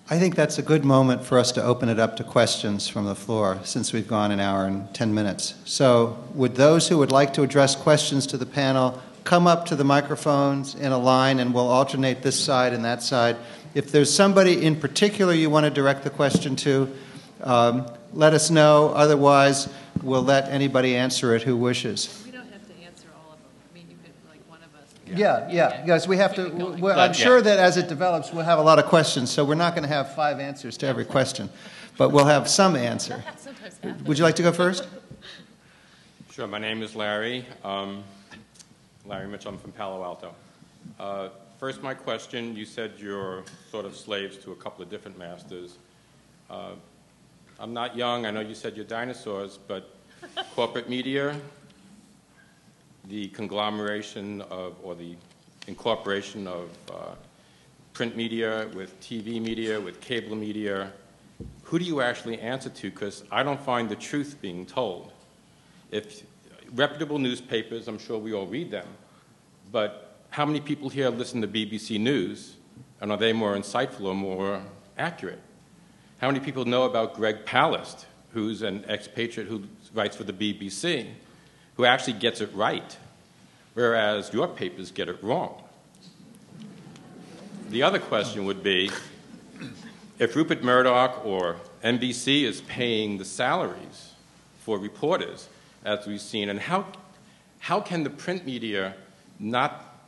I 0.09 0.19
think 0.19 0.35
that's 0.35 0.57
a 0.57 0.61
good 0.61 0.83
moment 0.83 1.23
for 1.23 1.39
us 1.39 1.51
to 1.53 1.63
open 1.63 1.87
it 1.87 1.97
up 1.97 2.17
to 2.17 2.23
questions 2.23 2.87
from 2.87 3.05
the 3.05 3.15
floor 3.15 3.59
since 3.63 3.93
we've 3.93 4.07
gone 4.07 4.31
an 4.31 4.39
hour 4.39 4.65
and 4.65 4.93
10 4.93 5.13
minutes. 5.13 5.55
So, 5.65 6.21
would 6.33 6.55
those 6.55 6.89
who 6.89 6.97
would 6.97 7.11
like 7.11 7.33
to 7.33 7.41
address 7.41 7.75
questions 7.75 8.27
to 8.27 8.37
the 8.37 8.45
panel 8.45 9.01
come 9.23 9.47
up 9.47 9.65
to 9.67 9.77
the 9.77 9.85
microphones 9.85 10.75
in 10.75 10.91
a 10.91 10.97
line 10.97 11.39
and 11.39 11.53
we'll 11.53 11.69
alternate 11.69 12.21
this 12.21 12.37
side 12.37 12.73
and 12.73 12.83
that 12.83 13.01
side? 13.01 13.37
If 13.73 13.91
there's 13.91 14.13
somebody 14.13 14.65
in 14.65 14.75
particular 14.75 15.33
you 15.33 15.49
want 15.49 15.65
to 15.65 15.69
direct 15.69 16.03
the 16.03 16.09
question 16.09 16.57
to, 16.57 16.93
um, 17.41 17.87
let 18.13 18.33
us 18.33 18.49
know. 18.49 18.89
Otherwise, 18.89 19.69
we'll 20.01 20.23
let 20.23 20.49
anybody 20.49 20.95
answer 20.95 21.35
it 21.35 21.43
who 21.43 21.57
wishes. 21.57 22.21
We 22.25 22.31
don't 22.31 22.51
have 22.51 22.67
to 22.67 22.73
answer 22.83 23.07
all 23.15 23.33
of 23.33 23.39
them. 23.39 23.49
I 23.71 23.73
mean, 23.73 23.85
you 23.89 23.97
could, 24.03 24.13
like, 24.29 24.39
one 24.47 24.59
of 24.59 24.73
us. 24.75 24.89
Yeah, 25.05 25.49
yeah, 25.51 25.81
because 25.81 26.07
we 26.07 26.17
have 26.17 26.35
to. 26.35 26.75
Well, 26.79 26.99
I'm 26.99 27.13
sure 27.13 27.41
that 27.41 27.59
as 27.59 27.77
it 27.77 27.87
develops, 27.87 28.31
we'll 28.31 28.45
have 28.45 28.59
a 28.59 28.63
lot 28.63 28.79
of 28.79 28.85
questions, 28.85 29.31
so 29.31 29.43
we're 29.43 29.55
not 29.55 29.73
going 29.73 29.87
to 29.87 29.93
have 29.93 30.13
five 30.15 30.39
answers 30.39 30.77
to 30.77 30.87
every 30.87 31.05
question, 31.05 31.49
but 31.97 32.09
we'll 32.09 32.25
have 32.25 32.47
some 32.47 32.75
answer. 32.75 33.23
Would 34.05 34.17
you 34.17 34.23
like 34.23 34.35
to 34.35 34.43
go 34.43 34.51
first? 34.51 34.87
Sure. 36.31 36.47
My 36.47 36.57
name 36.57 36.81
is 36.81 36.95
Larry. 36.95 37.45
Um, 37.63 38.03
Larry 39.05 39.27
Mitchell. 39.27 39.51
I'm 39.51 39.59
from 39.59 39.71
Palo 39.73 40.03
Alto. 40.03 40.33
Uh, 40.99 41.29
first, 41.59 41.83
my 41.83 41.93
question. 41.93 42.55
You 42.55 42.65
said 42.65 42.93
you're 42.97 43.43
sort 43.69 43.85
of 43.85 43.95
slaves 43.95 44.37
to 44.37 44.51
a 44.51 44.55
couple 44.55 44.81
of 44.83 44.89
different 44.89 45.17
masters. 45.17 45.77
Uh, 46.49 46.71
I'm 47.63 47.73
not 47.73 47.95
young. 47.95 48.25
I 48.25 48.31
know 48.31 48.41
you 48.41 48.55
said 48.55 48.75
you're 48.75 48.83
dinosaurs, 48.83 49.57
but 49.57 49.95
corporate 50.53 50.89
media, 50.89 51.39
the 53.07 53.29
conglomeration 53.29 54.41
of, 54.51 54.75
or 54.83 54.95
the 54.95 55.15
incorporation 55.67 56.45
of 56.45 56.69
uh, 56.91 57.15
print 57.93 58.17
media 58.17 58.67
with 58.75 58.99
TV 58.99 59.41
media, 59.41 59.79
with 59.79 60.01
cable 60.01 60.35
media, 60.35 60.91
who 61.61 61.79
do 61.79 61.85
you 61.85 62.01
actually 62.01 62.37
answer 62.41 62.67
to? 62.67 62.91
Because 62.91 63.23
I 63.31 63.43
don't 63.43 63.61
find 63.61 63.87
the 63.87 63.95
truth 63.95 64.35
being 64.41 64.65
told. 64.65 65.13
If 65.89 66.23
reputable 66.75 67.17
newspapers, 67.17 67.87
I'm 67.87 67.97
sure 67.97 68.17
we 68.17 68.33
all 68.33 68.45
read 68.45 68.71
them, 68.71 68.87
but 69.71 70.17
how 70.31 70.45
many 70.45 70.59
people 70.59 70.89
here 70.89 71.07
listen 71.07 71.39
to 71.39 71.47
BBC 71.47 71.97
News, 71.97 72.57
and 72.99 73.09
are 73.09 73.17
they 73.17 73.31
more 73.31 73.55
insightful 73.55 74.07
or 74.07 74.15
more 74.15 74.61
accurate? 74.97 75.39
How 76.23 76.31
many 76.31 76.39
people 76.39 76.63
know 76.63 76.83
about 76.83 77.15
Greg 77.15 77.43
Palast, 77.43 78.05
who's 78.31 78.61
an 78.61 78.85
expatriate 78.87 79.49
who 79.49 79.63
writes 79.93 80.15
for 80.15 80.23
the 80.23 80.31
BBC, 80.31 81.05
who 81.75 81.83
actually 81.83 82.13
gets 82.13 82.39
it 82.39 82.49
right, 82.53 82.97
whereas 83.73 84.31
your 84.31 84.47
papers 84.47 84.89
get 84.89 85.09
it 85.09 85.21
wrong? 85.21 85.61
The 87.71 87.83
other 87.83 87.99
question 87.99 88.45
would 88.45 88.63
be 88.63 88.89
if 90.17 90.33
Rupert 90.33 90.63
Murdoch 90.63 91.25
or 91.25 91.57
NBC 91.83 92.43
is 92.43 92.61
paying 92.61 93.17
the 93.17 93.25
salaries 93.25 94.13
for 94.59 94.79
reporters, 94.79 95.49
as 95.83 96.07
we've 96.07 96.21
seen, 96.21 96.47
and 96.47 96.57
how, 96.57 96.85
how 97.59 97.81
can 97.81 98.05
the 98.05 98.09
print 98.09 98.45
media 98.45 98.95
not 99.41 99.99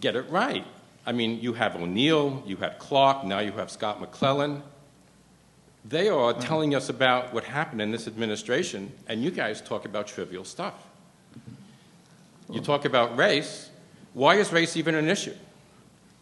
get 0.00 0.16
it 0.16 0.28
right? 0.28 0.64
I 1.06 1.12
mean, 1.12 1.40
you 1.40 1.52
have 1.52 1.76
O'Neill, 1.76 2.42
you 2.44 2.56
had 2.56 2.80
Clark, 2.80 3.22
now 3.22 3.38
you 3.38 3.52
have 3.52 3.70
Scott 3.70 4.00
McClellan. 4.00 4.64
They 5.84 6.08
are 6.08 6.32
telling 6.32 6.74
us 6.74 6.88
about 6.88 7.34
what 7.34 7.44
happened 7.44 7.82
in 7.82 7.90
this 7.90 8.06
administration, 8.06 8.90
and 9.06 9.22
you 9.22 9.30
guys 9.30 9.60
talk 9.60 9.84
about 9.84 10.06
trivial 10.06 10.44
stuff. 10.44 10.74
You 12.50 12.60
talk 12.60 12.84
about 12.84 13.16
race. 13.16 13.70
Why 14.14 14.36
is 14.36 14.52
race 14.52 14.76
even 14.76 14.94
an 14.94 15.08
issue? 15.08 15.34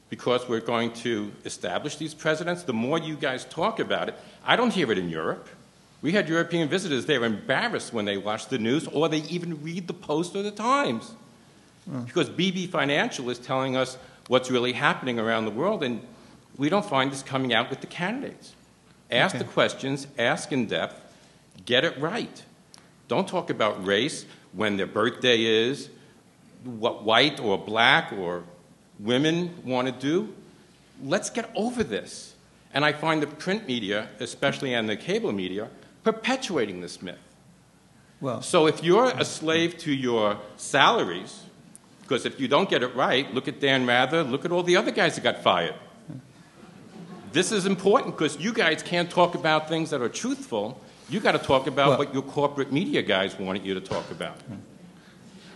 Because 0.08 0.48
we're 0.48 0.60
going 0.60 0.92
to 0.94 1.32
establish 1.44 1.96
these 1.96 2.12
presidents. 2.12 2.64
The 2.64 2.72
more 2.72 2.98
you 2.98 3.16
guys 3.16 3.44
talk 3.44 3.78
about 3.78 4.08
it, 4.08 4.14
I 4.44 4.56
don't 4.56 4.72
hear 4.72 4.90
it 4.90 4.98
in 4.98 5.08
Europe. 5.08 5.48
We 6.00 6.12
had 6.12 6.28
European 6.28 6.68
visitors, 6.68 7.06
they 7.06 7.18
were 7.18 7.26
embarrassed 7.26 7.92
when 7.92 8.04
they 8.04 8.16
watched 8.16 8.50
the 8.50 8.58
news 8.58 8.88
or 8.88 9.08
they 9.08 9.22
even 9.22 9.62
read 9.62 9.86
the 9.86 9.94
Post 9.94 10.34
or 10.34 10.42
the 10.42 10.50
Times. 10.50 11.12
Because 12.06 12.28
BB 12.28 12.68
Financial 12.68 13.30
is 13.30 13.38
telling 13.38 13.76
us 13.76 13.96
what's 14.26 14.50
really 14.50 14.72
happening 14.72 15.18
around 15.18 15.44
the 15.44 15.50
world, 15.50 15.82
and 15.82 16.00
we 16.56 16.68
don't 16.68 16.84
find 16.84 17.12
this 17.12 17.22
coming 17.22 17.52
out 17.52 17.70
with 17.70 17.80
the 17.80 17.86
candidates. 17.86 18.54
Ask 19.12 19.34
Okay. 19.34 19.44
the 19.44 19.50
questions, 19.50 20.06
ask 20.18 20.50
in 20.52 20.66
depth, 20.66 20.98
get 21.66 21.84
it 21.84 21.98
right. 22.00 22.42
Don't 23.08 23.28
talk 23.28 23.50
about 23.50 23.84
race 23.86 24.24
when 24.52 24.76
their 24.78 24.86
birthday 24.86 25.42
is, 25.44 25.90
what 26.64 27.04
white 27.04 27.38
or 27.40 27.58
black 27.58 28.12
or 28.12 28.44
women 28.98 29.54
want 29.64 29.86
to 29.88 29.92
do. 29.92 30.32
Let's 31.02 31.28
get 31.30 31.50
over 31.54 31.84
this. 31.84 32.34
And 32.74 32.84
I 32.86 32.92
find 32.92 33.22
the 33.22 33.26
print 33.26 33.66
media, 33.66 34.08
especially 34.18 34.72
and 34.72 34.88
the 34.88 34.96
cable 34.96 35.32
media, 35.32 35.68
perpetuating 36.04 36.80
this 36.80 37.02
myth. 37.02 37.18
Well, 38.20 38.40
So 38.40 38.66
if 38.66 38.82
you're 38.82 39.10
a 39.10 39.24
slave 39.24 39.76
to 39.78 39.92
your 39.92 40.38
salaries, 40.56 41.42
because 42.02 42.24
if 42.24 42.40
you 42.40 42.48
don't 42.48 42.70
get 42.70 42.82
it 42.82 42.94
right, 42.94 43.32
look 43.34 43.46
at 43.48 43.60
Dan 43.60 43.84
Rather, 43.86 44.22
look 44.22 44.44
at 44.44 44.52
all 44.52 44.62
the 44.62 44.76
other 44.76 44.90
guys 44.92 45.16
that 45.16 45.22
got 45.24 45.42
fired. 45.42 45.74
This 47.32 47.50
is 47.52 47.66
important 47.66 48.16
because 48.16 48.38
you 48.38 48.52
guys 48.52 48.82
can't 48.82 49.10
talk 49.10 49.34
about 49.34 49.68
things 49.68 49.90
that 49.90 50.00
are 50.02 50.08
truthful. 50.08 50.80
You 51.08 51.20
got 51.20 51.32
to 51.32 51.38
talk 51.38 51.66
about 51.66 51.88
Well- 51.90 51.98
what 51.98 52.12
your 52.14 52.22
corporate 52.22 52.72
media 52.72 53.02
guys 53.02 53.38
wanted 53.38 53.64
you 53.64 53.74
to 53.74 53.80
talk 53.80 54.10
about. 54.10 54.36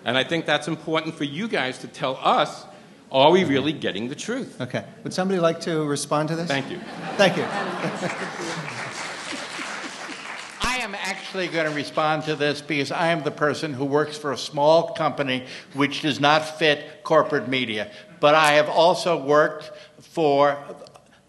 And 0.04 0.16
I 0.16 0.24
think 0.24 0.46
that's 0.46 0.68
important 0.68 1.16
for 1.16 1.24
you 1.24 1.48
guys 1.48 1.78
to 1.78 1.88
tell 1.88 2.18
us 2.22 2.64
are 3.12 3.30
we 3.30 3.44
really 3.44 3.72
getting 3.72 4.08
the 4.08 4.14
truth? 4.16 4.60
okay. 4.60 4.84
Would 5.04 5.14
somebody 5.14 5.38
like 5.38 5.60
to 5.60 5.84
respond 5.84 6.28
to 6.30 6.36
this? 6.36 6.48
Thank 6.48 6.70
you. 6.70 6.80
Thank 7.16 7.36
you. 7.36 7.44
I 10.60 10.78
am 10.78 10.94
actually 10.94 11.46
going 11.48 11.68
to 11.68 11.74
respond 11.74 12.24
to 12.24 12.34
this 12.34 12.60
because 12.60 12.90
I 12.90 13.08
am 13.08 13.22
the 13.22 13.30
person 13.30 13.72
who 13.72 13.84
works 13.84 14.18
for 14.18 14.32
a 14.32 14.36
small 14.36 14.92
company 14.94 15.44
which 15.74 16.02
does 16.02 16.18
not 16.20 16.58
fit 16.58 17.04
corporate 17.04 17.48
media. 17.48 17.90
But 18.18 18.34
I 18.34 18.52
have 18.52 18.68
also 18.68 19.16
worked 19.22 19.70
for 20.00 20.58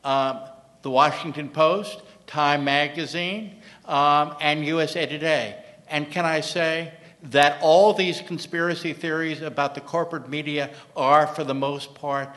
um, 0.08 0.40
the 0.84 0.90
Washington 0.90 1.50
Post, 1.50 2.02
Time 2.28 2.64
Magazine, 2.64 3.58
um, 3.84 4.36
and 4.40 4.66
USA 4.66 5.06
Today. 5.06 5.62
And 5.90 6.10
can 6.10 6.24
I 6.24 6.40
say 6.40 6.94
that 7.24 7.62
all 7.62 7.94
these 7.94 8.22
conspiracy 8.22 8.94
theories 8.94 9.42
about 9.42 9.76
the 9.76 9.82
corporate 9.82 10.30
media 10.30 10.70
are, 10.96 11.28
for 11.28 11.44
the 11.44 11.54
most 11.54 11.94
part, 11.94 12.30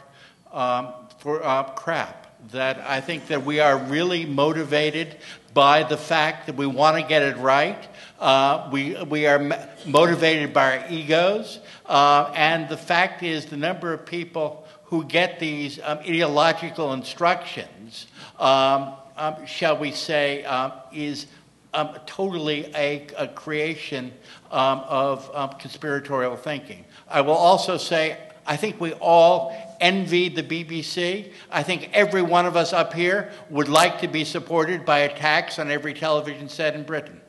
um, 0.53 0.93
for 1.19 1.45
uh, 1.45 1.63
crap. 1.63 2.27
That 2.51 2.79
I 2.89 3.01
think 3.03 3.27
that 3.29 3.45
we 3.45 3.61
are 3.61 3.77
really 3.77 4.25
motivated 4.25 5.19
by 5.53 5.83
the 5.83 5.99
fact 5.99 6.47
that 6.47 6.57
we 6.57 6.67
want 6.67 6.97
to 6.97 7.07
get 7.07 7.23
it 7.23 7.37
right. 7.37 7.87
Uh, 8.19 8.69
we 8.73 9.01
we 9.05 9.27
are 9.27 9.69
motivated 9.87 10.55
by 10.55 10.79
our 10.79 10.91
egos, 10.91 11.61
uh, 11.85 12.33
and 12.35 12.69
the 12.69 12.79
fact 12.79 13.23
is 13.23 13.47
the 13.47 13.59
number 13.59 13.93
of 13.93 14.07
people 14.07 14.67
who 14.91 15.05
get 15.05 15.39
these 15.39 15.79
um, 15.85 15.99
ideological 15.99 16.93
instructions, 16.93 18.09
um, 18.39 18.93
um, 19.17 19.47
shall 19.47 19.79
we 19.79 19.93
say, 19.93 20.45
um, 20.45 20.73
is 20.93 21.27
um, 21.73 21.97
totally 22.07 22.67
a, 22.75 23.07
a 23.17 23.29
creation 23.29 24.13
um, 24.51 24.81
of 24.81 25.59
conspiratorial 25.59 26.37
thinking. 26.37 26.85
I 27.09 27.21
will 27.21 27.35
also 27.35 27.77
say, 27.77 28.19
I 28.47 28.57
think 28.57 28.81
we 28.81 28.93
all 28.95 29.55
envy 29.81 30.29
the 30.29 30.43
BBC. 30.43 31.33
I 31.53 31.63
think 31.63 31.91
every 31.93 32.23
one 32.23 32.47
of 32.47 32.57
us 32.57 32.73
up 32.73 32.93
here 32.93 33.31
would 33.49 33.69
like 33.69 34.01
to 34.01 34.09
be 34.09 34.25
supported 34.25 34.85
by 34.85 35.01
a 35.01 35.17
tax 35.17 35.61
on 35.61 35.71
every 35.71 35.95
television 35.95 36.49
set 36.49 36.75
in 36.75 36.83
Britain. 36.83 37.21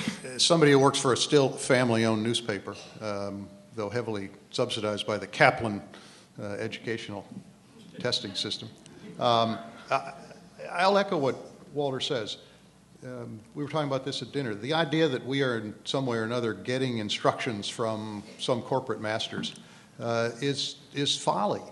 somebody 0.38 0.72
who 0.72 0.78
works 0.78 0.98
for 0.98 1.12
a 1.12 1.16
still 1.16 1.48
family-owned 1.48 2.22
newspaper, 2.22 2.74
um, 3.00 3.48
though 3.74 3.88
heavily 3.88 4.30
subsidized 4.50 5.06
by 5.06 5.18
the 5.18 5.26
Kaplan 5.26 5.82
uh, 6.40 6.44
educational 6.52 7.26
testing 7.98 8.34
system. 8.34 8.68
Um, 9.18 9.58
I, 9.90 10.12
I'll 10.72 10.98
echo 10.98 11.16
what 11.16 11.36
Walter 11.74 12.00
says. 12.00 12.38
Um, 13.04 13.40
we 13.54 13.64
were 13.64 13.68
talking 13.68 13.88
about 13.88 14.04
this 14.04 14.22
at 14.22 14.32
dinner. 14.32 14.54
The 14.54 14.74
idea 14.74 15.08
that 15.08 15.26
we 15.26 15.42
are 15.42 15.58
in 15.58 15.74
some 15.84 16.06
way 16.06 16.18
or 16.18 16.24
another 16.24 16.54
getting 16.54 16.98
instructions 16.98 17.68
from 17.68 18.22
some 18.38 18.62
corporate 18.62 19.00
masters 19.00 19.54
uh, 19.98 20.30
is 20.40 20.76
is 20.94 21.16
folly. 21.16 21.62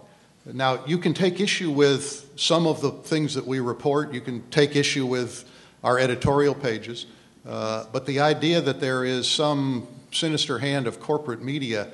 Now, 0.47 0.85
you 0.87 0.99
can 0.99 1.13
take 1.15 1.39
issue 1.39 1.71
with 1.71 2.31
some 2.37 2.67
of 2.67 2.81
the 2.81 2.91
things 2.91 3.35
that 3.35 3.47
we 3.47 3.61
report. 3.61 4.13
You 4.13 4.21
can 4.21 4.43
take 4.51 4.75
issue 4.75 5.07
with 5.07 5.45
our 5.85 5.99
editorial 5.99 6.55
pages. 6.55 7.07
Uh, 7.51 7.85
but 7.93 8.07
the 8.07 8.21
idea 8.21 8.61
that 8.61 8.79
there 8.79 9.05
is 9.05 9.29
some 9.29 9.85
sinister 10.13 10.61
hand 10.61 10.87
of 10.87 11.01
corporate 11.01 11.43
media 11.43 11.89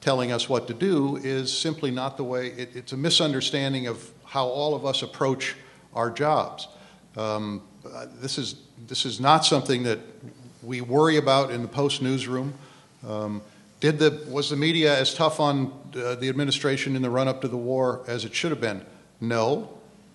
telling 0.00 0.30
us 0.30 0.48
what 0.48 0.68
to 0.68 0.74
do 0.74 1.16
is 1.16 1.52
simply 1.56 1.90
not 1.90 2.16
the 2.16 2.22
way, 2.22 2.46
it, 2.46 2.76
it's 2.76 2.92
a 2.92 2.96
misunderstanding 2.96 3.88
of 3.88 4.08
how 4.24 4.46
all 4.46 4.72
of 4.72 4.86
us 4.86 5.02
approach 5.02 5.56
our 5.94 6.10
jobs. 6.10 6.68
Um, 7.16 7.60
uh, 7.84 8.06
this, 8.20 8.38
is, 8.38 8.54
this 8.86 9.04
is 9.04 9.20
not 9.20 9.44
something 9.44 9.82
that 9.82 9.98
we 10.62 10.80
worry 10.80 11.16
about 11.16 11.50
in 11.50 11.62
the 11.62 11.68
post 11.68 12.02
newsroom. 12.02 12.54
Um, 13.04 13.42
did 13.80 13.98
the, 13.98 14.24
was 14.28 14.48
the 14.48 14.56
media 14.56 14.96
as 14.96 15.12
tough 15.12 15.40
on 15.40 15.72
uh, 15.96 16.14
the 16.14 16.28
administration 16.28 16.94
in 16.94 17.02
the 17.02 17.10
run 17.10 17.26
up 17.26 17.40
to 17.40 17.48
the 17.48 17.56
war 17.56 18.04
as 18.06 18.24
it 18.24 18.32
should 18.32 18.52
have 18.52 18.60
been? 18.60 18.86
No. 19.20 19.70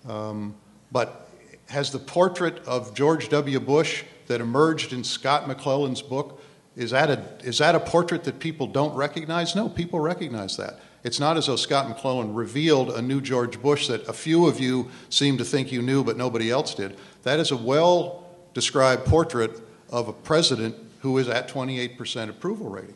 Um, 0.08 0.54
but 0.90 1.28
has 1.68 1.90
the 1.90 1.98
portrait 1.98 2.64
of 2.66 2.94
George 2.94 3.28
W. 3.28 3.60
Bush 3.60 4.04
that 4.26 4.40
emerged 4.40 4.92
in 4.92 5.04
Scott 5.04 5.46
McClellan's 5.48 6.02
book, 6.02 6.40
is 6.76 6.90
that, 6.90 7.10
a, 7.10 7.24
is 7.46 7.58
that 7.58 7.74
a 7.74 7.80
portrait 7.80 8.24
that 8.24 8.38
people 8.38 8.66
don't 8.66 8.94
recognize? 8.94 9.56
No, 9.56 9.68
people 9.68 10.00
recognize 10.00 10.56
that. 10.56 10.80
It's 11.04 11.20
not 11.20 11.36
as 11.36 11.46
though 11.46 11.56
Scott 11.56 11.88
McClellan 11.88 12.34
revealed 12.34 12.90
a 12.90 13.00
new 13.00 13.20
George 13.20 13.62
Bush 13.62 13.86
that 13.86 14.06
a 14.08 14.12
few 14.12 14.46
of 14.46 14.58
you 14.58 14.90
seem 15.08 15.38
to 15.38 15.44
think 15.44 15.70
you 15.70 15.80
knew, 15.80 16.02
but 16.02 16.16
nobody 16.16 16.50
else 16.50 16.74
did. 16.74 16.96
That 17.22 17.38
is 17.38 17.52
a 17.52 17.56
well 17.56 18.26
described 18.54 19.04
portrait 19.04 19.60
of 19.90 20.08
a 20.08 20.12
president 20.12 20.74
who 21.00 21.16
is 21.18 21.28
at 21.28 21.48
28% 21.48 22.28
approval 22.28 22.68
rating. 22.68 22.94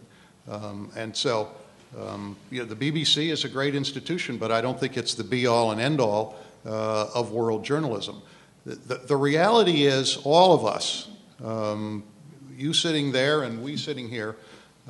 Um, 0.49 0.91
and 0.97 1.17
so, 1.17 1.51
um, 1.99 2.37
you 2.51 2.61
know, 2.61 2.65
the 2.65 2.75
BBC 2.75 3.31
is 3.31 3.45
a 3.45 3.49
great 3.49 3.75
institution, 3.75 4.37
but 4.37 4.51
I 4.51 4.61
don't 4.61 4.79
think 4.79 4.97
it's 4.97 5.15
the 5.15 5.23
be 5.25 5.47
all 5.47 5.71
and 5.71 5.81
end 5.81 6.01
all 6.01 6.37
uh, 6.67 7.07
of 7.15 7.31
world 7.31 7.65
journalism. 7.65 8.23
The, 8.67 8.75
the, 8.75 8.95
the 9.07 9.17
reality 9.17 9.85
is, 9.87 10.19
all 10.25 10.53
of 10.53 10.65
us, 10.65 11.10
um, 11.45 12.05
you 12.57 12.73
sitting 12.73 13.13
there 13.13 13.43
and 13.43 13.63
we 13.63 13.77
sitting 13.77 14.09
here, 14.09 14.37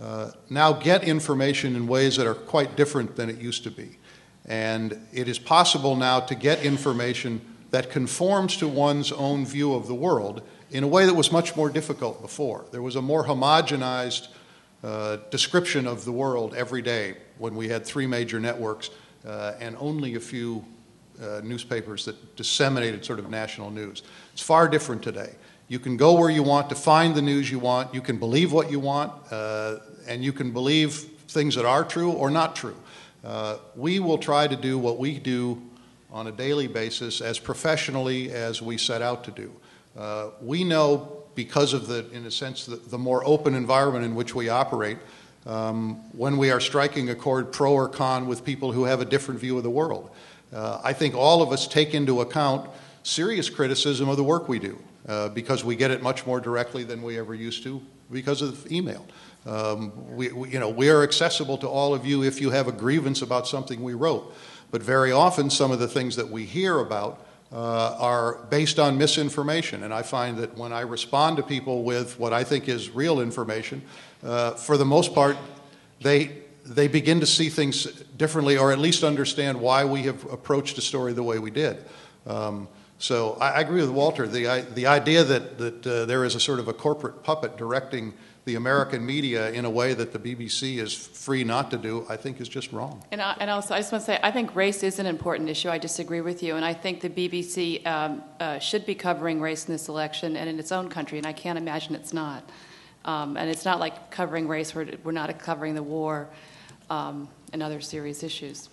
uh, 0.00 0.30
now 0.48 0.72
get 0.72 1.04
information 1.04 1.76
in 1.76 1.86
ways 1.86 2.16
that 2.16 2.26
are 2.26 2.34
quite 2.34 2.76
different 2.76 3.16
than 3.16 3.28
it 3.28 3.38
used 3.38 3.64
to 3.64 3.70
be. 3.70 3.98
And 4.46 4.98
it 5.12 5.28
is 5.28 5.38
possible 5.38 5.94
now 5.96 6.20
to 6.20 6.34
get 6.34 6.64
information 6.64 7.40
that 7.70 7.90
conforms 7.90 8.56
to 8.56 8.68
one's 8.68 9.12
own 9.12 9.46
view 9.46 9.74
of 9.74 9.86
the 9.86 9.94
world 9.94 10.42
in 10.70 10.84
a 10.84 10.88
way 10.88 11.06
that 11.06 11.14
was 11.14 11.30
much 11.30 11.56
more 11.56 11.68
difficult 11.68 12.20
before. 12.22 12.64
There 12.72 12.82
was 12.82 12.96
a 12.96 13.02
more 13.02 13.24
homogenized 13.24 14.28
uh, 14.82 15.18
description 15.30 15.86
of 15.86 16.04
the 16.04 16.12
world 16.12 16.54
every 16.54 16.82
day 16.82 17.16
when 17.38 17.54
we 17.54 17.68
had 17.68 17.84
three 17.84 18.06
major 18.06 18.40
networks 18.40 18.90
uh, 19.26 19.52
and 19.60 19.76
only 19.78 20.14
a 20.14 20.20
few 20.20 20.64
uh, 21.22 21.40
newspapers 21.44 22.04
that 22.06 22.36
disseminated 22.36 23.04
sort 23.04 23.18
of 23.18 23.28
national 23.28 23.70
news. 23.70 24.02
It's 24.32 24.42
far 24.42 24.68
different 24.68 25.02
today. 25.02 25.34
You 25.70 25.78
can 25.78 25.96
go 25.96 26.14
where 26.14 26.28
you 26.28 26.42
want 26.42 26.68
to 26.70 26.74
find 26.74 27.14
the 27.14 27.22
news 27.22 27.48
you 27.48 27.60
want. 27.60 27.94
You 27.94 28.00
can 28.00 28.18
believe 28.18 28.52
what 28.52 28.72
you 28.72 28.80
want, 28.80 29.12
uh, 29.30 29.76
and 30.08 30.24
you 30.24 30.32
can 30.32 30.50
believe 30.50 30.94
things 31.28 31.54
that 31.54 31.64
are 31.64 31.84
true 31.84 32.10
or 32.10 32.28
not 32.28 32.56
true. 32.56 32.74
Uh, 33.24 33.58
we 33.76 34.00
will 34.00 34.18
try 34.18 34.48
to 34.48 34.56
do 34.56 34.80
what 34.80 34.98
we 34.98 35.20
do 35.20 35.62
on 36.10 36.26
a 36.26 36.32
daily 36.32 36.66
basis 36.66 37.20
as 37.20 37.38
professionally 37.38 38.32
as 38.32 38.60
we 38.60 38.76
set 38.76 39.00
out 39.00 39.22
to 39.22 39.30
do. 39.30 39.52
Uh, 39.96 40.30
we 40.42 40.64
know 40.64 41.22
because 41.36 41.72
of 41.72 41.86
the, 41.86 42.10
in 42.10 42.26
a 42.26 42.32
sense, 42.32 42.66
the, 42.66 42.74
the 42.74 42.98
more 42.98 43.24
open 43.24 43.54
environment 43.54 44.04
in 44.04 44.16
which 44.16 44.34
we 44.34 44.48
operate, 44.48 44.98
um, 45.46 45.98
when 46.18 46.36
we 46.36 46.50
are 46.50 46.58
striking 46.58 47.10
a 47.10 47.14
chord 47.14 47.52
pro 47.52 47.72
or 47.72 47.88
con 47.88 48.26
with 48.26 48.44
people 48.44 48.72
who 48.72 48.86
have 48.86 49.00
a 49.00 49.04
different 49.04 49.38
view 49.38 49.56
of 49.56 49.62
the 49.62 49.70
world. 49.70 50.10
Uh, 50.52 50.80
I 50.82 50.94
think 50.94 51.14
all 51.14 51.42
of 51.42 51.52
us 51.52 51.68
take 51.68 51.94
into 51.94 52.22
account 52.22 52.68
serious 53.04 53.48
criticism 53.48 54.08
of 54.08 54.16
the 54.16 54.24
work 54.24 54.48
we 54.48 54.58
do 54.58 54.76
uh, 55.08 55.28
because 55.30 55.64
we 55.64 55.76
get 55.76 55.90
it 55.90 56.02
much 56.02 56.26
more 56.26 56.40
directly 56.40 56.84
than 56.84 57.02
we 57.02 57.18
ever 57.18 57.34
used 57.34 57.62
to 57.62 57.80
because 58.10 58.42
of 58.42 58.70
email. 58.70 59.06
Um, 59.46 60.14
we, 60.14 60.30
we, 60.32 60.50
you 60.50 60.58
know, 60.58 60.68
we 60.68 60.90
are 60.90 61.02
accessible 61.02 61.56
to 61.58 61.68
all 61.68 61.94
of 61.94 62.04
you 62.04 62.22
if 62.22 62.40
you 62.40 62.50
have 62.50 62.68
a 62.68 62.72
grievance 62.72 63.22
about 63.22 63.46
something 63.46 63.82
we 63.82 63.94
wrote. 63.94 64.34
But 64.70 64.82
very 64.82 65.12
often, 65.12 65.50
some 65.50 65.70
of 65.70 65.78
the 65.78 65.88
things 65.88 66.16
that 66.16 66.28
we 66.28 66.44
hear 66.44 66.78
about 66.78 67.26
uh, 67.52 67.96
are 67.98 68.34
based 68.50 68.78
on 68.78 68.96
misinformation. 68.98 69.82
And 69.82 69.92
I 69.92 70.02
find 70.02 70.38
that 70.38 70.56
when 70.56 70.72
I 70.72 70.82
respond 70.82 71.36
to 71.38 71.42
people 71.42 71.82
with 71.82 72.18
what 72.18 72.32
I 72.32 72.44
think 72.44 72.68
is 72.68 72.90
real 72.90 73.20
information, 73.20 73.82
uh, 74.22 74.52
for 74.52 74.76
the 74.76 74.84
most 74.84 75.14
part, 75.14 75.36
they, 76.00 76.30
they 76.64 76.86
begin 76.86 77.20
to 77.20 77.26
see 77.26 77.48
things 77.48 77.84
differently 78.16 78.56
or 78.56 78.70
at 78.70 78.78
least 78.78 79.02
understand 79.02 79.60
why 79.60 79.84
we 79.84 80.02
have 80.02 80.24
approached 80.32 80.78
a 80.78 80.80
story 80.80 81.12
the 81.12 81.22
way 81.22 81.38
we 81.38 81.50
did. 81.50 81.84
Um, 82.26 82.68
so 83.00 83.38
I, 83.40 83.48
I, 83.52 83.60
agree 83.60 83.80
with 83.80 83.90
Walter. 83.90 84.28
The, 84.28 84.66
the 84.74 84.86
idea 84.86 85.24
that, 85.24 85.56
that 85.58 85.86
uh, 85.86 86.04
there 86.04 86.22
is 86.24 86.34
a 86.34 86.40
sort 86.40 86.60
of 86.60 86.68
a 86.68 86.74
corporate 86.74 87.22
puppet 87.22 87.56
directing 87.56 88.12
the 88.44 88.56
American 88.56 89.04
media 89.04 89.50
in 89.52 89.64
a 89.64 89.70
way 89.70 89.94
that 89.94 90.12
the 90.12 90.18
BBC 90.18 90.78
is 90.78 90.92
free 90.92 91.42
not 91.42 91.70
to 91.70 91.78
do, 91.78 92.04
I 92.10 92.16
think 92.16 92.40
is 92.40 92.48
just 92.48 92.72
wrong. 92.72 93.02
And, 93.10 93.22
I, 93.22 93.36
and 93.40 93.50
also, 93.50 93.74
I 93.74 93.78
just 93.78 93.90
want 93.90 94.02
to 94.02 94.06
say, 94.06 94.20
I 94.22 94.30
think 94.30 94.54
race 94.54 94.82
is 94.82 94.98
an 94.98 95.06
important 95.06 95.48
issue. 95.48 95.70
I 95.70 95.78
disagree 95.78 96.20
with 96.20 96.42
you. 96.42 96.56
And 96.56 96.64
I 96.64 96.74
think 96.74 97.00
the 97.00 97.08
BBC 97.08 97.86
um, 97.86 98.22
uh, 98.38 98.58
should 98.58 98.84
be 98.84 98.94
covering 98.94 99.40
race 99.40 99.66
in 99.66 99.72
this 99.72 99.88
election 99.88 100.36
and 100.36 100.48
in 100.48 100.58
its 100.58 100.70
own 100.70 100.88
country, 100.90 101.16
and 101.16 101.26
I 101.26 101.32
can't 101.32 101.58
imagine 101.58 101.94
it's 101.94 102.12
not. 102.12 102.48
Um, 103.06 103.38
and 103.38 103.48
it's 103.48 103.64
not 103.64 103.80
like 103.80 104.10
covering 104.10 104.46
race, 104.46 104.74
we're, 104.74 104.88
we're 105.04 105.12
not 105.12 105.38
covering 105.38 105.74
the 105.74 105.82
war 105.82 106.28
um, 106.90 107.28
and 107.52 107.62
other 107.62 107.80
serious 107.80 108.22
issues. 108.22 108.68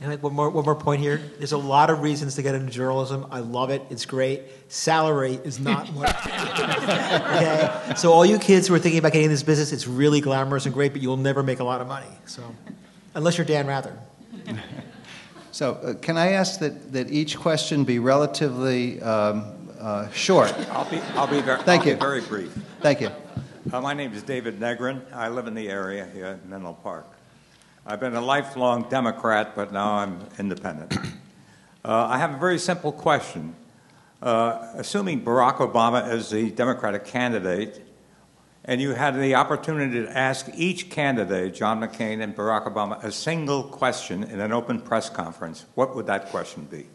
And 0.00 0.10
like 0.10 0.22
one 0.22 0.34
more, 0.34 0.50
one 0.50 0.64
more 0.64 0.74
point 0.74 1.00
here. 1.00 1.20
There's 1.38 1.52
a 1.52 1.58
lot 1.58 1.88
of 1.88 2.00
reasons 2.02 2.34
to 2.34 2.42
get 2.42 2.54
into 2.54 2.70
journalism. 2.70 3.26
I 3.30 3.40
love 3.40 3.70
it. 3.70 3.82
It's 3.90 4.04
great. 4.04 4.42
Salary 4.68 5.34
is 5.44 5.60
not 5.60 5.86
one. 5.94 6.08
okay. 6.08 7.94
So 7.96 8.12
all 8.12 8.26
you 8.26 8.38
kids 8.38 8.68
who 8.68 8.74
are 8.74 8.78
thinking 8.78 8.98
about 8.98 9.12
getting 9.12 9.26
in 9.26 9.30
this 9.30 9.42
business, 9.42 9.72
it's 9.72 9.86
really 9.86 10.20
glamorous 10.20 10.66
and 10.66 10.74
great, 10.74 10.92
but 10.92 11.00
you'll 11.00 11.16
never 11.16 11.42
make 11.42 11.60
a 11.60 11.64
lot 11.64 11.80
of 11.80 11.86
money. 11.86 12.10
So, 12.26 12.42
unless 13.14 13.38
you're 13.38 13.46
Dan 13.46 13.66
Rather. 13.66 13.96
So, 15.54 15.74
uh, 15.74 15.94
can 15.94 16.18
I 16.18 16.32
ask 16.32 16.58
that, 16.58 16.92
that 16.92 17.12
each 17.12 17.38
question 17.38 17.84
be 17.84 18.00
relatively 18.00 19.00
um, 19.00 19.70
uh, 19.78 20.10
short? 20.10 20.52
I'll 20.70 20.90
be, 20.90 20.98
I'll 21.14 21.28
be, 21.28 21.40
very, 21.40 21.62
Thank 21.62 21.82
I'll 21.82 21.88
you. 21.90 21.94
Be 21.94 22.00
very 22.00 22.20
brief. 22.22 22.52
Thank 22.80 23.00
you. 23.00 23.10
Uh, 23.72 23.80
my 23.80 23.94
name 23.94 24.12
is 24.12 24.24
David 24.24 24.58
Negrin. 24.58 25.00
I 25.12 25.28
live 25.28 25.46
in 25.46 25.54
the 25.54 25.68
area 25.68 26.08
here 26.12 26.40
in 26.42 26.50
Menlo 26.50 26.72
Park. 26.72 27.06
I've 27.86 28.00
been 28.00 28.14
a 28.14 28.20
lifelong 28.20 28.88
Democrat, 28.88 29.54
but 29.54 29.70
now 29.70 29.96
I'm 29.96 30.20
independent. 30.38 30.96
Uh, 31.86 32.06
I 32.08 32.16
have 32.16 32.32
a 32.32 32.38
very 32.38 32.58
simple 32.58 32.92
question. 32.92 33.54
Uh, 34.22 34.68
assuming 34.76 35.22
Barack 35.22 35.56
Obama 35.56 36.10
is 36.10 36.30
the 36.30 36.50
Democratic 36.50 37.04
candidate, 37.04 37.86
and 38.64 38.80
you 38.80 38.92
had 38.92 39.20
the 39.20 39.34
opportunity 39.34 40.00
to 40.00 40.16
ask 40.16 40.48
each 40.54 40.88
candidate, 40.88 41.54
John 41.54 41.80
McCain 41.80 42.22
and 42.22 42.34
Barack 42.34 42.64
Obama, 42.64 43.04
a 43.04 43.12
single 43.12 43.64
question 43.64 44.24
in 44.24 44.40
an 44.40 44.50
open 44.50 44.80
press 44.80 45.10
conference, 45.10 45.66
what 45.74 45.94
would 45.94 46.06
that 46.06 46.30
question 46.30 46.66
be? 46.70 46.86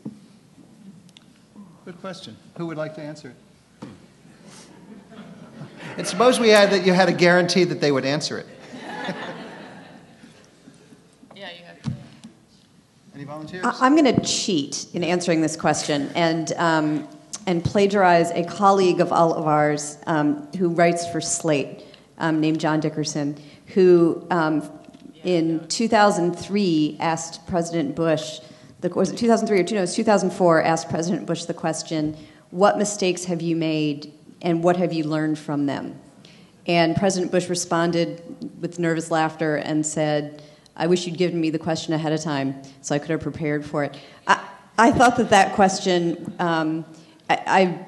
Good 1.85 2.01
question. 2.01 2.35
Who 2.57 2.65
would 2.65 2.77
like 2.77 2.95
to 2.95 3.01
answer 3.01 3.35
it? 3.81 3.87
And 5.97 6.07
suppose 6.07 6.39
we 6.39 6.49
had 6.49 6.71
that 6.71 6.83
you 6.83 6.93
had 6.93 7.09
a 7.09 7.13
guarantee 7.13 7.63
that 7.65 7.79
they 7.79 7.91
would 7.91 8.05
answer 8.05 8.39
it. 8.39 8.47
Any 13.19 13.25
volunteers? 13.25 13.65
I'm 13.65 13.97
going 13.97 14.15
to 14.15 14.21
cheat 14.21 14.85
in 14.93 15.03
answering 15.03 15.41
this 15.41 15.57
question 15.57 16.09
and, 16.15 16.53
um, 16.53 17.05
and 17.47 17.61
plagiarize 17.61 18.31
a 18.31 18.45
colleague 18.45 19.01
of 19.01 19.11
all 19.11 19.33
of 19.33 19.45
ours 19.45 19.97
um, 20.07 20.47
who 20.57 20.69
writes 20.69 21.05
for 21.05 21.19
Slate 21.19 21.83
um, 22.17 22.39
named 22.39 22.61
John 22.61 22.79
Dickerson, 22.79 23.37
who 23.73 24.25
um, 24.31 24.71
in 25.25 25.67
2003 25.67 26.95
asked 27.01 27.45
President 27.45 27.93
Bush, 27.93 28.39
the, 28.79 28.87
was 28.87 29.11
it 29.11 29.17
2003 29.17 29.59
or 29.59 29.63
two, 29.65 29.75
no, 29.75 29.79
it 29.79 29.81
was 29.81 29.95
2004, 29.95 30.63
asked 30.63 30.87
President 30.87 31.25
Bush 31.25 31.43
the 31.43 31.53
question, 31.53 32.15
What 32.51 32.77
mistakes 32.77 33.25
have 33.25 33.41
you 33.41 33.57
made 33.57 34.13
and 34.41 34.63
what 34.63 34.77
have 34.77 34.93
you 34.93 35.03
learned 35.03 35.37
from 35.37 35.65
them? 35.65 35.99
And 36.67 36.95
President 36.95 37.33
Bush 37.33 37.49
responded 37.49 38.23
with 38.61 38.79
nervous 38.79 39.11
laughter 39.11 39.57
and 39.57 39.85
said, 39.85 40.41
I 40.79 40.87
wish 40.87 41.05
you'd 41.05 41.17
given 41.17 41.39
me 41.39 41.49
the 41.51 41.59
question 41.59 41.93
ahead 41.93 42.11
of 42.13 42.21
time 42.21 42.61
so 42.81 42.95
I 42.95 42.99
could 42.99 43.11
have 43.11 43.21
prepared 43.21 43.65
for 43.65 43.83
it. 43.83 43.95
I, 44.25 44.43
I 44.77 44.91
thought 44.91 45.17
that 45.17 45.29
that 45.29 45.53
question, 45.53 46.33
um, 46.39 46.85
I, 47.29 47.39
I, 47.45 47.85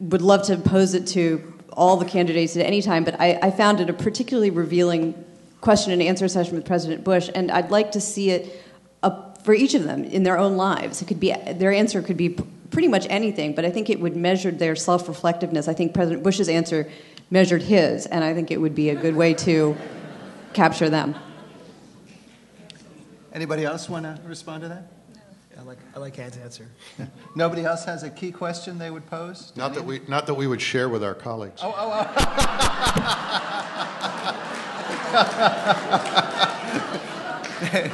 would 0.00 0.22
love 0.22 0.46
to 0.46 0.56
pose 0.56 0.94
it 0.94 1.08
to 1.08 1.54
all 1.72 1.96
the 1.96 2.04
candidates 2.04 2.56
at 2.56 2.64
any 2.64 2.80
time, 2.80 3.02
but 3.02 3.20
I, 3.20 3.36
I 3.42 3.50
found 3.50 3.80
it 3.80 3.90
a 3.90 3.92
particularly 3.92 4.50
revealing 4.50 5.24
question 5.60 5.92
and 5.92 6.00
answer 6.00 6.28
session 6.28 6.54
with 6.54 6.64
President 6.64 7.02
Bush, 7.02 7.28
and 7.34 7.50
I'd 7.50 7.72
like 7.72 7.90
to 7.92 8.00
see 8.00 8.30
it 8.30 8.62
for 9.48 9.54
each 9.54 9.74
of 9.74 9.84
them 9.84 10.04
in 10.04 10.24
their 10.24 10.38
own 10.38 10.58
lives. 10.58 11.00
It 11.00 11.08
could 11.08 11.18
be 11.18 11.32
their 11.32 11.72
answer 11.72 12.02
could 12.02 12.18
be 12.18 12.36
pretty 12.70 12.86
much 12.86 13.06
anything, 13.08 13.54
but 13.54 13.64
I 13.64 13.70
think 13.70 13.88
it 13.88 13.98
would 13.98 14.14
measure 14.14 14.50
their 14.50 14.76
self-reflectiveness. 14.76 15.68
I 15.68 15.72
think 15.72 15.94
President 15.94 16.22
Bush's 16.22 16.50
answer 16.50 16.86
measured 17.30 17.62
his, 17.62 18.04
and 18.04 18.22
I 18.22 18.34
think 18.34 18.50
it 18.50 18.60
would 18.60 18.74
be 18.74 18.90
a 18.90 18.94
good 18.94 19.16
way 19.16 19.32
to 19.34 19.74
capture 20.52 20.90
them. 20.90 21.14
Anybody 23.38 23.64
else 23.64 23.88
want 23.88 24.02
to 24.02 24.20
respond 24.26 24.62
to 24.62 24.68
that? 24.68 24.90
I 25.56 25.62
like, 25.62 25.78
I 25.94 26.00
like 26.00 26.18
Anne's 26.18 26.36
answer. 26.38 26.66
Nobody 27.36 27.64
else 27.64 27.84
has 27.84 28.02
a 28.02 28.10
key 28.10 28.32
question 28.32 28.78
they 28.78 28.90
would 28.90 29.06
pose? 29.06 29.52
Not 29.54 29.74
that, 29.74 29.84
we, 29.84 30.00
not 30.08 30.26
that 30.26 30.34
we 30.34 30.48
would 30.48 30.60
share 30.60 30.88
with 30.88 31.04
our 31.04 31.14
colleagues. 31.14 31.60
Oh, 31.62 31.72
oh, 31.72 31.92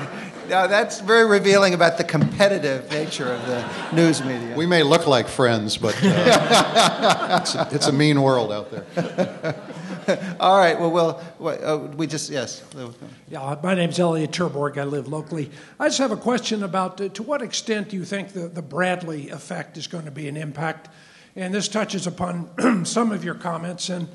oh. 0.00 0.20
now, 0.48 0.66
that's 0.66 1.00
very 1.00 1.26
revealing 1.26 1.74
about 1.74 1.98
the 1.98 2.04
competitive 2.04 2.90
nature 2.90 3.32
of 3.32 3.46
the 3.46 3.94
news 3.94 4.22
media. 4.24 4.54
We 4.56 4.66
may 4.66 4.82
look 4.82 5.06
like 5.06 5.28
friends, 5.28 5.76
but 5.76 5.94
uh, 6.02 7.38
it's, 7.40 7.54
a, 7.54 7.68
it's, 7.72 7.86
a, 7.86 7.92
mean 7.92 8.22
world 8.22 8.52
out 8.52 8.70
there. 8.70 9.56
All 10.40 10.58
right. 10.58 10.78
Well, 10.78 10.90
we'll 11.38 11.48
uh, 11.48 11.78
we 11.96 12.06
just 12.06 12.30
yes. 12.30 12.62
Yeah. 13.28 13.56
My 13.62 13.74
name's 13.74 13.98
Elliot 13.98 14.32
Terborg. 14.32 14.76
I 14.76 14.84
live 14.84 15.08
locally. 15.08 15.50
I 15.80 15.86
just 15.86 15.98
have 15.98 16.12
a 16.12 16.16
question 16.16 16.62
about 16.62 17.00
uh, 17.00 17.08
to 17.10 17.22
what 17.22 17.42
extent 17.42 17.90
do 17.90 17.96
you 17.96 18.04
think 18.04 18.32
the, 18.32 18.48
the 18.48 18.62
Bradley 18.62 19.30
effect 19.30 19.76
is 19.76 19.86
going 19.86 20.04
to 20.04 20.10
be 20.10 20.28
an 20.28 20.36
impact? 20.36 20.88
And 21.36 21.52
this 21.52 21.68
touches 21.68 22.06
upon 22.06 22.84
some 22.84 23.12
of 23.12 23.24
your 23.24 23.34
comments, 23.34 23.88
and 23.88 24.08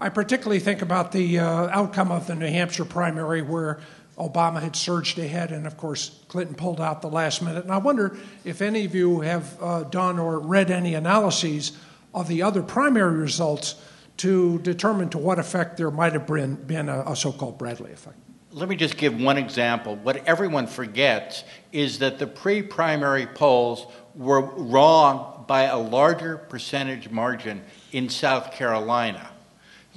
I 0.00 0.10
particularly 0.10 0.60
think 0.60 0.82
about 0.82 1.12
the 1.12 1.38
uh, 1.40 1.68
outcome 1.68 2.12
of 2.12 2.26
the 2.26 2.34
New 2.34 2.46
Hampshire 2.46 2.84
primary, 2.84 3.42
where 3.42 3.80
Obama 4.18 4.60
had 4.60 4.74
surged 4.74 5.18
ahead, 5.18 5.52
and 5.52 5.66
of 5.66 5.76
course 5.76 6.20
Clinton 6.28 6.54
pulled 6.54 6.80
out 6.80 7.02
the 7.02 7.08
last 7.08 7.40
minute. 7.42 7.64
And 7.64 7.72
I 7.72 7.78
wonder 7.78 8.16
if 8.44 8.60
any 8.60 8.84
of 8.84 8.94
you 8.94 9.20
have 9.20 9.62
uh, 9.62 9.82
done 9.84 10.18
or 10.18 10.38
read 10.38 10.70
any 10.70 10.94
analyses 10.94 11.72
of 12.14 12.28
the 12.28 12.42
other 12.42 12.62
primary 12.62 13.16
results 13.16 13.76
to 14.18 14.58
determine 14.58 15.08
to 15.10 15.18
what 15.18 15.38
effect 15.38 15.76
there 15.76 15.90
might 15.90 16.12
have 16.12 16.26
been, 16.26 16.56
been 16.56 16.88
a, 16.88 17.02
a 17.06 17.16
so 17.16 17.32
called 17.32 17.58
Bradley 17.58 17.92
effect. 17.92 18.16
Let 18.50 18.68
me 18.68 18.76
just 18.76 18.96
give 18.96 19.20
one 19.20 19.38
example. 19.38 19.96
What 19.96 20.26
everyone 20.26 20.66
forgets 20.66 21.44
is 21.70 21.98
that 22.00 22.18
the 22.18 22.26
pre 22.26 22.62
primary 22.62 23.26
polls 23.26 23.86
were 24.14 24.40
wrong 24.40 25.44
by 25.46 25.62
a 25.64 25.78
larger 25.78 26.38
percentage 26.38 27.10
margin 27.10 27.62
in 27.92 28.08
South 28.08 28.52
Carolina, 28.52 29.30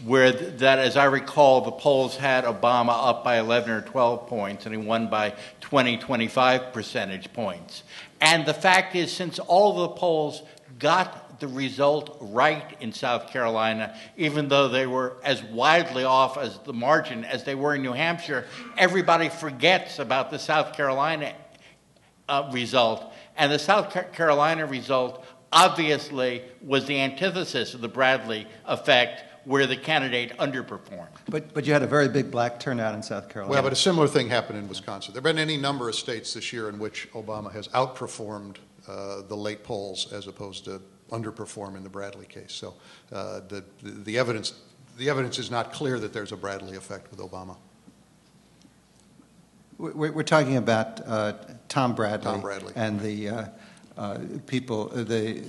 where 0.03 0.31
th- 0.31 0.57
that, 0.59 0.79
as 0.79 0.97
I 0.97 1.05
recall, 1.05 1.61
the 1.61 1.71
polls 1.71 2.17
had 2.17 2.43
Obama 2.43 3.09
up 3.09 3.23
by 3.23 3.39
11 3.39 3.69
or 3.69 3.81
12 3.81 4.27
points 4.27 4.65
and 4.65 4.73
he 4.75 4.81
won 4.81 5.09
by 5.09 5.33
20, 5.61 5.97
25 5.97 6.73
percentage 6.73 7.31
points. 7.33 7.83
And 8.19 8.45
the 8.45 8.53
fact 8.53 8.95
is, 8.95 9.11
since 9.11 9.39
all 9.39 9.87
the 9.87 9.89
polls 9.89 10.41
got 10.79 11.39
the 11.41 11.47
result 11.47 12.17
right 12.21 12.77
in 12.79 12.93
South 12.93 13.27
Carolina, 13.27 13.97
even 14.15 14.47
though 14.47 14.67
they 14.67 14.85
were 14.85 15.17
as 15.23 15.43
widely 15.43 16.03
off 16.03 16.37
as 16.37 16.59
the 16.59 16.71
margin 16.71 17.25
as 17.25 17.43
they 17.43 17.55
were 17.55 17.75
in 17.75 17.81
New 17.81 17.93
Hampshire. 17.93 18.45
Everybody 18.77 19.27
forgets 19.27 19.97
about 19.97 20.29
the 20.29 20.37
South 20.37 20.73
Carolina 20.73 21.33
uh, 22.29 22.49
result. 22.53 23.11
And 23.35 23.51
the 23.51 23.59
South 23.59 23.91
Carolina 24.13 24.67
result 24.67 25.25
obviously 25.51 26.43
was 26.61 26.85
the 26.85 26.99
antithesis 26.99 27.73
of 27.73 27.81
the 27.81 27.87
Bradley 27.87 28.47
effect, 28.67 29.23
where 29.45 29.65
the 29.65 29.77
candidate 29.77 30.37
underperformed. 30.37 31.07
But, 31.27 31.53
but 31.53 31.65
you 31.65 31.73
had 31.73 31.83
a 31.83 31.87
very 31.87 32.07
big 32.07 32.29
black 32.29 32.59
turnout 32.59 32.93
in 32.93 33.01
South 33.01 33.29
Carolina. 33.29 33.53
Well, 33.53 33.63
but 33.63 33.73
a 33.73 33.77
similar 33.77 34.07
thing 34.07 34.29
happened 34.29 34.59
in 34.59 34.67
Wisconsin. 34.67 35.13
There 35.13 35.19
have 35.19 35.23
been 35.23 35.39
any 35.39 35.57
number 35.57 35.89
of 35.89 35.95
states 35.95 36.33
this 36.33 36.53
year 36.53 36.69
in 36.69 36.79
which 36.79 37.11
Obama 37.13 37.51
has 37.51 37.67
outperformed 37.69 38.57
uh, 38.87 39.21
the 39.21 39.35
late 39.35 39.63
polls 39.63 40.11
as 40.13 40.27
opposed 40.27 40.65
to 40.65 40.81
underperform 41.11 41.75
in 41.75 41.83
the 41.83 41.89
Bradley 41.89 42.25
case. 42.25 42.53
So 42.53 42.75
uh, 43.11 43.41
the, 43.47 43.63
the, 43.81 43.91
the, 43.91 44.17
evidence, 44.17 44.53
the 44.97 45.09
evidence 45.09 45.39
is 45.39 45.51
not 45.51 45.73
clear 45.73 45.99
that 45.99 46.13
there's 46.13 46.31
a 46.31 46.37
Bradley 46.37 46.77
effect 46.77 47.11
with 47.11 47.19
Obama. 47.19 47.57
We're, 49.77 50.11
we're 50.11 50.23
talking 50.23 50.57
about 50.57 51.01
uh, 51.05 51.33
Tom 51.67 51.95
Bradley. 51.95 52.25
Tom 52.25 52.41
Bradley. 52.41 52.73
And 52.75 52.99
the 52.99 53.29
uh, 53.29 53.45
uh, 53.97 54.19
people, 54.45 54.87
the, 54.89 55.43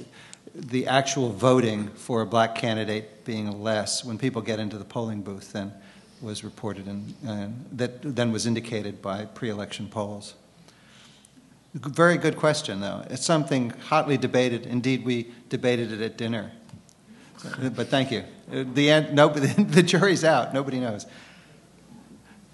the 0.54 0.86
actual 0.86 1.30
voting 1.30 1.88
for 1.88 2.20
a 2.20 2.26
black 2.26 2.54
candidate 2.54 3.24
being 3.24 3.62
less 3.62 4.04
when 4.04 4.18
people 4.18 4.42
get 4.42 4.58
into 4.58 4.76
the 4.76 4.84
polling 4.84 5.22
booth 5.22 5.52
than 5.52 5.72
was 6.20 6.44
reported 6.44 6.86
and, 6.86 7.14
that 7.72 8.00
then 8.02 8.32
was 8.32 8.46
indicated 8.46 9.02
by 9.02 9.24
pre-election 9.24 9.88
polls. 9.88 10.34
Very 11.74 12.18
good 12.18 12.36
question, 12.36 12.80
though. 12.80 13.04
It's 13.08 13.24
something 13.24 13.70
hotly 13.70 14.18
debated. 14.18 14.66
Indeed, 14.66 15.04
we 15.04 15.32
debated 15.48 15.90
it 15.90 16.02
at 16.02 16.18
dinner. 16.18 16.52
But 17.74 17.88
thank 17.88 18.12
you. 18.12 18.24
The, 18.48 18.90
end, 18.90 19.14
nobody, 19.14 19.46
the 19.62 19.82
jury's 19.82 20.22
out. 20.22 20.52
Nobody 20.52 20.78
knows. 20.78 21.06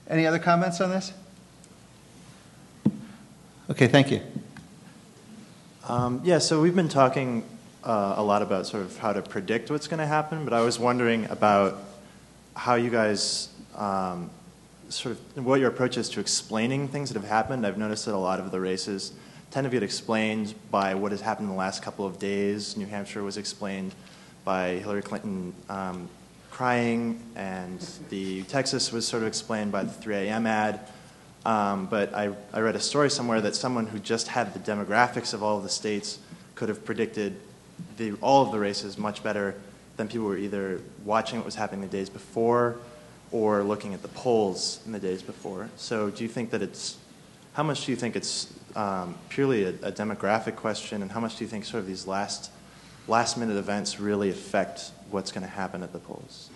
Any 0.09 0.27
other 0.27 0.39
comments 0.39 0.81
on 0.81 0.91
this? 0.91 1.12
Okay, 3.69 3.89
thank 3.89 4.11
you. 4.11 4.23
Um, 5.89 6.20
yeah, 6.25 6.39
so 6.39 6.62
we've 6.62 6.77
been 6.77 6.89
talking 6.89 7.45
uh, 7.85 8.15
a 8.17 8.23
lot 8.23 8.43
about 8.43 8.67
sort 8.67 8.83
of 8.83 8.97
how 8.99 9.13
to 9.13 9.23
predict 9.23 9.71
what's 9.71 9.89
going 9.89 10.01
to 10.01 10.07
happen, 10.07 10.45
but 10.45 10.53
I 10.53 10.61
was 10.61 10.79
wondering 10.79 11.27
about 11.27 11.79
how 12.55 12.75
you 12.75 12.91
guys 12.91 13.49
um, 13.77 14.31
sort 14.89 15.17
of 15.37 15.45
what 15.45 15.61
your 15.61 15.69
approach 15.69 15.97
is 15.97 16.09
to 16.11 16.21
explaining 16.21 16.89
things 16.89 17.11
that 17.11 17.21
have 17.21 17.29
happened. 17.29 17.67
I've 17.67 17.79
noticed 17.79 18.07
that 18.07 18.15
a 18.15 18.17
lot 18.17 18.41
of 18.41 18.51
the 18.51 18.61
races 18.61 19.13
tend 19.51 19.65
to 19.65 19.71
get 19.71 19.83
explained 19.83 20.55
by 20.71 20.95
what 20.95 21.13
has 21.13 21.21
happened 21.21 21.47
in 21.47 21.51
the 21.51 21.59
last 21.59 21.83
couple 21.83 22.05
of 22.07 22.19
days. 22.19 22.77
New 22.77 22.87
Hampshire 22.87 23.23
was 23.23 23.37
explained 23.37 23.95
by 24.45 24.71
Hillary 24.77 25.03
Clinton 25.03 25.55
um, 25.69 26.09
crying, 26.51 27.23
and 27.37 27.81
the 28.11 28.43
Texas 28.45 28.93
was 28.93 29.07
sort 29.07 29.23
of 29.23 29.29
explained 29.29 29.71
by 29.73 29.85
the 29.85 29.93
3 29.93 30.17
a.m. 30.17 30.47
ad. 30.47 30.81
Um, 31.47 31.87
but 31.87 32.13
I, 32.15 32.35
I 32.53 32.61
read 32.61 32.77
a 32.77 32.81
story 32.81 33.11
somewhere 33.11 33.41
that 33.41 33.55
someone 33.55 33.87
who 33.87 33.99
just 33.99 34.29
had 34.29 34.53
the 34.53 34.61
demographics 34.61 35.33
of 35.33 35.43
all 35.43 35.57
of 35.57 35.63
the 35.63 35.69
states 35.69 36.19
could 36.57 36.69
have 36.69 36.85
predicted 36.85 37.37
the, 37.97 38.13
all 38.21 38.45
of 38.45 38.53
the 38.53 38.59
races 38.59 38.99
much 38.99 39.23
better 39.23 39.55
than 39.97 40.09
people 40.09 40.27
were 40.27 40.37
either 40.37 40.81
watching 41.05 41.39
what 41.39 41.45
was 41.45 41.55
happening 41.55 41.81
the 41.81 41.87
days 41.89 42.09
before 42.09 42.77
or 43.31 43.63
looking 43.63 43.95
at 43.95 44.03
the 44.03 44.09
polls 44.09 44.81
in 44.87 44.93
the 44.93 44.99
days 44.99 45.23
before. 45.23 45.69
So, 45.77 46.11
do 46.11 46.23
you 46.23 46.29
think 46.29 46.51
that 46.51 46.63
it's 46.63 46.97
how 47.53 47.63
much 47.63 47.85
do 47.87 47.93
you 47.93 47.97
think 47.97 48.15
it's 48.15 48.53
um, 48.77 49.17
purely 49.29 49.65
a, 49.65 49.71
a, 49.71 49.93
demographic 49.93 50.55
question, 50.55 51.03
and 51.03 51.11
how 51.11 51.21
much 51.21 51.37
do 51.37 51.45
you 51.45 51.51
think 51.51 51.65
sort 51.65 51.81
of 51.81 51.89
these 51.89 52.07
last 52.07 52.51
last 53.09 53.37
minute 53.37 53.57
events 53.57 53.99
really 53.99 54.31
affect 54.31 54.93
what's 55.11 55.33
going 55.33 55.43
to 55.43 55.51
happen 55.51 55.83
at 55.83 55.93
the 55.93 55.99
polls? 55.99 56.48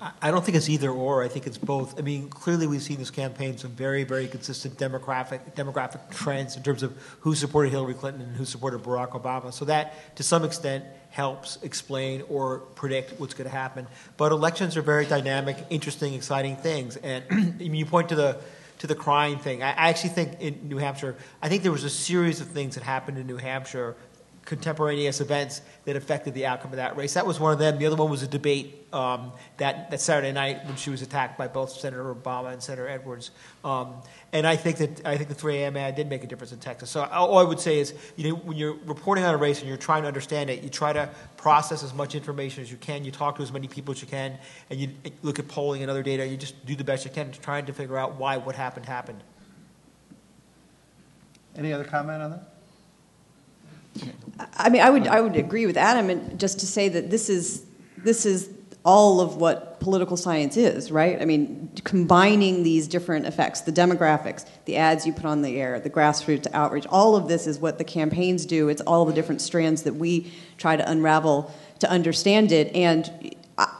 I 0.00 0.30
don't 0.30 0.44
think 0.44 0.56
it's 0.56 0.68
either 0.68 0.90
or. 0.90 1.22
I 1.22 1.28
think 1.28 1.46
it's 1.46 1.56
both. 1.56 1.98
I 1.98 2.02
mean, 2.02 2.28
clearly 2.28 2.66
we've 2.66 2.82
seen 2.82 2.98
this 2.98 3.10
campaign 3.10 3.56
some 3.56 3.70
very, 3.70 4.04
very 4.04 4.26
consistent 4.26 4.76
demographic 4.76 5.54
demographic 5.54 6.10
trends 6.10 6.56
in 6.56 6.62
terms 6.62 6.82
of 6.82 6.96
who 7.20 7.34
supported 7.34 7.70
Hillary 7.70 7.94
Clinton 7.94 8.22
and 8.22 8.36
who 8.36 8.44
supported 8.44 8.82
Barack 8.82 9.10
Obama. 9.10 9.52
So 9.52 9.64
that, 9.66 10.16
to 10.16 10.22
some 10.22 10.44
extent, 10.44 10.84
helps 11.10 11.58
explain 11.62 12.22
or 12.28 12.58
predict 12.58 13.18
what's 13.20 13.34
going 13.34 13.48
to 13.48 13.56
happen. 13.56 13.86
But 14.16 14.32
elections 14.32 14.76
are 14.76 14.82
very 14.82 15.06
dynamic, 15.06 15.56
interesting, 15.70 16.12
exciting 16.14 16.56
things. 16.56 16.96
And 16.96 17.60
you 17.60 17.86
point 17.86 18.08
to 18.10 18.16
the 18.16 18.38
to 18.80 18.86
the 18.88 18.94
crying 18.94 19.38
thing. 19.38 19.62
I, 19.62 19.70
I 19.70 19.88
actually 19.88 20.10
think 20.10 20.40
in 20.40 20.68
New 20.68 20.78
Hampshire, 20.78 21.16
I 21.40 21.48
think 21.48 21.62
there 21.62 21.72
was 21.72 21.84
a 21.84 21.90
series 21.90 22.40
of 22.40 22.48
things 22.48 22.74
that 22.74 22.82
happened 22.84 23.18
in 23.18 23.26
New 23.26 23.36
Hampshire 23.36 23.96
contemporaneous 24.44 25.20
events 25.20 25.62
that 25.84 25.96
affected 25.96 26.34
the 26.34 26.46
outcome 26.46 26.70
of 26.72 26.76
that 26.76 26.96
race. 26.96 27.14
That 27.14 27.26
was 27.26 27.40
one 27.40 27.52
of 27.52 27.58
them. 27.58 27.78
The 27.78 27.86
other 27.86 27.96
one 27.96 28.10
was 28.10 28.22
a 28.22 28.26
debate 28.26 28.86
um, 28.92 29.32
that, 29.56 29.90
that 29.90 30.00
Saturday 30.00 30.32
night 30.32 30.64
when 30.66 30.76
she 30.76 30.90
was 30.90 31.02
attacked 31.02 31.38
by 31.38 31.48
both 31.48 31.70
Senator 31.70 32.14
Obama 32.14 32.52
and 32.52 32.62
Senator 32.62 32.86
Edwards. 32.86 33.30
Um, 33.64 33.94
and 34.32 34.46
I 34.46 34.56
think 34.56 34.76
that 34.78 35.06
I 35.06 35.16
think 35.16 35.28
the 35.28 35.34
3 35.34 35.56
a.m. 35.58 35.76
ad 35.76 35.94
did 35.94 36.08
make 36.08 36.22
a 36.24 36.26
difference 36.26 36.52
in 36.52 36.58
Texas. 36.58 36.90
So 36.90 37.04
all 37.04 37.38
I 37.38 37.42
would 37.42 37.60
say 37.60 37.78
is, 37.78 37.94
you 38.16 38.28
know, 38.28 38.36
when 38.36 38.56
you're 38.56 38.76
reporting 38.84 39.24
on 39.24 39.34
a 39.34 39.38
race 39.38 39.60
and 39.60 39.68
you're 39.68 39.76
trying 39.76 40.02
to 40.02 40.08
understand 40.08 40.50
it, 40.50 40.62
you 40.62 40.68
try 40.68 40.92
to 40.92 41.08
process 41.36 41.82
as 41.82 41.94
much 41.94 42.14
information 42.14 42.62
as 42.62 42.70
you 42.70 42.76
can. 42.76 43.04
You 43.04 43.10
talk 43.12 43.36
to 43.36 43.42
as 43.42 43.52
many 43.52 43.68
people 43.68 43.92
as 43.92 44.02
you 44.02 44.08
can, 44.08 44.38
and 44.70 44.78
you 44.78 44.90
look 45.22 45.38
at 45.38 45.48
polling 45.48 45.82
and 45.82 45.90
other 45.90 46.02
data. 46.02 46.26
You 46.26 46.36
just 46.36 46.64
do 46.66 46.76
the 46.76 46.84
best 46.84 47.04
you 47.04 47.10
can 47.10 47.32
trying 47.32 47.66
to 47.66 47.72
figure 47.72 47.96
out 47.96 48.16
why 48.16 48.36
what 48.36 48.54
happened 48.54 48.86
happened. 48.86 49.22
Any 51.56 51.72
other 51.72 51.84
comment 51.84 52.22
on 52.22 52.30
that? 52.32 52.53
I 54.56 54.68
mean, 54.68 54.82
I 54.82 54.90
would 54.90 55.06
I 55.06 55.20
would 55.20 55.36
agree 55.36 55.66
with 55.66 55.76
Adam, 55.76 56.10
and 56.10 56.38
just 56.38 56.60
to 56.60 56.66
say 56.66 56.88
that 56.88 57.10
this 57.10 57.28
is 57.28 57.64
this 57.98 58.26
is 58.26 58.50
all 58.84 59.20
of 59.20 59.36
what 59.36 59.80
political 59.80 60.16
science 60.16 60.58
is, 60.58 60.92
right? 60.92 61.20
I 61.20 61.24
mean, 61.24 61.70
combining 61.84 62.62
these 62.62 62.86
different 62.86 63.26
effects, 63.26 63.62
the 63.62 63.72
demographics, 63.72 64.46
the 64.66 64.76
ads 64.76 65.06
you 65.06 65.12
put 65.12 65.24
on 65.24 65.40
the 65.40 65.58
air, 65.58 65.80
the 65.80 65.88
grassroots 65.88 66.46
outreach, 66.52 66.86
all 66.90 67.16
of 67.16 67.26
this 67.26 67.46
is 67.46 67.58
what 67.58 67.78
the 67.78 67.84
campaigns 67.84 68.44
do. 68.44 68.68
It's 68.68 68.82
all 68.82 69.06
the 69.06 69.14
different 69.14 69.40
strands 69.40 69.84
that 69.84 69.94
we 69.94 70.32
try 70.58 70.76
to 70.76 70.90
unravel 70.90 71.50
to 71.78 71.90
understand 71.90 72.52
it. 72.52 72.74
And 72.74 73.34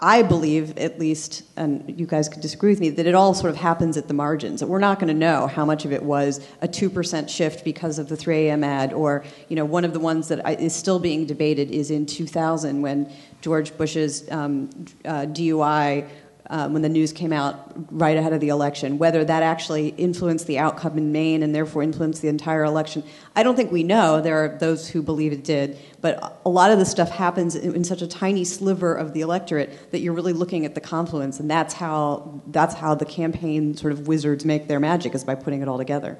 I 0.04 0.20
believe, 0.20 0.76
at 0.76 0.98
least, 0.98 1.44
and 1.56 1.98
you 1.98 2.04
guys 2.04 2.28
could 2.28 2.42
disagree 2.42 2.68
with 2.72 2.78
me, 2.78 2.90
that 2.90 3.06
it 3.06 3.14
all 3.14 3.32
sort 3.32 3.50
of 3.50 3.56
happens 3.56 3.96
at 3.96 4.06
the 4.06 4.12
margins. 4.12 4.60
That 4.60 4.66
we're 4.66 4.78
not 4.78 5.00
going 5.00 5.08
to 5.08 5.18
know 5.18 5.46
how 5.46 5.64
much 5.64 5.86
of 5.86 5.92
it 5.92 6.02
was 6.02 6.46
a 6.60 6.68
two 6.68 6.90
percent 6.90 7.30
shift 7.30 7.64
because 7.64 7.98
of 7.98 8.10
the 8.10 8.16
3 8.16 8.48
a.m. 8.48 8.62
ad, 8.62 8.92
or 8.92 9.24
you 9.48 9.56
know, 9.56 9.64
one 9.64 9.82
of 9.82 9.94
the 9.94 10.00
ones 10.00 10.28
that 10.28 10.60
is 10.60 10.74
still 10.74 10.98
being 10.98 11.24
debated 11.24 11.70
is 11.70 11.90
in 11.90 12.04
2000 12.04 12.82
when 12.82 13.10
George 13.40 13.74
Bush's 13.78 14.30
um, 14.30 14.68
uh, 15.06 15.24
DUI 15.24 16.06
uh, 16.50 16.68
when 16.68 16.82
the 16.82 16.88
news 16.88 17.12
came 17.12 17.32
out 17.32 17.72
right 17.90 18.16
ahead 18.16 18.32
of 18.32 18.40
the 18.40 18.50
election, 18.50 18.98
whether 18.98 19.24
that 19.24 19.42
actually 19.42 19.88
influenced 19.96 20.46
the 20.46 20.58
outcome 20.58 20.98
in 20.98 21.10
Maine 21.10 21.42
and 21.42 21.54
therefore 21.54 21.82
influenced 21.82 22.20
the 22.20 22.28
entire 22.28 22.64
election. 22.64 23.02
I 23.34 23.42
don't 23.42 23.56
think 23.56 23.72
we 23.72 23.82
know. 23.82 24.20
There 24.20 24.44
are 24.44 24.58
those 24.58 24.88
who 24.88 25.02
believe 25.02 25.32
it 25.32 25.42
did. 25.42 25.78
But 26.02 26.38
a 26.44 26.50
lot 26.50 26.70
of 26.70 26.78
this 26.78 26.90
stuff 26.90 27.08
happens 27.08 27.54
in, 27.54 27.74
in 27.74 27.84
such 27.84 28.02
a 28.02 28.06
tiny 28.06 28.44
sliver 28.44 28.94
of 28.94 29.14
the 29.14 29.22
electorate 29.22 29.90
that 29.90 30.00
you're 30.00 30.12
really 30.12 30.34
looking 30.34 30.66
at 30.66 30.74
the 30.74 30.80
confluence, 30.82 31.40
and 31.40 31.50
that's 31.50 31.72
how, 31.72 32.42
that's 32.48 32.74
how 32.74 32.94
the 32.94 33.06
campaign 33.06 33.74
sort 33.74 33.92
of 33.92 34.06
wizards 34.06 34.44
make 34.44 34.68
their 34.68 34.80
magic, 34.80 35.14
is 35.14 35.24
by 35.24 35.34
putting 35.34 35.62
it 35.62 35.68
all 35.68 35.78
together. 35.78 36.18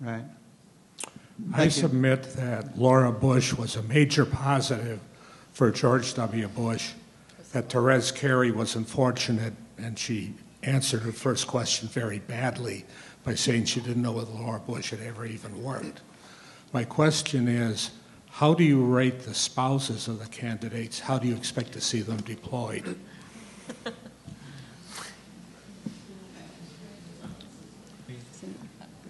Right. 0.00 0.24
I 1.54 1.68
submit 1.68 2.34
that 2.34 2.78
Laura 2.78 3.10
Bush 3.10 3.54
was 3.54 3.74
a 3.74 3.82
major 3.82 4.26
positive 4.26 5.00
for 5.52 5.70
George 5.70 6.12
W. 6.14 6.46
Bush 6.48 6.92
that 7.54 7.70
Therese 7.70 8.10
Kerry 8.10 8.50
was 8.50 8.74
unfortunate 8.74 9.52
and 9.78 9.96
she 9.96 10.34
answered 10.64 11.02
her 11.02 11.12
first 11.12 11.46
question 11.46 11.88
very 11.88 12.18
badly 12.18 12.84
by 13.22 13.36
saying 13.36 13.64
she 13.64 13.80
didn't 13.80 14.02
know 14.02 14.10
whether 14.10 14.32
Laura 14.32 14.58
Bush 14.58 14.90
had 14.90 15.00
ever 15.00 15.24
even 15.24 15.62
worked. 15.62 16.00
My 16.72 16.82
question 16.82 17.46
is 17.46 17.92
how 18.28 18.54
do 18.54 18.64
you 18.64 18.84
rate 18.84 19.20
the 19.20 19.34
spouses 19.34 20.08
of 20.08 20.18
the 20.18 20.26
candidates? 20.26 20.98
How 20.98 21.16
do 21.16 21.28
you 21.28 21.36
expect 21.36 21.70
to 21.74 21.80
see 21.80 22.02
them 22.02 22.18
deployed? 22.18 22.98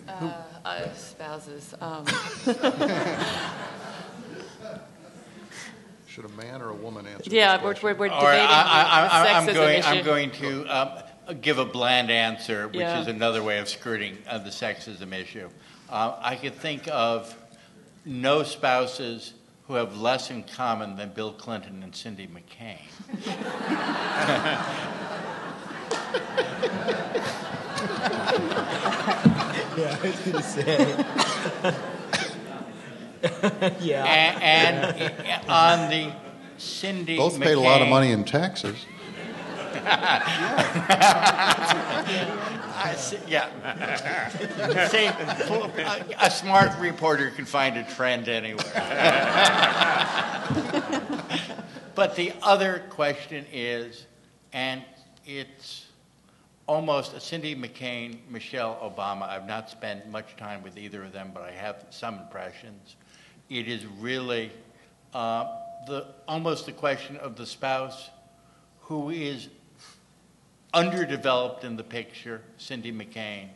Uh, 0.06 0.30
uh, 0.64 0.94
spouses. 0.94 1.74
Um. 1.80 2.04
Should 6.14 6.26
a 6.26 6.28
man 6.28 6.62
or 6.62 6.70
a 6.70 6.74
woman 6.76 7.08
answer? 7.08 7.28
Yeah, 7.28 7.60
we're, 7.60 7.74
we're, 7.82 7.94
we're 7.96 8.08
debating 8.08 8.20
I, 8.20 9.08
I, 9.10 9.26
am 9.30 9.52
going. 9.52 9.82
I'm 9.82 10.04
going 10.04 10.30
to 10.30 10.64
um, 10.66 10.88
give 11.40 11.58
a 11.58 11.64
bland 11.64 12.08
answer, 12.08 12.68
which 12.68 12.76
yeah. 12.76 13.00
is 13.00 13.08
another 13.08 13.42
way 13.42 13.58
of 13.58 13.68
skirting 13.68 14.18
uh, 14.28 14.38
the 14.38 14.50
sexism 14.50 15.12
issue. 15.12 15.48
Uh, 15.90 16.14
I 16.20 16.36
could 16.36 16.54
think 16.54 16.86
of 16.86 17.36
no 18.04 18.44
spouses 18.44 19.32
who 19.66 19.74
have 19.74 19.96
less 19.96 20.30
in 20.30 20.44
common 20.44 20.94
than 20.94 21.10
Bill 21.10 21.32
Clinton 21.32 21.82
and 21.82 21.92
Cindy 21.92 22.28
McCain. 22.28 22.78
yeah, 29.76 29.98
I 30.00 30.06
was 30.06 30.20
going 30.20 30.36
to 30.36 30.42
say. 30.44 31.84
yeah. 33.80 34.38
And, 34.40 35.00
and, 35.00 35.48
on 35.48 35.90
the 35.90 36.12
Cindy 36.58 37.16
Both 37.16 37.36
McCain, 37.36 37.42
paid 37.42 37.56
a 37.56 37.60
lot 37.60 37.82
of 37.82 37.88
money 37.88 38.12
in 38.12 38.24
taxes. 38.24 38.86
I 42.76 42.94
see- 42.96 43.18
yeah. 43.26 43.48
See, 44.88 45.06
a, 45.06 46.04
a 46.20 46.30
smart 46.30 46.78
reporter 46.78 47.30
can 47.30 47.44
find 47.44 47.76
a 47.76 47.84
trend 47.84 48.28
anywhere. 48.28 48.64
but 51.94 52.16
the 52.16 52.32
other 52.42 52.84
question 52.90 53.46
is, 53.52 54.06
and 54.52 54.82
it's 55.26 55.86
almost 56.66 57.14
a 57.14 57.20
Cindy 57.20 57.54
McCain, 57.54 58.18
Michelle 58.30 58.76
Obama. 58.76 59.28
I've 59.28 59.46
not 59.46 59.70
spent 59.70 60.08
much 60.08 60.36
time 60.36 60.62
with 60.62 60.78
either 60.78 61.02
of 61.02 61.12
them, 61.12 61.30
but 61.34 61.42
I 61.42 61.52
have 61.52 61.84
some 61.90 62.18
impressions. 62.18 62.96
It 63.50 63.68
is 63.68 63.84
really 63.86 64.50
uh, 65.12 65.46
the 65.86 66.06
almost 66.26 66.66
the 66.66 66.72
question 66.72 67.16
of 67.18 67.36
the 67.36 67.46
spouse 67.46 68.10
who 68.80 69.10
is 69.10 69.48
underdeveloped 70.72 71.64
in 71.64 71.76
the 71.76 71.84
picture, 71.84 72.42
Cindy 72.58 72.92
McCain, 72.92 73.48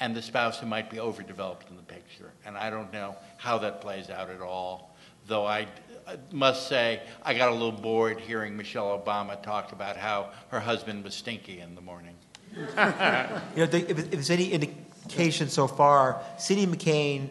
and 0.00 0.14
the 0.14 0.22
spouse 0.22 0.58
who 0.58 0.66
might 0.66 0.90
be 0.90 0.98
overdeveloped 0.98 1.70
in 1.70 1.76
the 1.76 1.82
picture. 1.82 2.32
And 2.44 2.56
I 2.56 2.68
don't 2.70 2.92
know 2.92 3.16
how 3.36 3.58
that 3.58 3.80
plays 3.80 4.10
out 4.10 4.30
at 4.30 4.40
all, 4.40 4.96
though 5.26 5.46
I 5.46 5.68
I 6.06 6.18
must 6.32 6.68
say 6.68 7.00
I 7.22 7.34
got 7.34 7.48
a 7.48 7.52
little 7.52 7.72
bored 7.72 8.20
hearing 8.20 8.56
Michelle 8.56 8.98
Obama 8.98 9.42
talk 9.42 9.72
about 9.72 9.96
how 9.96 10.30
her 10.48 10.60
husband 10.60 11.02
was 11.02 11.14
stinky 11.14 11.60
in 11.60 11.74
the 11.74 11.80
morning. 11.80 12.14
you 12.54 12.56
know, 12.66 13.44
if, 13.56 13.74
if 13.74 14.10
there's 14.10 14.30
any 14.30 14.52
indication 14.52 15.48
so 15.48 15.66
far, 15.66 16.22
Cindy 16.38 16.66
McCain, 16.66 17.30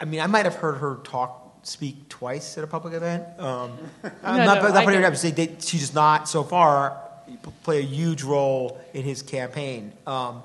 I 0.00 0.04
mean, 0.04 0.20
I 0.20 0.26
might 0.26 0.44
have 0.44 0.56
heard 0.56 0.76
her 0.78 0.96
talk, 1.04 1.66
speak 1.66 2.08
twice 2.08 2.58
at 2.58 2.64
a 2.64 2.66
public 2.66 2.94
event. 2.94 3.24
Um, 3.38 3.72
I'm 4.22 4.38
No, 4.38 4.44
not, 4.44 4.62
no, 4.62 4.68
not 4.68 4.84
putting 4.84 4.88
her 4.88 4.92
get- 4.94 5.00
down, 5.02 5.16
say 5.16 5.30
they, 5.30 5.56
she 5.60 5.78
does 5.78 5.94
not, 5.94 6.28
so 6.28 6.42
far, 6.42 7.00
play 7.62 7.78
a 7.78 7.82
huge 7.82 8.22
role 8.22 8.80
in 8.92 9.02
his 9.02 9.22
campaign. 9.22 9.92
Um, 10.06 10.42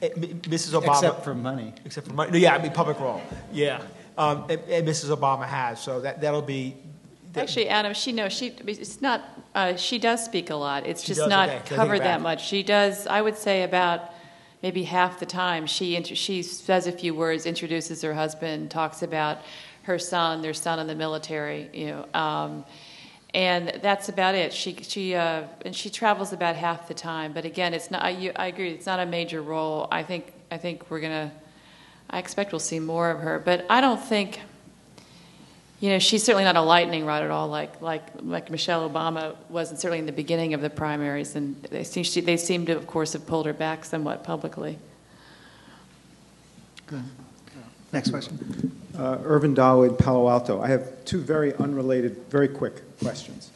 eh, 0.00 0.08
Mrs. 0.10 0.80
Obama. 0.80 0.94
Except 0.94 1.24
for 1.24 1.34
money. 1.34 1.74
Except 1.84 2.06
for 2.06 2.14
money. 2.14 2.30
No, 2.32 2.38
yeah, 2.38 2.54
I 2.54 2.62
mean, 2.62 2.72
public 2.72 2.98
role. 3.00 3.20
Yeah. 3.52 3.82
Um, 4.16 4.46
and, 4.48 4.60
and 4.68 4.88
Mrs. 4.88 5.14
Obama 5.14 5.44
has, 5.44 5.80
so 5.80 6.00
that, 6.00 6.20
that'll 6.20 6.40
be. 6.42 6.76
Actually, 7.36 7.68
Adam, 7.68 7.92
she 7.94 8.12
knows 8.12 8.32
she. 8.32 8.54
It's 8.64 9.02
not. 9.02 9.20
Uh, 9.56 9.74
she 9.74 9.98
does 9.98 10.24
speak 10.24 10.50
a 10.50 10.54
lot. 10.54 10.86
It's 10.86 11.02
She 11.02 11.08
just 11.08 11.20
does? 11.20 11.28
not 11.28 11.48
Okay, 11.48 11.58
so 11.58 11.64
I 11.64 11.68
take 11.68 11.76
covered 11.76 12.00
that 12.02 12.20
much. 12.20 12.46
She 12.46 12.62
does. 12.62 13.08
I 13.08 13.20
would 13.20 13.36
say 13.36 13.64
about 13.64 14.13
maybe 14.64 14.82
half 14.82 15.20
the 15.20 15.26
time 15.26 15.66
she 15.66 16.02
she 16.02 16.42
says 16.42 16.86
a 16.86 16.92
few 16.92 17.14
words, 17.14 17.44
introduces 17.44 18.00
her 18.00 18.14
husband, 18.14 18.70
talks 18.70 19.02
about 19.02 19.36
her 19.82 19.98
son, 19.98 20.40
their 20.40 20.54
son 20.54 20.78
in 20.78 20.86
the 20.86 20.94
military. 20.94 21.68
You 21.74 21.86
know. 21.88 22.06
Um, 22.18 22.64
and 23.34 23.78
that's 23.82 24.08
about 24.08 24.34
it. 24.34 24.54
She 24.54 24.74
she 24.80 25.14
uh, 25.14 25.42
and 25.66 25.76
she 25.76 25.90
travels 25.90 26.32
about 26.32 26.56
half 26.56 26.88
the 26.88 26.94
time. 26.94 27.34
But 27.34 27.44
again, 27.44 27.74
it's 27.74 27.90
not. 27.90 28.02
I, 28.02 28.32
I 28.36 28.46
agree. 28.46 28.70
It's 28.70 28.86
not 28.86 29.00
a 29.00 29.06
major 29.06 29.42
role. 29.42 29.86
I 29.92 30.02
think 30.02 30.32
I 30.50 30.56
think 30.56 30.90
we're 30.90 31.00
gonna. 31.00 31.30
I 32.08 32.18
expect 32.18 32.50
we'll 32.50 32.58
see 32.72 32.80
more 32.80 33.10
of 33.10 33.20
her. 33.20 33.38
But 33.38 33.66
I 33.68 33.82
don't 33.82 34.02
think 34.02 34.40
you 35.84 35.90
know, 35.90 35.98
she's 35.98 36.22
certainly 36.22 36.44
not 36.44 36.56
a 36.56 36.62
lightning 36.62 37.04
rod 37.04 37.22
at 37.22 37.30
all, 37.30 37.48
like 37.48 37.82
like 37.82 38.04
like 38.22 38.50
Michelle 38.50 38.88
Obama 38.88 39.36
was, 39.50 39.68
and 39.68 39.78
certainly 39.78 39.98
in 39.98 40.06
the 40.06 40.12
beginning 40.12 40.54
of 40.54 40.62
the 40.62 40.70
primaries. 40.70 41.36
And 41.36 41.62
they 41.64 41.84
seem 41.84 42.04
she, 42.04 42.22
they 42.22 42.38
seem 42.38 42.64
to, 42.64 42.72
of 42.72 42.86
course, 42.86 43.12
have 43.12 43.26
pulled 43.26 43.44
her 43.44 43.52
back 43.52 43.84
somewhat 43.84 44.24
publicly. 44.24 44.78
Good. 46.86 47.02
Next 47.92 48.08
question. 48.08 48.72
Uh, 48.96 49.18
Irvin 49.24 49.54
Dawood, 49.54 49.98
Palo 49.98 50.30
Alto. 50.30 50.58
I 50.58 50.68
have 50.68 51.04
two 51.04 51.20
very 51.20 51.54
unrelated, 51.56 52.16
very 52.30 52.48
quick 52.48 52.80
questions. 53.00 53.50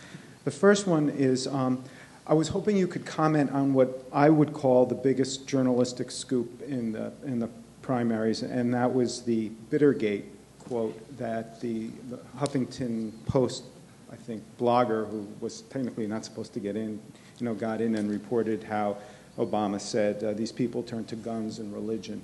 The 0.44 0.50
first 0.50 0.86
one 0.86 1.09
is 1.09 1.46
um, 1.46 1.82
I 2.26 2.34
was 2.34 2.48
hoping 2.48 2.76
you 2.76 2.88
could 2.88 3.06
comment 3.06 3.52
on 3.52 3.72
what 3.72 4.05
I 4.12 4.28
would 4.28 4.52
call 4.52 4.84
the 4.84 4.94
biggest 4.94 5.48
journalistic 5.48 6.10
scoop 6.10 6.60
in 6.60 6.92
the, 6.92 7.10
in 7.24 7.38
the 7.38 7.48
primaries, 7.80 8.42
and 8.42 8.74
that 8.74 8.92
was 8.92 9.22
the 9.22 9.48
Bittergate 9.70 10.26
quote 10.68 11.18
that 11.18 11.60
the, 11.60 11.88
the 12.10 12.18
Huffington 12.38 13.12
Post, 13.26 13.64
I 14.12 14.16
think, 14.16 14.42
blogger 14.60 15.08
who 15.10 15.26
was 15.40 15.62
technically 15.62 16.06
not 16.06 16.24
supposed 16.24 16.52
to 16.54 16.60
get 16.60 16.76
in, 16.76 17.00
you 17.38 17.46
know, 17.46 17.54
got 17.54 17.80
in 17.80 17.94
and 17.94 18.10
reported 18.10 18.62
how 18.62 18.98
Obama 19.38 19.80
said 19.80 20.22
uh, 20.22 20.32
these 20.34 20.52
people 20.52 20.82
turn 20.82 21.04
to 21.06 21.16
guns 21.16 21.58
and 21.58 21.72
religion. 21.72 22.20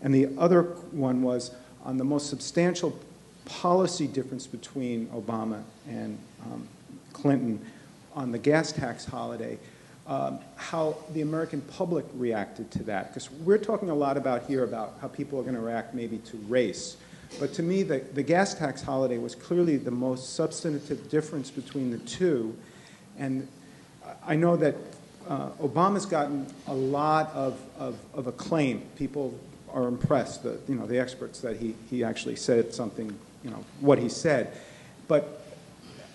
And 0.00 0.14
the 0.14 0.28
other 0.38 0.62
one 0.92 1.22
was 1.22 1.50
on 1.84 1.98
the 1.98 2.04
most 2.04 2.30
substantial 2.30 2.98
policy 3.44 4.06
difference 4.06 4.46
between 4.46 5.06
Obama 5.08 5.62
and 5.86 6.18
um, 6.44 6.66
Clinton 7.12 7.60
on 8.14 8.32
the 8.32 8.38
gas 8.38 8.72
tax 8.72 9.04
holiday, 9.04 9.58
um, 10.06 10.38
how 10.56 10.96
the 11.12 11.20
American 11.20 11.60
public 11.62 12.06
reacted 12.14 12.70
to 12.70 12.82
that. 12.84 13.08
Because 13.08 13.30
we're 13.30 13.58
talking 13.58 13.90
a 13.90 13.94
lot 13.94 14.16
about 14.16 14.44
here 14.44 14.64
about 14.64 14.94
how 15.02 15.08
people 15.08 15.38
are 15.38 15.42
going 15.42 15.54
to 15.54 15.60
react 15.60 15.94
maybe 15.94 16.18
to 16.18 16.36
race. 16.48 16.96
But 17.40 17.52
to 17.54 17.62
me, 17.62 17.82
the, 17.82 17.98
the 17.98 18.22
gas 18.22 18.54
tax 18.54 18.82
holiday 18.82 19.18
was 19.18 19.34
clearly 19.34 19.76
the 19.76 19.90
most 19.90 20.34
substantive 20.34 21.10
difference 21.10 21.50
between 21.50 21.90
the 21.90 21.98
two. 21.98 22.56
And 23.18 23.48
I 24.26 24.36
know 24.36 24.56
that 24.56 24.76
uh, 25.28 25.50
Obama's 25.60 26.06
gotten 26.06 26.46
a 26.66 26.74
lot 26.74 27.30
of, 27.34 27.60
of, 27.78 27.98
of 28.12 28.26
acclaim. 28.26 28.82
People 28.96 29.38
are 29.72 29.88
impressed, 29.88 30.42
the, 30.42 30.58
you 30.68 30.76
know, 30.76 30.86
the 30.86 30.98
experts, 30.98 31.40
that 31.40 31.56
he, 31.56 31.74
he 31.90 32.04
actually 32.04 32.36
said 32.36 32.72
something, 32.72 33.16
you 33.42 33.50
know, 33.50 33.64
what 33.80 33.98
he 33.98 34.08
said. 34.08 34.56
But 35.08 35.44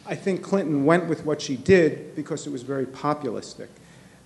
I 0.05 0.15
think 0.15 0.41
Clinton 0.41 0.85
went 0.85 1.07
with 1.07 1.25
what 1.25 1.41
she 1.41 1.57
did 1.57 2.15
because 2.15 2.47
it 2.47 2.51
was 2.51 2.63
very 2.63 2.85
populistic. 2.85 3.67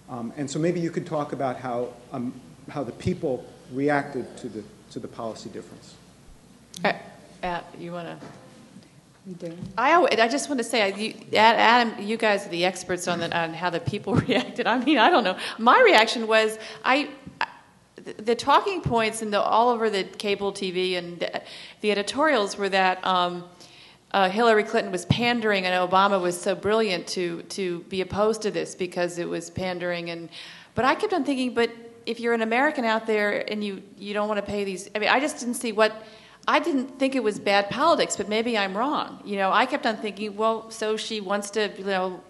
Um, 0.10 0.31
and 0.38 0.49
so 0.49 0.60
maybe 0.60 0.80
you 0.80 0.91
could 0.91 1.07
talk 1.07 1.34
about 1.34 1.57
how, 1.57 1.89
um, 2.11 2.39
how 2.69 2.84
the 2.84 2.91
people 2.91 3.45
reacted 3.72 4.38
to 4.38 4.49
the, 4.49 4.64
to 4.91 4.99
the 4.99 5.07
policy 5.07 5.49
difference. 5.49 5.95
Uh, 6.83 6.93
uh, 7.43 7.61
you 7.79 7.91
want 7.91 8.07
to? 8.07 8.27
I, 9.77 9.91
al- 9.91 10.07
I 10.11 10.27
just 10.27 10.49
want 10.49 10.59
to 10.59 10.63
say, 10.65 10.93
you, 10.95 11.37
Adam, 11.37 12.05
you 12.05 12.17
guys 12.17 12.45
are 12.45 12.49
the 12.49 12.65
experts 12.65 13.07
on, 13.07 13.19
the, 13.19 13.37
on 13.37 13.53
how 13.53 13.69
the 13.69 13.79
people 13.79 14.15
reacted. 14.27 14.67
I 14.67 14.77
mean, 14.83 14.97
I 14.97 15.09
don't 15.09 15.23
know. 15.23 15.37
My 15.57 15.81
reaction 15.81 16.27
was, 16.27 16.57
I, 16.83 17.09
I- 17.39 17.47
the, 17.95 18.13
the 18.21 18.35
talking 18.35 18.81
points 18.81 19.21
and 19.21 19.31
the 19.31 19.41
all 19.41 19.69
over 19.69 19.89
the 19.89 20.03
cable 20.03 20.51
TV 20.51 20.97
and 20.97 21.19
the, 21.21 21.41
the 21.79 21.89
editorials 21.91 22.57
were 22.57 22.67
that 22.67 23.05
um, 23.05 23.45
uh, 24.11 24.29
Hillary 24.29 24.63
Clinton 24.63 24.91
was 24.91 25.05
pandering 25.05 25.65
and 25.65 25.89
Obama 25.89 26.21
was 26.21 26.39
so 26.39 26.53
brilliant 26.53 27.07
to 27.07 27.43
to 27.43 27.79
be 27.83 28.01
opposed 28.01 28.41
to 28.41 28.51
this 28.51 28.75
because 28.75 29.19
it 29.19 29.29
was 29.29 29.49
pandering. 29.49 30.09
And 30.09 30.27
but 30.75 30.83
I 30.83 30.95
kept 30.95 31.13
on 31.13 31.23
thinking, 31.23 31.53
but 31.53 31.71
if 32.05 32.19
you're 32.19 32.33
an 32.33 32.41
American 32.41 32.83
out 32.83 33.07
there 33.07 33.49
and 33.49 33.63
you 33.63 33.81
you 33.97 34.13
don't 34.13 34.27
want 34.27 34.37
to 34.37 34.45
pay 34.45 34.65
these, 34.65 34.89
I 34.93 34.99
mean, 34.99 35.07
I 35.09 35.21
just 35.21 35.39
didn't 35.39 35.55
see 35.55 35.71
what. 35.71 35.93
I 36.47 36.59
didn't 36.59 36.99
think 36.99 37.15
it 37.15 37.23
was 37.23 37.39
bad 37.39 37.69
politics, 37.69 38.15
but 38.17 38.27
maybe 38.27 38.57
I'm 38.57 38.75
wrong. 38.75 39.21
You 39.23 39.37
know, 39.37 39.51
I 39.51 39.65
kept 39.65 39.85
on 39.85 39.97
thinking, 39.97 40.35
well, 40.35 40.69
so 40.69 40.97
she 40.97 41.21
wants 41.21 41.49
to, 41.51 41.71
you 41.77 41.85
know, 41.85 42.21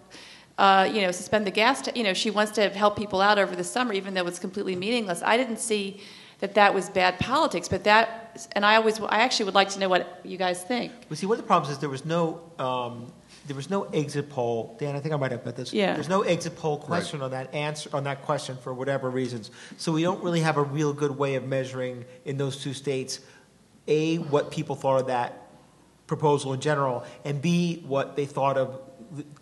uh, 0.56 0.88
you 0.92 1.02
know, 1.02 1.10
suspend 1.10 1.46
the 1.46 1.50
gas. 1.50 1.82
ta- 1.82 1.92
you 1.96 2.04
know, 2.04 2.14
she 2.14 2.30
wants 2.30 2.52
to 2.52 2.68
help 2.68 2.96
people 2.96 3.20
out 3.20 3.38
over 3.38 3.56
the 3.56 3.64
summer, 3.64 3.92
even 3.92 4.14
though 4.14 4.26
it's 4.26 4.38
completely 4.38 4.76
meaningless. 4.76 5.22
I 5.22 5.36
didn't 5.36 5.58
see 5.58 6.00
that 6.38 6.54
that 6.54 6.74
was 6.74 6.90
bad 6.90 7.18
politics, 7.18 7.68
but 7.68 7.84
that, 7.84 8.46
and 8.52 8.64
I 8.64 8.76
always, 8.76 9.00
I 9.00 9.18
actually 9.18 9.46
would 9.46 9.54
like 9.54 9.70
to 9.70 9.80
know 9.80 9.88
what 9.88 10.20
you 10.24 10.36
guys 10.36 10.62
think. 10.62 10.92
Well, 11.08 11.16
see, 11.16 11.26
one 11.26 11.38
of 11.38 11.42
the 11.42 11.46
problems 11.46 11.72
is 11.72 11.78
there 11.78 11.88
was 11.88 12.04
no 12.04 12.40
um, 12.58 13.12
there 13.46 13.56
was 13.56 13.68
no 13.68 13.82
exit 13.84 14.30
poll. 14.30 14.74
Dan, 14.78 14.96
I 14.96 15.00
think 15.00 15.12
I 15.12 15.18
might 15.18 15.30
have 15.30 15.44
put 15.44 15.56
this. 15.56 15.72
Yeah. 15.72 15.92
There's 15.94 16.08
no 16.08 16.22
exit 16.22 16.56
poll 16.56 16.78
question 16.78 17.20
on 17.20 17.30
that 17.32 17.52
answer 17.54 17.90
on 17.92 18.04
that 18.04 18.22
question 18.22 18.56
for 18.56 18.72
whatever 18.72 19.10
reasons. 19.10 19.50
So 19.76 19.92
we 19.92 20.02
don't 20.02 20.22
really 20.22 20.40
have 20.40 20.56
a 20.56 20.62
real 20.62 20.92
good 20.92 21.16
way 21.16 21.34
of 21.34 21.46
measuring 21.46 22.04
in 22.24 22.38
those 22.38 22.62
two 22.62 22.72
states, 22.72 23.20
a 23.86 24.16
what 24.16 24.50
people 24.50 24.76
thought 24.76 25.00
of 25.00 25.06
that 25.08 25.48
proposal 26.06 26.52
in 26.52 26.60
general, 26.60 27.04
and 27.24 27.40
b 27.40 27.82
what 27.86 28.16
they 28.16 28.26
thought 28.26 28.56
of 28.56 28.80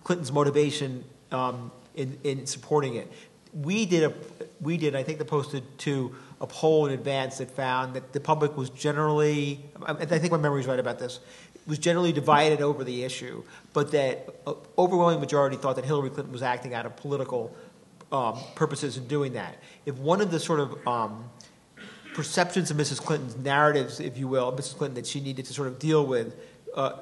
Clinton's 0.04 0.32
motivation 0.32 1.04
um, 1.30 1.70
in 1.94 2.18
in 2.24 2.46
supporting 2.46 2.94
it. 2.94 3.10
We 3.52 3.86
did 3.86 4.04
a 4.04 4.14
we 4.60 4.76
did 4.76 4.94
I 4.94 5.02
think 5.02 5.18
the 5.18 5.24
posted 5.24 5.78
to 5.80 6.14
a 6.40 6.46
poll 6.46 6.86
in 6.86 6.92
advance 6.92 7.38
that 7.38 7.50
found 7.50 7.94
that 7.94 8.12
the 8.12 8.20
public 8.20 8.56
was 8.56 8.70
generally 8.70 9.64
I 9.86 10.04
think 10.04 10.30
my 10.30 10.38
memory 10.38 10.60
is 10.60 10.66
right 10.66 10.80
about 10.80 10.98
this 10.98 11.20
was 11.66 11.78
generally 11.78 12.12
divided 12.12 12.60
over 12.60 12.82
the 12.84 13.04
issue, 13.04 13.42
but 13.72 13.92
that 13.92 14.28
overwhelming 14.76 15.20
majority 15.20 15.56
thought 15.56 15.76
that 15.76 15.84
Hillary 15.84 16.10
Clinton 16.10 16.32
was 16.32 16.42
acting 16.42 16.74
out 16.74 16.86
of 16.86 16.96
political 16.96 17.54
um, 18.10 18.38
purposes 18.54 18.96
in 18.96 19.06
doing 19.06 19.34
that. 19.34 19.56
If 19.86 19.96
one 19.96 20.20
of 20.20 20.30
the 20.30 20.40
sort 20.40 20.60
of 20.60 20.86
um, 20.86 21.30
perceptions 22.14 22.70
of 22.70 22.76
Mrs. 22.76 23.00
Clinton's 23.00 23.36
narratives, 23.36 24.00
if 24.00 24.18
you 24.18 24.28
will, 24.28 24.52
Mrs. 24.52 24.76
Clinton 24.76 24.94
that 24.94 25.06
she 25.06 25.20
needed 25.20 25.46
to 25.46 25.54
sort 25.54 25.68
of 25.68 25.78
deal 25.78 26.06
with, 26.06 26.36
uh, 26.74 26.92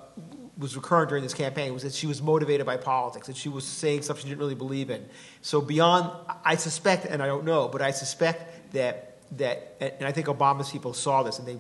was 0.59 0.77
recurrent 0.77 1.09
during 1.09 1.23
this 1.23 1.35
campaign 1.35 1.73
was 1.73 1.83
that 1.83 1.95
she 1.95 2.07
was 2.07 2.21
motivated 2.21 2.67
by 2.67 2.77
politics, 2.77 3.27
that 3.27 3.37
she 3.37 3.49
was 3.49 3.65
saying 3.65 4.03
stuff 4.03 4.21
she 4.21 4.29
didn't 4.29 4.41
really 4.41 4.55
believe 4.55 4.91
in. 4.91 5.05
So 5.41 5.61
beyond, 5.61 6.11
I 6.45 6.57
suspect, 6.57 7.07
and 7.07 7.23
I 7.23 7.27
don't 7.27 7.45
know, 7.45 7.69
but 7.69 7.81
I 7.81 7.93
suspect 7.93 8.73
that 8.73 9.07
that, 9.37 9.77
and 9.81 10.07
I 10.07 10.13
think 10.13 10.27
Obama's 10.27 10.71
people 10.71 10.93
saw 10.93 11.23
this 11.23 11.39
and 11.39 11.47
they 11.47 11.57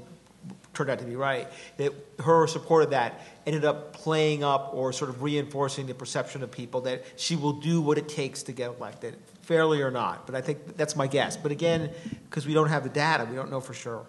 turned 0.74 0.90
out 0.90 0.98
to 0.98 1.04
be 1.04 1.16
right, 1.16 1.48
that 1.76 1.92
her 2.24 2.46
support 2.46 2.84
of 2.84 2.90
that 2.90 3.20
ended 3.46 3.64
up 3.64 3.92
playing 3.92 4.44
up 4.44 4.70
or 4.72 4.92
sort 4.92 5.10
of 5.10 5.22
reinforcing 5.22 5.86
the 5.86 5.94
perception 5.94 6.42
of 6.42 6.50
people 6.50 6.82
that 6.82 7.04
she 7.16 7.36
will 7.36 7.52
do 7.52 7.80
what 7.80 7.98
it 7.98 8.08
takes 8.08 8.42
to 8.44 8.52
get 8.52 8.70
elected, 8.76 9.16
fairly 9.50 9.82
or 9.82 9.90
not. 9.90 10.26
But 10.26 10.36
I 10.36 10.40
think 10.42 10.76
that's 10.76 10.94
my 10.94 11.08
guess. 11.08 11.36
But 11.36 11.50
again, 11.50 11.90
because 12.28 12.46
we 12.46 12.54
don't 12.54 12.68
have 12.68 12.84
the 12.84 12.88
data, 12.88 13.26
we 13.28 13.34
don't 13.34 13.50
know 13.50 13.60
for 13.60 13.74
sure. 13.74 14.06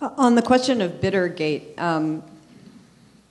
Uh, 0.00 0.10
On 0.16 0.34
the 0.34 0.42
question 0.42 0.80
of 0.80 1.00
Bittergate, 1.00 1.78
um, 1.78 2.24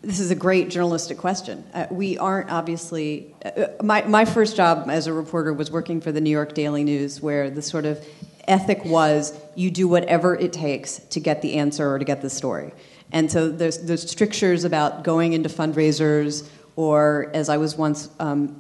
this 0.02 0.22
is 0.22 0.32
a 0.32 0.36
great 0.36 0.70
journalistic 0.70 1.18
question. 1.18 1.66
Uh, 1.74 1.86
we 1.92 2.18
aren't 2.18 2.50
obviously. 2.50 3.36
Uh, 3.44 3.68
my, 3.84 4.04
my 4.04 4.24
first 4.24 4.56
job 4.56 4.90
as 4.90 5.08
a 5.08 5.12
reporter 5.12 5.52
was 5.52 5.70
working 5.70 6.00
for 6.00 6.14
the 6.14 6.22
New 6.22 6.30
York 6.30 6.54
Daily 6.54 6.86
News, 6.86 7.22
where 7.22 7.50
the 7.50 7.62
sort 7.62 7.86
of 7.86 8.00
ethic 8.48 8.86
was 8.86 9.38
you 9.56 9.70
do 9.70 9.86
whatever 9.90 10.38
it 10.38 10.54
takes 10.54 11.00
to 11.10 11.20
get 11.20 11.42
the 11.42 11.56
answer 11.56 11.92
or 11.92 12.00
to 12.00 12.06
get 12.06 12.22
the 12.22 12.30
story. 12.30 12.72
And 13.12 13.30
so 13.30 13.50
there's, 13.50 13.80
there's 13.80 14.10
strictures 14.10 14.64
about 14.64 15.04
going 15.04 15.34
into 15.34 15.50
fundraisers, 15.50 16.48
or 16.78 17.30
as 17.34 17.50
I 17.50 17.58
was 17.58 17.76
once 17.76 18.10
um, 18.22 18.56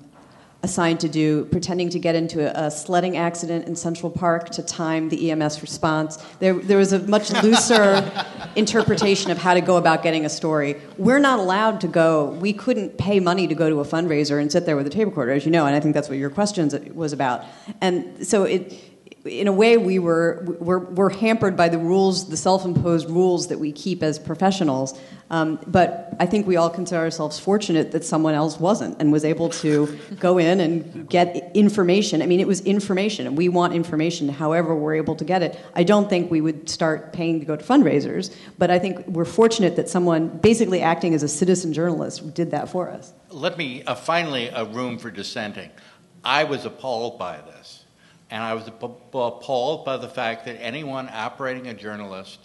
assigned 0.61 0.99
to 0.99 1.07
do, 1.07 1.45
pretending 1.45 1.89
to 1.89 1.99
get 1.99 2.15
into 2.15 2.41
a, 2.41 2.67
a, 2.67 2.71
sledding 2.71 3.15
accident 3.15 3.65
in 3.65 3.75
Central 3.75 4.11
Park 4.11 4.49
to 4.49 4.61
time 4.61 5.07
the 5.07 5.31
EMS 5.31 5.61
response. 5.61 6.17
There, 6.39 6.53
there 6.53 6.77
was 6.77 6.91
a 6.91 6.99
much 6.99 7.31
looser 7.43 8.11
interpretation 8.57 9.31
of 9.31 9.37
how 9.37 9.53
to 9.53 9.61
go 9.61 9.77
about 9.77 10.03
getting 10.03 10.25
a 10.25 10.29
story. 10.29 10.75
We're 10.97 11.19
not 11.19 11.39
allowed 11.39 11.79
to 11.81 11.87
go, 11.87 12.31
we 12.31 12.51
couldn't 12.51 12.97
pay 12.97 13.21
money 13.21 13.47
to 13.47 13.55
go 13.55 13.69
to 13.69 13.79
a 13.79 13.85
fundraiser 13.85 14.41
and 14.41 14.51
sit 14.51 14.65
there 14.65 14.75
with 14.75 14.85
a 14.85 14.89
tape 14.89 15.07
recorder, 15.07 15.31
as 15.31 15.45
you 15.45 15.51
know, 15.51 15.65
and 15.65 15.75
I 15.75 15.79
think 15.79 15.93
that's 15.93 16.09
what 16.09 16.17
your 16.17 16.29
question 16.29 16.93
was 16.93 17.13
about. 17.13 17.45
And 17.79 18.27
so 18.27 18.43
it, 18.43 18.73
in 19.25 19.47
a 19.47 19.51
way, 19.51 19.77
we 19.77 19.99
were, 19.99 20.43
we're, 20.59 20.79
we're 20.79 21.09
hampered 21.09 21.57
by 21.57 21.69
the 21.69 21.77
rules, 21.77 22.29
the 22.29 22.37
self 22.37 22.65
imposed 22.65 23.09
rules 23.09 23.47
that 23.47 23.59
we 23.59 23.71
keep 23.71 24.01
as 24.01 24.17
professionals. 24.17 24.99
Um, 25.31 25.59
but 25.67 26.15
I 26.19 26.25
think 26.25 26.47
we 26.47 26.55
all 26.55 26.71
consider 26.71 27.01
ourselves 27.01 27.37
fortunate 27.39 27.91
that 27.91 28.03
someone 28.03 28.33
else 28.33 28.59
wasn't 28.59 28.99
and 28.99 29.11
was 29.11 29.23
able 29.23 29.49
to 29.49 29.99
go 30.19 30.37
in 30.37 30.59
and 30.59 31.07
get 31.07 31.51
information. 31.53 32.21
I 32.21 32.25
mean, 32.25 32.39
it 32.39 32.47
was 32.47 32.61
information, 32.61 33.27
and 33.27 33.37
we 33.37 33.49
want 33.49 33.73
information 33.73 34.29
however 34.29 34.73
we're 34.73 34.95
able 34.95 35.15
to 35.17 35.25
get 35.25 35.43
it. 35.43 35.59
I 35.75 35.83
don't 35.83 36.09
think 36.09 36.31
we 36.31 36.41
would 36.41 36.69
start 36.69 37.13
paying 37.13 37.39
to 37.39 37.45
go 37.45 37.55
to 37.55 37.63
fundraisers, 37.63 38.33
but 38.57 38.71
I 38.71 38.79
think 38.79 39.05
we're 39.05 39.25
fortunate 39.25 39.75
that 39.75 39.87
someone 39.89 40.29
basically 40.29 40.81
acting 40.81 41.13
as 41.13 41.21
a 41.21 41.27
citizen 41.27 41.73
journalist 41.73 42.33
did 42.33 42.51
that 42.51 42.69
for 42.69 42.89
us. 42.89 43.13
Let 43.29 43.57
me 43.57 43.83
uh, 43.83 43.95
finally, 43.95 44.47
a 44.47 44.65
room 44.65 44.97
for 44.97 45.11
dissenting. 45.11 45.69
I 46.23 46.43
was 46.43 46.65
appalled 46.65 47.19
by 47.19 47.37
this. 47.37 47.58
And 48.31 48.43
I 48.43 48.53
was 48.53 48.67
appalled 48.67 49.85
by 49.85 49.97
the 49.97 50.09
fact 50.09 50.45
that 50.45 50.61
anyone 50.61 51.09
operating 51.11 51.67
a 51.67 51.73
journalist 51.73 52.39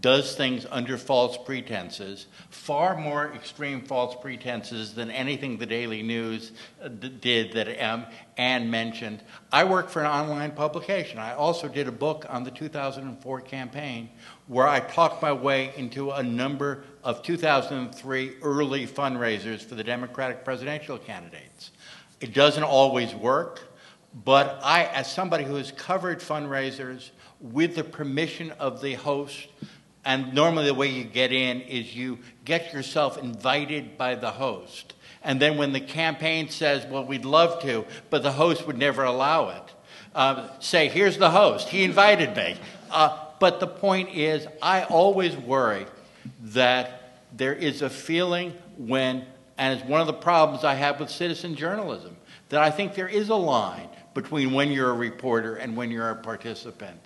does 0.00 0.36
things 0.36 0.66
under 0.70 0.98
false 0.98 1.36
pretenses, 1.36 2.26
far 2.50 2.96
more 2.96 3.32
extreme 3.32 3.80
false 3.80 4.14
pretenses 4.20 4.94
than 4.94 5.10
anything 5.10 5.56
the 5.56 5.66
Daily 5.66 6.02
News 6.02 6.52
uh, 6.82 6.88
did 6.88 7.52
that 7.52 7.82
um, 7.82 8.06
mentioned. 8.70 9.22
I 9.52 9.64
work 9.64 9.88
for 9.88 10.00
an 10.00 10.06
online 10.06 10.52
publication. 10.52 11.18
I 11.18 11.34
also 11.34 11.68
did 11.68 11.88
a 11.88 11.92
book 11.92 12.26
on 12.28 12.44
the 12.44 12.50
2004 12.50 13.40
campaign 13.42 14.10
where 14.48 14.68
I 14.68 14.80
talked 14.80 15.22
my 15.22 15.32
way 15.32 15.72
into 15.76 16.10
a 16.10 16.22
number 16.22 16.84
of 17.02 17.22
2003 17.22 18.36
early 18.42 18.86
fundraisers 18.86 19.60
for 19.60 19.76
the 19.76 19.84
Democratic 19.84 20.44
presidential 20.44 20.98
candidates. 20.98 21.70
It 22.20 22.34
doesn't 22.34 22.62
always 22.62 23.14
work. 23.14 23.62
But 24.14 24.60
I, 24.62 24.84
as 24.84 25.10
somebody 25.10 25.44
who 25.44 25.56
has 25.56 25.72
covered 25.72 26.20
fundraisers 26.20 27.10
with 27.40 27.74
the 27.74 27.84
permission 27.84 28.50
of 28.52 28.80
the 28.80 28.94
host, 28.94 29.48
and 30.04 30.32
normally 30.32 30.66
the 30.66 30.74
way 30.74 30.88
you 30.88 31.04
get 31.04 31.32
in 31.32 31.60
is 31.62 31.94
you 31.94 32.18
get 32.44 32.72
yourself 32.72 33.18
invited 33.18 33.98
by 33.98 34.14
the 34.14 34.30
host. 34.30 34.94
And 35.22 35.40
then 35.40 35.58
when 35.58 35.72
the 35.72 35.80
campaign 35.80 36.48
says, 36.48 36.86
well, 36.86 37.04
we'd 37.04 37.24
love 37.24 37.60
to, 37.62 37.84
but 38.10 38.22
the 38.22 38.32
host 38.32 38.66
would 38.66 38.78
never 38.78 39.02
allow 39.02 39.48
it, 39.48 39.62
uh, 40.14 40.48
say, 40.60 40.88
here's 40.88 41.18
the 41.18 41.30
host. 41.30 41.68
He 41.68 41.82
invited 41.82 42.36
me. 42.36 42.56
Uh, 42.90 43.18
but 43.40 43.60
the 43.60 43.66
point 43.66 44.14
is, 44.14 44.46
I 44.62 44.84
always 44.84 45.36
worry 45.36 45.86
that 46.40 47.20
there 47.36 47.52
is 47.52 47.82
a 47.82 47.90
feeling 47.90 48.54
when, 48.78 49.26
and 49.58 49.78
it's 49.78 49.88
one 49.88 50.00
of 50.00 50.06
the 50.06 50.12
problems 50.14 50.64
I 50.64 50.74
have 50.74 51.00
with 51.00 51.10
citizen 51.10 51.54
journalism, 51.54 52.16
that 52.48 52.62
I 52.62 52.70
think 52.70 52.94
there 52.94 53.08
is 53.08 53.28
a 53.28 53.34
line 53.34 53.88
between 54.16 54.52
when 54.52 54.72
you're 54.72 54.90
a 54.90 54.94
reporter 54.94 55.56
and 55.56 55.76
when 55.76 55.90
you're 55.90 56.10
a 56.10 56.16
participant. 56.16 56.98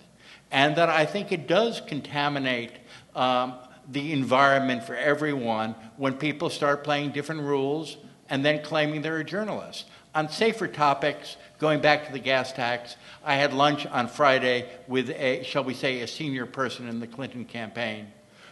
And 0.49 0.75
that 0.77 0.89
I 0.89 1.05
think 1.05 1.31
it 1.31 1.45
does 1.45 1.81
contaminate 1.81 2.71
um, 3.15 3.55
the 3.89 4.13
environment 4.13 4.83
for 4.83 4.95
everyone 4.95 5.75
when 5.97 6.13
people 6.13 6.49
start 6.49 6.83
playing 6.83 7.11
different 7.11 7.41
rules 7.41 7.97
and 8.29 8.45
then 8.45 8.63
claiming 8.63 9.01
they're 9.01 9.17
a 9.17 9.25
journalist. 9.25 9.89
On 10.15 10.29
safer 10.29 10.67
topics, 10.67 11.35
going 11.59 11.81
back 11.81 12.05
to 12.07 12.13
the 12.13 12.19
gas 12.19 12.53
tax, 12.53 12.95
I 13.23 13.35
had 13.35 13.53
lunch 13.53 13.85
on 13.85 14.07
Friday 14.07 14.69
with 14.87 15.09
a, 15.09 15.43
shall 15.43 15.65
we 15.65 15.73
say, 15.73 15.99
a 15.99 16.07
senior 16.07 16.45
person 16.45 16.87
in 16.87 17.01
the 17.01 17.07
Clinton 17.07 17.43
campaign 17.45 18.07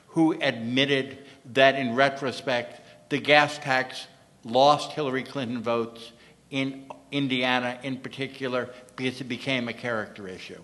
who 0.08 0.34
admitted 0.42 1.20
that 1.54 1.76
in 1.76 1.96
retrospect, 1.96 2.82
the 3.10 3.20
gas 3.20 3.58
tax 3.58 4.08
lost 4.44 4.92
Hillary 4.92 5.24
Clinton 5.24 5.62
votes 5.62 6.12
in 6.50 6.90
Indiana 7.12 7.80
in 7.84 7.98
particular 7.98 8.70
because 8.96 9.22
it 9.22 9.26
became 9.26 9.68
a 9.68 9.74
character 9.74 10.28
issue. 10.28 10.62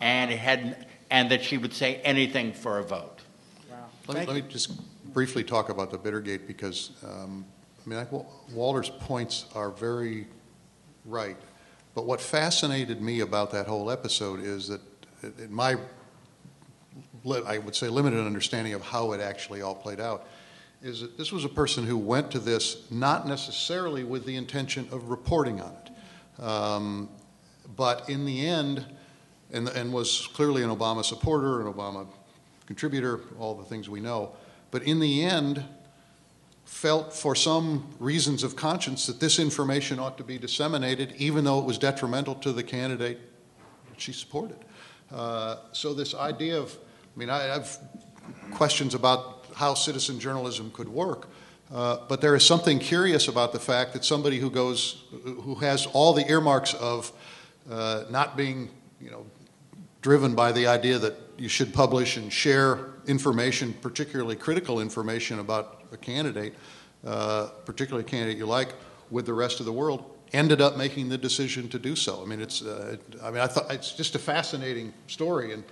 And 0.00 0.30
it 0.30 0.38
had 0.38 0.86
and 1.10 1.30
that 1.30 1.44
she 1.44 1.56
would 1.56 1.72
say 1.72 1.96
anything 1.96 2.52
for 2.52 2.78
a 2.78 2.82
vote. 2.82 3.20
Wow. 3.70 3.76
Let, 4.08 4.18
me, 4.18 4.26
let 4.26 4.44
me, 4.44 4.50
just 4.50 4.80
briefly 5.12 5.44
talk 5.44 5.68
about 5.68 5.90
the 5.90 5.98
Bittergate 5.98 6.46
because 6.46 6.90
um, 7.04 7.44
I 7.86 7.88
mean, 7.88 7.98
I, 8.00 8.06
Walter's 8.52 8.90
points 8.90 9.46
are 9.54 9.70
very 9.70 10.26
right. 11.04 11.36
But 11.94 12.06
what 12.06 12.20
fascinated 12.20 13.00
me 13.00 13.20
about 13.20 13.52
that 13.52 13.66
whole 13.66 13.90
episode 13.90 14.40
is 14.40 14.68
that, 14.68 14.80
in 15.22 15.52
my, 15.52 15.76
I 17.46 17.58
would 17.58 17.74
say, 17.74 17.88
limited 17.88 18.20
understanding 18.26 18.74
of 18.74 18.82
how 18.82 19.12
it 19.12 19.20
actually 19.20 19.62
all 19.62 19.74
played 19.74 20.00
out, 20.00 20.26
is 20.86 21.00
that 21.00 21.18
this 21.18 21.32
was 21.32 21.44
a 21.44 21.48
person 21.48 21.84
who 21.84 21.98
went 21.98 22.30
to 22.30 22.38
this 22.38 22.86
not 22.90 23.26
necessarily 23.26 24.04
with 24.04 24.24
the 24.24 24.36
intention 24.36 24.86
of 24.92 25.10
reporting 25.10 25.60
on 25.60 25.72
it. 25.72 26.42
Um, 26.42 27.08
but 27.76 28.08
in 28.08 28.24
the 28.24 28.46
end, 28.46 28.86
and, 29.52 29.68
and 29.68 29.92
was 29.92 30.28
clearly 30.28 30.62
an 30.62 30.70
Obama 30.70 31.04
supporter, 31.04 31.60
an 31.60 31.72
Obama 31.72 32.06
contributor, 32.66 33.20
all 33.38 33.54
the 33.54 33.64
things 33.64 33.88
we 33.88 34.00
know, 34.00 34.32
but 34.70 34.82
in 34.84 35.00
the 35.00 35.24
end, 35.24 35.64
felt 36.64 37.12
for 37.12 37.34
some 37.34 37.94
reasons 37.98 38.42
of 38.42 38.56
conscience 38.56 39.06
that 39.06 39.20
this 39.20 39.38
information 39.38 39.98
ought 39.98 40.18
to 40.18 40.24
be 40.24 40.38
disseminated, 40.38 41.14
even 41.16 41.44
though 41.44 41.58
it 41.58 41.64
was 41.64 41.78
detrimental 41.78 42.34
to 42.34 42.52
the 42.52 42.62
candidate 42.62 43.18
she 43.96 44.12
supported. 44.12 44.58
Uh, 45.12 45.56
so, 45.72 45.94
this 45.94 46.14
idea 46.14 46.58
of, 46.58 46.76
I 47.14 47.18
mean, 47.18 47.30
I 47.30 47.44
have 47.44 47.78
questions 48.50 48.94
about 48.94 49.35
how 49.56 49.72
citizen 49.72 50.20
journalism 50.20 50.70
could 50.70 50.88
work. 50.88 51.28
Uh, 51.72 51.96
but 52.08 52.20
there 52.20 52.34
is 52.36 52.44
something 52.44 52.78
curious 52.78 53.26
about 53.26 53.52
the 53.52 53.58
fact 53.58 53.94
that 53.94 54.04
somebody 54.04 54.38
who 54.38 54.50
goes, 54.50 55.04
who 55.24 55.54
has 55.54 55.86
all 55.86 56.12
the 56.12 56.30
earmarks 56.30 56.74
of 56.74 57.10
uh, 57.70 58.04
not 58.10 58.36
being, 58.36 58.68
you 59.00 59.10
know, 59.10 59.24
driven 60.02 60.34
by 60.34 60.52
the 60.52 60.66
idea 60.66 60.98
that 60.98 61.14
you 61.38 61.48
should 61.48 61.72
publish 61.72 62.18
and 62.18 62.30
share 62.30 62.90
information, 63.06 63.72
particularly 63.80 64.36
critical 64.36 64.78
information 64.78 65.38
about 65.38 65.84
a 65.90 65.96
candidate, 65.96 66.54
uh, 67.06 67.46
particularly 67.64 68.06
a 68.06 68.08
candidate 68.08 68.36
you 68.36 68.46
like, 68.46 68.74
with 69.10 69.24
the 69.24 69.32
rest 69.32 69.58
of 69.58 69.64
the 69.64 69.72
world, 69.72 70.04
ended 70.34 70.60
up 70.60 70.76
making 70.76 71.08
the 71.08 71.18
decision 71.18 71.66
to 71.68 71.78
do 71.78 71.96
so. 71.96 72.22
I 72.22 72.26
mean, 72.26 72.42
it's, 72.42 72.60
uh, 72.60 72.96
I 73.22 73.30
mean, 73.30 73.40
I 73.40 73.46
thought 73.46 73.72
it's 73.72 73.92
just 73.92 74.14
a 74.14 74.18
fascinating 74.18 74.92
story, 75.06 75.52
and 75.54 75.64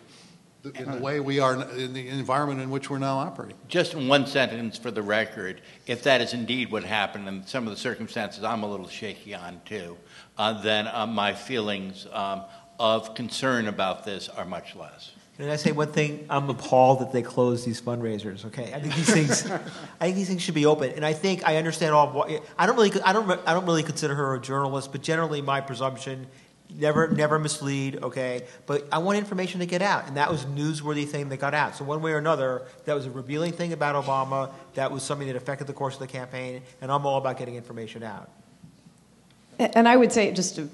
in 0.74 0.90
the 0.90 0.98
way 0.98 1.20
we 1.20 1.40
are 1.40 1.54
in 1.76 1.92
the 1.92 2.08
environment 2.08 2.60
in 2.60 2.70
which 2.70 2.88
we're 2.88 2.98
now 2.98 3.18
operating. 3.18 3.56
Just 3.68 3.94
in 3.94 4.08
one 4.08 4.26
sentence 4.26 4.78
for 4.78 4.90
the 4.90 5.02
record, 5.02 5.60
if 5.86 6.02
that 6.04 6.20
is 6.20 6.32
indeed 6.32 6.70
what 6.70 6.84
happened, 6.84 7.28
and 7.28 7.46
some 7.46 7.66
of 7.66 7.70
the 7.70 7.76
circumstances 7.76 8.44
I'm 8.44 8.62
a 8.62 8.70
little 8.70 8.88
shaky 8.88 9.34
on 9.34 9.60
too, 9.64 9.96
uh, 10.38 10.60
then 10.62 10.88
uh, 10.88 11.06
my 11.06 11.34
feelings 11.34 12.06
um, 12.12 12.42
of 12.78 13.14
concern 13.14 13.68
about 13.68 14.04
this 14.04 14.28
are 14.28 14.44
much 14.44 14.74
less. 14.74 15.12
Can 15.36 15.48
I 15.48 15.56
say 15.56 15.72
one 15.72 15.90
thing? 15.90 16.26
I'm 16.30 16.48
appalled 16.48 17.00
that 17.00 17.12
they 17.12 17.20
closed 17.20 17.66
these 17.66 17.80
fundraisers. 17.80 18.44
Okay, 18.46 18.72
I 18.72 18.78
think 18.78 18.94
these 18.94 19.12
things, 19.12 19.50
I 20.00 20.04
think 20.04 20.16
these 20.16 20.28
things 20.28 20.42
should 20.42 20.54
be 20.54 20.64
open. 20.64 20.90
And 20.90 21.04
I 21.04 21.12
think 21.12 21.44
I 21.44 21.56
understand 21.56 21.92
all. 21.92 22.24
I 22.56 22.66
don't 22.66 22.76
really, 22.76 22.92
I 23.02 23.12
don't, 23.12 23.28
I 23.44 23.52
don't 23.52 23.66
really 23.66 23.82
consider 23.82 24.14
her 24.14 24.34
a 24.36 24.40
journalist, 24.40 24.92
but 24.92 25.02
generally 25.02 25.42
my 25.42 25.60
presumption 25.60 26.28
never 26.76 27.08
never 27.08 27.38
mislead 27.38 28.02
okay? 28.02 28.42
But 28.66 28.86
i 28.92 28.98
want 28.98 29.18
information 29.18 29.60
to 29.60 29.66
get 29.66 29.82
out 29.82 30.06
and 30.08 30.16
that 30.16 30.30
was 30.30 30.44
a 30.44 30.46
newsworthy 30.46 31.06
thing 31.06 31.28
that 31.28 31.38
got 31.38 31.54
out. 31.54 31.76
So 31.76 31.84
one 31.84 32.02
way 32.02 32.12
or 32.12 32.18
another 32.18 32.62
that 32.84 32.94
was 32.94 33.06
a 33.06 33.10
revealing 33.10 33.52
thing 33.52 33.72
about 33.72 34.02
obama 34.02 34.50
that 34.74 34.90
was 34.90 35.02
something 35.02 35.26
that 35.26 35.36
affected 35.36 35.66
the 35.66 35.72
course 35.72 35.94
of 35.94 36.00
the 36.00 36.06
campaign 36.06 36.62
and 36.80 36.90
i'm 36.90 37.06
all 37.06 37.18
about 37.18 37.38
getting 37.38 37.56
information 37.56 38.02
out. 38.02 38.30
And 39.58 39.88
I 39.88 39.96
would 39.96 40.12
say, 40.12 40.32
just 40.32 40.56
to 40.56 40.68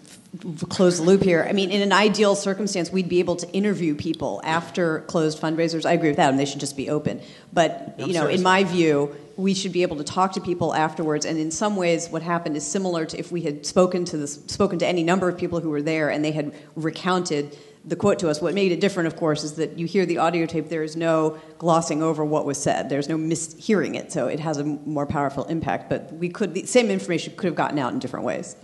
close 0.68 0.98
the 0.98 1.02
loop 1.02 1.22
here, 1.22 1.44
I 1.48 1.52
mean, 1.52 1.70
in 1.70 1.82
an 1.82 1.92
ideal 1.92 2.34
circumstance, 2.34 2.90
we'd 2.90 3.08
be 3.08 3.18
able 3.18 3.36
to 3.36 3.50
interview 3.52 3.94
people 3.94 4.40
after 4.44 5.00
closed 5.00 5.40
fundraisers. 5.40 5.84
I 5.84 5.92
agree 5.92 6.10
with 6.10 6.18
that, 6.18 6.30
and 6.30 6.38
they 6.38 6.44
should 6.44 6.60
just 6.60 6.76
be 6.76 6.88
open. 6.88 7.20
But, 7.52 7.94
I'm 7.98 8.08
you 8.08 8.14
know, 8.14 8.20
sorry, 8.20 8.34
in 8.34 8.42
my 8.42 8.64
view, 8.64 9.14
we 9.36 9.54
should 9.54 9.72
be 9.72 9.82
able 9.82 9.96
to 9.96 10.04
talk 10.04 10.32
to 10.32 10.40
people 10.40 10.74
afterwards. 10.74 11.26
And 11.26 11.38
in 11.38 11.50
some 11.50 11.74
ways, 11.76 12.08
what 12.08 12.22
happened 12.22 12.56
is 12.56 12.66
similar 12.66 13.06
to 13.06 13.18
if 13.18 13.32
we 13.32 13.42
had 13.42 13.66
spoken 13.66 14.04
to 14.06 14.16
this, 14.16 14.34
spoken 14.46 14.78
to 14.80 14.86
any 14.86 15.02
number 15.02 15.28
of 15.28 15.36
people 15.36 15.60
who 15.60 15.70
were 15.70 15.82
there 15.82 16.10
and 16.10 16.24
they 16.24 16.32
had 16.32 16.54
recounted 16.76 17.56
the 17.84 17.96
quote 17.96 18.18
to 18.18 18.28
us. 18.28 18.42
What 18.42 18.54
made 18.54 18.72
it 18.72 18.80
different, 18.80 19.06
of 19.06 19.16
course, 19.16 19.42
is 19.42 19.54
that 19.54 19.78
you 19.78 19.86
hear 19.86 20.04
the 20.04 20.18
audio 20.18 20.44
tape. 20.44 20.68
There 20.68 20.82
is 20.82 20.96
no 20.96 21.38
glossing 21.58 22.02
over 22.02 22.24
what 22.24 22.44
was 22.44 22.62
said. 22.62 22.90
There's 22.90 23.08
no 23.08 23.16
mishearing 23.16 23.96
it, 23.96 24.12
so 24.12 24.26
it 24.26 24.38
has 24.40 24.58
a 24.58 24.64
more 24.64 25.06
powerful 25.06 25.44
impact. 25.44 25.88
But 25.88 26.12
we 26.12 26.28
could 26.28 26.52
the 26.52 26.66
same 26.66 26.90
information 26.90 27.34
could 27.36 27.46
have 27.46 27.54
gotten 27.54 27.78
out 27.78 27.94
in 27.94 27.98
different 27.98 28.26
ways. 28.26 28.54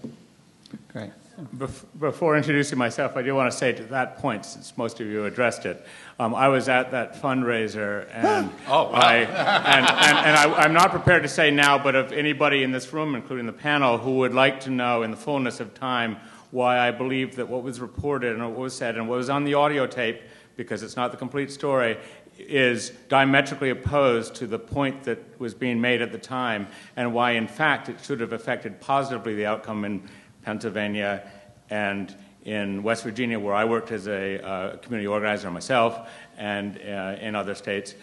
Before 1.98 2.34
introducing 2.34 2.78
myself, 2.78 3.14
I 3.14 3.20
do 3.20 3.34
want 3.34 3.52
to 3.52 3.56
say 3.56 3.70
to 3.70 3.82
that 3.84 4.16
point, 4.16 4.46
since 4.46 4.76
most 4.78 5.00
of 5.00 5.06
you 5.06 5.26
addressed 5.26 5.66
it, 5.66 5.84
um, 6.18 6.34
I 6.34 6.48
was 6.48 6.66
at 6.70 6.92
that 6.92 7.20
fundraiser, 7.20 8.08
and 8.10 8.50
Oh, 8.68 8.84
wow. 8.84 8.92
I, 8.92 9.16
and, 9.16 9.86
and, 9.86 10.18
and 10.18 10.36
I, 10.36 10.52
I'm 10.62 10.72
not 10.72 10.92
prepared 10.92 11.24
to 11.24 11.28
say 11.28 11.50
now, 11.50 11.76
but 11.76 11.94
of 11.94 12.12
anybody 12.12 12.62
in 12.62 12.72
this 12.72 12.90
room, 12.90 13.14
including 13.14 13.44
the 13.44 13.52
panel, 13.52 13.98
who 13.98 14.16
would 14.16 14.32
like 14.32 14.60
to 14.60 14.70
know 14.70 15.02
in 15.02 15.10
the 15.10 15.16
fullness 15.16 15.60
of 15.60 15.74
time 15.74 16.16
why 16.52 16.78
I 16.78 16.90
believe 16.90 17.36
that 17.36 17.48
what 17.48 17.62
was 17.62 17.80
reported 17.80 18.32
and 18.34 18.42
what 18.42 18.58
was 18.58 18.74
said 18.74 18.96
and 18.96 19.06
what 19.06 19.16
was 19.16 19.28
on 19.28 19.44
the 19.44 19.54
audio 19.54 19.86
tape, 19.86 20.22
because 20.56 20.82
it's 20.82 20.96
not 20.96 21.10
the 21.10 21.18
complete 21.18 21.50
story, 21.50 21.98
is 22.38 22.90
diametrically 23.08 23.70
opposed 23.70 24.34
to 24.36 24.46
the 24.46 24.58
point 24.58 25.02
that 25.04 25.18
was 25.38 25.52
being 25.52 25.80
made 25.80 26.00
at 26.00 26.12
the 26.12 26.18
time, 26.18 26.66
and 26.96 27.12
why, 27.12 27.32
in 27.32 27.48
fact, 27.48 27.90
it 27.90 27.96
should 28.02 28.20
have 28.20 28.32
affected 28.32 28.80
positively 28.80 29.34
the 29.34 29.44
outcome 29.44 29.84
in 29.84 30.02
Pennsylvania 30.46 31.28
and 31.70 32.14
in 32.44 32.84
West 32.84 33.02
Virginia, 33.02 33.36
where 33.36 33.52
I 33.52 33.64
worked 33.64 33.90
as 33.90 34.06
a 34.06 34.40
uh, 34.40 34.76
community 34.76 35.08
organizer 35.08 35.50
myself, 35.50 36.08
and 36.38 36.78
uh, 36.78 37.16
in 37.20 37.34
other 37.34 37.56
states. 37.56 37.96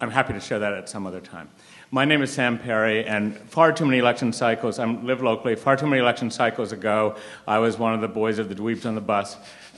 I'm 0.00 0.10
happy 0.10 0.32
to 0.32 0.40
share 0.40 0.58
that 0.60 0.72
at 0.72 0.88
some 0.88 1.06
other 1.06 1.20
time. 1.20 1.50
My 1.90 2.06
name 2.06 2.22
is 2.22 2.32
Sam 2.32 2.58
Perry, 2.58 3.04
and 3.04 3.36
far 3.36 3.70
too 3.70 3.84
many 3.84 3.98
election 3.98 4.32
cycles, 4.32 4.78
I 4.78 4.86
live 4.86 5.22
locally, 5.22 5.54
far 5.56 5.76
too 5.76 5.86
many 5.86 6.00
election 6.00 6.30
cycles 6.30 6.72
ago, 6.72 7.16
I 7.46 7.58
was 7.58 7.78
one 7.78 7.92
of 7.92 8.00
the 8.00 8.08
boys 8.08 8.38
of 8.38 8.48
the 8.48 8.54
dweebs 8.54 8.86
on 8.86 8.94
the 8.94 9.02
bus. 9.02 9.36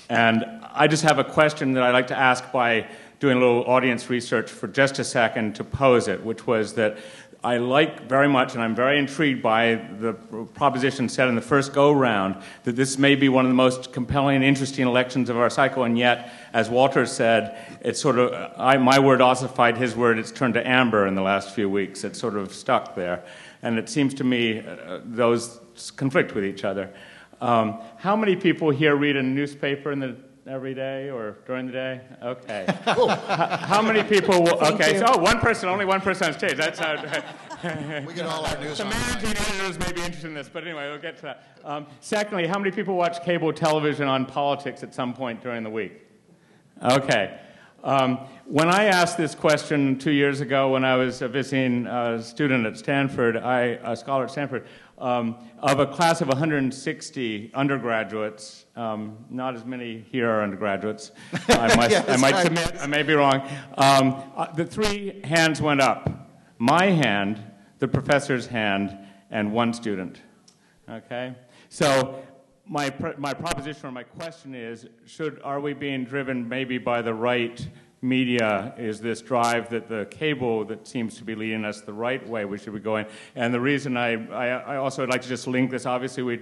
And 0.09 0.45
I 0.73 0.87
just 0.87 1.03
have 1.03 1.19
a 1.19 1.25
question 1.25 1.73
that 1.73 1.83
I'd 1.83 1.91
like 1.91 2.07
to 2.09 2.17
ask 2.17 2.53
by 2.53 2.87
doing 3.19 3.37
a 3.37 3.41
little 3.41 3.65
audience 3.65 4.11
research 4.11 4.51
for 4.51 4.69
just 4.69 4.99
a 4.99 5.05
second 5.05 5.55
to 5.55 5.65
pose 5.65 6.07
it, 6.07 6.25
which 6.25 6.47
was 6.47 6.75
that 6.75 6.99
I 7.45 7.57
like 7.57 8.09
very 8.09 8.29
much, 8.29 8.55
and 8.55 8.63
I'm 8.63 8.75
very 8.75 9.01
intrigued 9.01 9.43
by 9.43 9.75
the 9.99 10.13
proposition 10.55 11.09
said 11.09 11.29
in 11.29 11.35
the 11.35 11.41
first 11.41 11.73
go 11.73 11.91
round 11.91 12.37
that 12.63 12.77
this 12.77 12.99
may 12.99 13.17
be 13.17 13.29
one 13.29 13.45
of 13.45 13.51
the 13.51 13.55
most 13.55 13.93
compelling 13.93 14.37
and 14.37 14.45
interesting 14.45 14.87
elections 14.87 15.29
of 15.29 15.37
our 15.37 15.51
cycle, 15.51 15.83
and 15.83 15.99
yet, 15.99 16.33
as 16.53 16.71
Walter 16.71 17.05
said, 17.05 17.59
it's 17.81 18.01
sort 18.01 18.21
of, 18.21 18.53
I, 18.57 18.77
my 18.77 19.01
word 19.01 19.21
ossified 19.21 19.77
his 19.77 19.97
word, 19.97 20.19
it's 20.19 20.31
turned 20.31 20.55
to 20.55 20.67
amber 20.67 21.09
in 21.09 21.17
the 21.17 21.23
last 21.23 21.53
few 21.53 21.69
weeks. 21.69 22.05
It's 22.05 22.19
sort 22.19 22.37
of 22.37 22.55
stuck 22.55 22.95
there. 22.95 23.25
And 23.63 23.77
it 23.77 23.89
seems 23.89 24.15
to 24.15 24.25
me 24.25 24.61
uh, 24.61 25.01
those 25.05 25.59
conflict 25.97 26.35
with 26.37 26.45
each 26.45 26.63
other. 26.63 26.91
Um, 27.41 27.81
how 27.97 28.15
many 28.15 28.37
people 28.37 28.71
here 28.71 28.95
read 28.95 29.17
a 29.17 29.23
newspaper 29.23 29.91
in 29.91 29.99
the 29.99 30.17
every 30.47 30.75
day 30.75 31.11
or 31.11 31.39
during 31.47 31.67
the 31.67 31.73
day? 31.73 32.01
Okay. 32.23 32.67
how, 32.85 33.07
how 33.07 33.83
many 33.83 34.03
people? 34.03 34.43
Will, 34.43 34.59
okay. 34.65 34.99
So 34.99 35.07
oh, 35.09 35.19
one 35.19 35.39
person, 35.39 35.69
only 35.69 35.85
one 35.85 36.01
person 36.01 36.29
on 36.29 36.39
stage. 36.39 36.57
That's 36.57 36.79
how. 36.79 36.97
We 37.63 38.15
get 38.15 38.27
all 38.27 38.45
our 38.45 38.59
news 38.59 38.79
The 38.79 38.85
on 38.85 38.91
managing 38.91 39.37
editors 39.37 39.79
may 39.79 39.93
be 39.93 40.01
interested 40.01 40.27
in 40.27 40.35
this, 40.35 40.49
but 40.49 40.65
anyway, 40.65 40.89
we'll 40.89 40.99
get 40.99 41.17
to 41.19 41.23
that. 41.23 41.61
Um, 41.65 41.87
secondly, 42.01 42.49
how 42.49 42.59
many 42.59 42.73
people 42.73 42.97
watch 42.97 43.25
cable 43.25 43.53
television 43.53 44.09
on 44.09 44.27
politics 44.27 44.83
at 44.83 44.93
some 44.93 45.15
point 45.15 45.41
during 45.43 45.63
the 45.63 45.71
week? 45.71 46.05
Okay. 46.83 47.39
Um, 47.85 48.19
when 48.47 48.69
I 48.69 48.85
asked 48.85 49.17
this 49.17 49.35
question 49.35 49.99
two 49.99 50.13
years 50.13 50.41
ago 50.41 50.73
when 50.73 50.85
I 50.85 50.97
was 50.97 51.23
uh, 51.23 51.29
visiting 51.29 51.87
a 51.87 52.23
student 52.23 52.67
at 52.67 52.77
Stanford, 52.79 53.37
I, 53.37 53.79
a 53.83 53.97
scholar 53.97 54.25
at 54.25 54.31
Stanford, 54.31 54.67
um, 54.99 55.37
of 55.59 55.81
a 55.81 55.87
class 55.87 56.21
of 56.21 56.29
160 56.29 57.51
undergraduates, 57.55 58.67
um, 58.77 59.17
not 59.31 59.55
as 59.55 59.65
many 59.65 60.05
here 60.11 60.31
are 60.31 60.43
undergraduates, 60.43 61.13
I, 61.49 61.75
must, 61.77 61.91
Yeah, 61.91 62.05
I 62.09 62.17
might 62.17 62.35
right. 62.35 62.45
submit, 62.45 62.75
I 62.81 62.87
may 62.87 63.03
be 63.03 63.15
wrong. 63.15 63.43
Um, 63.77 64.23
uh, 64.37 64.53
the 64.53 64.65
three 64.65 65.21
hands 65.25 65.61
went 65.61 65.81
up 65.81 66.29
my 66.59 66.87
hand, 66.87 67.43
the 67.81 67.89
professor's 67.89 68.47
hand, 68.47 68.97
and 69.31 69.53
one 69.53 69.73
student. 69.73 70.21
Okay? 70.89 71.35
So 71.69 72.23
my, 72.67 72.91
pr- 72.91 73.19
my 73.19 73.35
proposition 73.35 73.89
or 73.89 73.93
my 73.93 74.05
question 74.05 74.55
is 74.55 74.87
should 75.05 75.41
are 75.43 75.59
we 75.59 75.73
being 75.73 76.05
driven 76.05 76.49
maybe 76.49 76.79
by 76.79 77.03
the 77.03 77.15
right 77.15 77.67
media 78.03 78.75
is 78.77 79.01
this 79.01 79.23
drive 79.23 79.71
that 79.71 79.89
the 79.89 80.07
cable 80.11 80.65
that 80.65 80.87
seems 80.87 81.17
to 81.17 81.25
be 81.25 81.37
leading 81.37 81.65
us 81.65 81.81
the 81.81 81.93
right 81.93 82.29
way 82.29 82.45
we 82.45 82.59
should 82.59 82.75
be 82.75 82.81
going. 82.81 83.07
And 83.37 83.55
the 83.55 83.61
reason 83.61 83.97
i, 83.97 84.27
I, 84.31 84.49
I 84.49 84.77
also 84.77 85.03
would 85.03 85.09
like 85.09 85.23
to 85.23 85.29
just 85.29 85.47
link 85.47 85.71
this. 85.71 85.87
Obviously 85.87 86.23
we 86.25 86.41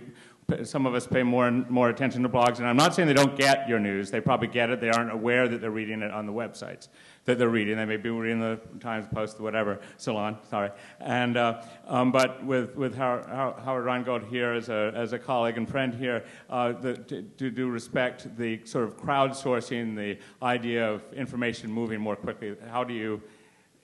some 0.65 0.85
of 0.85 0.95
us 0.95 1.07
pay 1.07 1.23
more 1.23 1.47
and 1.47 1.69
more 1.71 1.91
attention 1.91 2.25
to 2.25 2.29
blogs. 2.29 2.59
And 2.59 2.67
i'm 2.67 2.77
not 2.77 2.95
saying 2.95 3.07
they 3.07 3.15
don't 3.15 3.37
get 3.37 3.69
your 3.69 3.79
news. 3.79 4.11
They 4.11 4.21
probably 4.21 4.49
get 4.49 4.71
it. 4.71 4.81
They 4.81 4.89
aren't 4.89 5.13
aware 5.13 5.47
that 5.47 5.61
they're 5.61 5.71
reading 5.71 6.03
it 6.03 6.11
on 6.11 6.27
the 6.27 6.33
websites 6.33 6.89
that 7.25 7.39
they're 7.39 7.49
reading. 7.49 7.77
They 7.77 7.85
may 7.85 7.97
be 7.97 8.11
reading 8.11 8.41
the 8.41 8.61
times 8.81 9.07
post 9.13 9.41
whatever. 9.41 9.81
Salon 9.97 10.39
sorry. 10.49 10.71
And 11.01 11.37
uh, 11.37 11.63
um, 11.87 12.13
but 12.13 12.45
with 12.45 12.75
with 12.77 12.95
Howard, 12.97 13.27
Howard 13.27 13.85
Rheingold 13.85 14.25
here 14.25 14.53
as 14.53 14.69
a 14.69 14.93
as 14.95 15.13
a 15.13 15.19
colleague 15.19 15.57
and 15.57 15.69
friend 15.69 15.95
here 15.95 16.25
uh, 16.49 16.73
the, 16.73 16.95
to, 16.95 17.23
to 17.23 17.51
do 17.51 17.69
respect 17.69 18.37
the 18.37 18.65
sort 18.65 18.85
of 18.85 18.97
crowdsourcing 18.97 19.97
the 19.97 20.19
idea 20.43 20.89
of 20.89 21.03
information 21.13 21.71
moving 21.71 22.01
more 22.01 22.17
quickly 22.17 22.57
how 22.71 22.85
do 22.85 22.95
you 22.95 23.21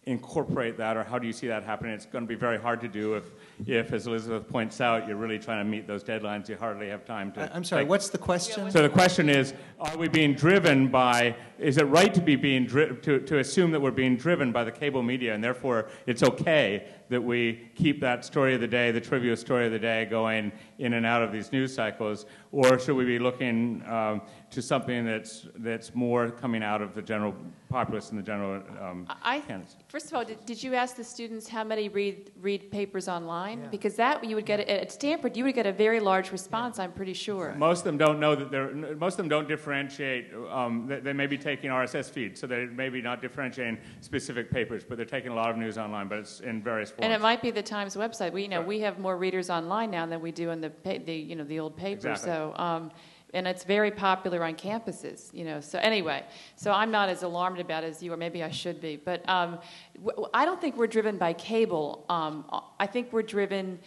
incorporate 0.07 0.77
that, 0.79 0.97
or 0.97 1.03
how 1.03 1.19
do 1.19 1.27
you 1.27 1.33
see 1.33 1.49
that 1.49 1.65
happening? 1.65 1.93
It's 1.93 2.07
going 2.07 2.25
to 2.25 2.29
be 2.29 2.37
very 2.37 2.59
hard 2.59 2.81
to 2.81 2.89
do 2.89 3.15
if, 3.15 3.25
if, 3.67 3.93
as 3.93 4.07
Elizabeth 4.07 4.49
points 4.49 4.81
out, 4.81 5.09
you're 5.09 5.17
really 5.17 5.39
trying 5.39 5.65
to 5.65 5.71
meet 5.71 5.87
those 5.87 6.05
deadlines. 6.05 6.49
You 6.49 6.57
hardly 6.57 6.89
have 6.89 7.05
time 7.05 7.33
to. 7.33 7.41
I- 7.43 7.55
I'm 7.57 7.65
sorry, 7.65 7.83
take- 7.83 7.89
what's 7.91 8.11
the 8.11 8.19
question? 8.19 8.71
So 8.71 8.83
the 8.83 8.89
question 8.89 9.29
is: 9.31 9.55
Are 9.81 9.97
we 9.97 10.09
being 10.09 10.35
driven 10.35 10.89
by? 10.89 11.37
Is 11.59 11.79
it 11.79 11.85
right 11.85 12.13
to 12.13 12.21
be 12.21 12.37
being 12.37 12.67
dri- 12.67 12.97
to 13.03 13.21
to 13.21 13.39
assume 13.39 13.71
that 13.71 13.81
we're 13.81 13.91
being 13.91 14.17
driven 14.17 14.53
by 14.53 14.65
the 14.65 14.73
cable 14.73 15.03
media, 15.03 15.35
and 15.35 15.43
therefore 15.43 15.89
it's 16.07 16.23
okay 16.23 16.89
that 17.09 17.23
we 17.23 17.69
keep 17.77 18.01
that 18.01 18.25
story 18.25 18.55
of 18.55 18.61
the 18.61 18.67
day, 18.67 18.91
the 18.91 19.01
trivia 19.01 19.37
story 19.37 19.65
of 19.67 19.73
the 19.73 19.79
day, 19.79 20.05
going 20.07 20.51
in 20.79 20.95
and 20.95 21.07
out 21.07 21.23
of 21.23 21.31
these 21.33 21.53
news 21.53 21.73
cycles, 21.73 22.27
or 22.53 22.79
should 22.79 22.97
we 22.97 23.05
be 23.05 23.19
looking 23.19 23.83
um, 23.87 24.21
to 24.51 24.63
something 24.63 25.05
that's 25.05 25.47
that's 25.57 25.95
more 25.95 26.31
coming 26.31 26.63
out 26.63 26.81
of 26.81 26.95
the 26.95 27.03
general 27.03 27.35
populace 27.69 28.11
and 28.11 28.19
the 28.19 28.23
general 28.23 28.63
um, 28.81 29.07
I, 29.23 29.41
candidates? 29.41 29.77
first 29.89 30.07
of 30.07 30.15
all, 30.15 30.25
did, 30.25 30.45
did 30.47 30.63
you 30.63 30.75
ask 30.75 30.97
the 30.97 31.05
students 31.05 31.49
how 31.49 31.65
many 31.65 31.89
read 31.89 32.31
read 32.41 32.71
papers 32.71 33.09
online? 33.09 33.69
Because 33.71 33.97
that 33.97 34.23
you 34.25 34.37
would 34.37 34.47
get 34.47 34.61
at 34.61 34.93
Stanford, 34.93 35.37
you 35.37 35.45
would 35.45 35.55
get 35.55 35.67
a 35.67 35.73
very 35.73 36.01
large 36.01 36.31
response. 36.31 36.79
I'm 36.79 36.93
pretty 36.93 37.13
sure. 37.13 37.55
Most 37.59 37.81
of 37.81 37.85
them 37.85 37.99
don't 37.99 38.21
know 38.21 38.35
that 38.35 38.51
they're. 38.51 38.73
Most 38.73 39.15
of 39.15 39.19
them 39.19 39.29
don't 39.29 39.49
differentiate. 39.49 40.33
Um, 40.51 40.87
they, 40.87 41.01
they 41.01 41.13
may 41.13 41.27
be 41.27 41.39
taking 41.39 41.71
RSS 41.71 42.11
feeds, 42.11 42.41
so 42.41 42.47
they 42.47 42.67
may 42.67 42.89
be 42.89 43.03
not 43.03 43.21
differentiating 43.21 43.79
specific 44.01 44.51
papers, 44.51 44.85
but 44.85 44.97
they're 44.97 45.07
taking 45.07 45.33
a 45.33 45.35
lot 45.35 45.51
of 45.51 45.57
news 45.57 45.77
online, 45.77 46.09
but 46.09 46.19
it's 46.19 46.41
in 46.41 46.63
various 46.63 46.91
forms. 46.91 47.05
And 47.05 47.13
it 47.13 47.21
might 47.21 47.43
be 47.43 47.51
the 47.51 47.63
Times 47.63 47.97
website. 47.97 48.33
We 48.33 48.43
you 48.43 48.49
know 48.49 48.63
we 48.63 48.81
have 48.81 48.99
more 48.99 49.17
readers 49.17 49.51
online 49.51 49.91
now 49.91 50.07
than 50.07 50.21
we 50.21 50.31
do 50.31 50.51
in 50.51 50.61
the 50.61 50.71
pa- 50.71 50.99
the 51.05 51.15
you 51.15 51.35
know 51.35 51.45
the 51.45 51.59
old 51.59 51.77
paper. 51.77 52.11
Exactly. 52.11 52.31
So 52.31 52.55
um, 52.57 52.91
and 53.35 53.47
it's 53.47 53.65
very 53.65 53.91
popular 53.91 54.45
on 54.45 54.55
campuses. 54.55 55.33
You 55.35 55.45
know. 55.45 55.61
So 55.61 55.79
anyway, 55.79 56.25
so 56.57 56.73
I'm 56.73 56.91
not 56.91 57.09
as 57.09 57.23
alarmed 57.23 57.61
about 57.61 57.85
it 57.85 57.89
as 57.89 58.03
you, 58.03 58.13
or 58.13 58.17
maybe 58.17 58.43
I 58.43 58.51
should 58.51 58.81
be. 58.81 58.97
But 58.97 59.29
um, 59.29 59.59
w- 60.05 60.29
I 60.33 60.45
don't 60.45 60.61
think 60.61 60.77
we're 60.77 60.87
driven 60.87 61.19
by 61.19 61.33
cable. 61.33 62.05
Um, 62.09 62.45
I 62.79 62.87
think 62.87 63.13
we're 63.13 63.23
driven 63.23 63.79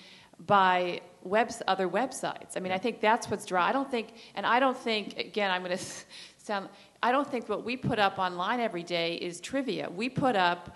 by 0.46 1.02
webs 1.24 1.62
other 1.68 1.88
websites. 1.88 2.56
I 2.56 2.60
mean, 2.60 2.72
I 2.72 2.78
think 2.78 3.02
that's 3.02 3.30
what's 3.30 3.46
dry. 3.46 3.70
I 3.70 3.74
don't 3.74 3.90
think, 3.90 4.14
and 4.36 4.46
I 4.46 4.60
don't 4.60 4.78
think 4.78 5.18
again. 5.18 5.52
I'm 5.52 5.64
going 5.64 5.78
to 5.78 5.84
sound. 6.38 6.70
I 7.02 7.12
don't 7.12 7.30
think 7.30 7.48
what 7.48 7.64
we 7.64 7.78
put 7.78 8.00
up 8.00 8.20
online 8.20 8.60
every 8.60 8.84
day 8.84 9.16
is 9.16 9.40
trivia. 9.40 9.90
We 9.90 10.10
put 10.10 10.36
up 10.36 10.76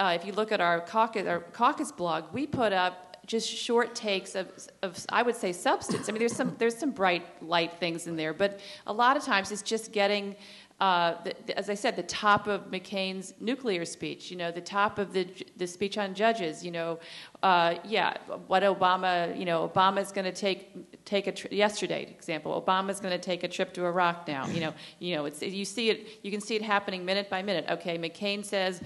uh, 0.00 0.16
if 0.18 0.24
you 0.24 0.32
look 0.32 0.50
at 0.50 0.62
our 0.62 0.80
caucus, 0.80 1.26
our 1.26 1.40
caucus 1.40 1.92
blog, 1.92 2.24
we 2.32 2.46
put 2.46 2.72
up 2.72 3.09
just 3.30 3.48
short 3.48 3.94
takes 3.94 4.34
of, 4.34 4.48
of, 4.82 5.06
I 5.08 5.22
would 5.22 5.36
say, 5.36 5.52
substance. 5.52 6.08
I 6.08 6.12
mean, 6.12 6.18
there's 6.18 6.34
some 6.34 6.56
there's 6.58 6.76
some 6.76 6.90
bright 6.90 7.24
light 7.40 7.74
things 7.78 8.08
in 8.08 8.16
there, 8.16 8.34
but 8.34 8.58
a 8.88 8.92
lot 8.92 9.16
of 9.16 9.22
times 9.22 9.52
it's 9.52 9.62
just 9.62 9.92
getting 9.92 10.34
uh, 10.80 11.14
the, 11.24 11.34
the, 11.46 11.58
as 11.58 11.68
I 11.68 11.74
said, 11.74 11.94
the 11.94 12.02
top 12.02 12.46
of 12.48 12.70
McCain's 12.70 13.34
nuclear 13.38 13.84
speech, 13.84 14.30
you 14.30 14.36
know, 14.36 14.50
the 14.50 14.62
top 14.62 14.98
of 14.98 15.12
the, 15.12 15.28
the 15.58 15.66
speech 15.66 15.98
on 15.98 16.14
judges, 16.14 16.64
you 16.64 16.70
know, 16.70 16.98
uh, 17.42 17.74
yeah, 17.84 18.16
what 18.46 18.62
Obama, 18.62 19.38
you 19.38 19.44
know, 19.44 19.68
Obama's 19.68 20.10
going 20.10 20.24
to 20.24 20.32
take 20.32 21.04
take 21.04 21.26
a 21.26 21.32
tri- 21.32 21.50
yesterday 21.52 22.02
example. 22.10 22.50
Obama's 22.60 22.98
going 22.98 23.12
to 23.12 23.18
take 23.18 23.44
a 23.44 23.48
trip 23.48 23.74
to 23.74 23.84
Iraq 23.84 24.26
now. 24.26 24.46
You 24.46 24.60
know, 24.60 24.74
you 24.98 25.14
know, 25.14 25.26
it's 25.26 25.42
you 25.42 25.64
see 25.64 25.90
it, 25.90 26.08
you 26.22 26.30
can 26.30 26.40
see 26.40 26.56
it 26.56 26.62
happening 26.62 27.04
minute 27.04 27.28
by 27.28 27.42
minute. 27.42 27.66
Okay, 27.68 27.98
McCain 27.98 28.42
says, 28.44 28.80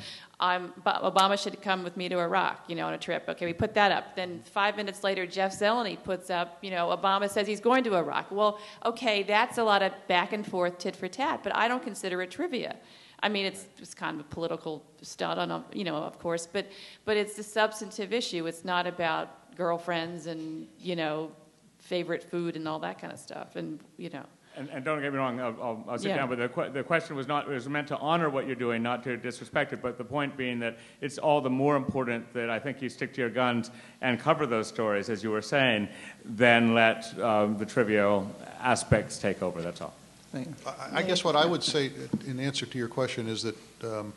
I'm, 0.45 0.73
Obama 0.85 1.43
should 1.43 1.61
come 1.63 1.83
with 1.83 1.97
me 1.97 2.09
to 2.11 2.19
Iraq, 2.19 2.69
you 2.69 2.77
know, 2.77 2.87
on 2.87 2.95
a 2.95 2.99
trip. 2.99 3.25
Okay, 3.31 3.47
we 3.47 3.55
put 3.55 3.73
that 3.75 3.91
up. 3.91 4.15
Then 4.15 4.43
five 4.45 4.77
minutes 4.77 5.03
later, 5.03 5.27
Jeff 5.27 5.59
Zeleny 5.59 5.97
puts 6.03 6.29
up, 6.29 6.59
you 6.61 6.71
know, 6.71 6.95
Obama 6.95 7.31
says 7.31 7.47
he's 7.47 7.61
going 7.61 7.83
to 7.85 7.97
Iraq. 7.97 8.31
Well, 8.31 8.59
okay, 8.85 9.23
that's 9.23 9.57
a 9.57 9.65
lot 9.65 9.83
of 9.83 9.93
back 10.07 10.35
and 10.35 10.47
forth, 10.47 10.77
tit 10.79 10.97
for 10.97 11.09
tat, 11.09 11.41
but 11.43 11.55
I 11.57 11.67
don't 11.67 11.83
consider 11.83 12.21
it 12.21 12.31
trivia. 12.31 12.77
I 13.23 13.31
mean, 13.31 13.47
it's 13.47 13.95
kind 13.95 14.21
of 14.21 14.27
a 14.27 14.29
political 14.29 14.85
stunt, 15.01 15.39
on, 15.41 15.65
you 15.73 15.85
know, 15.85 15.97
of 15.97 16.19
course, 16.19 16.47
but 16.47 16.67
but 17.07 17.17
it's 17.17 17.39
a 17.39 17.43
substantive 17.43 18.13
issue. 18.13 18.47
It's 18.47 18.65
not 18.67 18.87
about 18.87 19.57
girlfriends 19.57 20.27
and 20.27 20.69
you 20.79 20.95
know, 20.95 21.33
favorite 21.79 22.23
food 22.23 22.55
and 22.57 22.69
all 22.69 22.81
that 22.81 23.01
kind 23.01 23.13
of 23.13 23.19
stuff, 23.19 23.57
and 23.57 23.81
you 23.97 24.11
know. 24.11 24.27
And, 24.57 24.69
and, 24.71 24.85
don't 24.85 25.01
get 25.03 25.13
me 25.13 25.19
wrong, 25.19 25.41
I'll, 25.41 25.57
I'll, 25.61 25.85
I'll 25.89 25.99
sit 25.99 26.11
Yeah. 26.11 26.19
down, 26.19 26.29
but 26.29 26.39
the, 26.39 26.49
que- 26.49 26.71
the 26.71 26.85
question 26.85 27.17
was 27.17 27.27
not, 27.27 27.49
it 27.49 27.53
was 27.53 27.69
meant 27.69 27.89
to 27.89 27.99
honor 27.99 28.31
what 28.31 28.47
you're 28.47 28.55
doing, 28.55 28.83
not 28.83 29.03
to 29.05 29.17
disrespect 29.17 29.73
it, 29.73 29.83
but 29.83 29.99
the 29.99 30.05
point 30.05 30.37
being 30.37 30.61
that 30.61 30.79
it's 31.01 31.19
all 31.19 31.41
the 31.41 31.51
more 31.51 31.75
important 31.77 32.33
that 32.35 32.51
I 32.51 32.61
think 32.61 32.81
you 32.81 32.89
stick 32.89 33.13
to 33.15 33.21
your 33.21 33.31
guns 33.31 33.73
and 34.01 34.21
cover 34.21 34.47
those 34.47 34.69
stories, 34.69 35.09
as 35.11 35.25
you 35.25 35.31
were 35.33 35.43
saying, 35.43 35.89
than 36.25 36.73
let 36.73 37.19
uh, 37.19 37.47
the 37.47 37.67
trivial 37.67 38.31
aspects 38.61 39.19
take 39.19 39.43
over, 39.43 39.61
that's 39.61 39.81
all. 39.81 39.95
Thank 40.31 40.47
you. 40.49 40.55
I 40.67 40.99
I 40.99 41.03
guess 41.03 41.25
what 41.25 41.35
I 41.35 41.47
would 41.47 41.63
say 41.65 41.91
in 42.27 42.39
answer 42.39 42.67
to 42.67 42.79
your 42.79 42.89
question 42.89 43.29
is 43.29 43.43
that, 43.43 43.57
um, 43.83 44.13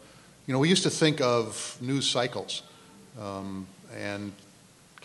you 0.45 0.53
know, 0.53 0.59
we 0.59 0.69
used 0.69 0.84
to 0.84 0.89
think 0.91 1.19
of 1.19 1.77
news 1.81 2.07
cycles, 2.07 2.61
um, 3.19 3.65
and 3.95 4.31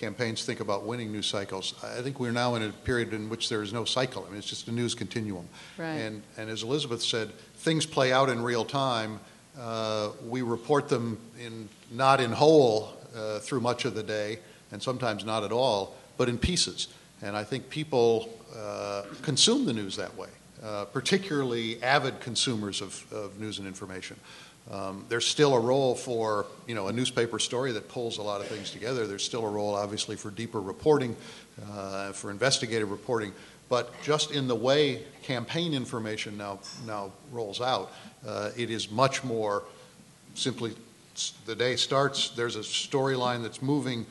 campaigns 0.02 0.44
think 0.44 0.58
about 0.58 0.84
winning 0.84 1.12
news 1.12 1.26
cycles. 1.26 1.74
I 1.84 2.02
think 2.02 2.18
we're 2.18 2.32
now 2.32 2.56
in 2.56 2.62
a 2.64 2.70
period 2.70 3.12
in 3.12 3.28
which 3.28 3.48
there 3.48 3.62
is 3.62 3.72
no 3.72 3.84
cycle. 3.84 4.24
I 4.26 4.30
mean, 4.30 4.38
it's 4.38 4.48
just 4.48 4.66
a 4.66 4.72
news 4.72 4.96
continuum. 4.96 5.48
Right. 5.78 5.90
And, 5.90 6.22
and 6.36 6.50
as 6.50 6.64
Elizabeth 6.64 7.00
said, 7.00 7.30
things 7.58 7.86
play 7.86 8.12
out 8.12 8.28
in 8.28 8.42
real 8.42 8.64
time. 8.64 9.20
Uh, 9.56 10.10
we 10.26 10.42
report 10.42 10.88
them 10.88 11.20
in, 11.40 11.68
not 11.92 12.20
in 12.20 12.32
whole 12.32 12.94
uh, 13.14 13.38
through 13.38 13.60
much 13.60 13.84
of 13.84 13.94
the 13.94 14.02
day, 14.02 14.40
and 14.72 14.82
sometimes 14.82 15.24
not 15.24 15.44
at 15.44 15.52
all, 15.52 15.94
but 16.16 16.28
in 16.28 16.36
pieces. 16.36 16.88
And 17.22 17.36
I 17.36 17.44
think 17.44 17.70
people 17.70 18.28
uh, 18.56 19.02
consume 19.22 19.66
the 19.66 19.72
news 19.72 19.94
that 19.96 20.16
way, 20.16 20.30
uh, 20.64 20.86
particularly 20.86 21.80
avid 21.80 22.18
consumers 22.18 22.80
of, 22.80 23.06
of 23.12 23.38
news 23.38 23.60
and 23.60 23.68
information. 23.68 24.16
Um, 24.70 25.04
there's 25.08 25.26
still 25.26 25.54
a 25.54 25.60
role 25.60 25.94
for 25.94 26.46
you 26.66 26.74
know 26.74 26.88
a 26.88 26.92
newspaper 26.92 27.38
story 27.38 27.72
that 27.72 27.88
pulls 27.88 28.18
a 28.18 28.22
lot 28.22 28.40
of 28.40 28.46
things 28.46 28.70
together. 28.70 29.06
There's 29.06 29.24
still 29.24 29.44
a 29.44 29.50
role, 29.50 29.74
obviously, 29.74 30.16
for 30.16 30.30
deeper 30.30 30.60
reporting, 30.60 31.16
uh, 31.72 32.12
for 32.12 32.30
investigative 32.30 32.90
reporting. 32.90 33.32
But 33.68 33.90
just 34.02 34.30
in 34.30 34.48
the 34.48 34.54
way 34.54 35.02
campaign 35.22 35.74
information 35.74 36.36
now 36.36 36.60
now 36.86 37.10
rolls 37.32 37.60
out, 37.60 37.92
uh, 38.26 38.50
it 38.56 38.70
is 38.70 38.90
much 38.90 39.24
more 39.24 39.64
simply 40.34 40.74
the 41.44 41.54
day 41.54 41.76
starts. 41.76 42.30
There's 42.30 42.56
a 42.56 42.60
storyline 42.60 43.42
that's 43.42 43.62
moving. 43.62 44.06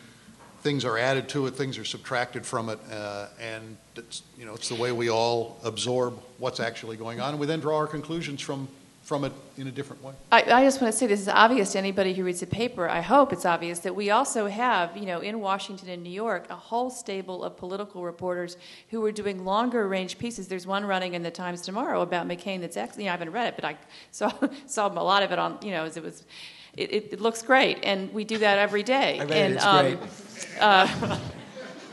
Things 0.62 0.86
are 0.86 0.98
added 0.98 1.30
to 1.30 1.48
it. 1.48 1.56
Things 1.56 1.78
are 1.78 1.86
subtracted 1.86 2.46
from 2.46 2.70
it, 2.70 2.78
uh, 2.92 3.28
and 3.40 3.78
it's, 3.96 4.22
you 4.38 4.46
know 4.46 4.54
it's 4.54 4.70
the 4.70 4.76
way 4.76 4.92
we 4.92 5.10
all 5.10 5.58
absorb 5.64 6.20
what's 6.40 6.60
actually 6.60 6.98
going 6.98 7.22
on, 7.22 7.30
and 7.30 7.40
we 7.40 7.48
then 7.48 7.62
draw 7.62 7.78
our 7.78 7.88
conclusions 7.88 8.42
from 8.42 8.68
from 9.12 9.26
it 9.26 9.34
in 9.58 9.68
a 9.68 9.72
different 9.72 10.02
way. 10.02 10.14
I, 10.32 10.42
I 10.44 10.64
just 10.64 10.80
want 10.80 10.94
to 10.94 10.98
say 10.98 11.06
this 11.06 11.20
is 11.20 11.28
obvious 11.28 11.74
to 11.74 11.78
anybody 11.78 12.14
who 12.14 12.24
reads 12.24 12.40
the 12.40 12.48
paper. 12.48 12.88
I 12.88 13.02
hope 13.02 13.34
it's 13.34 13.46
obvious 13.46 13.80
that 13.80 13.94
we 13.94 14.10
also 14.10 14.48
have, 14.48 14.96
you 14.96 15.06
know, 15.06 15.20
in 15.20 15.42
Washington 15.42 15.90
and 15.90 16.02
New 16.02 16.14
York, 16.26 16.50
a 16.50 16.56
whole 16.56 16.90
stable 16.90 17.44
of 17.44 17.58
political 17.58 18.06
reporters 18.06 18.56
who 18.90 19.04
are 19.04 19.12
doing 19.12 19.44
longer 19.44 19.86
range 19.86 20.18
pieces. 20.18 20.48
There's 20.48 20.66
one 20.66 20.86
running 20.86 21.14
in 21.14 21.24
the 21.24 21.30
Times 21.30 21.60
tomorrow 21.60 22.00
about 22.00 22.26
McCain 22.26 22.62
that's 22.62 22.78
excellent. 22.78 23.02
You 23.02 23.06
know, 23.08 23.10
I 23.10 23.18
haven't 23.18 23.32
read 23.32 23.48
it, 23.48 23.56
but 23.58 23.66
I 23.66 23.76
saw 24.12 24.32
saw 24.66 24.88
a 24.88 25.04
lot 25.04 25.24
of 25.24 25.34
it 25.34 25.40
on, 25.40 25.58
you 25.62 25.72
know, 25.72 25.84
as 25.84 25.98
it 25.98 26.04
was. 26.04 26.24
It, 26.78 26.94
it, 26.94 27.10
it 27.12 27.20
looks 27.20 27.42
great, 27.42 27.80
and 27.84 28.14
we 28.14 28.24
do 28.24 28.38
that 28.38 28.60
every 28.60 28.82
day. 28.82 29.20
I 29.20 29.24
read 29.24 29.32
it, 29.32 29.36
and, 29.36 29.54
it's 29.56 29.66
um, 29.66 29.86
great. 29.88 30.00
Uh, 30.58 31.20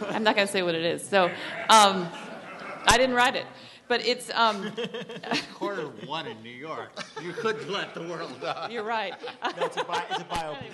I'm 0.15 0.23
not 0.23 0.37
going 0.37 0.47
to 0.47 0.53
say 0.53 0.63
what 0.63 0.77
it 0.77 0.85
is. 0.85 1.03
So, 1.03 1.25
um, 1.69 2.09
I 2.87 2.97
didn't 2.97 3.17
write 3.17 3.35
it, 3.35 3.47
but 3.89 4.05
it's. 4.07 4.31
Um, 4.35 4.73
Quarter 5.55 5.87
one 6.07 6.27
in 6.27 6.41
New 6.43 6.51
York. 6.51 6.91
You 7.23 7.33
couldn't 7.33 7.71
let 7.71 7.95
the 7.95 8.03
world 8.03 8.41
die. 8.41 8.69
You're 8.71 8.85
right. 8.85 9.15
No, 9.57 9.67
it's 9.67 9.77
a, 9.77 9.85
bi- 9.85 10.05
it's 10.11 10.21
a 10.21 10.25
biopic. 10.25 10.71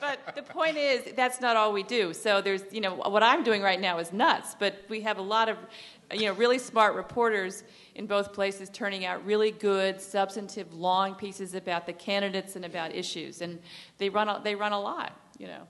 But 0.00 0.34
the 0.34 0.42
point 0.42 0.76
is, 0.76 1.12
that's 1.14 1.40
not 1.40 1.56
all 1.56 1.72
we 1.72 1.82
do. 1.82 2.12
So 2.12 2.40
there's, 2.40 2.62
you 2.70 2.80
know, 2.80 2.94
what 2.94 3.22
I'm 3.22 3.42
doing 3.42 3.62
right 3.62 3.80
now 3.80 3.98
is 3.98 4.12
nuts, 4.12 4.56
but 4.58 4.82
we 4.88 5.00
have 5.02 5.18
a 5.18 5.22
lot 5.22 5.48
of, 5.48 5.56
you 6.12 6.26
know, 6.26 6.32
really 6.32 6.58
smart 6.58 6.94
reporters 6.94 7.64
in 7.94 8.06
both 8.06 8.32
places 8.32 8.68
turning 8.70 9.04
out 9.04 9.24
really 9.24 9.50
good, 9.50 10.00
substantive, 10.00 10.72
long 10.74 11.14
pieces 11.14 11.54
about 11.54 11.86
the 11.86 11.92
candidates 11.92 12.56
and 12.56 12.64
about 12.64 12.94
issues, 12.94 13.40
and 13.40 13.58
they 13.98 14.08
run, 14.08 14.28
a, 14.28 14.40
they 14.42 14.54
run 14.54 14.72
a 14.72 14.80
lot, 14.80 15.18
you 15.38 15.46
know. 15.46 15.66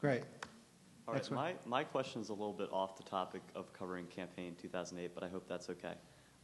Great. 0.00 0.22
All 1.08 1.14
Next 1.14 1.30
my, 1.30 1.54
my 1.64 1.84
question 1.84 2.20
is 2.20 2.28
a 2.28 2.34
little 2.34 2.52
bit 2.52 2.68
off 2.70 2.98
the 2.98 3.02
topic 3.02 3.40
of 3.54 3.72
covering 3.72 4.04
campaign 4.08 4.54
2008, 4.60 5.12
but 5.14 5.24
I 5.24 5.28
hope 5.28 5.48
that's 5.48 5.70
okay. 5.70 5.94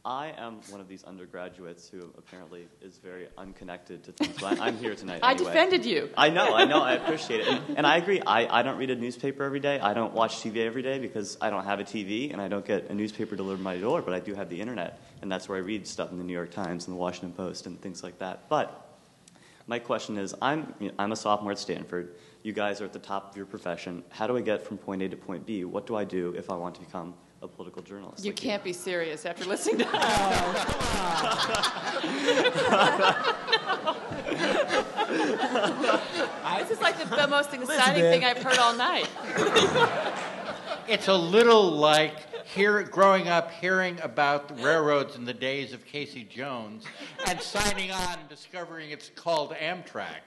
I 0.03 0.33
am 0.37 0.59
one 0.69 0.81
of 0.81 0.87
these 0.87 1.03
undergraduates 1.03 1.87
who 1.87 2.11
apparently 2.17 2.67
is 2.81 2.97
very 2.97 3.27
unconnected 3.37 4.03
to 4.05 4.11
things, 4.11 4.35
but 4.41 4.59
I, 4.59 4.67
I'm 4.67 4.77
here 4.77 4.95
tonight. 4.95 5.19
I 5.21 5.33
anyway. 5.33 5.51
defended 5.51 5.85
you. 5.85 6.09
I 6.17 6.31
know, 6.31 6.55
I 6.55 6.65
know, 6.65 6.81
I 6.81 6.93
appreciate 6.93 7.41
it. 7.41 7.47
And, 7.47 7.77
and 7.77 7.87
I 7.87 7.97
agree, 7.97 8.21
I, 8.25 8.59
I 8.59 8.63
don't 8.63 8.77
read 8.77 8.89
a 8.89 8.95
newspaper 8.95 9.43
every 9.43 9.59
day. 9.59 9.79
I 9.79 9.93
don't 9.93 10.13
watch 10.13 10.37
TV 10.37 10.57
every 10.65 10.81
day 10.81 10.97
because 10.97 11.37
I 11.39 11.51
don't 11.51 11.65
have 11.65 11.79
a 11.79 11.83
TV 11.83 12.33
and 12.33 12.41
I 12.41 12.47
don't 12.47 12.65
get 12.65 12.89
a 12.89 12.93
newspaper 12.95 13.35
delivered 13.35 13.59
to 13.59 13.63
my 13.63 13.77
door, 13.77 14.01
but 14.01 14.15
I 14.15 14.19
do 14.19 14.33
have 14.33 14.49
the 14.49 14.59
internet, 14.59 14.99
and 15.21 15.31
that's 15.31 15.47
where 15.47 15.59
I 15.59 15.61
read 15.61 15.85
stuff 15.85 16.11
in 16.11 16.17
the 16.17 16.23
New 16.23 16.33
York 16.33 16.49
Times 16.49 16.87
and 16.87 16.95
the 16.95 16.99
Washington 16.99 17.33
Post 17.33 17.67
and 17.67 17.79
things 17.79 18.01
like 18.01 18.17
that. 18.17 18.49
But 18.49 18.81
my 19.67 19.77
question 19.77 20.17
is 20.17 20.33
I'm, 20.41 20.73
you 20.79 20.87
know, 20.87 20.95
I'm 20.97 21.11
a 21.11 21.15
sophomore 21.15 21.51
at 21.51 21.59
Stanford. 21.59 22.15
You 22.45 22.53
guys 22.53 22.79
are 22.79 22.85
at 22.85 22.93
the 22.93 22.99
top 22.99 23.31
of 23.31 23.35
your 23.35 23.47
profession. 23.47 24.03
How 24.09 24.27
do 24.27 24.37
I 24.37 24.41
get 24.41 24.61
from 24.61 24.77
point 24.77 25.01
A 25.01 25.09
to 25.09 25.17
point 25.17 25.47
B? 25.47 25.65
What 25.65 25.87
do 25.87 25.95
I 25.95 26.03
do 26.03 26.35
if 26.37 26.51
I 26.51 26.55
want 26.55 26.75
to 26.75 26.81
become 26.81 27.15
a 27.41 27.47
political 27.47 27.81
journalist? 27.81 28.23
You 28.23 28.29
like 28.29 28.35
can't 28.35 28.63
be 28.63 28.71
serious 28.71 29.25
after 29.25 29.45
listening 29.45 29.79
to 29.79 29.83
that. 29.85 30.05
This 36.59 36.69
is 36.69 36.81
like 36.81 36.99
the, 36.99 37.15
the 37.15 37.27
most 37.27 37.51
exciting 37.51 38.03
Elizabeth. 38.05 38.13
thing 38.13 38.23
I've 38.23 38.43
heard 38.43 38.59
all 38.59 38.75
night. 38.75 39.09
It's 40.87 41.07
a 41.07 41.15
little 41.15 41.71
like 41.71 42.45
hear, 42.45 42.83
growing 42.83 43.27
up 43.27 43.49
hearing 43.49 43.99
about 44.01 44.49
the 44.49 44.53
railroads 44.63 45.15
in 45.15 45.25
the 45.25 45.33
days 45.33 45.73
of 45.73 45.83
Casey 45.83 46.23
Jones 46.23 46.85
and 47.25 47.41
signing 47.41 47.91
on 47.91 48.19
and 48.19 48.29
discovering 48.29 48.91
it's 48.91 49.09
called 49.15 49.55
Amtrak. 49.55 50.21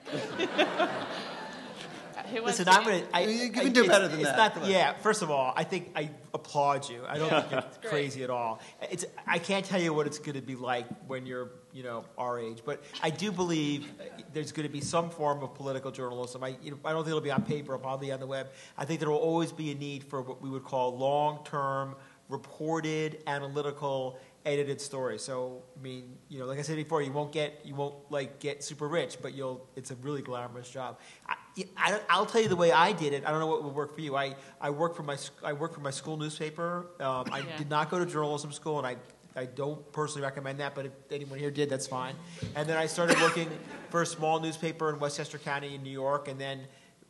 Listen, 2.43 2.67
I'm 2.69 2.83
gonna. 2.83 3.03
I, 3.13 3.21
You 3.25 3.49
can 3.51 3.67
I- 3.67 3.69
do 3.69 3.83
it's- 3.83 3.87
better 3.87 4.07
than 4.07 4.19
it's 4.19 4.29
that. 4.29 4.55
Not, 4.57 4.67
yeah. 4.67 4.93
First 4.93 5.21
of 5.21 5.31
all, 5.31 5.53
I 5.55 5.63
think 5.63 5.91
I 5.95 6.09
applaud 6.33 6.89
you. 6.89 7.01
I 7.07 7.17
don't 7.17 7.29
think 7.29 7.51
you're 7.51 7.89
crazy 7.91 8.23
at 8.23 8.29
all. 8.29 8.59
It's. 8.89 9.05
I 9.27 9.39
can't 9.39 9.65
tell 9.65 9.81
you 9.81 9.93
what 9.93 10.07
it's 10.07 10.19
going 10.19 10.35
to 10.35 10.41
be 10.41 10.55
like 10.55 10.85
when 11.07 11.25
you're, 11.25 11.49
you 11.73 11.83
know, 11.83 12.05
our 12.17 12.39
age. 12.39 12.61
But 12.65 12.83
I 13.01 13.09
do 13.09 13.31
believe 13.31 13.91
there's 14.33 14.51
going 14.51 14.67
to 14.67 14.71
be 14.73 14.81
some 14.81 15.09
form 15.09 15.43
of 15.43 15.53
political 15.55 15.91
journalism. 15.91 16.43
I. 16.43 16.55
You 16.61 16.71
know, 16.71 16.77
I 16.85 16.91
don't 16.93 17.03
think 17.03 17.09
it'll 17.09 17.21
be 17.21 17.31
on 17.31 17.43
paper. 17.43 17.73
or 17.73 17.77
Probably 17.77 18.11
on 18.11 18.19
the 18.19 18.27
web. 18.27 18.49
I 18.77 18.85
think 18.85 18.99
there 18.99 19.09
will 19.09 19.17
always 19.17 19.51
be 19.51 19.71
a 19.71 19.75
need 19.75 20.03
for 20.03 20.21
what 20.21 20.41
we 20.41 20.49
would 20.49 20.63
call 20.63 20.97
long-term, 20.97 21.95
reported, 22.27 23.21
analytical 23.27 24.19
edited 24.45 24.79
story. 24.81 25.19
So 25.19 25.61
I 25.77 25.81
mean, 25.83 26.17
you 26.29 26.39
know, 26.39 26.45
like 26.45 26.59
I 26.59 26.61
said 26.61 26.75
before, 26.75 27.01
you 27.01 27.11
won't 27.11 27.31
get 27.31 27.61
you 27.63 27.75
won't 27.75 27.95
like 28.09 28.39
get 28.39 28.63
super 28.63 28.87
rich, 28.87 29.17
but 29.21 29.33
you'll. 29.33 29.65
It's 29.75 29.91
a 29.91 29.95
really 29.95 30.21
glamorous 30.21 30.69
job. 30.69 30.97
I, 31.27 31.35
I, 31.77 31.99
I'll 32.09 32.25
tell 32.25 32.41
you 32.41 32.47
the 32.49 32.55
way 32.55 32.71
I 32.71 32.91
did 32.93 33.13
it. 33.13 33.23
I 33.25 33.31
don't 33.31 33.39
know 33.39 33.47
what 33.47 33.63
would 33.63 33.75
work 33.75 33.93
for 33.95 34.01
you. 34.01 34.15
I, 34.15 34.35
I 34.61 34.69
worked 34.69 34.95
for 34.95 35.03
my 35.03 35.17
I 35.43 35.53
worked 35.53 35.73
for 35.75 35.81
my 35.81 35.91
school 35.91 36.17
newspaper. 36.17 36.87
Um, 36.99 37.25
I 37.31 37.39
Yeah. 37.39 37.57
did 37.57 37.69
not 37.69 37.89
go 37.89 37.99
to 37.99 38.05
journalism 38.05 38.51
school, 38.51 38.77
and 38.77 38.87
I. 38.87 38.95
I 39.35 39.45
don't 39.45 39.89
personally 39.93 40.23
recommend 40.25 40.59
that, 40.59 40.73
but 40.73 40.87
if 40.87 40.91
anyone 41.11 41.37
here 41.37 41.51
did, 41.51 41.69
that's 41.69 41.85
fine. 41.85 42.15
And 42.55 42.67
then 42.67 42.77
I 42.77 42.87
started 42.87 43.21
working 43.21 43.47
for 43.91 44.01
a 44.01 44.05
small 44.05 44.39
newspaper 44.39 44.89
in 44.89 44.99
Westchester 44.99 45.37
County 45.37 45.75
in 45.75 45.83
New 45.83 45.91
York, 45.91 46.27
and 46.27 46.41
then 46.41 46.61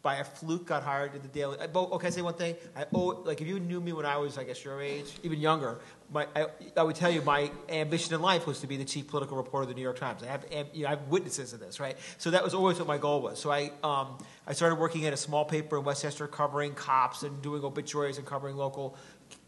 by 0.02 0.16
a 0.16 0.24
fluke 0.24 0.66
got 0.66 0.84
hired 0.84 1.14
at 1.14 1.22
the 1.22 1.28
Daily. 1.28 1.58
But, 1.72 1.92
okay, 1.92 2.10
say 2.10 2.22
one 2.22 2.36
thing. 2.36 2.56
I 2.76 2.86
owe, 2.94 3.22
like 3.26 3.42
if 3.42 3.48
you 3.48 3.60
knew 3.60 3.82
me 3.82 3.92
when 3.92 4.06
I 4.06 4.18
was, 4.18 4.38
I 4.38 4.46
guess, 4.46 4.64
your 4.64 4.82
age, 4.82 5.12
even 5.24 5.40
younger, 5.40 5.80
my, 6.12 6.26
I, 6.36 6.48
I 6.78 6.84
would 6.84 6.96
tell 6.96 7.12
you 7.12 7.22
my 7.22 7.52
ambition 7.68 8.16
in 8.16 8.22
life 8.22 8.48
was 8.48 8.62
to 8.62 8.68
be 8.68 8.78
the 8.78 8.86
chief 8.86 9.08
political 9.08 9.36
reporter 9.36 9.64
of 9.64 9.70
the 9.70 9.76
New 9.76 9.82
York 9.82 10.00
Times. 10.00 10.24
I 10.24 10.28
have, 10.28 10.46
you 10.74 10.84
know, 10.84 10.88
I 10.88 10.92
have 10.92 11.08
witnesses 11.10 11.52
of 11.52 11.60
this, 11.60 11.80
right? 11.80 11.98
So 12.18 12.32
that 12.32 12.44
was 12.44 12.54
always 12.54 12.80
what 12.80 12.88
my 12.88 12.98
goal 12.98 13.22
was. 13.22 13.40
So 13.40 13.52
I, 13.52 13.72
um, 13.84 14.18
I 14.48 14.54
started 14.54 14.80
working 14.80 15.06
at 15.06 15.12
a 15.12 15.18
small 15.18 15.44
paper 15.44 15.78
in 15.78 15.84
Westchester, 15.84 16.28
covering 16.28 16.74
cops 16.74 17.24
and 17.24 17.42
doing 17.42 17.64
obituaries 17.64 18.18
and 18.18 18.26
covering 18.26 18.56
local 18.56 18.96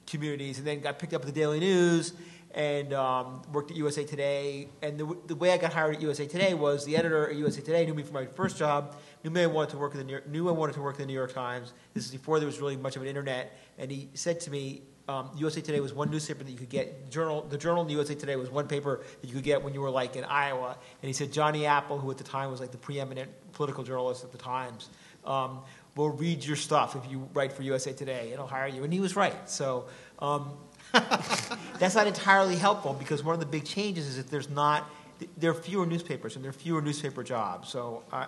communities, 0.05 0.57
and 0.57 0.67
then 0.67 0.81
got 0.81 0.99
picked 0.99 1.13
up 1.13 1.21
at 1.21 1.27
the 1.27 1.33
Daily 1.33 1.61
News 1.61 2.13
and 2.53 2.93
um, 2.93 3.41
worked 3.51 3.71
at 3.71 3.77
USA 3.77 4.03
Today. 4.03 4.69
And 4.81 4.99
the, 4.99 5.17
the 5.27 5.35
way 5.35 5.51
I 5.51 5.57
got 5.57 5.73
hired 5.73 5.95
at 5.95 6.01
USA 6.01 6.27
Today 6.27 6.53
was 6.53 6.85
the 6.85 6.97
editor 6.97 7.29
at 7.29 7.35
USA 7.35 7.61
Today 7.61 7.85
knew 7.85 7.93
me 7.93 8.03
from 8.03 8.13
my 8.13 8.25
first 8.25 8.57
job, 8.57 8.95
I 9.23 9.45
wanted 9.47 9.71
to 9.71 9.77
work 9.77 9.93
in 9.93 9.99
the 9.99 10.03
New 10.03 10.43
York, 10.43 10.57
wanted 10.57 10.73
to 10.73 10.81
work 10.81 10.95
in 10.95 11.01
the 11.01 11.07
New 11.07 11.13
York 11.13 11.33
Times. 11.33 11.73
This 11.93 12.05
is 12.05 12.11
before 12.11 12.39
there 12.39 12.47
was 12.47 12.59
really 12.59 12.77
much 12.77 12.95
of 12.95 13.01
an 13.01 13.07
internet, 13.07 13.57
and 13.77 13.91
he 13.91 14.09
said 14.13 14.39
to 14.41 14.51
me, 14.51 14.81
um, 15.07 15.29
USA 15.35 15.61
Today 15.61 15.79
was 15.79 15.93
one 15.93 16.09
newspaper 16.09 16.43
that 16.43 16.51
you 16.51 16.57
could 16.57 16.69
get. 16.69 17.09
Journal, 17.09 17.41
the 17.41 17.57
Journal 17.57 17.81
and 17.81 17.91
USA 17.91 18.15
Today 18.15 18.35
was 18.35 18.49
one 18.49 18.67
paper 18.67 19.01
that 19.21 19.27
you 19.27 19.33
could 19.33 19.43
get 19.43 19.61
when 19.61 19.73
you 19.73 19.81
were 19.81 19.89
like 19.89 20.15
in 20.15 20.23
Iowa. 20.23 20.77
And 21.01 21.07
he 21.07 21.13
said 21.13 21.33
Johnny 21.33 21.65
Apple, 21.65 21.97
who 21.97 22.09
at 22.11 22.17
the 22.17 22.23
time 22.23 22.51
was 22.51 22.59
like 22.59 22.71
the 22.71 22.77
preeminent 22.77 23.29
political 23.53 23.83
journalist 23.83 24.23
at 24.23 24.31
the 24.31 24.37
Times, 24.37 24.89
um, 25.25 25.59
will 25.95 26.09
read 26.09 26.45
your 26.45 26.55
stuff 26.55 26.95
if 26.95 27.11
you 27.11 27.27
write 27.33 27.51
for 27.51 27.63
USA 27.63 27.93
Today. 27.93 28.29
It'll 28.31 28.47
hire 28.47 28.67
you. 28.67 28.83
And 28.83 28.93
he 28.93 28.99
was 28.99 29.15
right. 29.15 29.49
So 29.49 29.85
um, 30.19 30.51
that's 30.93 31.95
not 31.95 32.07
entirely 32.07 32.55
helpful 32.55 32.93
because 32.93 33.23
one 33.23 33.33
of 33.33 33.39
the 33.39 33.45
big 33.45 33.65
changes 33.65 34.07
is 34.07 34.17
that 34.17 34.29
there's 34.29 34.49
not 34.49 34.89
there 35.37 35.51
are 35.51 35.55
fewer 35.55 35.85
newspapers 35.85 36.35
and 36.35 36.43
there 36.43 36.49
are 36.49 36.53
fewer 36.53 36.81
newspaper 36.81 37.23
jobs. 37.23 37.69
So 37.69 38.03
uh, 38.11 38.25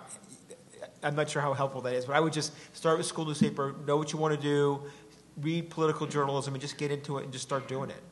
I'm 1.04 1.14
not 1.14 1.28
sure 1.28 1.42
how 1.42 1.52
helpful 1.52 1.82
that 1.82 1.94
is, 1.94 2.06
but 2.06 2.16
I 2.16 2.20
would 2.20 2.32
just 2.32 2.52
start 2.74 2.96
with 2.96 3.06
school 3.06 3.26
newspaper, 3.26 3.74
know 3.86 3.96
what 3.96 4.12
you 4.12 4.18
want 4.18 4.34
to 4.34 4.40
do, 4.40 4.82
read 5.40 5.68
political 5.68 6.06
journalism, 6.06 6.54
and 6.54 6.60
just 6.60 6.78
get 6.78 6.90
into 6.90 7.18
it 7.18 7.24
and 7.24 7.32
just 7.32 7.44
start 7.44 7.68
doing 7.68 7.90
it. 7.90 8.02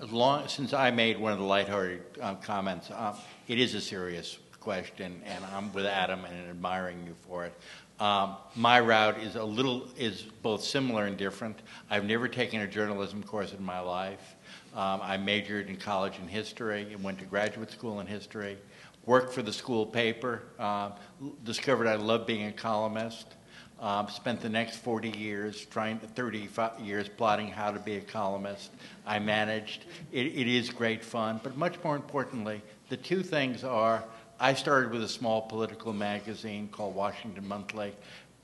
As 0.00 0.10
long 0.10 0.48
since 0.48 0.72
I 0.72 0.90
made 0.90 1.18
one 1.18 1.32
of 1.32 1.38
the 1.38 1.44
lighthearted 1.44 2.02
uh, 2.20 2.34
comments, 2.36 2.90
uh, 2.90 3.16
it 3.48 3.58
is 3.58 3.74
a 3.74 3.80
serious 3.80 4.38
question, 4.60 5.20
and 5.24 5.44
I'm 5.46 5.72
with 5.72 5.86
Adam 5.86 6.24
and 6.24 6.48
admiring 6.48 7.04
you 7.06 7.14
for 7.26 7.44
it. 7.44 7.54
Um, 8.00 8.36
my 8.56 8.80
route 8.80 9.18
is 9.18 9.36
a 9.36 9.44
little 9.44 9.86
is 9.96 10.22
both 10.42 10.62
similar 10.62 11.06
and 11.06 11.16
different. 11.16 11.60
I've 11.90 12.04
never 12.04 12.26
taken 12.26 12.60
a 12.60 12.66
journalism 12.66 13.22
course 13.22 13.52
in 13.52 13.62
my 13.62 13.80
life. 13.80 14.36
Um, 14.74 15.00
I 15.02 15.16
majored 15.18 15.68
in 15.68 15.76
college 15.76 16.18
in 16.20 16.26
history 16.26 16.92
and 16.92 17.02
went 17.02 17.18
to 17.18 17.24
graduate 17.24 17.70
school 17.70 18.00
in 18.00 18.06
history. 18.06 18.56
Worked 19.04 19.32
for 19.32 19.42
the 19.42 19.52
school 19.52 19.86
paper. 19.86 20.42
Uh, 20.58 20.90
discovered 21.44 21.86
I 21.86 21.96
love 21.96 22.26
being 22.26 22.46
a 22.46 22.52
columnist. 22.52 23.26
Um, 23.80 24.08
spent 24.08 24.40
the 24.40 24.48
next 24.48 24.76
40 24.76 25.10
years, 25.10 25.66
trying 25.66 25.98
30 25.98 26.48
years 26.80 27.08
plotting 27.08 27.48
how 27.48 27.72
to 27.72 27.80
be 27.80 27.96
a 27.96 28.00
columnist. 28.00 28.70
I 29.04 29.18
managed. 29.18 29.86
It, 30.12 30.26
it 30.26 30.46
is 30.46 30.70
great 30.70 31.04
fun, 31.04 31.40
but 31.42 31.56
much 31.56 31.82
more 31.82 31.96
importantly, 31.96 32.62
the 32.90 32.96
two 32.96 33.24
things 33.24 33.64
are 33.64 34.04
I 34.38 34.54
started 34.54 34.92
with 34.92 35.02
a 35.02 35.08
small 35.08 35.42
political 35.42 35.92
magazine 35.92 36.68
called 36.68 36.94
Washington 36.94 37.46
Monthly, 37.46 37.92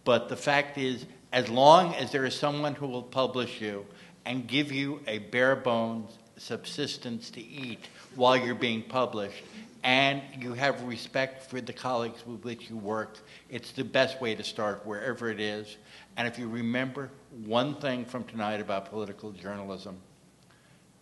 but 0.05 0.29
the 0.29 0.37
fact 0.37 0.79
is, 0.79 1.07
as 1.33 1.49
long 1.49 1.95
as 1.95 2.13
there 2.13 2.25
is 2.25 2.35
someone 2.35 2.75
who 2.75 2.87
will 2.87 3.03
publish 3.03 3.61
you 3.61 3.85
and 4.25 4.47
give 4.47 4.73
you 4.73 5.01
a 5.07 5.19
bare 5.19 5.57
bones 5.57 6.11
subsistence 6.37 7.31
to 7.31 7.41
eat 7.41 7.89
while 8.15 8.37
you're 8.37 8.55
being 8.55 8.83
published, 8.83 9.43
and 9.85 10.23
you 10.41 10.55
have 10.55 10.83
respect 10.83 11.49
for 11.49 11.61
the 11.61 11.73
colleagues 11.73 12.27
with 12.27 12.43
which 12.45 12.69
you 12.69 12.77
work, 12.77 13.19
it's 13.49 13.73
the 13.73 13.85
best 13.85 14.21
way 14.21 14.35
to 14.35 14.43
start 14.43 14.85
wherever 14.85 15.31
it 15.31 15.41
is. 15.41 15.77
And 16.17 16.27
if 16.27 16.39
you 16.39 16.49
remember 16.49 17.11
one 17.45 17.77
thing 17.77 18.05
from 18.05 18.25
tonight 18.25 18.61
about 18.61 18.91
political 18.91 19.31
journalism, 19.31 19.99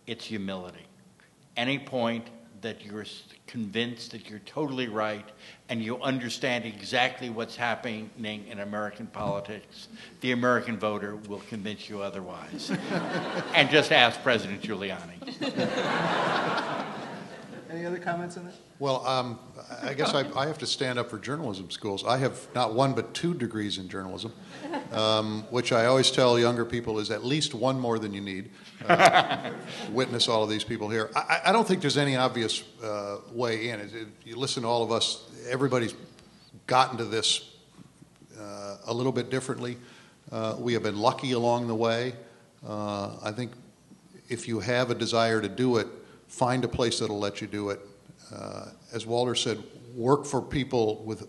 it's 0.05 0.25
humility. 0.25 0.85
Any 1.55 1.79
point 1.79 2.27
that 2.61 2.83
you're 2.83 3.05
convinced 3.45 4.11
that 4.11 4.29
you're 4.29 4.39
totally 4.39 4.87
right 4.87 5.25
and 5.69 5.81
you 5.81 6.01
understand 6.01 6.65
exactly 6.65 7.29
what's 7.29 7.55
happening 7.55 8.09
in 8.23 8.59
American 8.59 9.07
politics, 9.07 9.87
the 10.21 10.31
American 10.31 10.77
voter 10.77 11.15
will 11.27 11.41
convince 11.49 11.89
you 11.89 12.01
otherwise. 12.01 12.71
and 13.53 13.69
just 13.69 13.91
ask 13.91 14.21
President 14.23 14.61
Giuliani. 14.61 15.17
Any 17.69 17.85
other 17.85 17.97
comments 17.97 18.37
on 18.37 18.45
that? 18.45 18.53
Well, 18.79 19.05
um, 19.05 19.39
I 19.81 19.93
guess 19.93 20.13
I, 20.13 20.25
I, 20.39 20.45
have 20.45 20.57
to 20.59 20.65
stand 20.65 20.97
up 20.99 21.09
for 21.09 21.17
journalism 21.17 21.69
schools. 21.69 22.05
I 22.05 22.17
have 22.17 22.47
not 22.55 22.73
one 22.73 22.93
but 22.93 23.13
two 23.13 23.33
degrees 23.33 23.77
in 23.77 23.89
journalism, 23.89 24.31
um, 24.91 25.43
which 25.49 25.71
I 25.73 25.87
always 25.87 26.09
tell 26.09 26.39
younger 26.39 26.63
people 26.63 26.99
is 26.99 27.11
at 27.11 27.25
least 27.25 27.53
one 27.53 27.79
more 27.79 27.99
than 27.99 28.13
you 28.13 28.21
need. 28.21 28.51
Uh, 28.87 29.51
witness 29.91 30.27
all 30.29 30.43
of 30.43 30.49
these 30.49 30.63
people 30.63 30.89
here. 30.89 31.09
I, 31.15 31.41
I 31.47 31.51
don't 31.51 31.67
think 31.67 31.81
there's 31.81 31.97
any 31.97 32.15
obvious 32.15 32.63
uh, 32.81 33.17
way 33.33 33.69
in. 33.69 33.81
If 33.81 33.93
you 34.23 34.37
listen 34.37 34.63
to 34.63 34.69
all 34.69 34.83
of 34.83 34.91
us, 34.91 35.23
everybody's 35.49 35.95
gotten 36.67 36.97
to 36.99 37.05
this 37.05 37.55
uh, 38.39 38.77
a 38.85 38.93
little 38.93 39.11
bit 39.11 39.29
differently. 39.29 39.77
Uh, 40.31 40.55
we 40.59 40.73
have 40.73 40.83
been 40.83 40.99
lucky 40.99 41.33
along 41.33 41.67
the 41.67 41.75
way. 41.75 42.13
Uh, 42.65 43.17
I 43.23 43.31
think 43.31 43.51
if 44.29 44.47
you 44.47 44.59
have 44.59 44.91
a 44.91 44.95
desire 44.95 45.41
to 45.41 45.49
do 45.49 45.77
it, 45.77 45.87
find 46.27 46.63
a 46.63 46.67
place 46.67 46.99
that'll 46.99 47.19
let 47.19 47.41
you 47.41 47.47
do 47.47 47.69
it. 47.69 47.79
Uh, 48.33 48.67
as 48.93 49.05
Walter 49.05 49.35
said, 49.35 49.63
work 49.95 50.25
for 50.25 50.41
people 50.41 51.03
with 51.03 51.27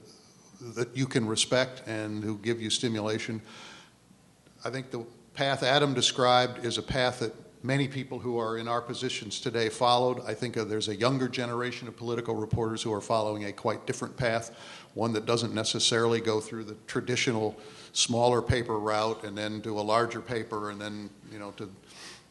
that 0.61 0.97
you 0.97 1.07
can 1.07 1.27
respect 1.27 1.83
and 1.87 2.23
who 2.25 2.37
give 2.39 2.61
you 2.61 2.71
stimulation. 2.71 3.41
I 4.65 4.71
think 4.71 4.91
the 4.91 5.05
path 5.35 5.63
Adam 5.63 5.95
described 5.95 6.65
is 6.65 6.79
a 6.79 6.83
path 6.83 7.21
that 7.21 7.33
many 7.63 7.89
people 7.89 8.19
who 8.19 8.39
are 8.39 8.59
in 8.59 8.69
our 8.69 8.81
positions 8.81 9.41
today 9.41 9.69
followed. 9.69 10.21
I 10.27 10.35
think 10.35 10.55
there's 10.55 10.89
a 10.89 10.97
younger 10.97 11.29
generation 11.29 11.89
of 11.89 11.97
political 11.97 12.35
reporters 12.35 12.83
who 12.83 12.93
are 12.93 13.01
following 13.01 13.45
a 13.45 13.53
quite 13.53 13.87
different 13.87 14.17
path, 14.17 14.57
one 14.95 15.13
that 15.13 15.27
doesn't 15.27 15.55
necessarily 15.55 16.21
go 16.21 16.41
through 16.41 16.65
the 16.65 16.77
traditional 16.87 17.59
smaller 17.93 18.43
paper 18.43 18.79
route 18.79 19.25
and 19.25 19.37
then 19.37 19.61
do 19.61 19.79
a 19.79 19.81
larger 19.81 20.21
paper 20.21 20.71
and 20.71 20.81
then 20.81 21.11
you 21.33 21.39
know 21.39 21.51
to 21.53 21.69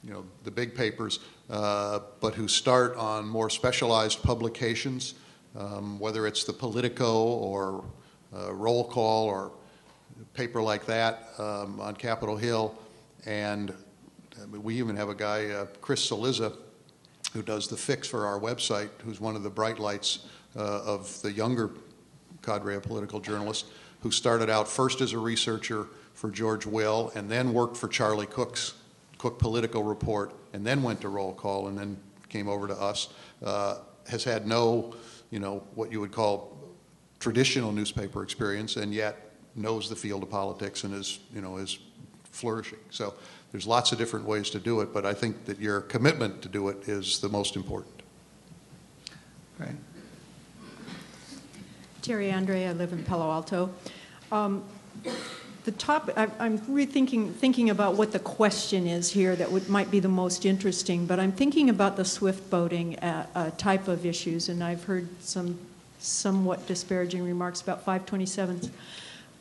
you 0.03 0.11
know 0.11 0.25
the 0.43 0.51
big 0.51 0.75
papers. 0.75 1.19
Uh, 1.49 1.99
but 2.19 2.33
who 2.35 2.47
start 2.47 2.95
on 2.97 3.25
more 3.25 3.49
specialized 3.49 4.21
publications, 4.21 5.13
um, 5.55 5.97
whether 5.97 6.27
it's 6.27 6.43
the 6.43 6.51
Politico 6.51 7.23
or 7.23 7.85
uh, 8.35 8.53
Roll 8.53 8.83
Call 8.83 9.25
or 9.25 9.51
paper 10.33 10.61
like 10.61 10.85
that 10.85 11.29
um, 11.37 11.79
on 11.79 11.95
Capitol 11.95 12.35
Hill. 12.35 12.75
And 13.25 13.71
uh, 13.71 14.59
we 14.59 14.75
even 14.75 14.95
have 14.95 15.09
a 15.09 15.15
guy, 15.15 15.47
uh, 15.47 15.65
Chris 15.81 16.09
Cillizza, 16.09 16.55
who 17.33 17.41
does 17.41 17.67
the 17.67 17.77
fix 17.77 18.07
for 18.07 18.25
our 18.25 18.39
website, 18.39 18.89
who's 19.03 19.19
one 19.19 19.35
of 19.35 19.43
the 19.43 19.49
bright 19.49 19.79
lights 19.79 20.25
uh, 20.55 20.83
of 20.83 21.21
the 21.21 21.31
younger 21.31 21.71
cadre 22.41 22.75
of 22.75 22.83
political 22.83 23.19
journalists, 23.19 23.69
who 24.01 24.11
started 24.11 24.49
out 24.49 24.67
first 24.67 25.01
as 25.01 25.13
a 25.13 25.17
researcher 25.17 25.87
for 26.13 26.29
George 26.29 26.65
Will 26.65 27.11
and 27.15 27.29
then 27.29 27.53
worked 27.53 27.77
for 27.77 27.87
Charlie 27.87 28.25
Cook's 28.25 28.73
Cook 29.17 29.39
Political 29.39 29.83
Report 29.83 30.33
and 30.53 30.65
then 30.65 30.83
went 30.83 31.01
to 31.01 31.09
roll 31.09 31.33
call 31.33 31.67
and 31.67 31.77
then 31.77 31.97
came 32.29 32.47
over 32.47 32.67
to 32.67 32.75
us, 32.75 33.09
uh, 33.43 33.77
has 34.07 34.23
had 34.23 34.47
no, 34.47 34.95
you 35.31 35.39
know, 35.39 35.63
what 35.75 35.91
you 35.91 35.99
would 35.99 36.11
call 36.11 36.57
traditional 37.19 37.71
newspaper 37.71 38.23
experience, 38.23 38.75
and 38.75 38.93
yet 38.93 39.31
knows 39.55 39.89
the 39.89 39.95
field 39.95 40.23
of 40.23 40.29
politics 40.29 40.83
and 40.83 40.93
is, 40.93 41.19
you 41.33 41.41
know, 41.41 41.57
is 41.57 41.79
flourishing. 42.23 42.79
So 42.91 43.15
there's 43.51 43.65
lots 43.65 43.91
of 43.91 43.97
different 43.97 44.25
ways 44.25 44.49
to 44.51 44.59
do 44.59 44.81
it, 44.81 44.93
but 44.93 45.05
I 45.05 45.13
think 45.13 45.45
that 45.45 45.59
your 45.59 45.81
commitment 45.81 46.41
to 46.43 46.49
do 46.49 46.69
it 46.69 46.87
is 46.87 47.19
the 47.19 47.29
most 47.29 47.55
important. 47.55 48.03
Right. 49.57 49.75
Terry 52.01 52.31
Andre, 52.31 52.65
I 52.65 52.73
live 52.73 52.93
in 52.93 53.03
Palo 53.03 53.31
Alto. 53.31 53.69
Um, 54.31 54.63
the 55.67 55.73
topic, 55.73 56.17
I'm 56.17 56.59
rethinking 56.59 57.33
thinking 57.33 57.69
about 57.71 57.95
what 57.95 58.13
the 58.13 58.19
question 58.19 58.87
is 58.87 59.11
here 59.11 59.35
that 59.35 59.51
would, 59.51 59.67
might 59.67 59.91
be 59.91 59.99
the 59.99 60.07
most 60.07 60.45
interesting, 60.45 61.05
but 61.05 61.19
I'm 61.19 61.33
thinking 61.33 61.69
about 61.69 61.97
the 61.97 62.05
swift 62.05 62.49
boating 62.49 62.97
uh, 62.99 63.25
uh, 63.35 63.51
type 63.57 63.89
of 63.89 64.05
issues, 64.05 64.47
and 64.47 64.63
I've 64.63 64.85
heard 64.85 65.09
some 65.19 65.59
somewhat 65.99 66.65
disparaging 66.67 67.21
remarks 67.21 67.59
about 67.59 67.85
527s. 67.85 68.69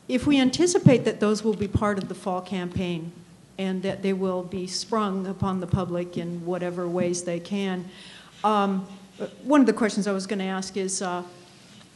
If 0.08 0.26
we 0.26 0.40
anticipate 0.40 1.04
that 1.04 1.20
those 1.20 1.44
will 1.44 1.54
be 1.54 1.68
part 1.68 1.96
of 1.96 2.08
the 2.08 2.14
fall 2.16 2.40
campaign 2.40 3.12
and 3.56 3.84
that 3.84 4.02
they 4.02 4.12
will 4.12 4.42
be 4.42 4.66
sprung 4.66 5.28
upon 5.28 5.60
the 5.60 5.66
public 5.68 6.18
in 6.18 6.44
whatever 6.44 6.88
ways 6.88 7.22
they 7.22 7.38
can, 7.38 7.88
um, 8.42 8.84
one 9.44 9.60
of 9.60 9.68
the 9.68 9.72
questions 9.72 10.08
I 10.08 10.12
was 10.12 10.26
going 10.26 10.40
to 10.40 10.46
ask 10.46 10.76
is 10.76 11.02
uh, 11.02 11.22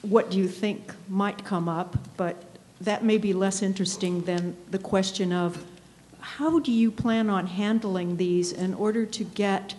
what 0.02 0.31
do 0.31 0.39
you 0.39 0.47
think 0.47 0.94
might 1.09 1.44
come 1.44 1.69
up? 1.69 1.97
But 2.16 2.44
that 2.81 3.05
may 3.05 3.19
be 3.19 3.32
less 3.32 3.62
interesting 3.62 4.23
than 4.23 4.57
the 4.70 4.78
question 4.78 5.32
of 5.32 5.65
how 6.20 6.59
do 6.59 6.73
you 6.73 6.90
plan 6.90 7.28
on 7.28 7.47
handling 7.47 8.16
these 8.16 8.52
in 8.52 8.74
order 8.74 9.05
to 9.07 9.24
get 9.24 9.74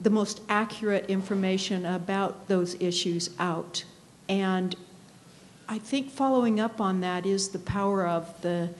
the 0.00 0.10
most 0.10 0.40
accurate 0.48 1.06
information 1.06 1.84
about 1.86 2.48
those 2.48 2.74
issues 2.80 3.30
out? 3.38 3.84
And 4.28 4.74
I 5.68 5.78
think 5.78 6.10
following 6.10 6.60
up 6.60 6.80
on 6.80 7.00
that 7.00 7.26
is 7.26 7.48
the 7.48 7.58
power 7.58 8.06
of 8.06 8.40
the, 8.42 8.70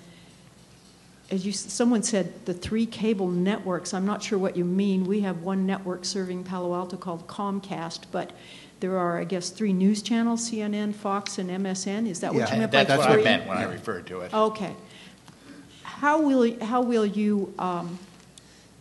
as 1.31 1.45
you, 1.47 1.53
someone 1.53 2.03
said, 2.03 2.45
the 2.47 2.55
three 2.55 2.87
cable 2.87 3.29
networks. 3.29 3.95
I'm 3.95 4.07
not 4.07 4.23
sure 4.23 4.39
what 4.39 4.57
you 4.57 4.65
mean. 4.65 5.05
We 5.05 5.21
have 5.21 5.43
one 5.43 5.67
network 5.67 6.05
serving 6.05 6.45
Palo 6.45 6.75
Alto 6.75 6.97
called 6.97 7.27
Comcast, 7.27 8.01
but 8.11 8.33
there 8.83 8.99
are, 8.99 9.17
I 9.17 9.23
guess, 9.23 9.49
three 9.49 9.73
news 9.73 10.03
channels 10.03 10.51
CNN, 10.51 10.93
Fox, 10.93 11.39
and 11.39 11.49
MSN. 11.49 12.09
Is 12.09 12.19
that 12.21 12.35
what 12.35 12.41
yeah, 12.41 12.53
you 12.53 12.59
meant 12.59 12.73
that's 12.73 12.91
by 12.91 12.97
what 12.97 13.13
three? 13.13 13.21
I 13.21 13.25
meant 13.25 13.47
when 13.47 13.57
I 13.57 13.63
referred 13.63 14.09
to 14.09 14.23
it. 14.23 14.35
Okay. 14.35 14.75
how 15.85 16.21
will, 16.21 16.61
how 16.65 16.83
will 16.83 17.07
you, 17.07 17.55
um, 17.61 17.97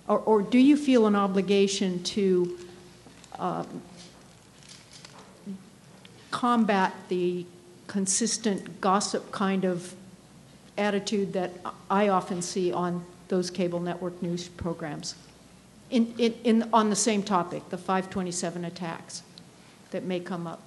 or, 0.08 0.18
or 0.20 0.42
do 0.42 0.58
you 0.58 0.76
feel 0.76 1.06
an 1.06 1.16
obligation 1.16 2.02
to 2.04 2.58
um, 3.38 3.84
combat 6.32 6.96
the 7.10 7.46
consistent 7.86 8.82
gossip 8.82 9.32
kind 9.32 9.66
of 9.66 9.94
attitude 10.80 11.32
that 11.34 11.52
I 11.92 12.10
often 12.10 12.42
see 12.42 12.74
on 12.74 13.06
those 13.28 13.52
cable 13.52 13.80
network 13.80 14.20
news 14.24 14.48
programs? 14.48 15.14
In, 15.92 16.12
in, 16.18 16.34
in, 16.44 16.70
on 16.74 16.90
the 16.90 16.96
same 16.96 17.22
topic, 17.22 17.70
the 17.70 17.78
527 17.78 18.66
attacks 18.66 19.22
that 19.92 20.04
may 20.04 20.20
come 20.20 20.48
up. 20.48 20.62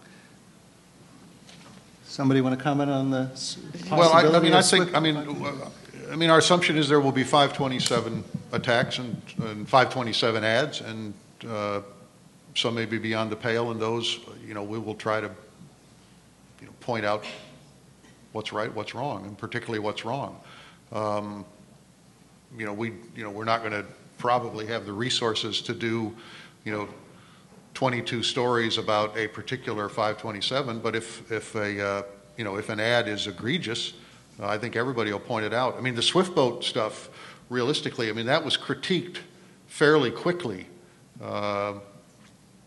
Somebody 2.04 2.40
want 2.40 2.56
to 2.56 2.62
comment 2.62 2.90
on 2.90 3.10
the 3.10 3.30
Well, 3.90 4.12
I, 4.12 4.22
I 4.22 4.40
mean, 4.40 4.52
I 4.52 4.62
think, 4.62 4.94
I 4.94 5.00
mean, 5.00 5.16
uh, 5.16 5.70
I 6.12 6.16
mean, 6.16 6.30
our 6.30 6.38
assumption 6.38 6.76
is 6.76 6.88
there 6.88 7.00
will 7.00 7.12
be 7.12 7.24
527 7.24 8.22
attacks 8.52 8.98
and, 8.98 9.20
and 9.38 9.68
527 9.68 10.44
ads, 10.44 10.80
and 10.80 11.12
uh, 11.48 11.80
some 12.54 12.74
may 12.76 12.84
be 12.84 12.98
beyond 12.98 13.32
the 13.32 13.36
pale, 13.36 13.72
and 13.72 13.80
those, 13.80 14.20
you 14.46 14.54
know, 14.54 14.62
we 14.62 14.78
will 14.78 14.94
try 14.94 15.20
to, 15.20 15.30
you 16.60 16.66
know, 16.66 16.72
point 16.80 17.04
out 17.04 17.24
what's 18.32 18.52
right, 18.52 18.72
what's 18.72 18.94
wrong, 18.94 19.26
and 19.26 19.36
particularly 19.36 19.80
what's 19.80 20.04
wrong. 20.04 20.38
Um, 20.92 21.44
you 22.56 22.64
know, 22.64 22.72
we, 22.72 22.92
you 23.16 23.24
know, 23.24 23.30
we're 23.30 23.44
not 23.44 23.60
going 23.60 23.72
to 23.72 23.84
probably 24.18 24.66
have 24.66 24.86
the 24.86 24.92
resources 24.92 25.60
to 25.62 25.74
do, 25.74 26.14
you 26.64 26.72
know, 26.72 26.88
22 27.74 28.22
stories 28.22 28.78
about 28.78 29.16
a 29.18 29.26
particular 29.28 29.88
527, 29.88 30.78
but 30.78 30.94
if, 30.94 31.30
if 31.30 31.54
a, 31.56 31.84
uh, 31.86 32.02
you 32.36 32.44
know, 32.44 32.56
if 32.56 32.68
an 32.68 32.78
ad 32.80 33.08
is 33.08 33.26
egregious, 33.26 33.94
uh, 34.40 34.46
I 34.46 34.58
think 34.58 34.76
everybody 34.76 35.12
will 35.12 35.20
point 35.20 35.44
it 35.44 35.52
out. 35.52 35.76
I 35.76 35.80
mean, 35.80 35.94
the 35.94 36.02
Swift 36.02 36.34
boat 36.34 36.64
stuff, 36.64 37.10
realistically, 37.50 38.08
I 38.08 38.12
mean, 38.12 38.26
that 38.26 38.44
was 38.44 38.56
critiqued 38.56 39.18
fairly 39.66 40.10
quickly 40.12 40.66
uh, 41.22 41.74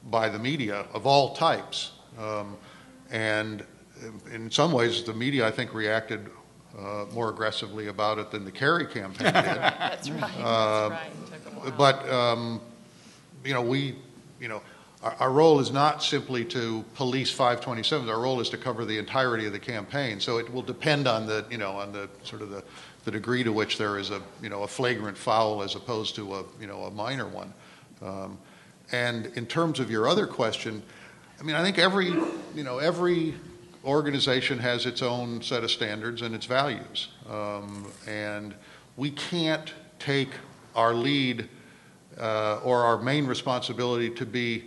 by 0.09 0.27
the 0.29 0.39
media 0.39 0.85
of 0.93 1.05
all 1.07 1.34
types. 1.35 1.91
Um, 2.19 2.57
and 3.09 3.63
in 4.34 4.51
some 4.51 4.71
ways, 4.73 5.03
the 5.03 5.13
media, 5.13 5.47
I 5.47 5.51
think, 5.51 5.73
reacted 5.73 6.29
uh, 6.77 7.05
more 7.13 7.29
aggressively 7.29 7.88
about 7.88 8.19
it 8.19 8.29
than 8.29 8.43
the 8.45 8.51
Kerry 8.51 8.85
campaign 8.85 9.27
did. 9.27 9.34
That's 9.34 10.09
right, 10.09 10.19
that's 10.19 10.38
Uh, 10.38 10.89
right. 10.91 11.11
A 11.45 11.49
while. 11.55 11.71
But, 11.77 12.09
um, 12.09 12.61
you 13.43 13.53
know, 13.53 13.61
we, 13.61 13.95
you 14.39 14.47
know, 14.47 14.61
our, 15.19 15.31
role 15.31 15.59
is 15.59 15.71
not 15.71 16.03
simply 16.03 16.45
to 16.45 16.84
police 16.95 17.31
527. 17.31 18.09
Our 18.09 18.19
role 18.19 18.39
is 18.39 18.49
to 18.49 18.57
cover 18.57 18.85
the 18.85 18.97
entirety 18.97 19.45
of 19.45 19.53
the 19.53 19.59
campaign. 19.59 20.19
So 20.19 20.38
it 20.38 20.51
will 20.51 20.61
depend 20.61 21.07
on 21.07 21.27
the, 21.27 21.45
you 21.49 21.57
know, 21.57 21.71
on 21.71 21.91
the 21.91 22.09
sort 22.23 22.41
of 22.41 22.49
the, 22.49 22.63
the 23.05 23.11
degree 23.11 23.43
to 23.43 23.51
which 23.51 23.77
there 23.77 23.97
is 23.97 24.09
a, 24.09 24.21
you 24.41 24.49
know, 24.49 24.63
a 24.63 24.67
flagrant 24.67 25.17
foul 25.17 25.61
as 25.61 25.75
opposed 25.75 26.15
to 26.15 26.35
a, 26.35 26.43
you 26.59 26.67
know, 26.67 26.84
a 26.84 26.91
minor 26.91 27.27
one. 27.27 27.53
Um, 28.01 28.38
and 28.91 29.27
in 29.35 29.45
terms 29.45 29.79
of 29.79 29.91
your 29.91 30.07
other 30.07 30.27
question, 30.27 30.81
I 31.39 31.43
mean, 31.43 31.55
I 31.55 31.63
think 31.63 31.77
every, 31.77 32.07
you 32.55 32.63
know, 32.63 32.79
every 32.79 33.35
organization 33.85 34.59
has 34.59 34.85
its 34.85 35.01
own 35.01 35.41
set 35.41 35.63
of 35.63 35.71
standards 35.71 36.21
and 36.21 36.34
its 36.34 36.45
values. 36.45 37.09
Um, 37.29 37.91
and 38.07 38.55
we 38.95 39.11
can't 39.11 39.73
take 39.99 40.29
our 40.75 40.93
lead 40.93 41.47
uh, 42.19 42.59
or 42.63 42.84
our 42.84 43.01
main 43.01 43.25
responsibility 43.27 44.09
to 44.09 44.25
be 44.25 44.65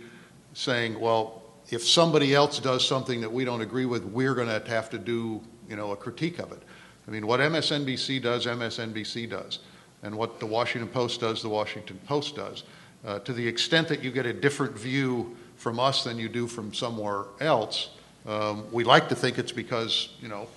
saying, 0.53 0.99
well, 0.99 1.41
if 1.69 1.87
somebody 1.87 2.35
else 2.35 2.59
does 2.59 2.85
something 2.85 3.21
that 3.21 3.31
we 3.31 3.45
don't 3.45 3.61
agree 3.61 3.85
with, 3.85 4.03
we're 4.03 4.35
going 4.35 4.47
to 4.47 4.69
have 4.69 4.89
to 4.89 4.97
do, 4.97 5.41
you 5.69 5.75
know, 5.75 5.91
a 5.91 5.95
critique 5.95 6.39
of 6.39 6.51
it. 6.51 6.61
I 7.07 7.11
mean, 7.11 7.25
what 7.25 7.39
MSNBC 7.39 8.21
does, 8.21 8.45
MSNBC 8.45 9.29
does. 9.29 9.59
And 10.03 10.17
what 10.17 10.39
the 10.39 10.45
Washington 10.45 10.89
Post 10.89 11.21
does, 11.21 11.41
the 11.41 11.49
Washington 11.49 11.99
Post 12.05 12.35
does. 12.35 12.63
Uh, 13.05 13.19
to 13.19 13.33
the 13.33 13.47
extent 13.47 13.87
that 13.87 14.03
you 14.03 14.11
get 14.11 14.25
a 14.25 14.33
different 14.33 14.77
view 14.77 15.35
from 15.55 15.79
us 15.79 16.03
than 16.03 16.17
you 16.17 16.27
do 16.27 16.47
from 16.47 16.73
somewhere 16.73 17.25
else, 17.39 17.91
um, 18.27 18.65
we 18.71 18.83
like 18.83 19.09
to 19.09 19.15
think 19.15 19.37
it's 19.37 19.51
because, 19.51 20.09
you 20.21 20.27
know, 20.27 20.47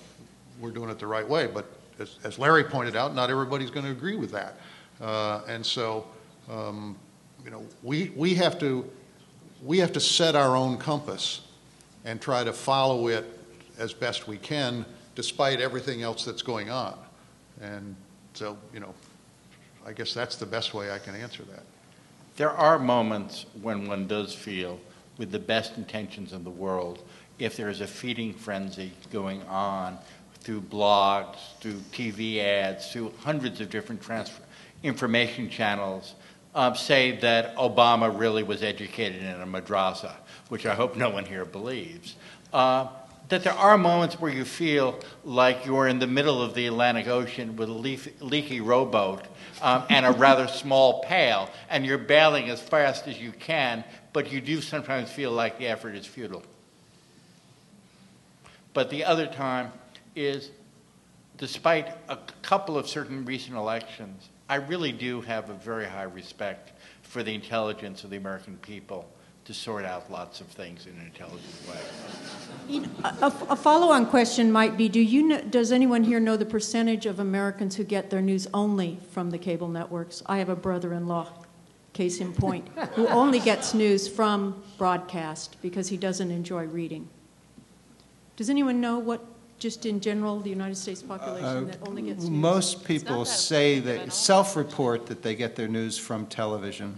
we're 0.59 0.71
doing 0.71 0.89
it 0.89 0.99
the 0.99 1.07
right 1.07 1.27
way. 1.27 1.47
But 1.47 1.65
as, 1.99 2.17
as 2.23 2.39
Larry 2.39 2.63
pointed 2.63 2.95
out, 2.95 3.15
not 3.15 3.29
everybody's 3.29 3.71
going 3.71 3.85
to 3.85 3.91
agree 3.91 4.15
with 4.15 4.31
that. 4.31 4.57
Uh, 5.01 5.41
and 5.47 5.65
so, 5.65 6.05
um, 6.49 6.95
you 7.43 7.51
know, 7.51 7.63
we, 7.83 8.11
we 8.15 8.33
have 8.35 8.59
to 8.59 8.89
we 9.65 9.79
have 9.79 9.91
to 9.93 9.99
set 9.99 10.35
our 10.35 10.55
own 10.55 10.77
compass 10.77 11.41
and 12.05 12.21
try 12.21 12.43
to 12.43 12.53
follow 12.53 13.07
it 13.07 13.25
as 13.79 13.93
best 13.93 14.27
we 14.27 14.37
can, 14.37 14.85
despite 15.15 15.59
everything 15.59 16.03
else 16.03 16.23
that's 16.23 16.43
going 16.43 16.69
on. 16.69 16.97
And 17.61 17.95
so, 18.33 18.57
you 18.73 18.79
know, 18.79 18.93
I 19.85 19.91
guess 19.91 20.13
that's 20.13 20.35
the 20.35 20.45
best 20.45 20.73
way 20.73 20.91
I 20.91 20.99
can 20.99 21.15
answer 21.15 21.43
that. 21.43 21.63
There 22.37 22.51
are 22.51 22.77
moments 22.77 23.45
when 23.61 23.87
one 23.87 24.07
does 24.07 24.35
feel, 24.35 24.79
with 25.17 25.31
the 25.31 25.39
best 25.39 25.77
intentions 25.77 26.33
in 26.33 26.43
the 26.43 26.49
world, 26.49 27.01
if 27.39 27.57
there 27.57 27.69
is 27.69 27.81
a 27.81 27.87
feeding 27.87 28.33
frenzy 28.33 28.91
going 29.11 29.41
on 29.43 29.97
through 30.41 30.61
blogs, 30.61 31.37
through 31.59 31.81
TV 31.91 32.39
ads, 32.39 32.91
through 32.91 33.11
hundreds 33.21 33.61
of 33.61 33.69
different 33.69 34.01
transfer 34.01 34.43
information 34.83 35.49
channels, 35.49 36.13
um, 36.55 36.75
say 36.75 37.17
that 37.17 37.55
Obama 37.57 38.17
really 38.17 38.41
was 38.41 38.63
educated 38.63 39.21
in 39.21 39.41
a 39.41 39.45
madrasa, 39.45 40.13
which 40.47 40.65
I 40.65 40.73
hope 40.73 40.95
no 40.95 41.09
one 41.09 41.25
here 41.25 41.45
believes. 41.45 42.15
Uh, 42.53 42.87
that 43.27 43.43
there 43.43 43.53
are 43.53 43.77
moments 43.77 44.19
where 44.19 44.31
you 44.31 44.45
feel 44.45 44.99
like 45.23 45.65
you're 45.65 45.87
in 45.87 45.99
the 45.99 46.07
middle 46.07 46.41
of 46.41 46.53
the 46.53 46.67
Atlantic 46.67 47.07
Ocean 47.07 47.55
with 47.57 47.69
a 47.69 47.73
leaf, 47.73 48.07
leaky 48.21 48.61
rowboat 48.61 49.25
um, 49.61 49.83
and 49.89 50.05
a 50.05 50.11
rather 50.11 50.47
small 50.61 51.03
pail, 51.03 51.49
and 51.69 51.85
you're 51.85 51.97
bailing 51.97 52.49
as 52.49 52.61
fast 52.61 53.07
as 53.07 53.19
you 53.19 53.31
can, 53.31 53.83
but 54.13 54.31
you 54.31 54.39
do 54.39 54.61
sometimes 54.61 55.11
feel 55.11 55.31
like 55.31 55.57
the 55.57 55.67
effort 55.67 55.95
is 55.95 56.05
futile. 56.05 56.43
But 58.73 58.89
the 58.89 59.03
other 59.03 59.27
time 59.27 59.71
is, 60.15 60.51
despite 61.37 61.89
a 62.07 62.17
couple 62.41 62.77
of 62.77 62.87
certain 62.87 63.25
recent 63.25 63.55
elections, 63.57 64.29
I 64.47 64.55
really 64.55 64.91
do 64.91 65.21
have 65.21 65.49
a 65.49 65.53
very 65.53 65.85
high 65.85 66.03
respect 66.03 66.73
for 67.01 67.23
the 67.23 67.33
intelligence 67.33 68.03
of 68.03 68.09
the 68.09 68.17
American 68.17 68.57
people 68.57 69.09
to 69.45 69.53
sort 69.53 69.85
out 69.85 70.11
lots 70.11 70.41
of 70.41 70.47
things 70.47 70.87
in 70.87 70.93
an 70.93 71.05
intelligent 71.05 71.53
way. 71.69 71.77
You 72.67 72.81
know, 72.81 72.89
A, 73.03 73.31
a 73.49 73.55
follow-on 73.55 74.07
question 74.07 74.51
might 74.51 74.75
be, 74.75 74.89
do 74.89 74.99
you 74.99 75.27
know, 75.27 75.41
does 75.41 75.71
anyone 75.71 76.03
here 76.03 76.19
know 76.19 76.35
the 76.35 76.45
percentage 76.45 77.05
of 77.05 77.19
Americans 77.19 77.75
who 77.75 77.83
get 77.83 78.09
their 78.09 78.21
news 78.21 78.47
only 78.53 78.97
from 79.11 79.29
the 79.29 79.37
cable 79.37 79.67
networks? 79.67 80.23
I 80.25 80.39
have 80.39 80.49
a 80.49 80.55
brother-in-law, 80.55 81.31
case 81.93 82.19
in 82.21 82.33
point, 82.33 82.67
who 82.93 83.07
only 83.07 83.39
gets 83.39 83.75
news 83.75 84.07
from 84.07 84.63
broadcast 84.79 85.57
because 85.61 85.89
he 85.89 85.97
doesn't 85.97 86.31
enjoy 86.31 86.65
reading. 86.65 87.07
Does 88.35 88.49
anyone 88.49 88.81
know 88.81 88.97
what, 88.97 89.23
just 89.59 89.85
in 89.85 89.99
general, 89.99 90.39
the 90.39 90.49
United 90.49 90.75
States 90.75 91.01
population 91.01 91.45
Uh, 91.45 91.61
that 91.71 91.77
only 91.87 92.01
gets 92.03 92.23
news? 92.23 92.29
Most 92.29 92.83
people 92.85 93.25
say 93.25 93.79
that, 93.79 94.11
self-report 94.13 95.05
that 95.07 95.21
they 95.21 95.35
get 95.35 95.55
their 95.55 95.67
news 95.67 95.97
from 95.97 96.25
television. 96.27 96.97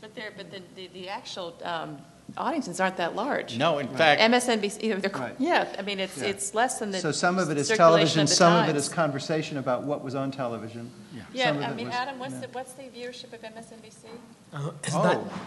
But 0.00 0.14
they're, 0.14 0.32
but 0.36 0.50
the, 0.50 0.62
the, 0.76 0.86
the 0.94 1.08
actual 1.08 1.54
um, 1.64 1.98
audiences 2.36 2.78
aren't 2.80 2.96
that 2.98 3.16
large. 3.16 3.58
No, 3.58 3.78
in 3.78 3.88
fact- 3.88 4.20
MSNBC, 4.20 4.82
you 4.84 4.94
know, 4.94 5.00
they're- 5.00 5.10
Right. 5.10 5.34
yeah, 5.38 5.66
I 5.78 5.82
mean, 5.82 5.98
it's, 5.98 6.16
Yeah. 6.18 6.28
it's 6.28 6.54
less 6.54 6.78
than 6.78 6.92
the 6.92 7.00
So 7.00 7.10
some 7.10 7.36
of 7.38 7.50
it 7.50 7.58
is 7.58 7.68
television, 7.68 8.20
of 8.22 8.28
the 8.28 8.34
some 8.34 8.62
of 8.62 8.68
it 8.68 8.76
is 8.76 8.88
conversation 8.88 9.58
about 9.58 9.82
what 9.82 10.04
was 10.04 10.14
on 10.14 10.30
television. 10.30 10.90
Yeah, 11.32 11.48
Some 11.48 11.56
of 11.58 11.64
I 11.64 11.70
it 11.70 11.74
mean, 11.76 11.86
was- 11.86 11.96
Adam, 11.96 12.18
what's 12.20 12.38
the, 12.38 12.46
what's 12.52 12.72
the 12.74 12.84
viewership 12.84 13.32
of 13.32 13.42
MSNBC? 13.42 14.06
Oh. 14.54 14.72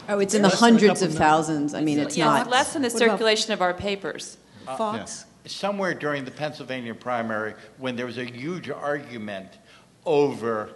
Oh, 0.09 0.19
it's 0.19 0.33
in 0.35 0.41
the 0.41 0.49
Less 0.49 0.59
than 0.59 0.67
a 0.69 0.71
hundreds 0.71 1.01
of 1.01 1.09
mil- 1.11 1.17
thousands. 1.17 1.73
I 1.73 1.81
mean, 1.81 1.97
it's 1.97 2.17
yeah, 2.17 2.25
not. 2.25 2.41
It's 2.41 2.49
less 2.51 2.73
than 2.73 2.81
the 2.81 2.89
circulation 2.89 3.53
of 3.53 3.61
our 3.61 3.73
papers. 3.73 4.37
Fox? 4.65 5.25
Somewhere 5.45 5.93
during 5.93 6.23
the 6.23 6.31
Pennsylvania 6.31 6.93
primary, 6.93 7.55
when 7.77 7.95
there 7.95 8.05
was 8.05 8.17
a 8.17 8.25
huge 8.25 8.69
argument 8.69 9.57
over 10.05 10.71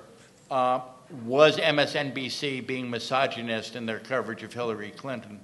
uh, 0.50 0.82
was 1.24 1.58
MSNBC 1.58 2.66
being 2.66 2.90
misogynist 2.90 3.76
in 3.76 3.86
their 3.86 4.00
coverage 4.00 4.44
of 4.44 4.54
Hillary 4.54 4.92
Clinton, 4.92 5.40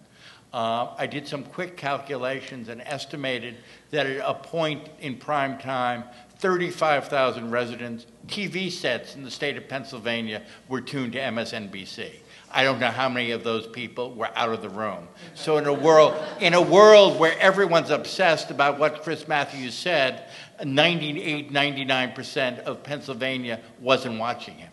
uh, 0.54 0.94
I 0.98 1.08
did 1.08 1.28
some 1.28 1.44
quick 1.44 1.78
calculations 1.78 2.68
and 2.68 2.82
estimated 2.82 3.58
that 3.92 4.06
at 4.06 4.18
a 4.18 4.34
point 4.34 4.90
in 5.00 5.16
prime 5.16 5.58
time, 5.58 6.04
35,000 6.40 7.52
residents, 7.52 8.08
TV 8.28 8.72
sets 8.72 9.16
in 9.16 9.24
the 9.24 9.32
state 9.32 9.56
of 9.56 9.70
Pennsylvania 9.70 10.42
were 10.68 10.82
tuned 10.82 11.14
to 11.14 11.20
MSNBC. 11.20 12.16
I 12.54 12.64
don't 12.64 12.80
know 12.80 12.92
how 12.92 13.08
many 13.10 13.32
of 13.32 13.44
those 13.44 13.68
people 13.68 14.14
were 14.14 14.30
out 14.36 14.50
of 14.50 14.62
the 14.62 14.70
room. 14.70 15.08
So 15.36 15.58
in 15.58 15.66
a 15.66 15.74
world 15.74 16.16
in 16.40 16.54
a 16.54 16.62
world 16.62 17.20
where 17.20 17.38
everyone's 17.40 17.90
obsessed 17.90 18.52
about 18.52 18.78
what 18.80 19.02
Chris 19.04 19.28
Matthews 19.28 19.74
said, 19.74 20.26
98, 20.64 21.52
99% 21.52 22.60
of 22.60 22.84
Pennsylvania 22.84 23.60
wasn't 23.80 24.20
watching 24.20 24.56
him. 24.56 24.70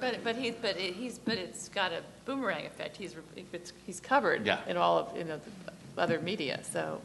But, 0.00 0.24
but 0.24 0.34
he's, 0.36 0.54
but 0.56 0.76
it- 0.76 0.94
he's, 0.94 1.18
but 1.18 1.38
it's 1.38 1.68
got 1.68 1.92
a 1.92 2.02
boomerang 2.24 2.66
effect. 2.66 2.96
He's, 2.96 3.14
it's, 3.52 3.72
he's 3.86 4.00
covered 4.00 4.44
Yeah. 4.46 4.58
in 4.66 4.76
all 4.76 4.98
of, 4.98 5.16
you 5.16 5.24
know, 5.24 5.40
the 5.94 6.00
other 6.02 6.20
media, 6.20 6.60
so 6.64 7.00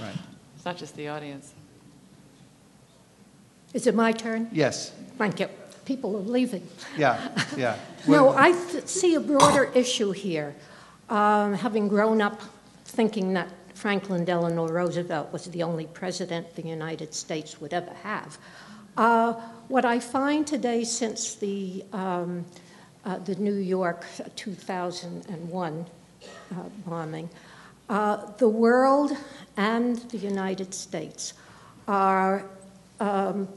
Right. 0.00 0.14
it's 0.56 0.64
not 0.64 0.76
just 0.76 0.96
the 0.96 1.08
audience. 1.08 1.54
Is 3.72 3.86
it 3.86 3.94
my 3.94 4.12
turn? 4.12 4.48
Yes. 4.52 4.92
Thank 5.18 5.40
you. 5.40 5.48
People 5.84 6.16
are 6.16 6.20
leaving. 6.20 6.66
Yeah, 6.96 7.28
yeah. 7.56 7.76
no, 8.06 8.30
I 8.30 8.52
th- 8.52 8.86
see 8.86 9.14
a 9.14 9.20
broader 9.20 9.70
issue 9.74 10.12
here. 10.12 10.54
Um, 11.10 11.54
having 11.54 11.88
grown 11.88 12.22
up 12.22 12.40
thinking 12.84 13.34
that 13.34 13.48
Franklin 13.74 14.24
Delano 14.24 14.68
Roosevelt 14.68 15.32
was 15.32 15.46
the 15.46 15.62
only 15.62 15.86
president 15.86 16.54
the 16.54 16.62
United 16.62 17.12
States 17.12 17.60
would 17.60 17.74
ever 17.74 17.92
have. 18.02 18.38
Uh, 18.96 19.34
what 19.68 19.84
I 19.84 19.98
find 19.98 20.46
today 20.46 20.84
since 20.84 21.34
the, 21.34 21.84
um, 21.92 22.44
uh, 23.04 23.18
the 23.18 23.34
New 23.34 23.54
York 23.54 24.04
2001 24.36 25.86
uh, 26.30 26.54
bombing, 26.86 27.28
uh, 27.88 28.30
the 28.38 28.48
world 28.48 29.12
and 29.56 29.96
the 30.10 30.18
United 30.18 30.72
States 30.72 31.34
are, 31.88 32.46
um, 33.00 33.48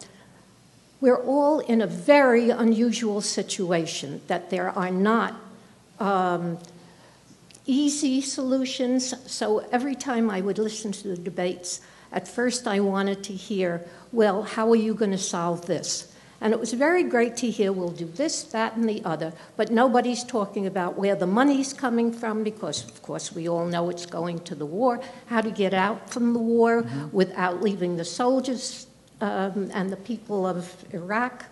we're 0.99 1.23
all 1.23 1.59
in 1.59 1.81
a 1.81 1.87
very 1.87 2.49
unusual 2.49 3.21
situation 3.21 4.21
that 4.27 4.49
there 4.49 4.69
are 4.69 4.91
not 4.91 5.35
um, 5.99 6.57
easy 7.65 8.21
solutions. 8.21 9.13
So 9.31 9.59
every 9.71 9.95
time 9.95 10.29
I 10.29 10.41
would 10.41 10.57
listen 10.57 10.91
to 10.93 11.09
the 11.09 11.17
debates, 11.17 11.81
at 12.11 12.27
first 12.27 12.67
I 12.67 12.79
wanted 12.79 13.23
to 13.25 13.33
hear, 13.33 13.85
well, 14.11 14.43
how 14.43 14.69
are 14.71 14.75
you 14.75 14.95
going 14.95 15.11
to 15.11 15.17
solve 15.17 15.65
this? 15.67 16.13
And 16.39 16.53
it 16.53 16.59
was 16.59 16.71
very 16.73 17.03
great 17.03 17.35
to 17.37 17.49
hear, 17.49 17.71
we'll 17.71 17.89
do 17.89 18.05
this, 18.05 18.43
that, 18.43 18.75
and 18.75 18.87
the 18.87 19.03
other, 19.03 19.33
but 19.55 19.71
nobody's 19.71 20.23
talking 20.23 20.67
about 20.67 20.95
where 20.95 21.15
the 21.15 21.25
money's 21.25 21.73
coming 21.73 22.11
from 22.11 22.43
because, 22.43 22.85
of 22.85 23.01
course, 23.01 23.33
we 23.33 23.49
all 23.49 23.65
know 23.65 23.89
it's 23.89 24.05
going 24.05 24.39
to 24.41 24.53
the 24.53 24.65
war, 24.65 25.01
how 25.27 25.41
to 25.41 25.49
get 25.49 25.73
out 25.73 26.11
from 26.11 26.33
the 26.33 26.39
war 26.39 26.83
mm-hmm. 26.83 27.07
without 27.11 27.63
leaving 27.63 27.97
the 27.97 28.05
soldiers 28.05 28.86
um, 29.21 29.69
and 29.73 29.89
the 29.89 29.97
people 29.97 30.45
of 30.45 30.85
Iraq 30.93 31.45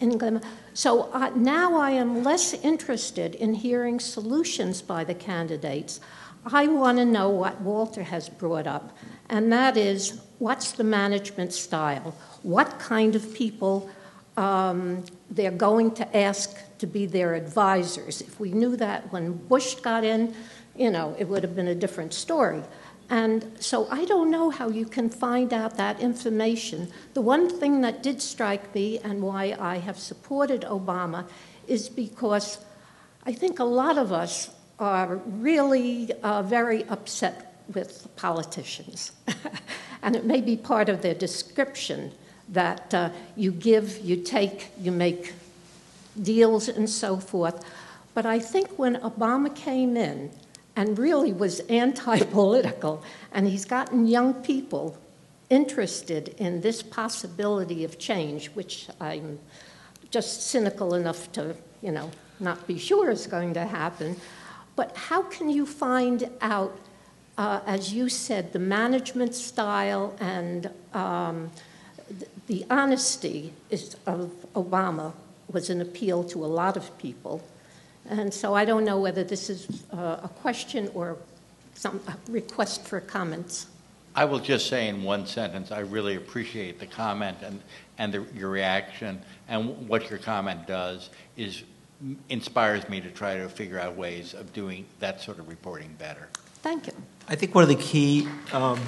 in 0.00 0.40
So 0.74 1.10
uh, 1.12 1.30
now 1.34 1.76
I 1.76 1.90
am 1.90 2.22
less 2.22 2.54
interested 2.54 3.34
in 3.34 3.54
hearing 3.54 3.98
solutions 3.98 4.80
by 4.80 5.04
the 5.04 5.14
candidates. 5.14 6.00
I 6.46 6.68
want 6.68 6.98
to 6.98 7.04
know 7.04 7.30
what 7.30 7.60
Walter 7.60 8.04
has 8.04 8.28
brought 8.28 8.66
up, 8.66 8.96
and 9.28 9.52
that 9.52 9.76
is 9.76 10.20
what's 10.38 10.72
the 10.72 10.84
management 10.84 11.52
style? 11.52 12.14
What 12.42 12.78
kind 12.78 13.16
of 13.16 13.34
people 13.34 13.90
um, 14.36 15.04
they're 15.30 15.50
going 15.50 15.90
to 15.96 16.16
ask 16.16 16.56
to 16.78 16.86
be 16.86 17.06
their 17.06 17.34
advisors? 17.34 18.20
If 18.20 18.38
we 18.38 18.52
knew 18.52 18.76
that 18.76 19.12
when 19.12 19.32
Bush 19.32 19.74
got 19.76 20.04
in, 20.04 20.34
you 20.76 20.90
know, 20.90 21.16
it 21.18 21.28
would 21.28 21.42
have 21.42 21.56
been 21.56 21.68
a 21.68 21.74
different 21.74 22.14
story. 22.14 22.62
And 23.10 23.50
so 23.58 23.88
I 23.90 24.04
don't 24.04 24.30
know 24.30 24.50
how 24.50 24.68
you 24.68 24.84
can 24.84 25.08
find 25.08 25.52
out 25.52 25.76
that 25.76 26.00
information. 26.00 26.92
The 27.14 27.22
one 27.22 27.48
thing 27.48 27.80
that 27.80 28.02
did 28.02 28.20
strike 28.20 28.74
me 28.74 28.98
and 28.98 29.22
why 29.22 29.56
I 29.58 29.78
have 29.78 29.98
supported 29.98 30.62
Obama 30.62 31.26
is 31.66 31.88
because 31.88 32.58
I 33.24 33.32
think 33.32 33.58
a 33.58 33.64
lot 33.64 33.96
of 33.96 34.12
us 34.12 34.50
are 34.78 35.16
really 35.26 36.10
uh, 36.22 36.42
very 36.42 36.84
upset 36.84 37.62
with 37.74 38.08
politicians. 38.16 39.12
and 40.02 40.14
it 40.14 40.24
may 40.24 40.40
be 40.40 40.56
part 40.56 40.88
of 40.88 41.02
their 41.02 41.14
description 41.14 42.12
that 42.50 42.92
uh, 42.94 43.10
you 43.36 43.52
give, 43.52 43.98
you 43.98 44.16
take, 44.16 44.68
you 44.80 44.92
make 44.92 45.34
deals, 46.20 46.68
and 46.68 46.88
so 46.88 47.16
forth. 47.18 47.64
But 48.14 48.26
I 48.26 48.38
think 48.38 48.78
when 48.78 48.96
Obama 48.96 49.54
came 49.54 49.96
in, 49.96 50.30
and 50.78 50.96
really 50.96 51.32
was 51.32 51.58
anti 51.68 52.20
political. 52.20 53.02
And 53.32 53.48
he's 53.48 53.64
gotten 53.64 54.06
young 54.06 54.32
people 54.32 54.96
interested 55.50 56.28
in 56.38 56.60
this 56.60 56.82
possibility 56.82 57.82
of 57.82 57.98
change, 57.98 58.46
which 58.50 58.86
I'm 59.00 59.40
just 60.12 60.46
cynical 60.46 60.94
enough 60.94 61.32
to, 61.32 61.56
you 61.82 61.90
know, 61.90 62.12
not 62.38 62.64
be 62.68 62.78
sure 62.78 63.10
is 63.10 63.26
going 63.26 63.54
to 63.54 63.66
happen. 63.66 64.16
But 64.76 64.96
how 64.96 65.22
can 65.22 65.50
you 65.50 65.66
find 65.66 66.30
out, 66.40 66.78
uh, 67.36 67.60
as 67.66 67.92
you 67.92 68.08
said, 68.08 68.52
the 68.52 68.60
management 68.60 69.34
style 69.34 70.16
and 70.20 70.70
um, 70.94 71.50
the 72.46 72.64
honesty 72.70 73.52
is, 73.68 73.96
of 74.06 74.30
Obama 74.54 75.12
was 75.50 75.70
an 75.70 75.80
appeal 75.80 76.22
to 76.24 76.44
a 76.44 76.46
lot 76.46 76.76
of 76.76 76.96
people. 76.98 77.42
And 78.08 78.32
so 78.32 78.54
I 78.54 78.64
don't 78.64 78.84
know 78.84 78.98
whether 78.98 79.22
this 79.22 79.50
is 79.50 79.84
uh, 79.92 80.20
a 80.22 80.30
question 80.40 80.90
or 80.94 81.16
some 81.74 82.00
request 82.28 82.84
for 82.84 83.00
comments. 83.00 83.66
I 84.14 84.24
will 84.24 84.40
just 84.40 84.66
say 84.66 84.88
in 84.88 85.04
one 85.04 85.26
sentence, 85.26 85.70
I 85.70 85.80
really 85.80 86.16
appreciate 86.16 86.80
the 86.80 86.86
comment 86.86 87.38
and, 87.42 87.60
and 87.98 88.12
the, 88.12 88.24
your 88.34 88.50
reaction. 88.50 89.20
And 89.48 89.88
what 89.88 90.10
your 90.10 90.18
comment 90.18 90.66
does 90.66 91.10
is 91.36 91.62
inspires 92.28 92.88
me 92.88 93.00
to 93.00 93.10
try 93.10 93.36
to 93.36 93.48
figure 93.48 93.78
out 93.78 93.96
ways 93.96 94.34
of 94.34 94.52
doing 94.52 94.86
that 95.00 95.20
sort 95.20 95.38
of 95.38 95.48
reporting 95.48 95.94
better. 95.98 96.28
Thank 96.62 96.86
you. 96.86 96.92
I 97.28 97.34
think 97.34 97.54
one 97.54 97.62
of 97.62 97.68
the 97.68 97.76
key 97.76 98.28
um, 98.52 98.80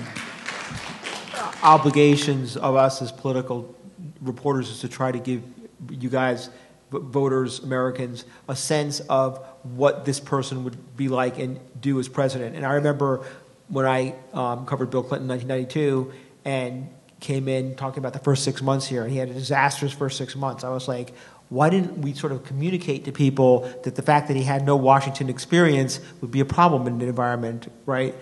obligations 1.63 2.57
of 2.57 2.77
us 2.77 3.03
as 3.03 3.11
political 3.13 3.75
reporters 4.21 4.71
is 4.71 4.81
to 4.81 4.89
try 4.89 5.13
to 5.13 5.19
give 5.19 5.43
you 5.91 6.09
guys 6.09 6.51
voters, 6.91 7.61
Americans, 7.61 8.25
a 8.49 8.57
sense 8.57 9.01
of 9.01 9.39
what 9.63 10.05
this 10.05 10.21
person 10.21 10.65
would 10.65 10.97
be 10.97 11.09
like 11.09 11.39
and 11.39 11.61
do 11.81 11.99
as 12.01 12.09
president. 12.09 12.57
And 12.57 12.67
I 12.67 12.75
remember 12.75 13.25
when 13.69 13.87
I 13.87 14.15
um, 14.33 14.67
covered 14.67 14.91
Bill 14.91 15.03
Clinton 15.03 15.31
in 15.31 15.37
1992 15.37 16.13
and 16.45 16.89
came 17.21 17.49
in 17.49 17.77
talking 17.77 17.99
about 17.99 18.13
the 18.13 18.19
first 18.19 18.45
six 18.45 18.63
months 18.63 18.87
here, 18.87 19.03
and 19.03 19.13
he 19.13 19.19
had 19.19 19.29
a 19.29 19.35
disastrous 19.35 19.93
first 19.93 20.17
six 20.19 20.35
months. 20.35 20.65
I 20.65 20.71
was 20.71 20.89
like, 20.89 21.13
why 21.51 21.69
didn't 21.69 21.99
we 21.99 22.15
sort 22.15 22.33
of 22.33 22.45
communicate 22.45 23.05
to 23.05 23.13
people 23.13 23.71
that 23.83 23.95
the 23.95 24.03
fact 24.03 24.29
that 24.29 24.37
he 24.37 24.43
had 24.43 24.65
no 24.65 24.77
Washington 24.77 25.29
experience 25.29 26.01
would 26.21 26.31
be 26.31 26.41
a 26.41 26.45
problem 26.45 26.87
in 26.87 26.95
an 27.01 27.09
environment, 27.09 27.71
right? 27.87 28.15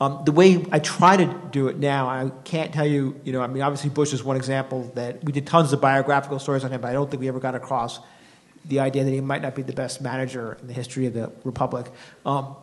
Um, 0.00 0.22
the 0.24 0.32
way 0.32 0.64
I 0.70 0.78
try 0.78 1.16
to 1.16 1.40
do 1.50 1.68
it 1.68 1.78
now, 1.78 2.08
I 2.08 2.30
can't 2.44 2.72
tell 2.72 2.86
you, 2.86 3.18
you 3.24 3.32
know, 3.32 3.40
I 3.40 3.46
mean, 3.46 3.62
obviously 3.62 3.90
Bush 3.90 4.12
is 4.12 4.22
one 4.22 4.36
example 4.36 4.92
that 4.94 5.24
we 5.24 5.32
did 5.32 5.46
tons 5.46 5.72
of 5.72 5.80
biographical 5.80 6.38
stories 6.38 6.64
on 6.64 6.70
him, 6.70 6.80
but 6.80 6.90
I 6.90 6.92
don't 6.92 7.10
think 7.10 7.20
we 7.20 7.28
ever 7.28 7.40
got 7.40 7.54
across 7.54 7.98
the 8.68 8.80
idea 8.80 9.04
that 9.04 9.10
he 9.10 9.20
might 9.20 9.42
not 9.42 9.54
be 9.54 9.62
the 9.62 9.72
best 9.72 10.00
manager 10.00 10.56
in 10.60 10.66
the 10.66 10.72
history 10.72 11.06
of 11.06 11.14
the 11.14 11.32
republic. 11.44 11.86
Um, 12.24 12.56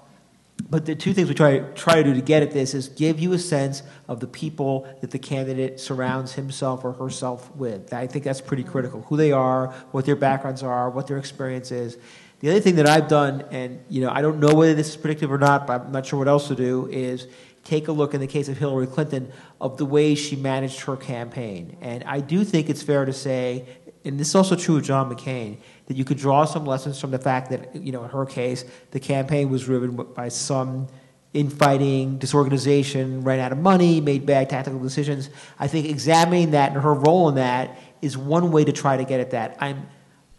but 0.69 0.85
the 0.85 0.95
two 0.95 1.13
things 1.13 1.27
we 1.27 1.35
try, 1.35 1.59
try 1.59 1.95
to 1.95 2.03
do 2.03 2.13
to 2.13 2.21
get 2.21 2.43
at 2.43 2.51
this 2.51 2.73
is 2.73 2.89
give 2.89 3.19
you 3.19 3.33
a 3.33 3.39
sense 3.39 3.83
of 4.07 4.19
the 4.19 4.27
people 4.27 4.87
that 5.01 5.11
the 5.11 5.19
candidate 5.19 5.79
surrounds 5.79 6.33
himself 6.33 6.85
or 6.85 6.93
herself 6.93 7.53
with. 7.55 7.93
I 7.93 8.07
think 8.07 8.23
that's 8.23 8.41
pretty 8.41 8.63
critical. 8.63 9.01
Who 9.03 9.17
they 9.17 9.31
are, 9.31 9.67
what 9.91 10.05
their 10.05 10.15
backgrounds 10.15 10.63
are, 10.63 10.89
what 10.89 11.07
their 11.07 11.17
experience 11.17 11.71
is. 11.71 11.97
The 12.39 12.49
other 12.49 12.59
thing 12.59 12.75
that 12.75 12.87
I've 12.87 13.07
done, 13.07 13.45
and 13.51 13.83
you 13.89 14.01
know, 14.01 14.09
I 14.09 14.21
don't 14.21 14.39
know 14.39 14.53
whether 14.53 14.73
this 14.73 14.89
is 14.89 14.97
predictive 14.97 15.31
or 15.31 15.37
not, 15.37 15.65
but 15.65 15.81
I'm 15.81 15.91
not 15.91 16.05
sure 16.05 16.19
what 16.19 16.27
else 16.27 16.47
to 16.49 16.55
do, 16.55 16.87
is 16.91 17.27
take 17.63 17.87
a 17.87 17.91
look 17.91 18.13
in 18.13 18.19
the 18.19 18.27
case 18.27 18.49
of 18.49 18.57
Hillary 18.57 18.87
Clinton 18.87 19.31
of 19.61 19.77
the 19.77 19.85
way 19.85 20.15
she 20.15 20.35
managed 20.35 20.81
her 20.81 20.97
campaign. 20.97 21.77
And 21.81 22.03
I 22.03 22.19
do 22.19 22.43
think 22.43 22.69
it's 22.69 22.83
fair 22.83 23.05
to 23.05 23.13
say, 23.13 23.65
and 24.03 24.19
this 24.19 24.29
is 24.29 24.35
also 24.35 24.55
true 24.55 24.77
of 24.77 24.83
John 24.83 25.13
McCain, 25.13 25.57
that 25.93 25.99
you 25.99 26.03
could 26.03 26.17
draw 26.17 26.43
some 26.43 26.65
lessons 26.65 26.99
from 26.99 27.11
the 27.11 27.19
fact 27.19 27.51
that, 27.51 27.75
you 27.75 27.91
know, 27.91 28.03
in 28.03 28.09
her 28.09 28.25
case, 28.25 28.65
the 28.89 28.99
campaign 28.99 29.51
was 29.51 29.63
driven 29.65 29.95
by 29.95 30.27
some 30.27 30.87
infighting, 31.35 32.17
disorganization, 32.17 33.23
ran 33.23 33.39
out 33.39 33.51
of 33.51 33.59
money, 33.59 34.01
made 34.01 34.25
bad 34.25 34.49
tactical 34.49 34.79
decisions. 34.79 35.29
I 35.59 35.67
think 35.67 35.87
examining 35.87 36.51
that 36.51 36.71
and 36.71 36.81
her 36.81 36.93
role 36.93 37.29
in 37.29 37.35
that 37.35 37.77
is 38.01 38.17
one 38.17 38.51
way 38.51 38.63
to 38.63 38.71
try 38.71 38.97
to 38.97 39.03
get 39.03 39.19
at 39.19 39.31
that. 39.31 39.55
I'm, 39.59 39.87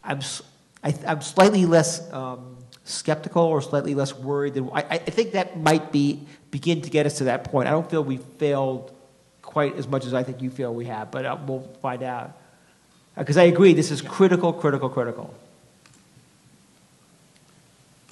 I'm, 0.02 0.20
I, 0.82 0.88
am 0.88 0.94
i 1.06 1.12
am 1.12 1.20
slightly 1.22 1.66
less 1.66 2.12
um, 2.12 2.58
skeptical 2.82 3.42
or 3.42 3.62
slightly 3.62 3.94
less 3.94 4.12
worried 4.12 4.54
than 4.54 4.68
I, 4.70 4.82
I 4.90 4.98
think 4.98 5.32
that 5.32 5.58
might 5.58 5.92
be 5.92 6.26
begin 6.50 6.82
to 6.82 6.90
get 6.90 7.06
us 7.06 7.18
to 7.18 7.24
that 7.24 7.44
point. 7.44 7.68
I 7.68 7.70
don't 7.70 7.88
feel 7.88 8.02
we 8.02 8.16
failed 8.18 8.92
quite 9.40 9.76
as 9.76 9.86
much 9.86 10.04
as 10.04 10.14
I 10.14 10.24
think 10.24 10.42
you 10.42 10.50
feel 10.50 10.74
we 10.74 10.86
have, 10.86 11.12
but 11.12 11.24
uh, 11.24 11.38
we'll 11.46 11.62
find 11.80 12.02
out. 12.02 12.36
Because 13.16 13.36
I 13.36 13.44
agree, 13.44 13.74
this 13.74 13.90
is 13.90 14.02
critical, 14.02 14.52
critical, 14.52 14.88
critical. 14.88 15.34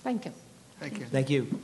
Thank 0.03 0.24
you. 0.24 0.33
Thank 0.81 0.99
you. 0.99 1.07
Thank 1.07 1.31
you. 1.31 1.61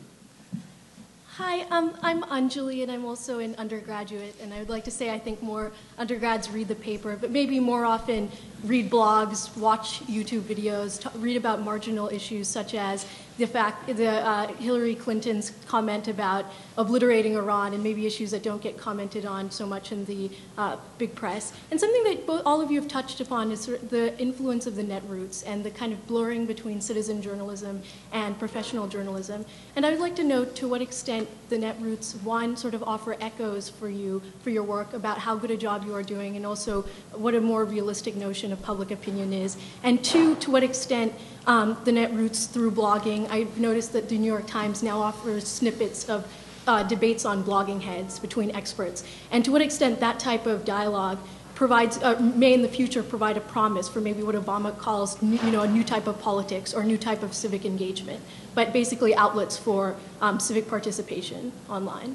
Hi, 1.39 1.62
um, 1.70 1.97
I'm 2.02 2.23
Anjali, 2.23 2.82
and 2.82 2.90
I'm 2.90 3.05
also 3.05 3.39
an 3.39 3.55
undergraduate. 3.56 4.35
And 4.40 4.52
I 4.52 4.59
would 4.59 4.69
like 4.69 4.85
to 4.85 4.90
say 4.90 5.10
I 5.10 5.19
think 5.19 5.43
more 5.43 5.73
undergrads 5.97 6.51
read 6.51 6.69
the 6.69 6.74
paper, 6.74 7.16
but 7.20 7.31
maybe 7.31 7.60
more 7.60 7.85
often 7.85 8.31
read 8.64 8.90
blogs, 8.90 9.56
watch 9.56 10.01
YouTube 10.06 10.43
videos, 10.43 11.01
t- 11.01 11.18
read 11.18 11.36
about 11.36 11.62
marginal 11.62 12.09
issues 12.09 12.48
such 12.48 12.74
as 12.74 13.06
the 13.39 13.47
fact 13.47 13.86
the 13.97 14.09
uh, 14.09 14.48
Hillary 14.55 14.97
Clinton's 14.97 15.52
comment 15.66 16.09
about 16.09 16.44
obliterating 16.76 17.36
Iran 17.36 17.72
and 17.72 17.82
maybe 17.85 18.05
issues 18.05 18.32
that 18.32 18.43
don't 18.43 18.60
get 18.60 18.76
commented 18.76 19.24
on 19.24 19.48
so 19.51 19.64
much 19.64 19.93
in 19.93 20.05
the 20.06 20.28
uh, 20.56 20.76
big 20.98 21.14
press. 21.14 21.52
And 21.70 21.78
something 21.78 22.02
that 22.05 22.26
both, 22.26 22.43
all 22.44 22.60
of 22.60 22.72
you 22.72 22.80
have 22.80 22.90
touched 22.90 23.20
upon 23.20 23.52
is 23.52 23.66
the 23.66 24.18
influence 24.18 24.66
of 24.66 24.74
the 24.74 24.82
netroots 24.82 25.44
and 25.47 25.62
the 25.62 25.70
kind 25.70 25.93
of 25.93 26.05
blurring 26.09 26.47
between 26.47 26.80
citizen 26.80 27.22
journalism 27.22 27.80
and 28.12 28.36
professional 28.40 28.89
journalism. 28.89 29.44
And 29.76 29.86
I 29.86 29.90
would 29.90 30.01
like 30.01 30.16
to 30.16 30.24
note 30.24 30.56
to 30.56 30.68
what 30.68 30.82
extent 30.82 31.28
the 31.48 31.56
netroots 31.56 32.20
one 32.22 32.56
sort 32.56 32.74
of 32.74 32.82
offer 32.82 33.16
echoes 33.20 33.68
for 33.68 33.89
you 33.89 34.20
for 34.43 34.51
your 34.51 34.64
work 34.64 34.94
about 34.94 35.18
how 35.18 35.36
good 35.36 35.52
a 35.52 35.56
job 35.56 35.85
you 35.85 35.94
are 35.94 36.02
doing, 36.02 36.35
and 36.36 36.44
also 36.44 36.82
what 37.12 37.36
a 37.36 37.40
more 37.40 37.64
realistic 37.64 38.16
notion 38.16 38.47
of 38.52 38.62
public 38.62 38.90
opinion 38.90 39.32
is, 39.32 39.56
and 39.82 40.02
two, 40.04 40.34
to 40.36 40.50
what 40.50 40.62
extent 40.62 41.12
um, 41.46 41.76
the 41.84 41.90
Netroots 41.90 42.50
through 42.50 42.72
blogging. 42.72 43.30
I've 43.30 43.58
noticed 43.58 43.92
that 43.92 44.08
the 44.08 44.18
New 44.18 44.26
York 44.26 44.46
Times 44.46 44.82
now 44.82 45.00
offers 45.00 45.46
snippets 45.46 46.08
of 46.08 46.26
uh, 46.66 46.82
debates 46.82 47.24
on 47.24 47.42
Bloggingheads 47.42 48.20
between 48.20 48.54
experts, 48.54 49.04
and 49.30 49.44
to 49.44 49.50
what 49.50 49.62
extent 49.62 50.00
that 50.00 50.18
type 50.18 50.46
of 50.46 50.64
dialogue 50.64 51.18
provides, 51.54 52.00
uh, 52.04 52.16
may 52.36 52.54
in 52.54 52.62
the 52.62 52.68
future 52.68 53.02
provide 53.02 53.36
a 53.36 53.40
promise 53.40 53.88
for 53.88 54.00
maybe 54.00 54.22
what 54.22 54.36
Obama 54.36 54.76
calls, 54.78 55.20
new, 55.20 55.38
you 55.38 55.50
know, 55.50 55.62
a 55.62 55.66
new 55.66 55.82
type 55.82 56.06
of 56.06 56.20
politics 56.20 56.72
or 56.72 56.82
a 56.82 56.86
new 56.86 56.96
type 56.96 57.24
of 57.24 57.34
civic 57.34 57.64
engagement, 57.64 58.20
but 58.54 58.72
basically 58.72 59.12
outlets 59.16 59.56
for 59.56 59.96
um, 60.20 60.38
civic 60.38 60.68
participation 60.68 61.50
online. 61.68 62.14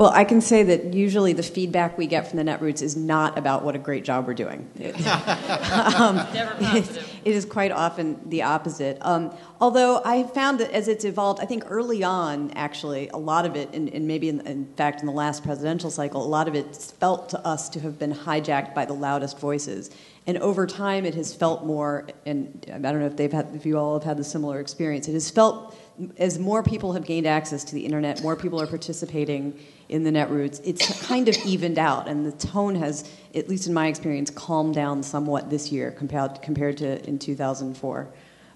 Well, 0.00 0.12
I 0.14 0.24
can 0.24 0.40
say 0.40 0.62
that 0.62 0.94
usually 0.94 1.34
the 1.34 1.42
feedback 1.42 1.98
we 1.98 2.06
get 2.06 2.26
from 2.26 2.38
the 2.38 2.42
Netroots 2.42 2.80
is 2.80 2.96
not 2.96 3.36
about 3.36 3.62
what 3.62 3.74
a 3.74 3.78
great 3.78 4.02
job 4.02 4.26
we're 4.26 4.32
doing. 4.32 4.60
um, 4.80 6.16
it, 6.32 7.06
it 7.22 7.34
is 7.34 7.44
quite 7.44 7.70
often 7.70 8.18
the 8.30 8.40
opposite. 8.44 8.96
Um, 9.02 9.30
although 9.60 10.00
I 10.02 10.22
found 10.22 10.58
that 10.60 10.70
as 10.70 10.88
it's 10.88 11.04
evolved, 11.04 11.40
I 11.42 11.44
think 11.44 11.64
early 11.66 12.02
on, 12.02 12.50
actually, 12.52 13.10
a 13.10 13.18
lot 13.18 13.44
of 13.44 13.56
it, 13.56 13.74
and, 13.74 13.90
and 13.90 14.08
maybe 14.08 14.30
in, 14.30 14.40
in, 14.46 14.72
fact 14.74 15.00
in 15.00 15.06
the 15.06 15.12
last 15.12 15.44
presidential 15.44 15.90
cycle, 15.90 16.24
a 16.24 16.26
lot 16.26 16.48
of 16.48 16.54
it 16.54 16.74
felt 16.98 17.28
to 17.28 17.46
us 17.46 17.68
to 17.68 17.80
have 17.80 17.98
been 17.98 18.14
hijacked 18.14 18.74
by 18.74 18.86
the 18.86 18.94
loudest 18.94 19.38
voices. 19.38 19.90
And 20.26 20.38
over 20.38 20.66
time, 20.66 21.04
it 21.04 21.14
has 21.14 21.34
felt 21.34 21.66
more, 21.66 22.08
and 22.24 22.64
I 22.72 22.78
don't 22.78 23.00
know 23.00 23.06
if 23.06 23.18
they've 23.18 23.30
had, 23.30 23.54
if 23.54 23.66
you 23.66 23.76
all 23.76 23.98
have 23.98 24.04
had 24.04 24.16
the 24.16 24.24
similar 24.24 24.60
experience. 24.60 25.08
It 25.08 25.12
has 25.12 25.28
felt 25.28 25.76
as 26.18 26.38
more 26.38 26.62
people 26.62 26.92
have 26.92 27.04
gained 27.04 27.26
access 27.26 27.64
to 27.64 27.74
the 27.74 27.84
internet, 27.84 28.22
more 28.22 28.36
people 28.36 28.60
are 28.60 28.66
participating 28.66 29.58
in 29.88 30.04
the 30.04 30.10
Netroots, 30.10 30.60
it's 30.64 31.06
kind 31.06 31.28
of 31.28 31.36
evened 31.44 31.78
out, 31.78 32.08
and 32.08 32.24
the 32.24 32.32
tone 32.32 32.74
has, 32.76 33.10
at 33.34 33.48
least 33.48 33.66
in 33.66 33.74
my 33.74 33.88
experience, 33.88 34.30
calmed 34.30 34.74
down 34.74 35.02
somewhat 35.02 35.50
this 35.50 35.70
year 35.72 35.90
compared 35.90 36.40
compared 36.42 36.76
to 36.78 37.06
in 37.08 37.18
2004. 37.18 38.08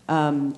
Um, 0.07 0.55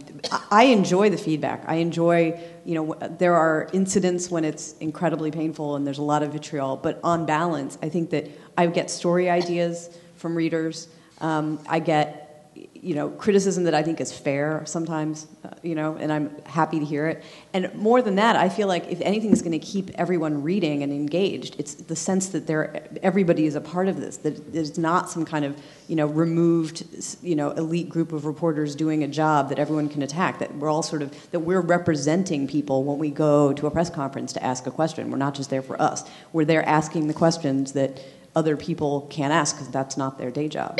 I 0.50 0.64
enjoy 0.64 1.10
the 1.10 1.16
feedback. 1.16 1.62
I 1.66 1.76
enjoy, 1.76 2.40
you 2.64 2.74
know, 2.74 2.94
there 2.94 3.36
are 3.36 3.68
incidents 3.72 4.28
when 4.28 4.44
it's 4.44 4.72
incredibly 4.78 5.30
painful 5.30 5.76
and 5.76 5.86
there's 5.86 5.98
a 5.98 6.02
lot 6.02 6.24
of 6.24 6.32
vitriol, 6.32 6.76
but 6.76 6.98
on 7.04 7.26
balance, 7.26 7.78
I 7.80 7.88
think 7.88 8.10
that 8.10 8.28
I 8.58 8.66
get 8.66 8.90
story 8.90 9.30
ideas 9.30 9.96
from 10.16 10.34
readers. 10.34 10.88
Um, 11.20 11.60
I 11.68 11.78
get 11.78 12.25
you 12.74 12.94
know, 12.94 13.08
criticism 13.08 13.64
that 13.64 13.74
I 13.74 13.82
think 13.82 14.00
is 14.00 14.12
fair 14.12 14.62
sometimes, 14.64 15.26
uh, 15.44 15.50
you 15.62 15.74
know, 15.74 15.96
and 15.96 16.12
I'm 16.12 16.30
happy 16.44 16.78
to 16.78 16.84
hear 16.84 17.08
it. 17.08 17.24
And 17.52 17.74
more 17.74 18.00
than 18.00 18.14
that, 18.16 18.36
I 18.36 18.48
feel 18.48 18.68
like 18.68 18.88
if 18.88 19.00
anything 19.00 19.32
is 19.32 19.42
going 19.42 19.58
to 19.58 19.58
keep 19.58 19.90
everyone 19.96 20.42
reading 20.42 20.82
and 20.82 20.92
engaged, 20.92 21.56
it's 21.58 21.74
the 21.74 21.96
sense 21.96 22.28
that 22.28 22.46
they're, 22.46 22.86
everybody 23.02 23.46
is 23.46 23.54
a 23.54 23.60
part 23.60 23.88
of 23.88 24.00
this, 24.00 24.18
that 24.18 24.54
it's 24.54 24.78
not 24.78 25.10
some 25.10 25.24
kind 25.24 25.44
of, 25.44 25.60
you 25.88 25.96
know, 25.96 26.06
removed, 26.06 26.84
you 27.22 27.34
know, 27.34 27.50
elite 27.52 27.88
group 27.88 28.12
of 28.12 28.24
reporters 28.24 28.76
doing 28.76 29.02
a 29.02 29.08
job 29.08 29.48
that 29.48 29.58
everyone 29.58 29.88
can 29.88 30.02
attack, 30.02 30.38
that 30.38 30.54
we're 30.56 30.70
all 30.70 30.82
sort 30.82 31.02
of, 31.02 31.30
that 31.32 31.40
we're 31.40 31.60
representing 31.60 32.46
people 32.46 32.84
when 32.84 32.98
we 32.98 33.10
go 33.10 33.52
to 33.52 33.66
a 33.66 33.70
press 33.70 33.90
conference 33.90 34.32
to 34.32 34.42
ask 34.44 34.66
a 34.66 34.70
question. 34.70 35.10
We're 35.10 35.18
not 35.18 35.34
just 35.34 35.50
there 35.50 35.62
for 35.62 35.80
us. 35.80 36.08
We're 36.32 36.44
there 36.44 36.66
asking 36.66 37.08
the 37.08 37.14
questions 37.14 37.72
that 37.72 38.00
other 38.36 38.56
people 38.56 39.08
can't 39.10 39.32
ask 39.32 39.56
because 39.56 39.70
that's 39.70 39.96
not 39.96 40.18
their 40.18 40.30
day 40.30 40.48
job. 40.48 40.78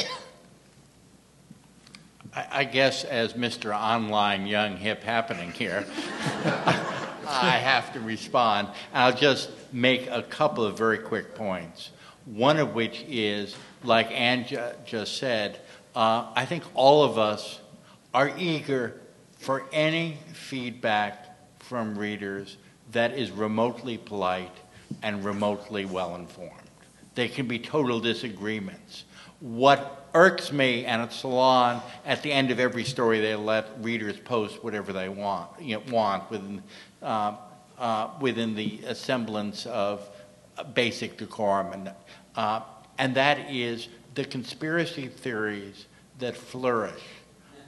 I 2.37 2.65
guess 2.65 3.05
as 3.05 3.33
Mr. 3.33 3.75
Online 3.75 4.47
Young 4.47 4.77
Hip 4.77 5.03
Happening 5.03 5.53
here, 5.53 5.87
I 7.27 7.59
have 7.63 7.95
to 7.95 8.01
respond. 8.01 8.69
I'll 8.93 9.15
just 9.15 9.51
make 9.73 10.07
a 10.11 10.23
couple 10.23 10.63
of 10.63 10.77
very 10.77 10.99
quick 10.99 11.35
points. 11.35 11.93
One 12.27 12.59
of 12.59 12.75
which 12.75 13.07
is, 13.09 13.57
like 13.85 14.11
Anne 14.11 14.45
just 14.85 15.17
said, 15.17 15.61
uh, 15.95 16.31
I 16.35 16.45
think 16.45 16.65
all 16.75 17.05
of 17.05 17.17
us 17.17 17.61
are 18.13 18.31
eager 18.37 19.01
for 19.39 19.65
any 19.73 20.19
feedback 20.35 21.39
from 21.61 21.99
readers 21.99 22.59
that 22.93 23.17
is 23.17 23.31
remotely 23.31 23.97
polite 23.97 24.57
and 25.03 25.25
remotely 25.25 25.87
well 25.87 26.15
informed. 26.17 26.53
There 27.15 27.29
can 27.29 27.49
be 27.49 27.59
total 27.59 27.99
disagreements. 27.99 29.05
What 29.41 29.96
irks 30.17 30.51
me, 30.51 30.87
and 30.87 31.03
at 31.03 31.13
Salon, 31.13 31.83
at 32.07 32.23
the 32.23 32.33
end 32.33 32.51
of 32.51 32.59
every 32.59 32.85
story, 32.85 33.21
they 33.21 33.37
let 33.37 33.69
readers 33.83 34.19
post 34.19 34.65
whatever 34.65 34.93
they 34.93 35.11
want, 35.11 35.51
you 35.61 35.77
know, 35.77 35.83
want 35.93 36.29
within, 36.31 36.63
uh, 37.03 37.37
uh, 37.79 38.09
within 38.19 38.55
the 38.55 38.81
semblance 38.95 39.67
of 39.67 40.09
basic 40.75 41.19
decorum. 41.19 41.73
And, 41.73 41.93
uh, 42.35 42.61
and 42.97 43.15
that 43.15 43.51
is 43.51 43.89
the 44.15 44.25
conspiracy 44.25 45.09
theories 45.09 45.85
that 46.19 46.35
flourish 46.35 47.03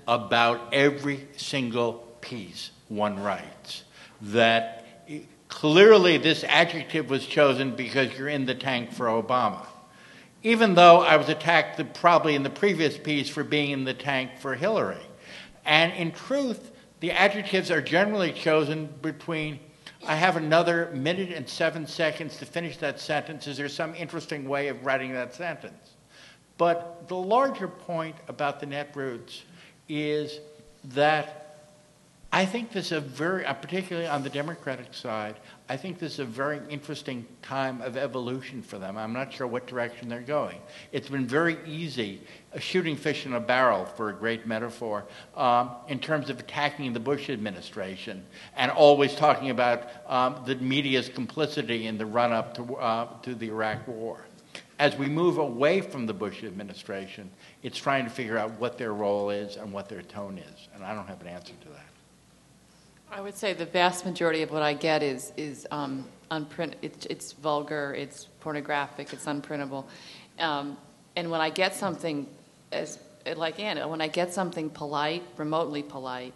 about 0.08 0.72
every 0.72 1.28
single 1.36 1.92
piece 2.22 2.70
one 2.88 3.22
writes. 3.22 3.84
That 4.22 4.86
clearly 5.48 6.16
this 6.16 6.44
adjective 6.44 7.10
was 7.10 7.26
chosen 7.26 7.76
because 7.76 8.18
you're 8.18 8.28
in 8.28 8.46
the 8.46 8.54
tank 8.54 8.92
for 8.92 9.06
Obama 9.06 9.66
even 10.42 10.74
though 10.74 11.00
I 11.00 11.16
was 11.16 11.28
attacked 11.28 11.76
the, 11.76 11.84
probably 11.84 12.34
in 12.34 12.42
the 12.42 12.50
previous 12.50 12.96
piece 12.96 13.28
for 13.28 13.44
being 13.44 13.70
in 13.70 13.84
the 13.84 13.94
tank 13.94 14.32
for 14.38 14.54
Hillary. 14.54 15.04
And 15.64 15.92
in 15.92 16.12
truth, 16.12 16.70
the 17.00 17.12
adjectives 17.12 17.70
are 17.70 17.82
generally 17.82 18.32
chosen 18.32 18.86
between 19.02 19.60
I 20.06 20.14
have 20.14 20.36
another 20.36 20.90
minute 20.94 21.32
and 21.32 21.48
seven 21.48 21.86
seconds 21.86 22.36
to 22.38 22.46
finish 22.46 22.76
that 22.78 23.00
sentence. 23.00 23.46
Is 23.46 23.56
there 23.56 23.68
some 23.68 23.94
interesting 23.96 24.48
way 24.48 24.68
of 24.68 24.84
writing 24.84 25.12
that 25.14 25.34
sentence? 25.34 25.94
But 26.56 27.08
the 27.08 27.16
larger 27.16 27.68
point 27.68 28.16
about 28.28 28.60
the 28.60 28.66
Netroots 28.66 29.42
is 29.88 30.40
that 30.84 31.48
I 32.32 32.44
think 32.44 32.72
this 32.72 32.86
is 32.86 32.92
a 32.92 33.00
very, 33.00 33.44
uh, 33.44 33.54
particularly 33.54 34.08
on 34.08 34.22
the 34.22 34.30
Democratic 34.30 34.92
side, 34.92 35.36
I 35.70 35.76
think 35.76 35.98
this 35.98 36.14
is 36.14 36.18
a 36.20 36.24
very 36.24 36.60
interesting 36.70 37.26
time 37.42 37.82
of 37.82 37.98
evolution 37.98 38.62
for 38.62 38.78
them. 38.78 38.96
I'm 38.96 39.12
not 39.12 39.30
sure 39.30 39.46
what 39.46 39.66
direction 39.66 40.08
they're 40.08 40.22
going. 40.22 40.58
It's 40.92 41.10
been 41.10 41.26
very 41.26 41.58
easy, 41.66 42.22
uh, 42.54 42.58
shooting 42.58 42.96
fish 42.96 43.26
in 43.26 43.34
a 43.34 43.40
barrel, 43.40 43.84
for 43.84 44.08
a 44.08 44.14
great 44.14 44.46
metaphor, 44.46 45.04
um, 45.36 45.72
in 45.88 45.98
terms 45.98 46.30
of 46.30 46.40
attacking 46.40 46.94
the 46.94 47.00
Bush 47.00 47.28
administration 47.28 48.24
and 48.56 48.70
always 48.70 49.14
talking 49.14 49.50
about 49.50 49.90
um, 50.06 50.42
the 50.46 50.54
media's 50.54 51.10
complicity 51.10 51.86
in 51.86 51.98
the 51.98 52.06
run 52.06 52.32
up 52.32 52.54
to, 52.54 52.76
uh, 52.76 53.20
to 53.20 53.34
the 53.34 53.48
Iraq 53.48 53.86
War. 53.86 54.24
As 54.78 54.96
we 54.96 55.06
move 55.06 55.36
away 55.36 55.82
from 55.82 56.06
the 56.06 56.14
Bush 56.14 56.44
administration, 56.44 57.30
it's 57.62 57.76
trying 57.76 58.04
to 58.04 58.10
figure 58.10 58.38
out 58.38 58.58
what 58.58 58.78
their 58.78 58.94
role 58.94 59.28
is 59.28 59.56
and 59.56 59.70
what 59.70 59.90
their 59.90 60.02
tone 60.02 60.38
is. 60.38 60.68
And 60.74 60.82
I 60.82 60.94
don't 60.94 61.08
have 61.08 61.20
an 61.20 61.26
answer 61.26 61.52
to 61.60 61.68
that. 61.70 61.87
I 63.10 63.20
would 63.20 63.36
say 63.36 63.52
the 63.54 63.66
vast 63.66 64.04
majority 64.04 64.42
of 64.42 64.50
what 64.50 64.62
I 64.62 64.74
get 64.74 65.02
is 65.02 65.32
is 65.36 65.66
um, 65.70 66.04
unprint. 66.30 66.76
It's, 66.82 67.06
it's 67.06 67.32
vulgar. 67.32 67.94
It's 67.94 68.26
pornographic. 68.40 69.12
It's 69.12 69.24
unprintable. 69.24 69.84
Um, 70.38 70.76
and 71.16 71.30
when 71.30 71.40
I 71.40 71.50
get 71.50 71.74
something, 71.74 72.26
as 72.70 72.98
like 73.36 73.60
Anna, 73.60 73.88
when 73.88 74.00
I 74.00 74.08
get 74.08 74.32
something 74.32 74.70
polite, 74.70 75.22
remotely 75.36 75.82
polite, 75.82 76.34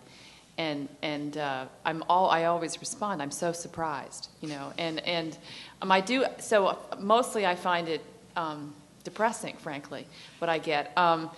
and 0.59 0.89
and 1.03 1.37
uh, 1.37 1.67
I'm 1.85 2.03
all 2.09 2.31
I 2.31 2.45
always 2.45 2.81
respond. 2.81 3.23
I'm 3.23 3.31
so 3.31 3.53
surprised, 3.53 4.29
you 4.41 4.49
know. 4.49 4.73
And 4.79 5.01
and 5.01 5.37
um, 5.83 5.93
I 5.93 6.01
do 6.01 6.25
so. 6.39 6.79
Mostly, 6.99 7.47
I 7.47 7.55
find 7.55 7.89
it 7.89 8.05
um, 8.35 8.75
depressing, 9.05 9.57
frankly, 9.57 10.07
what 10.39 10.49
I 10.49 10.59
get. 10.59 10.97
Um, 10.97 11.31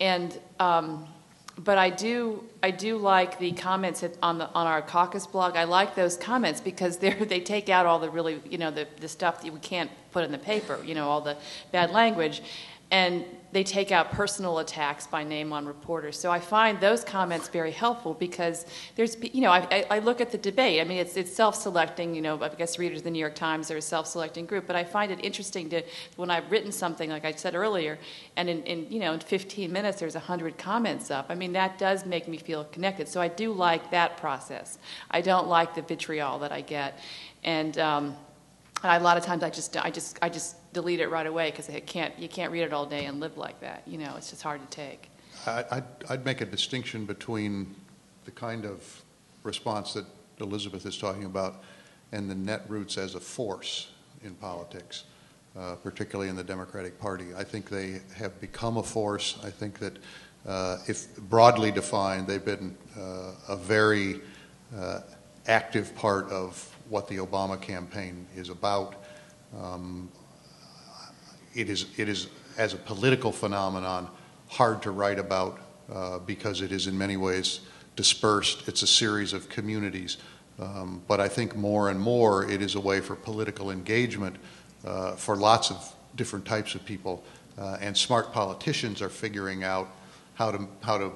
and 0.00 0.38
um, 0.60 1.06
but 1.56 1.78
I 1.78 1.90
do 1.90 2.44
I 2.62 2.70
do 2.70 2.96
like 2.96 3.38
the 3.38 3.52
comments 3.52 4.04
on 4.22 4.38
the 4.38 4.48
on 4.50 4.66
our 4.66 4.82
caucus 4.82 5.26
blog. 5.26 5.56
I 5.56 5.64
like 5.64 5.94
those 5.94 6.16
comments 6.16 6.60
because 6.60 6.96
they 6.98 7.12
they 7.12 7.40
take 7.40 7.68
out 7.68 7.86
all 7.86 7.98
the 7.98 8.10
really 8.10 8.40
you 8.48 8.58
know 8.58 8.70
the 8.70 8.86
the 9.00 9.08
stuff 9.08 9.42
that 9.42 9.52
we 9.52 9.60
can't 9.60 9.90
put 10.12 10.24
in 10.24 10.32
the 10.32 10.38
paper. 10.38 10.78
You 10.84 10.94
know 10.94 11.08
all 11.08 11.20
the 11.20 11.36
bad 11.72 11.90
language, 11.90 12.42
and 12.90 13.24
they 13.54 13.62
take 13.62 13.92
out 13.92 14.10
personal 14.10 14.58
attacks 14.58 15.06
by 15.06 15.22
name 15.22 15.52
on 15.52 15.64
reporters. 15.64 16.18
So 16.18 16.28
I 16.32 16.40
find 16.40 16.80
those 16.80 17.04
comments 17.04 17.46
very 17.46 17.70
helpful 17.70 18.12
because 18.12 18.66
there's, 18.96 19.16
you 19.32 19.42
know, 19.42 19.52
I, 19.52 19.86
I 19.88 20.00
look 20.00 20.20
at 20.20 20.32
the 20.32 20.38
debate. 20.38 20.80
I 20.80 20.84
mean, 20.84 20.98
it's, 20.98 21.16
it's 21.16 21.32
self-selecting. 21.32 22.16
You 22.16 22.20
know, 22.20 22.42
I 22.42 22.48
guess 22.48 22.80
readers 22.80 22.98
of 22.98 23.04
the 23.04 23.12
New 23.12 23.20
York 23.20 23.36
Times 23.36 23.70
are 23.70 23.76
a 23.76 23.80
self-selecting 23.80 24.46
group, 24.46 24.66
but 24.66 24.74
I 24.74 24.82
find 24.82 25.12
it 25.12 25.24
interesting 25.24 25.70
to 25.70 25.82
when 26.16 26.30
I've 26.30 26.50
written 26.50 26.72
something 26.72 27.10
like 27.10 27.24
I 27.24 27.30
said 27.30 27.54
earlier, 27.54 27.96
and 28.36 28.48
in, 28.48 28.64
in 28.64 28.90
you 28.90 28.98
know 28.98 29.12
in 29.12 29.20
15 29.20 29.70
minutes 29.70 30.00
there's 30.00 30.14
100 30.14 30.58
comments 30.58 31.12
up. 31.12 31.26
I 31.28 31.36
mean, 31.36 31.52
that 31.52 31.78
does 31.78 32.04
make 32.04 32.26
me 32.26 32.38
feel 32.38 32.64
connected. 32.64 33.06
So 33.06 33.20
I 33.20 33.28
do 33.28 33.52
like 33.52 33.88
that 33.92 34.16
process. 34.16 34.78
I 35.12 35.20
don't 35.20 35.46
like 35.46 35.76
the 35.76 35.82
vitriol 35.82 36.40
that 36.40 36.50
I 36.50 36.60
get, 36.60 36.98
and. 37.44 37.78
Um, 37.78 38.16
and 38.82 39.00
a 39.00 39.04
lot 39.04 39.16
of 39.16 39.24
times 39.24 39.42
I 39.42 39.48
just, 39.48 39.82
I 39.82 39.90
just, 39.90 40.18
I 40.20 40.28
just 40.28 40.56
delete 40.74 41.00
it 41.00 41.08
right 41.08 41.26
away 41.26 41.50
because 41.50 41.70
can't, 41.86 42.12
you 42.18 42.28
can't 42.28 42.52
read 42.52 42.64
it 42.64 42.72
all 42.74 42.84
day 42.84 43.06
and 43.06 43.20
live 43.20 43.38
like 43.38 43.58
that. 43.60 43.82
You 43.86 43.96
know, 43.96 44.14
it's 44.18 44.28
just 44.28 44.42
hard 44.42 44.60
to 44.60 44.76
take. 44.76 45.08
I'd, 45.46 45.84
I'd 46.10 46.24
make 46.26 46.42
a 46.42 46.46
distinction 46.46 47.06
between 47.06 47.74
the 48.26 48.30
kind 48.30 48.66
of 48.66 49.02
response 49.42 49.94
that 49.94 50.04
Elizabeth 50.40 50.84
is 50.84 50.98
talking 50.98 51.24
about 51.24 51.62
and 52.12 52.30
the 52.30 52.34
Netroots 52.34 52.98
as 52.98 53.14
a 53.14 53.20
force 53.20 53.90
in 54.22 54.34
politics. 54.34 55.04
uh, 55.56 55.76
particularly 55.76 56.28
in 56.28 56.36
the 56.36 56.44
Democratic 56.44 56.98
Party. 56.98 57.26
I 57.36 57.44
think 57.44 57.68
they 57.68 58.00
have 58.16 58.40
become 58.40 58.76
a 58.76 58.82
force. 58.82 59.38
I 59.44 59.50
think 59.50 59.78
that 59.78 59.98
uh, 60.46 60.78
if 60.88 61.16
broadly 61.16 61.70
defined, 61.70 62.26
they've 62.26 62.44
been 62.44 62.76
uh, 62.98 63.32
a 63.48 63.56
very 63.56 64.20
uh, 64.76 65.00
active 65.46 65.94
part 65.94 66.28
of 66.30 66.76
what 66.88 67.08
the 67.08 67.16
Obama 67.16 67.60
campaign 67.60 68.26
is 68.36 68.48
about. 68.48 68.96
Um, 69.58 70.10
it 71.54 71.70
is, 71.70 71.86
it 71.96 72.08
is, 72.08 72.28
as 72.58 72.74
a 72.74 72.76
political 72.76 73.32
phenomenon, 73.32 74.08
hard 74.48 74.82
to 74.82 74.90
write 74.90 75.18
about 75.18 75.60
uh, 75.92 76.18
because 76.20 76.60
it 76.60 76.72
is 76.72 76.86
in 76.86 76.96
many 76.96 77.16
ways 77.16 77.60
dispersed. 77.96 78.68
It's 78.68 78.82
a 78.82 78.86
series 78.86 79.32
of 79.32 79.48
communities. 79.48 80.16
Um, 80.58 81.02
but 81.08 81.20
I 81.20 81.28
think 81.28 81.56
more 81.56 81.90
and 81.90 82.00
more 82.00 82.48
it 82.48 82.62
is 82.62 82.74
a 82.74 82.80
way 82.80 83.00
for 83.00 83.16
political 83.16 83.70
engagement 83.70 84.36
uh, 84.84 85.12
for 85.12 85.36
lots 85.36 85.70
of 85.70 85.94
different 86.16 86.44
types 86.44 86.74
of 86.74 86.84
people. 86.84 87.24
Uh, 87.58 87.76
and 87.80 87.96
smart 87.96 88.32
politicians 88.32 89.02
are 89.02 89.08
figuring 89.08 89.64
out 89.64 89.88
how 90.34 90.50
to, 90.50 90.68
how 90.82 90.98
to 90.98 91.12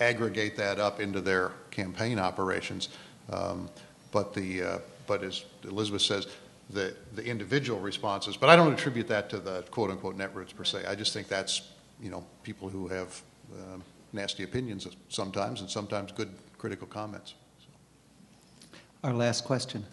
aggregate 0.00 0.56
that 0.56 0.78
up 0.78 1.00
into 1.00 1.20
their 1.20 1.52
campaign 1.70 2.18
operations. 2.18 2.88
Um, 3.30 3.68
but, 4.10 4.34
the, 4.34 4.62
uh, 4.62 4.78
but 5.06 5.22
as 5.22 5.44
Elizabeth 5.64 6.02
says, 6.02 6.26
the, 6.72 6.94
the 7.14 7.24
individual 7.24 7.80
responses, 7.80 8.36
but 8.36 8.48
I 8.48 8.56
don't 8.56 8.72
attribute 8.72 9.08
that 9.08 9.28
to 9.30 9.38
the 9.38 9.62
quote 9.70 9.90
unquote 9.90 10.16
netroots 10.16 10.54
per 10.54 10.64
se. 10.64 10.84
I 10.86 10.94
just 10.94 11.12
think 11.12 11.28
that's, 11.28 11.62
you 12.00 12.10
know, 12.10 12.24
people 12.42 12.68
who 12.68 12.88
have 12.88 13.20
um, 13.52 13.82
nasty 14.12 14.42
opinions 14.42 14.86
sometimes 15.08 15.60
and 15.60 15.70
sometimes 15.70 16.12
good 16.12 16.30
critical 16.58 16.86
comments. 16.86 17.34
So. 17.60 18.68
Our 19.04 19.14
last 19.14 19.44
question. 19.44 19.84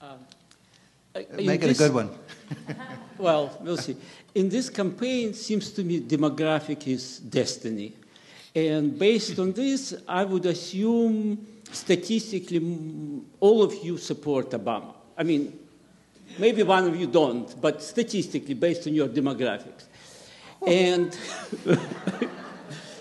Um, 0.00 0.18
Make 1.14 1.62
it 1.62 1.68
this, 1.68 1.80
a 1.80 1.84
good 1.84 1.94
one. 1.94 2.10
well, 3.18 3.56
we'll 3.60 3.76
see. 3.76 3.96
In 4.34 4.48
this 4.48 4.68
campaign, 4.68 5.32
seems 5.32 5.70
to 5.70 5.84
me 5.84 6.00
demographic 6.00 6.88
is 6.88 7.20
destiny. 7.20 7.92
And 8.54 8.98
based 8.98 9.38
on 9.38 9.52
this, 9.52 9.94
I 10.08 10.24
would 10.24 10.44
assume 10.46 11.46
statistically 11.70 12.60
all 13.38 13.62
of 13.62 13.74
you 13.84 13.96
support 13.96 14.50
Obama. 14.50 14.94
I 15.16 15.22
mean, 15.22 15.56
maybe 16.38 16.62
one 16.62 16.86
of 16.86 16.96
you 16.96 17.06
don't, 17.06 17.60
but 17.60 17.82
statistically, 17.82 18.54
based 18.54 18.86
on 18.86 18.94
your 18.94 19.08
demographics. 19.08 19.84
And, 20.66 21.16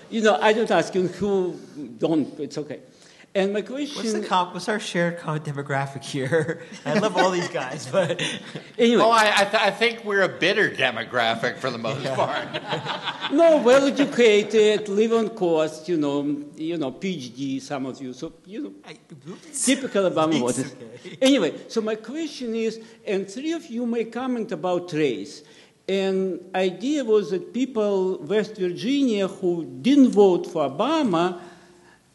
you 0.09 0.21
know, 0.21 0.37
I 0.41 0.53
don't 0.53 0.71
ask 0.71 0.93
you 0.95 1.07
who 1.07 1.59
don't, 1.97 2.39
it's 2.39 2.57
okay. 2.57 2.79
And 3.35 3.51
my 3.51 3.63
question 3.63 3.95
what's, 3.95 4.13
the 4.13 4.21
comp, 4.27 4.53
what's 4.53 4.69
our 4.69 4.79
shared 4.79 5.17
common 5.17 5.41
demographic 5.41 6.03
here? 6.03 6.61
I 6.85 6.99
love 6.99 7.17
all 7.17 7.31
these 7.31 7.47
guys, 7.47 7.87
but 7.87 8.21
anyway. 8.77 9.01
Oh, 9.01 9.09
I, 9.09 9.33
I, 9.37 9.45
th- 9.45 9.63
I, 9.63 9.71
think 9.71 10.05
we're 10.05 10.21
a 10.21 10.29
bitter 10.29 10.69
demographic 10.69 11.57
for 11.57 11.71
the 11.71 11.79
most 11.79 12.03
yeah. 12.03 12.15
part. 12.15 13.31
no, 13.33 13.57
well 13.57 13.87
educated, 13.87 14.87
live 14.87 15.13
on 15.13 15.29
cost, 15.29 15.89
you 15.89 15.97
know, 15.97 16.45
you 16.55 16.77
know, 16.77 16.91
PhD, 16.91 17.59
some 17.59 17.87
of 17.87 17.99
you. 17.99 18.13
So 18.13 18.33
you 18.45 18.65
know, 18.65 18.73
I, 18.85 18.99
typical 19.51 20.11
Obama 20.11 20.39
voters. 20.39 20.71
Okay. 20.71 21.17
Anyway, 21.19 21.55
so 21.69 21.81
my 21.81 21.95
question 21.95 22.53
is, 22.53 22.79
and 23.07 23.27
three 23.27 23.53
of 23.53 23.65
you 23.65 23.87
may 23.87 24.03
comment 24.03 24.51
about 24.51 24.93
race. 24.93 25.41
And 25.89 26.39
idea 26.55 27.03
was 27.03 27.31
that 27.31 27.51
people 27.51 28.19
West 28.19 28.57
Virginia 28.57 29.27
who 29.27 29.65
didn't 29.65 30.11
vote 30.11 30.45
for 30.45 30.69
Obama 30.69 31.41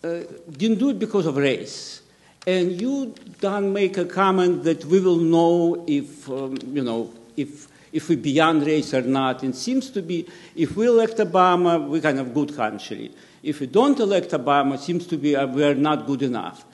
uh, 0.05 0.21
didn't 0.51 0.79
do 0.79 0.91
it 0.91 0.99
because 0.99 1.27
of 1.27 1.37
race. 1.37 2.03
And 2.47 2.81
you 2.81 3.15
don't 3.41 3.73
make 3.73 3.99
a 3.99 4.05
comment 4.05 4.65
that 4.65 4.85
we 4.85 5.01
will 5.01 5.19
know 5.19 5.85
if, 5.87 6.29
um, 6.31 6.57
you 6.73 6.83
know, 6.83 7.13
if, 7.37 7.69
if 7.93 8.09
we 8.09 8.17
beyond 8.17 8.67
race 8.67 8.95
or 8.95 9.03
not. 9.03 9.45
It 9.45 9.55
seems 9.55 9.91
to 9.91 10.03
be 10.03 10.27
if 10.55 10.77
we 10.77 10.87
elect 10.87 11.19
Obama, 11.19 11.87
we're 11.87 12.01
kind 12.01 12.19
of 12.19 12.33
good 12.33 12.55
country. 12.57 13.11
If 13.43 13.61
we 13.61 13.67
don't 13.67 13.99
elect 14.01 14.31
Obama, 14.31 14.75
it 14.75 14.81
seems 14.81 15.07
to 15.09 15.17
be 15.17 15.37
uh, 15.37 15.47
we 15.47 15.63
are 15.65 15.75
not 15.75 16.07
good 16.07 16.23
enough. 16.23 16.65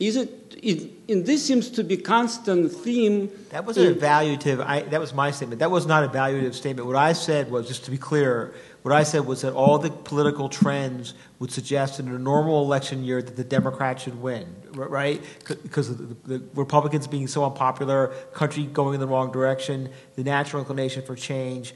Is 0.00 0.16
it, 0.16 0.58
it, 0.60 0.90
and 1.08 1.24
this 1.24 1.44
seems 1.46 1.70
to 1.70 1.84
be 1.84 1.96
constant 1.96 2.72
theme. 2.72 3.30
That 3.50 3.64
was 3.64 3.76
an 3.76 3.94
evaluative, 3.94 4.60
I, 4.64 4.80
that 4.82 5.00
was 5.00 5.14
my 5.14 5.30
statement. 5.30 5.60
That 5.60 5.70
was 5.70 5.86
not 5.86 6.02
a 6.02 6.08
evaluative 6.08 6.54
statement. 6.54 6.86
What 6.88 6.96
I 6.96 7.12
said 7.12 7.50
was, 7.50 7.68
just 7.68 7.84
to 7.84 7.92
be 7.92 7.98
clear, 7.98 8.54
what 8.84 8.92
I 8.92 9.02
said 9.02 9.24
was 9.24 9.40
that 9.40 9.54
all 9.54 9.78
the 9.78 9.88
political 9.88 10.50
trends 10.50 11.14
would 11.38 11.50
suggest 11.50 12.00
in 12.00 12.06
a 12.08 12.18
normal 12.18 12.62
election 12.62 13.02
year 13.02 13.22
that 13.22 13.34
the 13.34 13.42
Democrats 13.42 14.02
should 14.02 14.20
win, 14.20 14.44
right? 14.74 15.22
Because 15.62 15.96
the, 15.96 16.14
the 16.26 16.44
Republicans 16.54 17.06
being 17.06 17.26
so 17.26 17.46
unpopular, 17.46 18.08
country 18.34 18.64
going 18.64 18.92
in 18.92 19.00
the 19.00 19.06
wrong 19.06 19.32
direction, 19.32 19.88
the 20.16 20.22
natural 20.22 20.60
inclination 20.60 21.02
for 21.02 21.16
change. 21.16 21.74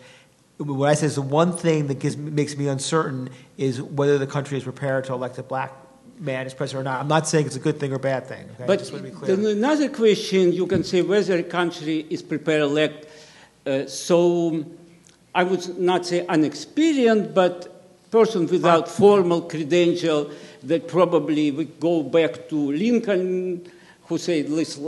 What 0.58 0.90
I 0.90 0.92
said 0.92 1.06
is 1.06 1.14
the 1.14 1.22
one 1.22 1.56
thing 1.56 1.86
that 1.86 1.98
gives, 1.98 2.18
makes 2.18 2.58
me 2.58 2.68
uncertain 2.68 3.30
is 3.56 3.80
whether 3.80 4.18
the 4.18 4.26
country 4.26 4.58
is 4.58 4.64
prepared 4.64 5.04
to 5.04 5.14
elect 5.14 5.38
a 5.38 5.42
black 5.42 5.72
man 6.20 6.44
as 6.44 6.52
president 6.52 6.86
or 6.86 6.90
not. 6.90 7.00
I'm 7.00 7.08
not 7.08 7.26
saying 7.26 7.46
it's 7.46 7.56
a 7.56 7.58
good 7.58 7.80
thing 7.80 7.90
or 7.90 7.98
bad 7.98 8.26
thing. 8.26 8.50
Okay? 8.60 8.66
But 8.66 8.86
another 9.30 9.88
question 9.88 10.52
you 10.52 10.66
can 10.66 10.84
say 10.84 11.00
whether 11.00 11.38
a 11.38 11.42
country 11.42 12.04
is 12.10 12.22
prepared 12.22 12.60
to 12.60 12.66
elect 12.66 13.06
uh, 13.64 13.86
so 13.86 14.64
I 15.38 15.44
would 15.44 15.78
not 15.78 16.04
say 16.04 16.26
unexperienced, 16.26 17.32
but 17.32 18.10
person 18.10 18.48
without 18.48 18.88
formal 18.88 19.42
credential 19.42 20.32
that 20.64 20.88
probably 20.88 21.52
would 21.52 21.78
go 21.78 22.02
back 22.02 22.48
to 22.48 22.72
Lincoln, 22.72 23.64
who 24.06 24.18
said 24.18 24.48
this, 24.48 24.80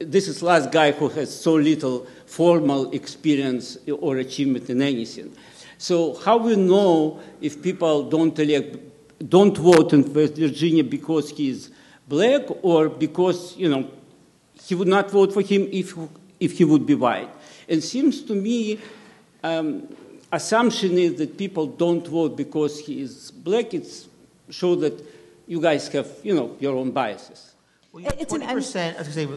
this 0.00 0.26
is 0.26 0.42
last 0.42 0.72
guy 0.72 0.90
who 0.90 1.08
has 1.10 1.28
so 1.40 1.54
little 1.54 2.08
formal 2.26 2.90
experience 2.90 3.78
or 4.00 4.16
achievement 4.16 4.68
in 4.70 4.82
anything. 4.82 5.36
So 5.78 6.16
how 6.16 6.38
we 6.38 6.56
know 6.56 7.20
if 7.40 7.62
people 7.62 8.10
don't 8.10 8.36
elect, 8.40 8.78
don't 9.28 9.56
vote 9.56 9.92
in 9.92 10.12
West 10.12 10.34
Virginia 10.34 10.82
because 10.82 11.30
he 11.30 11.50
is 11.50 11.70
black 12.08 12.42
or 12.62 12.88
because 12.88 13.56
you 13.56 13.68
know 13.68 13.88
he 14.64 14.74
would 14.74 14.88
not 14.88 15.12
vote 15.12 15.32
for 15.32 15.42
him 15.42 15.68
if 15.70 15.96
if 16.40 16.58
he 16.58 16.64
would 16.64 16.86
be 16.86 16.96
white? 16.96 17.30
It 17.68 17.82
seems 17.82 18.22
to 18.22 18.34
me 18.34 18.80
um, 19.42 19.88
assumption 20.30 20.98
is 20.98 21.16
that 21.16 21.36
people 21.36 21.66
don't 21.66 22.06
vote 22.06 22.36
because 22.36 22.80
he 22.80 23.00
is 23.02 23.30
black. 23.30 23.74
It's 23.74 24.08
show 24.50 24.74
that 24.76 25.02
you 25.46 25.60
guys 25.60 25.88
have, 25.88 26.08
you 26.22 26.34
know, 26.34 26.56
your 26.60 26.76
own 26.76 26.90
biases. 26.90 27.54
Well, 27.92 28.04
twenty 28.04 28.46
percent. 28.46 28.96
I 28.96 29.02
was 29.02 29.12
say, 29.12 29.28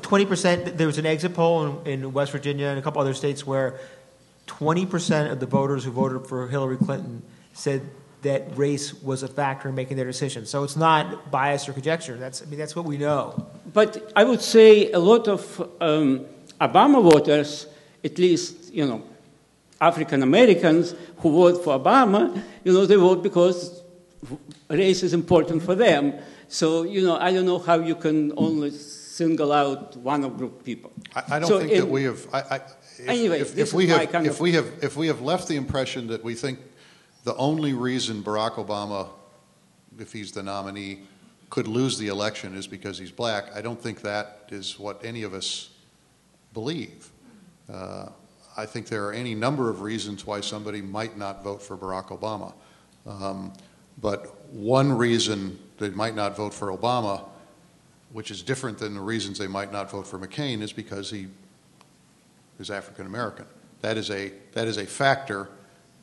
twenty 0.00 0.24
percent. 0.24 0.78
There 0.78 0.86
was 0.86 0.98
an 0.98 1.06
exit 1.06 1.34
poll 1.34 1.82
in, 1.82 1.86
in, 1.86 2.12
West 2.12 2.32
Virginia 2.32 2.66
and 2.66 2.78
a 2.78 2.82
couple 2.82 3.02
other 3.02 3.14
states 3.14 3.46
where 3.46 3.78
twenty 4.46 4.86
percent 4.86 5.30
of 5.30 5.40
the 5.40 5.46
voters 5.46 5.84
who 5.84 5.90
voted 5.90 6.26
for 6.26 6.48
Hillary 6.48 6.78
Clinton 6.78 7.22
said 7.52 7.82
that 8.22 8.56
race 8.56 8.94
was 8.94 9.22
a 9.22 9.28
factor 9.28 9.68
in 9.68 9.74
making 9.74 9.96
their 9.96 10.06
decision. 10.06 10.46
So 10.46 10.64
it's 10.64 10.76
not 10.76 11.30
bias 11.30 11.68
or 11.68 11.74
conjecture. 11.74 12.16
That's 12.16 12.40
I 12.40 12.46
mean 12.46 12.58
that's 12.58 12.74
what 12.74 12.86
we 12.86 12.96
know. 12.96 13.46
But 13.74 14.10
I 14.16 14.24
would 14.24 14.40
say 14.40 14.90
a 14.92 14.98
lot 14.98 15.28
of 15.28 15.60
um, 15.80 16.24
Obama 16.60 17.02
voters 17.02 17.66
at 18.02 18.18
least, 18.18 18.72
you 18.72 18.86
know, 18.86 19.02
African 19.80 20.22
Americans 20.22 20.94
who 21.18 21.30
vote 21.30 21.62
for 21.64 21.78
Obama, 21.78 22.42
you 22.64 22.72
know, 22.72 22.86
they 22.86 22.96
vote 22.96 23.22
because 23.22 23.82
race 24.68 25.02
is 25.02 25.14
important 25.14 25.62
for 25.62 25.74
them. 25.74 26.14
So, 26.48 26.82
you 26.82 27.02
know, 27.02 27.16
I 27.18 27.32
don't 27.32 27.46
know 27.46 27.58
how 27.58 27.78
you 27.78 27.94
can 27.94 28.32
only 28.36 28.70
single 28.70 29.52
out 29.52 29.96
one 29.96 30.24
of 30.24 30.36
group 30.36 30.64
people. 30.64 30.92
I, 31.14 31.36
I 31.36 31.38
don't 31.38 31.48
so 31.48 31.58
think 31.60 31.72
in, 31.72 31.80
that 31.80 31.90
we 31.90 32.04
have. 32.04 32.26
I, 32.32 32.40
I, 32.40 32.56
if, 32.56 33.08
anyway, 33.08 33.40
if, 33.40 33.56
if 33.56 33.72
we 33.72 33.86
have, 33.88 34.14
if 34.26 34.40
we 34.40 34.52
have, 34.52 34.66
if 34.82 34.96
we 34.96 35.06
have 35.08 35.20
left 35.20 35.48
the 35.48 35.56
impression 35.56 36.08
that 36.08 36.24
we 36.24 36.34
think 36.34 36.58
the 37.24 37.34
only 37.36 37.74
reason 37.74 38.22
Barack 38.22 38.54
Obama, 38.54 39.10
if 39.98 40.12
he's 40.12 40.32
the 40.32 40.42
nominee, 40.42 41.00
could 41.50 41.68
lose 41.68 41.98
the 41.98 42.08
election 42.08 42.56
is 42.56 42.66
because 42.66 42.98
he's 42.98 43.10
black, 43.10 43.54
I 43.54 43.60
don't 43.60 43.80
think 43.80 44.02
that 44.02 44.48
is 44.50 44.78
what 44.78 45.04
any 45.04 45.22
of 45.22 45.34
us 45.34 45.70
believe. 46.52 47.10
Uh, 47.72 48.08
I 48.58 48.66
think 48.66 48.88
there 48.88 49.06
are 49.06 49.12
any 49.12 49.36
number 49.36 49.70
of 49.70 49.82
reasons 49.82 50.26
why 50.26 50.40
somebody 50.40 50.82
might 50.82 51.16
not 51.16 51.44
vote 51.44 51.62
for 51.62 51.76
Barack 51.76 52.08
Obama. 52.08 52.52
Um, 53.06 53.52
but 54.00 54.50
one 54.50 54.92
reason 54.92 55.60
they 55.78 55.90
might 55.90 56.16
not 56.16 56.36
vote 56.36 56.52
for 56.52 56.76
Obama, 56.76 57.24
which 58.12 58.32
is 58.32 58.42
different 58.42 58.76
than 58.76 58.94
the 58.94 59.00
reasons 59.00 59.38
they 59.38 59.46
might 59.46 59.72
not 59.72 59.88
vote 59.92 60.08
for 60.08 60.18
McCain, 60.18 60.60
is 60.60 60.72
because 60.72 61.08
he 61.08 61.28
is 62.58 62.68
African 62.68 63.06
American. 63.06 63.46
That 63.80 63.96
is 63.96 64.10
a 64.10 64.32
that 64.54 64.66
is 64.66 64.76
a 64.76 64.86
factor 64.86 65.50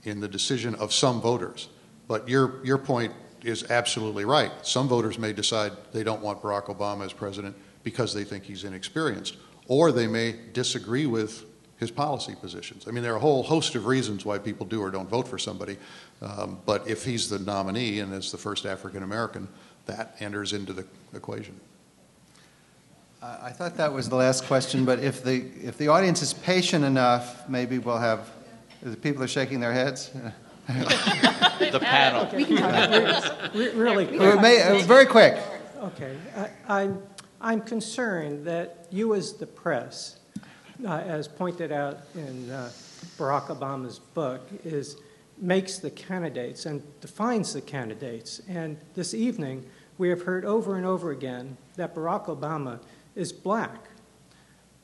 in 0.03 0.21
the 0.21 0.27
decision 0.27 0.75
of 0.75 0.93
some 0.93 1.19
voters. 1.19 1.67
But 2.07 2.29
your 2.29 2.65
your 2.65 2.77
point 2.77 3.11
is 3.43 3.69
absolutely 3.69 4.23
right. 4.23 4.51
Some 4.61 4.87
voters 4.87 5.19
may 5.19 5.33
decide 5.33 5.73
they 5.91 6.05
don't 6.05 6.21
want 6.21 6.41
Barack 6.41 6.67
Obama 6.67 7.03
as 7.03 7.11
president 7.11 7.57
because 7.83 8.13
they 8.13 8.23
think 8.23 8.45
he's 8.45 8.63
inexperienced, 8.63 9.35
or 9.67 9.91
they 9.91 10.07
may 10.07 10.35
disagree 10.53 11.05
with 11.05 11.45
his 11.77 11.91
policy 11.91 12.35
positions. 12.39 12.87
I 12.87 12.91
mean, 12.91 13.03
there 13.03 13.13
are 13.13 13.17
a 13.17 13.21
whole 13.21 13.43
host 13.43 13.75
of 13.75 13.85
reasons 13.85 14.25
why 14.25 14.37
people 14.37 14.65
do 14.65 14.81
or 14.81 14.91
don't 14.91 15.09
vote 15.09 15.27
for 15.27 15.37
somebody, 15.37 15.77
um, 16.21 16.59
but 16.65 16.87
if 16.87 17.03
he's 17.03 17.29
the 17.29 17.39
nominee 17.39 17.99
and 17.99 18.13
is 18.13 18.31
the 18.31 18.37
first 18.37 18.65
African 18.65 19.03
American, 19.03 19.47
that 19.85 20.15
enters 20.19 20.53
into 20.53 20.73
the 20.73 20.85
equation. 21.13 21.59
I 23.21 23.49
thought 23.49 23.75
that 23.77 23.91
was 23.91 24.07
the 24.07 24.15
last 24.15 24.45
question, 24.45 24.85
but 24.85 24.99
if 24.99 25.23
the, 25.23 25.45
if 25.63 25.79
the 25.79 25.87
audience 25.87 26.21
is 26.21 26.31
patient 26.33 26.85
enough, 26.85 27.49
maybe 27.49 27.79
we'll 27.79 27.97
have, 27.97 28.29
the 28.83 28.95
people 28.95 29.23
are 29.23 29.27
shaking 29.27 29.59
their 29.59 29.73
heads? 29.73 30.11
the 30.67 31.79
panel. 31.81 32.29
We 32.35 32.45
can 32.45 32.57
talk 32.57 33.53
really 33.53 34.05
quick. 34.05 34.21
Uh, 34.21 34.41
may- 34.41 34.61
uh, 34.61 34.77
very 34.83 35.07
quick. 35.07 35.39
Okay. 35.79 36.15
I, 36.37 36.49
I'm, 36.67 37.01
I'm 37.41 37.61
concerned 37.61 38.45
that 38.45 38.87
you, 38.91 39.15
as 39.15 39.33
the 39.33 39.47
press, 39.47 40.19
uh, 40.83 40.89
as 40.89 41.27
pointed 41.27 41.71
out 41.71 41.99
in 42.15 42.49
uh, 42.49 42.71
Barack 43.17 43.47
Obama's 43.47 43.99
book, 43.99 44.41
is 44.63 44.97
makes 45.37 45.79
the 45.79 45.89
candidates 45.91 46.65
and 46.65 46.81
defines 47.01 47.53
the 47.53 47.61
candidates. 47.61 48.41
And 48.47 48.77
this 48.93 49.13
evening, 49.13 49.65
we 49.97 50.09
have 50.09 50.21
heard 50.23 50.45
over 50.45 50.75
and 50.75 50.85
over 50.85 51.11
again 51.11 51.57
that 51.75 51.93
Barack 51.93 52.25
Obama 52.25 52.79
is 53.15 53.31
black. 53.33 53.89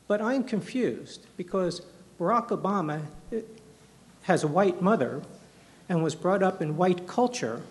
But 0.08 0.22
I'm 0.22 0.44
confused 0.44 1.26
because 1.38 1.82
Barack 2.20 2.50
Obama 2.50 3.02
eh, 3.32 3.42
has 4.24 4.44
a 4.44 4.48
white 4.48 4.82
mother 4.82 5.22
and 5.90 6.04
was 6.04 6.16
brought 6.16 6.44
up 6.44 6.62
in 6.62 6.78
white 6.78 7.08
culture, 7.08 7.62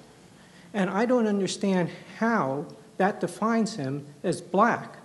and 0.74 0.90
I 0.90 1.06
don't 1.06 1.26
understand 1.26 1.90
how 2.18 2.66
that 2.98 3.20
defines 3.20 3.76
him 3.76 4.06
as 4.22 4.40
black. 4.40 4.96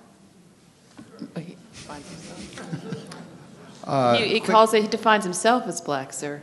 Uh, 3.85 4.17
he, 4.17 4.27
he 4.29 4.39
calls 4.39 4.73
it. 4.73 4.81
He 4.81 4.87
defines 4.87 5.23
himself 5.23 5.67
as 5.67 5.81
black, 5.81 6.11
sir. 6.13 6.41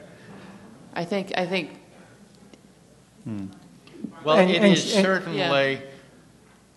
I 0.95 1.05
think. 1.05 1.33
I 1.37 1.47
think. 1.47 1.71
Hmm. 3.25 3.47
Well, 4.25 4.39
And- 4.39 4.51
it 4.51 4.57
and- 4.63 4.73
is 4.73 4.95
and- 4.95 5.05
certainly, 5.05 5.39
Yeah. 5.39 5.79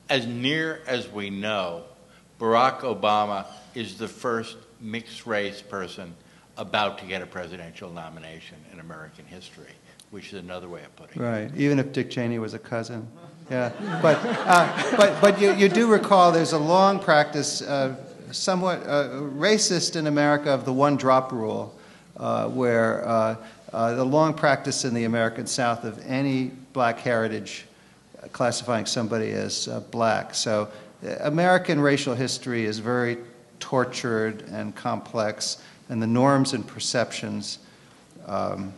as 0.10 0.26
near 0.26 0.82
as 0.88 1.08
we 1.10 1.30
know, 1.30 1.84
Barack 2.40 2.82
Obama 2.82 3.46
is 3.74 3.98
the 3.98 4.08
first 4.08 4.58
mixed 4.82 5.26
race 5.26 5.62
person 5.62 6.14
about 6.58 6.98
to 7.00 7.06
get 7.06 7.22
a 7.22 7.26
presidential 7.26 7.90
nomination 7.92 8.58
in 8.72 8.80
American 8.80 9.26
history, 9.26 9.72
which 10.12 10.34
is 10.34 10.40
another 10.40 10.70
way 10.70 10.84
of 10.84 10.96
putting 10.96 11.22
it. 11.22 11.26
Right, 11.26 11.52
even 11.58 11.80
if 11.80 11.92
Dick 11.92 12.10
Cheney 12.10 12.40
was 12.40 12.54
a 12.54 12.60
cousin. 12.60 13.08
Yeah, 13.50 13.72
but, 14.02 14.18
uh, 14.24 14.98
but, 14.98 15.22
but 15.22 15.42
you, 15.42 15.54
you 15.54 15.70
do 15.70 15.88
recall 15.88 16.32
there's 16.32 16.54
a 16.54 16.58
long 16.60 17.00
practice, 17.00 17.62
uh, 17.62 17.96
somewhat 18.36 18.84
uh, 18.86 19.10
racist 19.36 19.96
in 19.96 20.08
America, 20.08 20.52
of 20.52 20.66
the 20.66 20.74
one 20.74 20.96
drop 20.98 21.32
rule, 21.32 21.74
uh, 22.18 22.48
where 22.50 23.08
uh, 23.08 23.36
the 23.72 24.04
long 24.04 24.34
practice 24.34 24.86
in 24.86 24.94
the 24.94 25.06
American 25.06 25.48
South 25.48 25.84
of 25.84 26.04
any 26.06 26.52
black 26.74 27.00
heritage 27.00 27.66
classifying 28.32 28.86
somebody 28.86 29.32
as 29.32 29.68
black. 29.92 30.34
So 30.34 30.70
American 31.22 31.80
racial 31.80 32.16
history 32.16 32.66
is 32.66 32.80
very 32.80 33.18
tortured 33.60 34.44
and 34.50 34.76
complex, 34.76 35.62
and 35.90 36.02
the 36.02 36.08
norms 36.08 36.54
and 36.54 36.66
perceptions. 36.66 37.60
Um, 38.26 38.74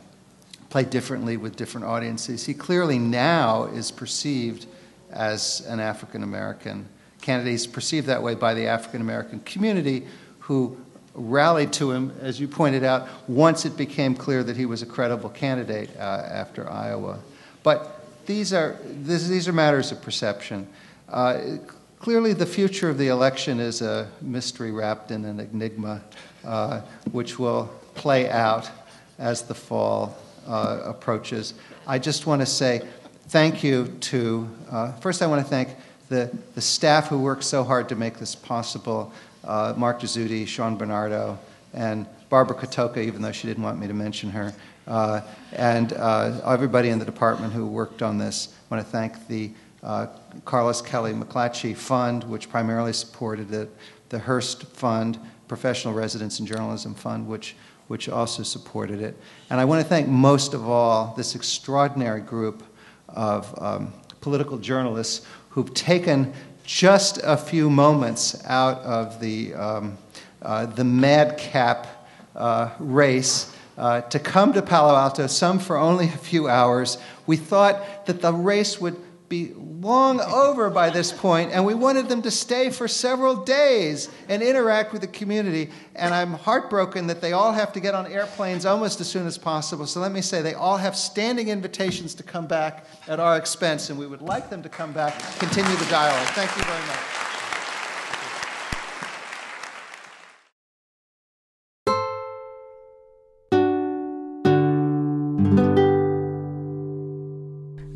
play 0.69 0.83
differently 0.83 1.37
with 1.37 1.55
different 1.55 1.87
audiences. 1.87 2.45
He 2.45 2.53
clearly 2.53 2.99
now 2.99 3.65
is 3.65 3.91
perceived 3.91 4.65
as 5.11 5.61
an 5.67 5.79
African 5.79 6.23
American 6.23 6.87
candidate. 7.21 7.51
He's 7.51 7.67
perceived 7.67 8.07
that 8.07 8.21
way 8.23 8.35
by 8.35 8.53
the 8.53 8.67
African 8.67 9.01
American 9.01 9.39
community 9.41 10.07
who 10.39 10.77
rallied 11.13 11.73
to 11.73 11.91
him, 11.91 12.13
as 12.21 12.39
you 12.39 12.47
pointed 12.47 12.83
out, 12.83 13.07
once 13.27 13.65
it 13.65 13.75
became 13.75 14.15
clear 14.15 14.43
that 14.43 14.55
he 14.55 14.65
was 14.65 14.81
a 14.81 14.85
credible 14.85 15.29
candidate 15.29 15.89
uh, 15.97 16.01
after 16.01 16.69
Iowa. 16.69 17.19
But 17.63 18.01
these 18.27 18.53
are, 18.53 18.77
this, 18.83 19.27
these 19.27 19.47
are 19.47 19.53
matters 19.53 19.91
of 19.91 20.01
perception. 20.01 20.67
Uh, 21.09 21.57
clearly, 21.99 22.33
the 22.33 22.45
future 22.45 22.89
of 22.89 22.97
the 22.97 23.07
election 23.07 23.59
is 23.59 23.81
a 23.81 24.09
mystery 24.21 24.71
wrapped 24.71 25.11
in 25.11 25.25
an 25.25 25.39
enigma, 25.39 26.03
uh, 26.45 26.81
which 27.11 27.39
will 27.39 27.65
play 27.95 28.29
out 28.29 28.69
as 29.17 29.41
the 29.41 29.55
fall 29.55 30.15
uh, 30.47 30.81
approaches. 30.85 31.55
I 31.87 31.97
just 31.97 32.27
want 32.27 32.41
to 32.41 32.45
say 32.45 32.87
thank 33.29 33.63
you 33.63 33.87
to, 34.01 34.49
uh, 34.69 34.91
first, 34.93 35.21
I 35.21 35.27
want 35.27 35.43
to 35.43 35.49
thank 35.49 35.69
the, 36.09 36.35
the 36.55 36.61
staff 36.61 37.07
who 37.07 37.19
worked 37.19 37.43
so 37.43 37.63
hard 37.63 37.89
to 37.89 37.95
make 37.95 38.17
this 38.17 38.35
possible 38.35 39.11
uh, 39.43 39.73
Mark 39.77 40.01
Dezzuti, 40.01 40.47
Sean 40.47 40.77
Bernardo, 40.77 41.37
and 41.73 42.05
Barbara 42.29 42.55
Kotoka, 42.55 42.97
even 42.97 43.21
though 43.21 43.31
she 43.31 43.47
didn't 43.47 43.63
want 43.63 43.79
me 43.79 43.87
to 43.87 43.93
mention 43.93 44.29
her, 44.29 44.53
uh, 44.87 45.21
and 45.53 45.93
uh, 45.93 46.41
everybody 46.45 46.89
in 46.89 46.99
the 46.99 47.05
department 47.05 47.53
who 47.53 47.65
worked 47.65 48.01
on 48.01 48.17
this. 48.17 48.53
I 48.69 48.75
want 48.75 48.85
to 48.85 48.91
thank 48.91 49.27
the 49.27 49.51
uh, 49.83 50.07
Carlos 50.43 50.81
Kelly 50.81 51.13
McClatchy 51.13 51.75
Fund, 51.75 52.23
which 52.25 52.49
primarily 52.49 52.93
supported 52.93 53.53
it, 53.53 53.69
the 54.09 54.19
Hearst 54.19 54.63
Fund, 54.67 55.19
Professional 55.47 55.93
Residence 55.93 56.39
in 56.39 56.45
Journalism 56.45 56.93
Fund, 56.93 57.27
which 57.27 57.55
which 57.87 58.09
also 58.09 58.43
supported 58.43 59.01
it. 59.01 59.17
And 59.49 59.59
I 59.59 59.65
want 59.65 59.81
to 59.81 59.87
thank 59.87 60.07
most 60.07 60.53
of 60.53 60.67
all 60.67 61.13
this 61.15 61.35
extraordinary 61.35 62.21
group 62.21 62.63
of 63.07 63.53
um, 63.61 63.93
political 64.19 64.57
journalists 64.57 65.25
who've 65.57 65.73
taken 65.73 66.31
just 66.63 67.19
a 67.23 67.35
few 67.35 67.67
moments 67.67 68.39
out 68.45 68.77
of 68.81 69.19
the, 69.19 69.55
um, 69.55 69.97
uh, 70.43 70.67
the 70.67 70.83
madcap 70.83 71.87
uh, 72.35 72.69
race 72.77 73.51
uh, 73.75 74.01
to 74.01 74.19
come 74.19 74.53
to 74.53 74.61
Palo 74.61 74.95
Alto, 74.95 75.25
some 75.25 75.57
for 75.57 75.75
only 75.75 76.05
a 76.05 76.09
few 76.09 76.47
hours. 76.47 76.99
We 77.25 77.37
thought 77.37 78.05
that 78.05 78.21
the 78.21 78.31
race 78.31 78.79
would 78.79 78.97
be 79.29 79.53
long 79.55 80.21
over 80.21 80.69
by 80.69 80.89
this 80.89 81.11
point, 81.11 81.51
and 81.51 81.65
we 81.65 81.73
wanted 81.73 82.07
them 82.07 82.21
to 82.21 82.31
stay 82.31 82.69
for 82.69 82.87
several 82.87 83.35
days 83.35 84.09
and 84.29 84.41
interact 84.41 84.93
with 84.93 85.01
the 85.01 85.07
community. 85.07 85.69
And 85.95 86.13
I'm 86.13 86.33
heartbroken 86.33 87.07
that 87.07 87.19
they 87.19 87.33
all 87.33 87.51
have 87.51 87.73
to 87.73 87.79
get 87.79 87.93
on 87.93 88.11
airplanes 88.11 88.65
almost 88.65 89.01
as 89.01 89.09
soon 89.09 89.27
as 89.27 89.37
possible. 89.37 89.85
So 89.85 89.99
let 89.99 90.11
me 90.11 90.21
say, 90.21 90.41
they 90.41 90.53
all 90.53 90.77
have 90.77 90.95
standing 90.95 91.49
invitations 91.49 92.13
to 92.15 92.23
come 92.23 92.47
back 92.47 92.85
at 93.07 93.19
our 93.19 93.37
expense, 93.37 93.89
and 93.89 93.99
we 93.99 94.07
would 94.07 94.21
like 94.21 94.49
them 94.49 94.63
to 94.63 94.69
come 94.69 94.93
back, 94.93 95.19
continue 95.39 95.75
the 95.75 95.85
dialogue. 95.85 96.27
Thank 96.29 96.55
you 96.55 96.63
very 96.63 96.87
much. 96.87 97.26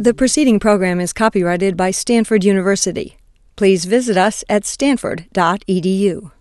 The 0.02 0.16
preceding 0.16 0.60
program 0.60 1.00
is 1.00 1.14
copyrighted 1.14 1.78
by 1.78 1.92
Stanford 1.92 2.44
University. 2.44 3.18
Please 3.56 3.86
visit 3.86 4.18
us 4.18 4.44
at 4.50 4.66
stanford.edu. 4.66 6.32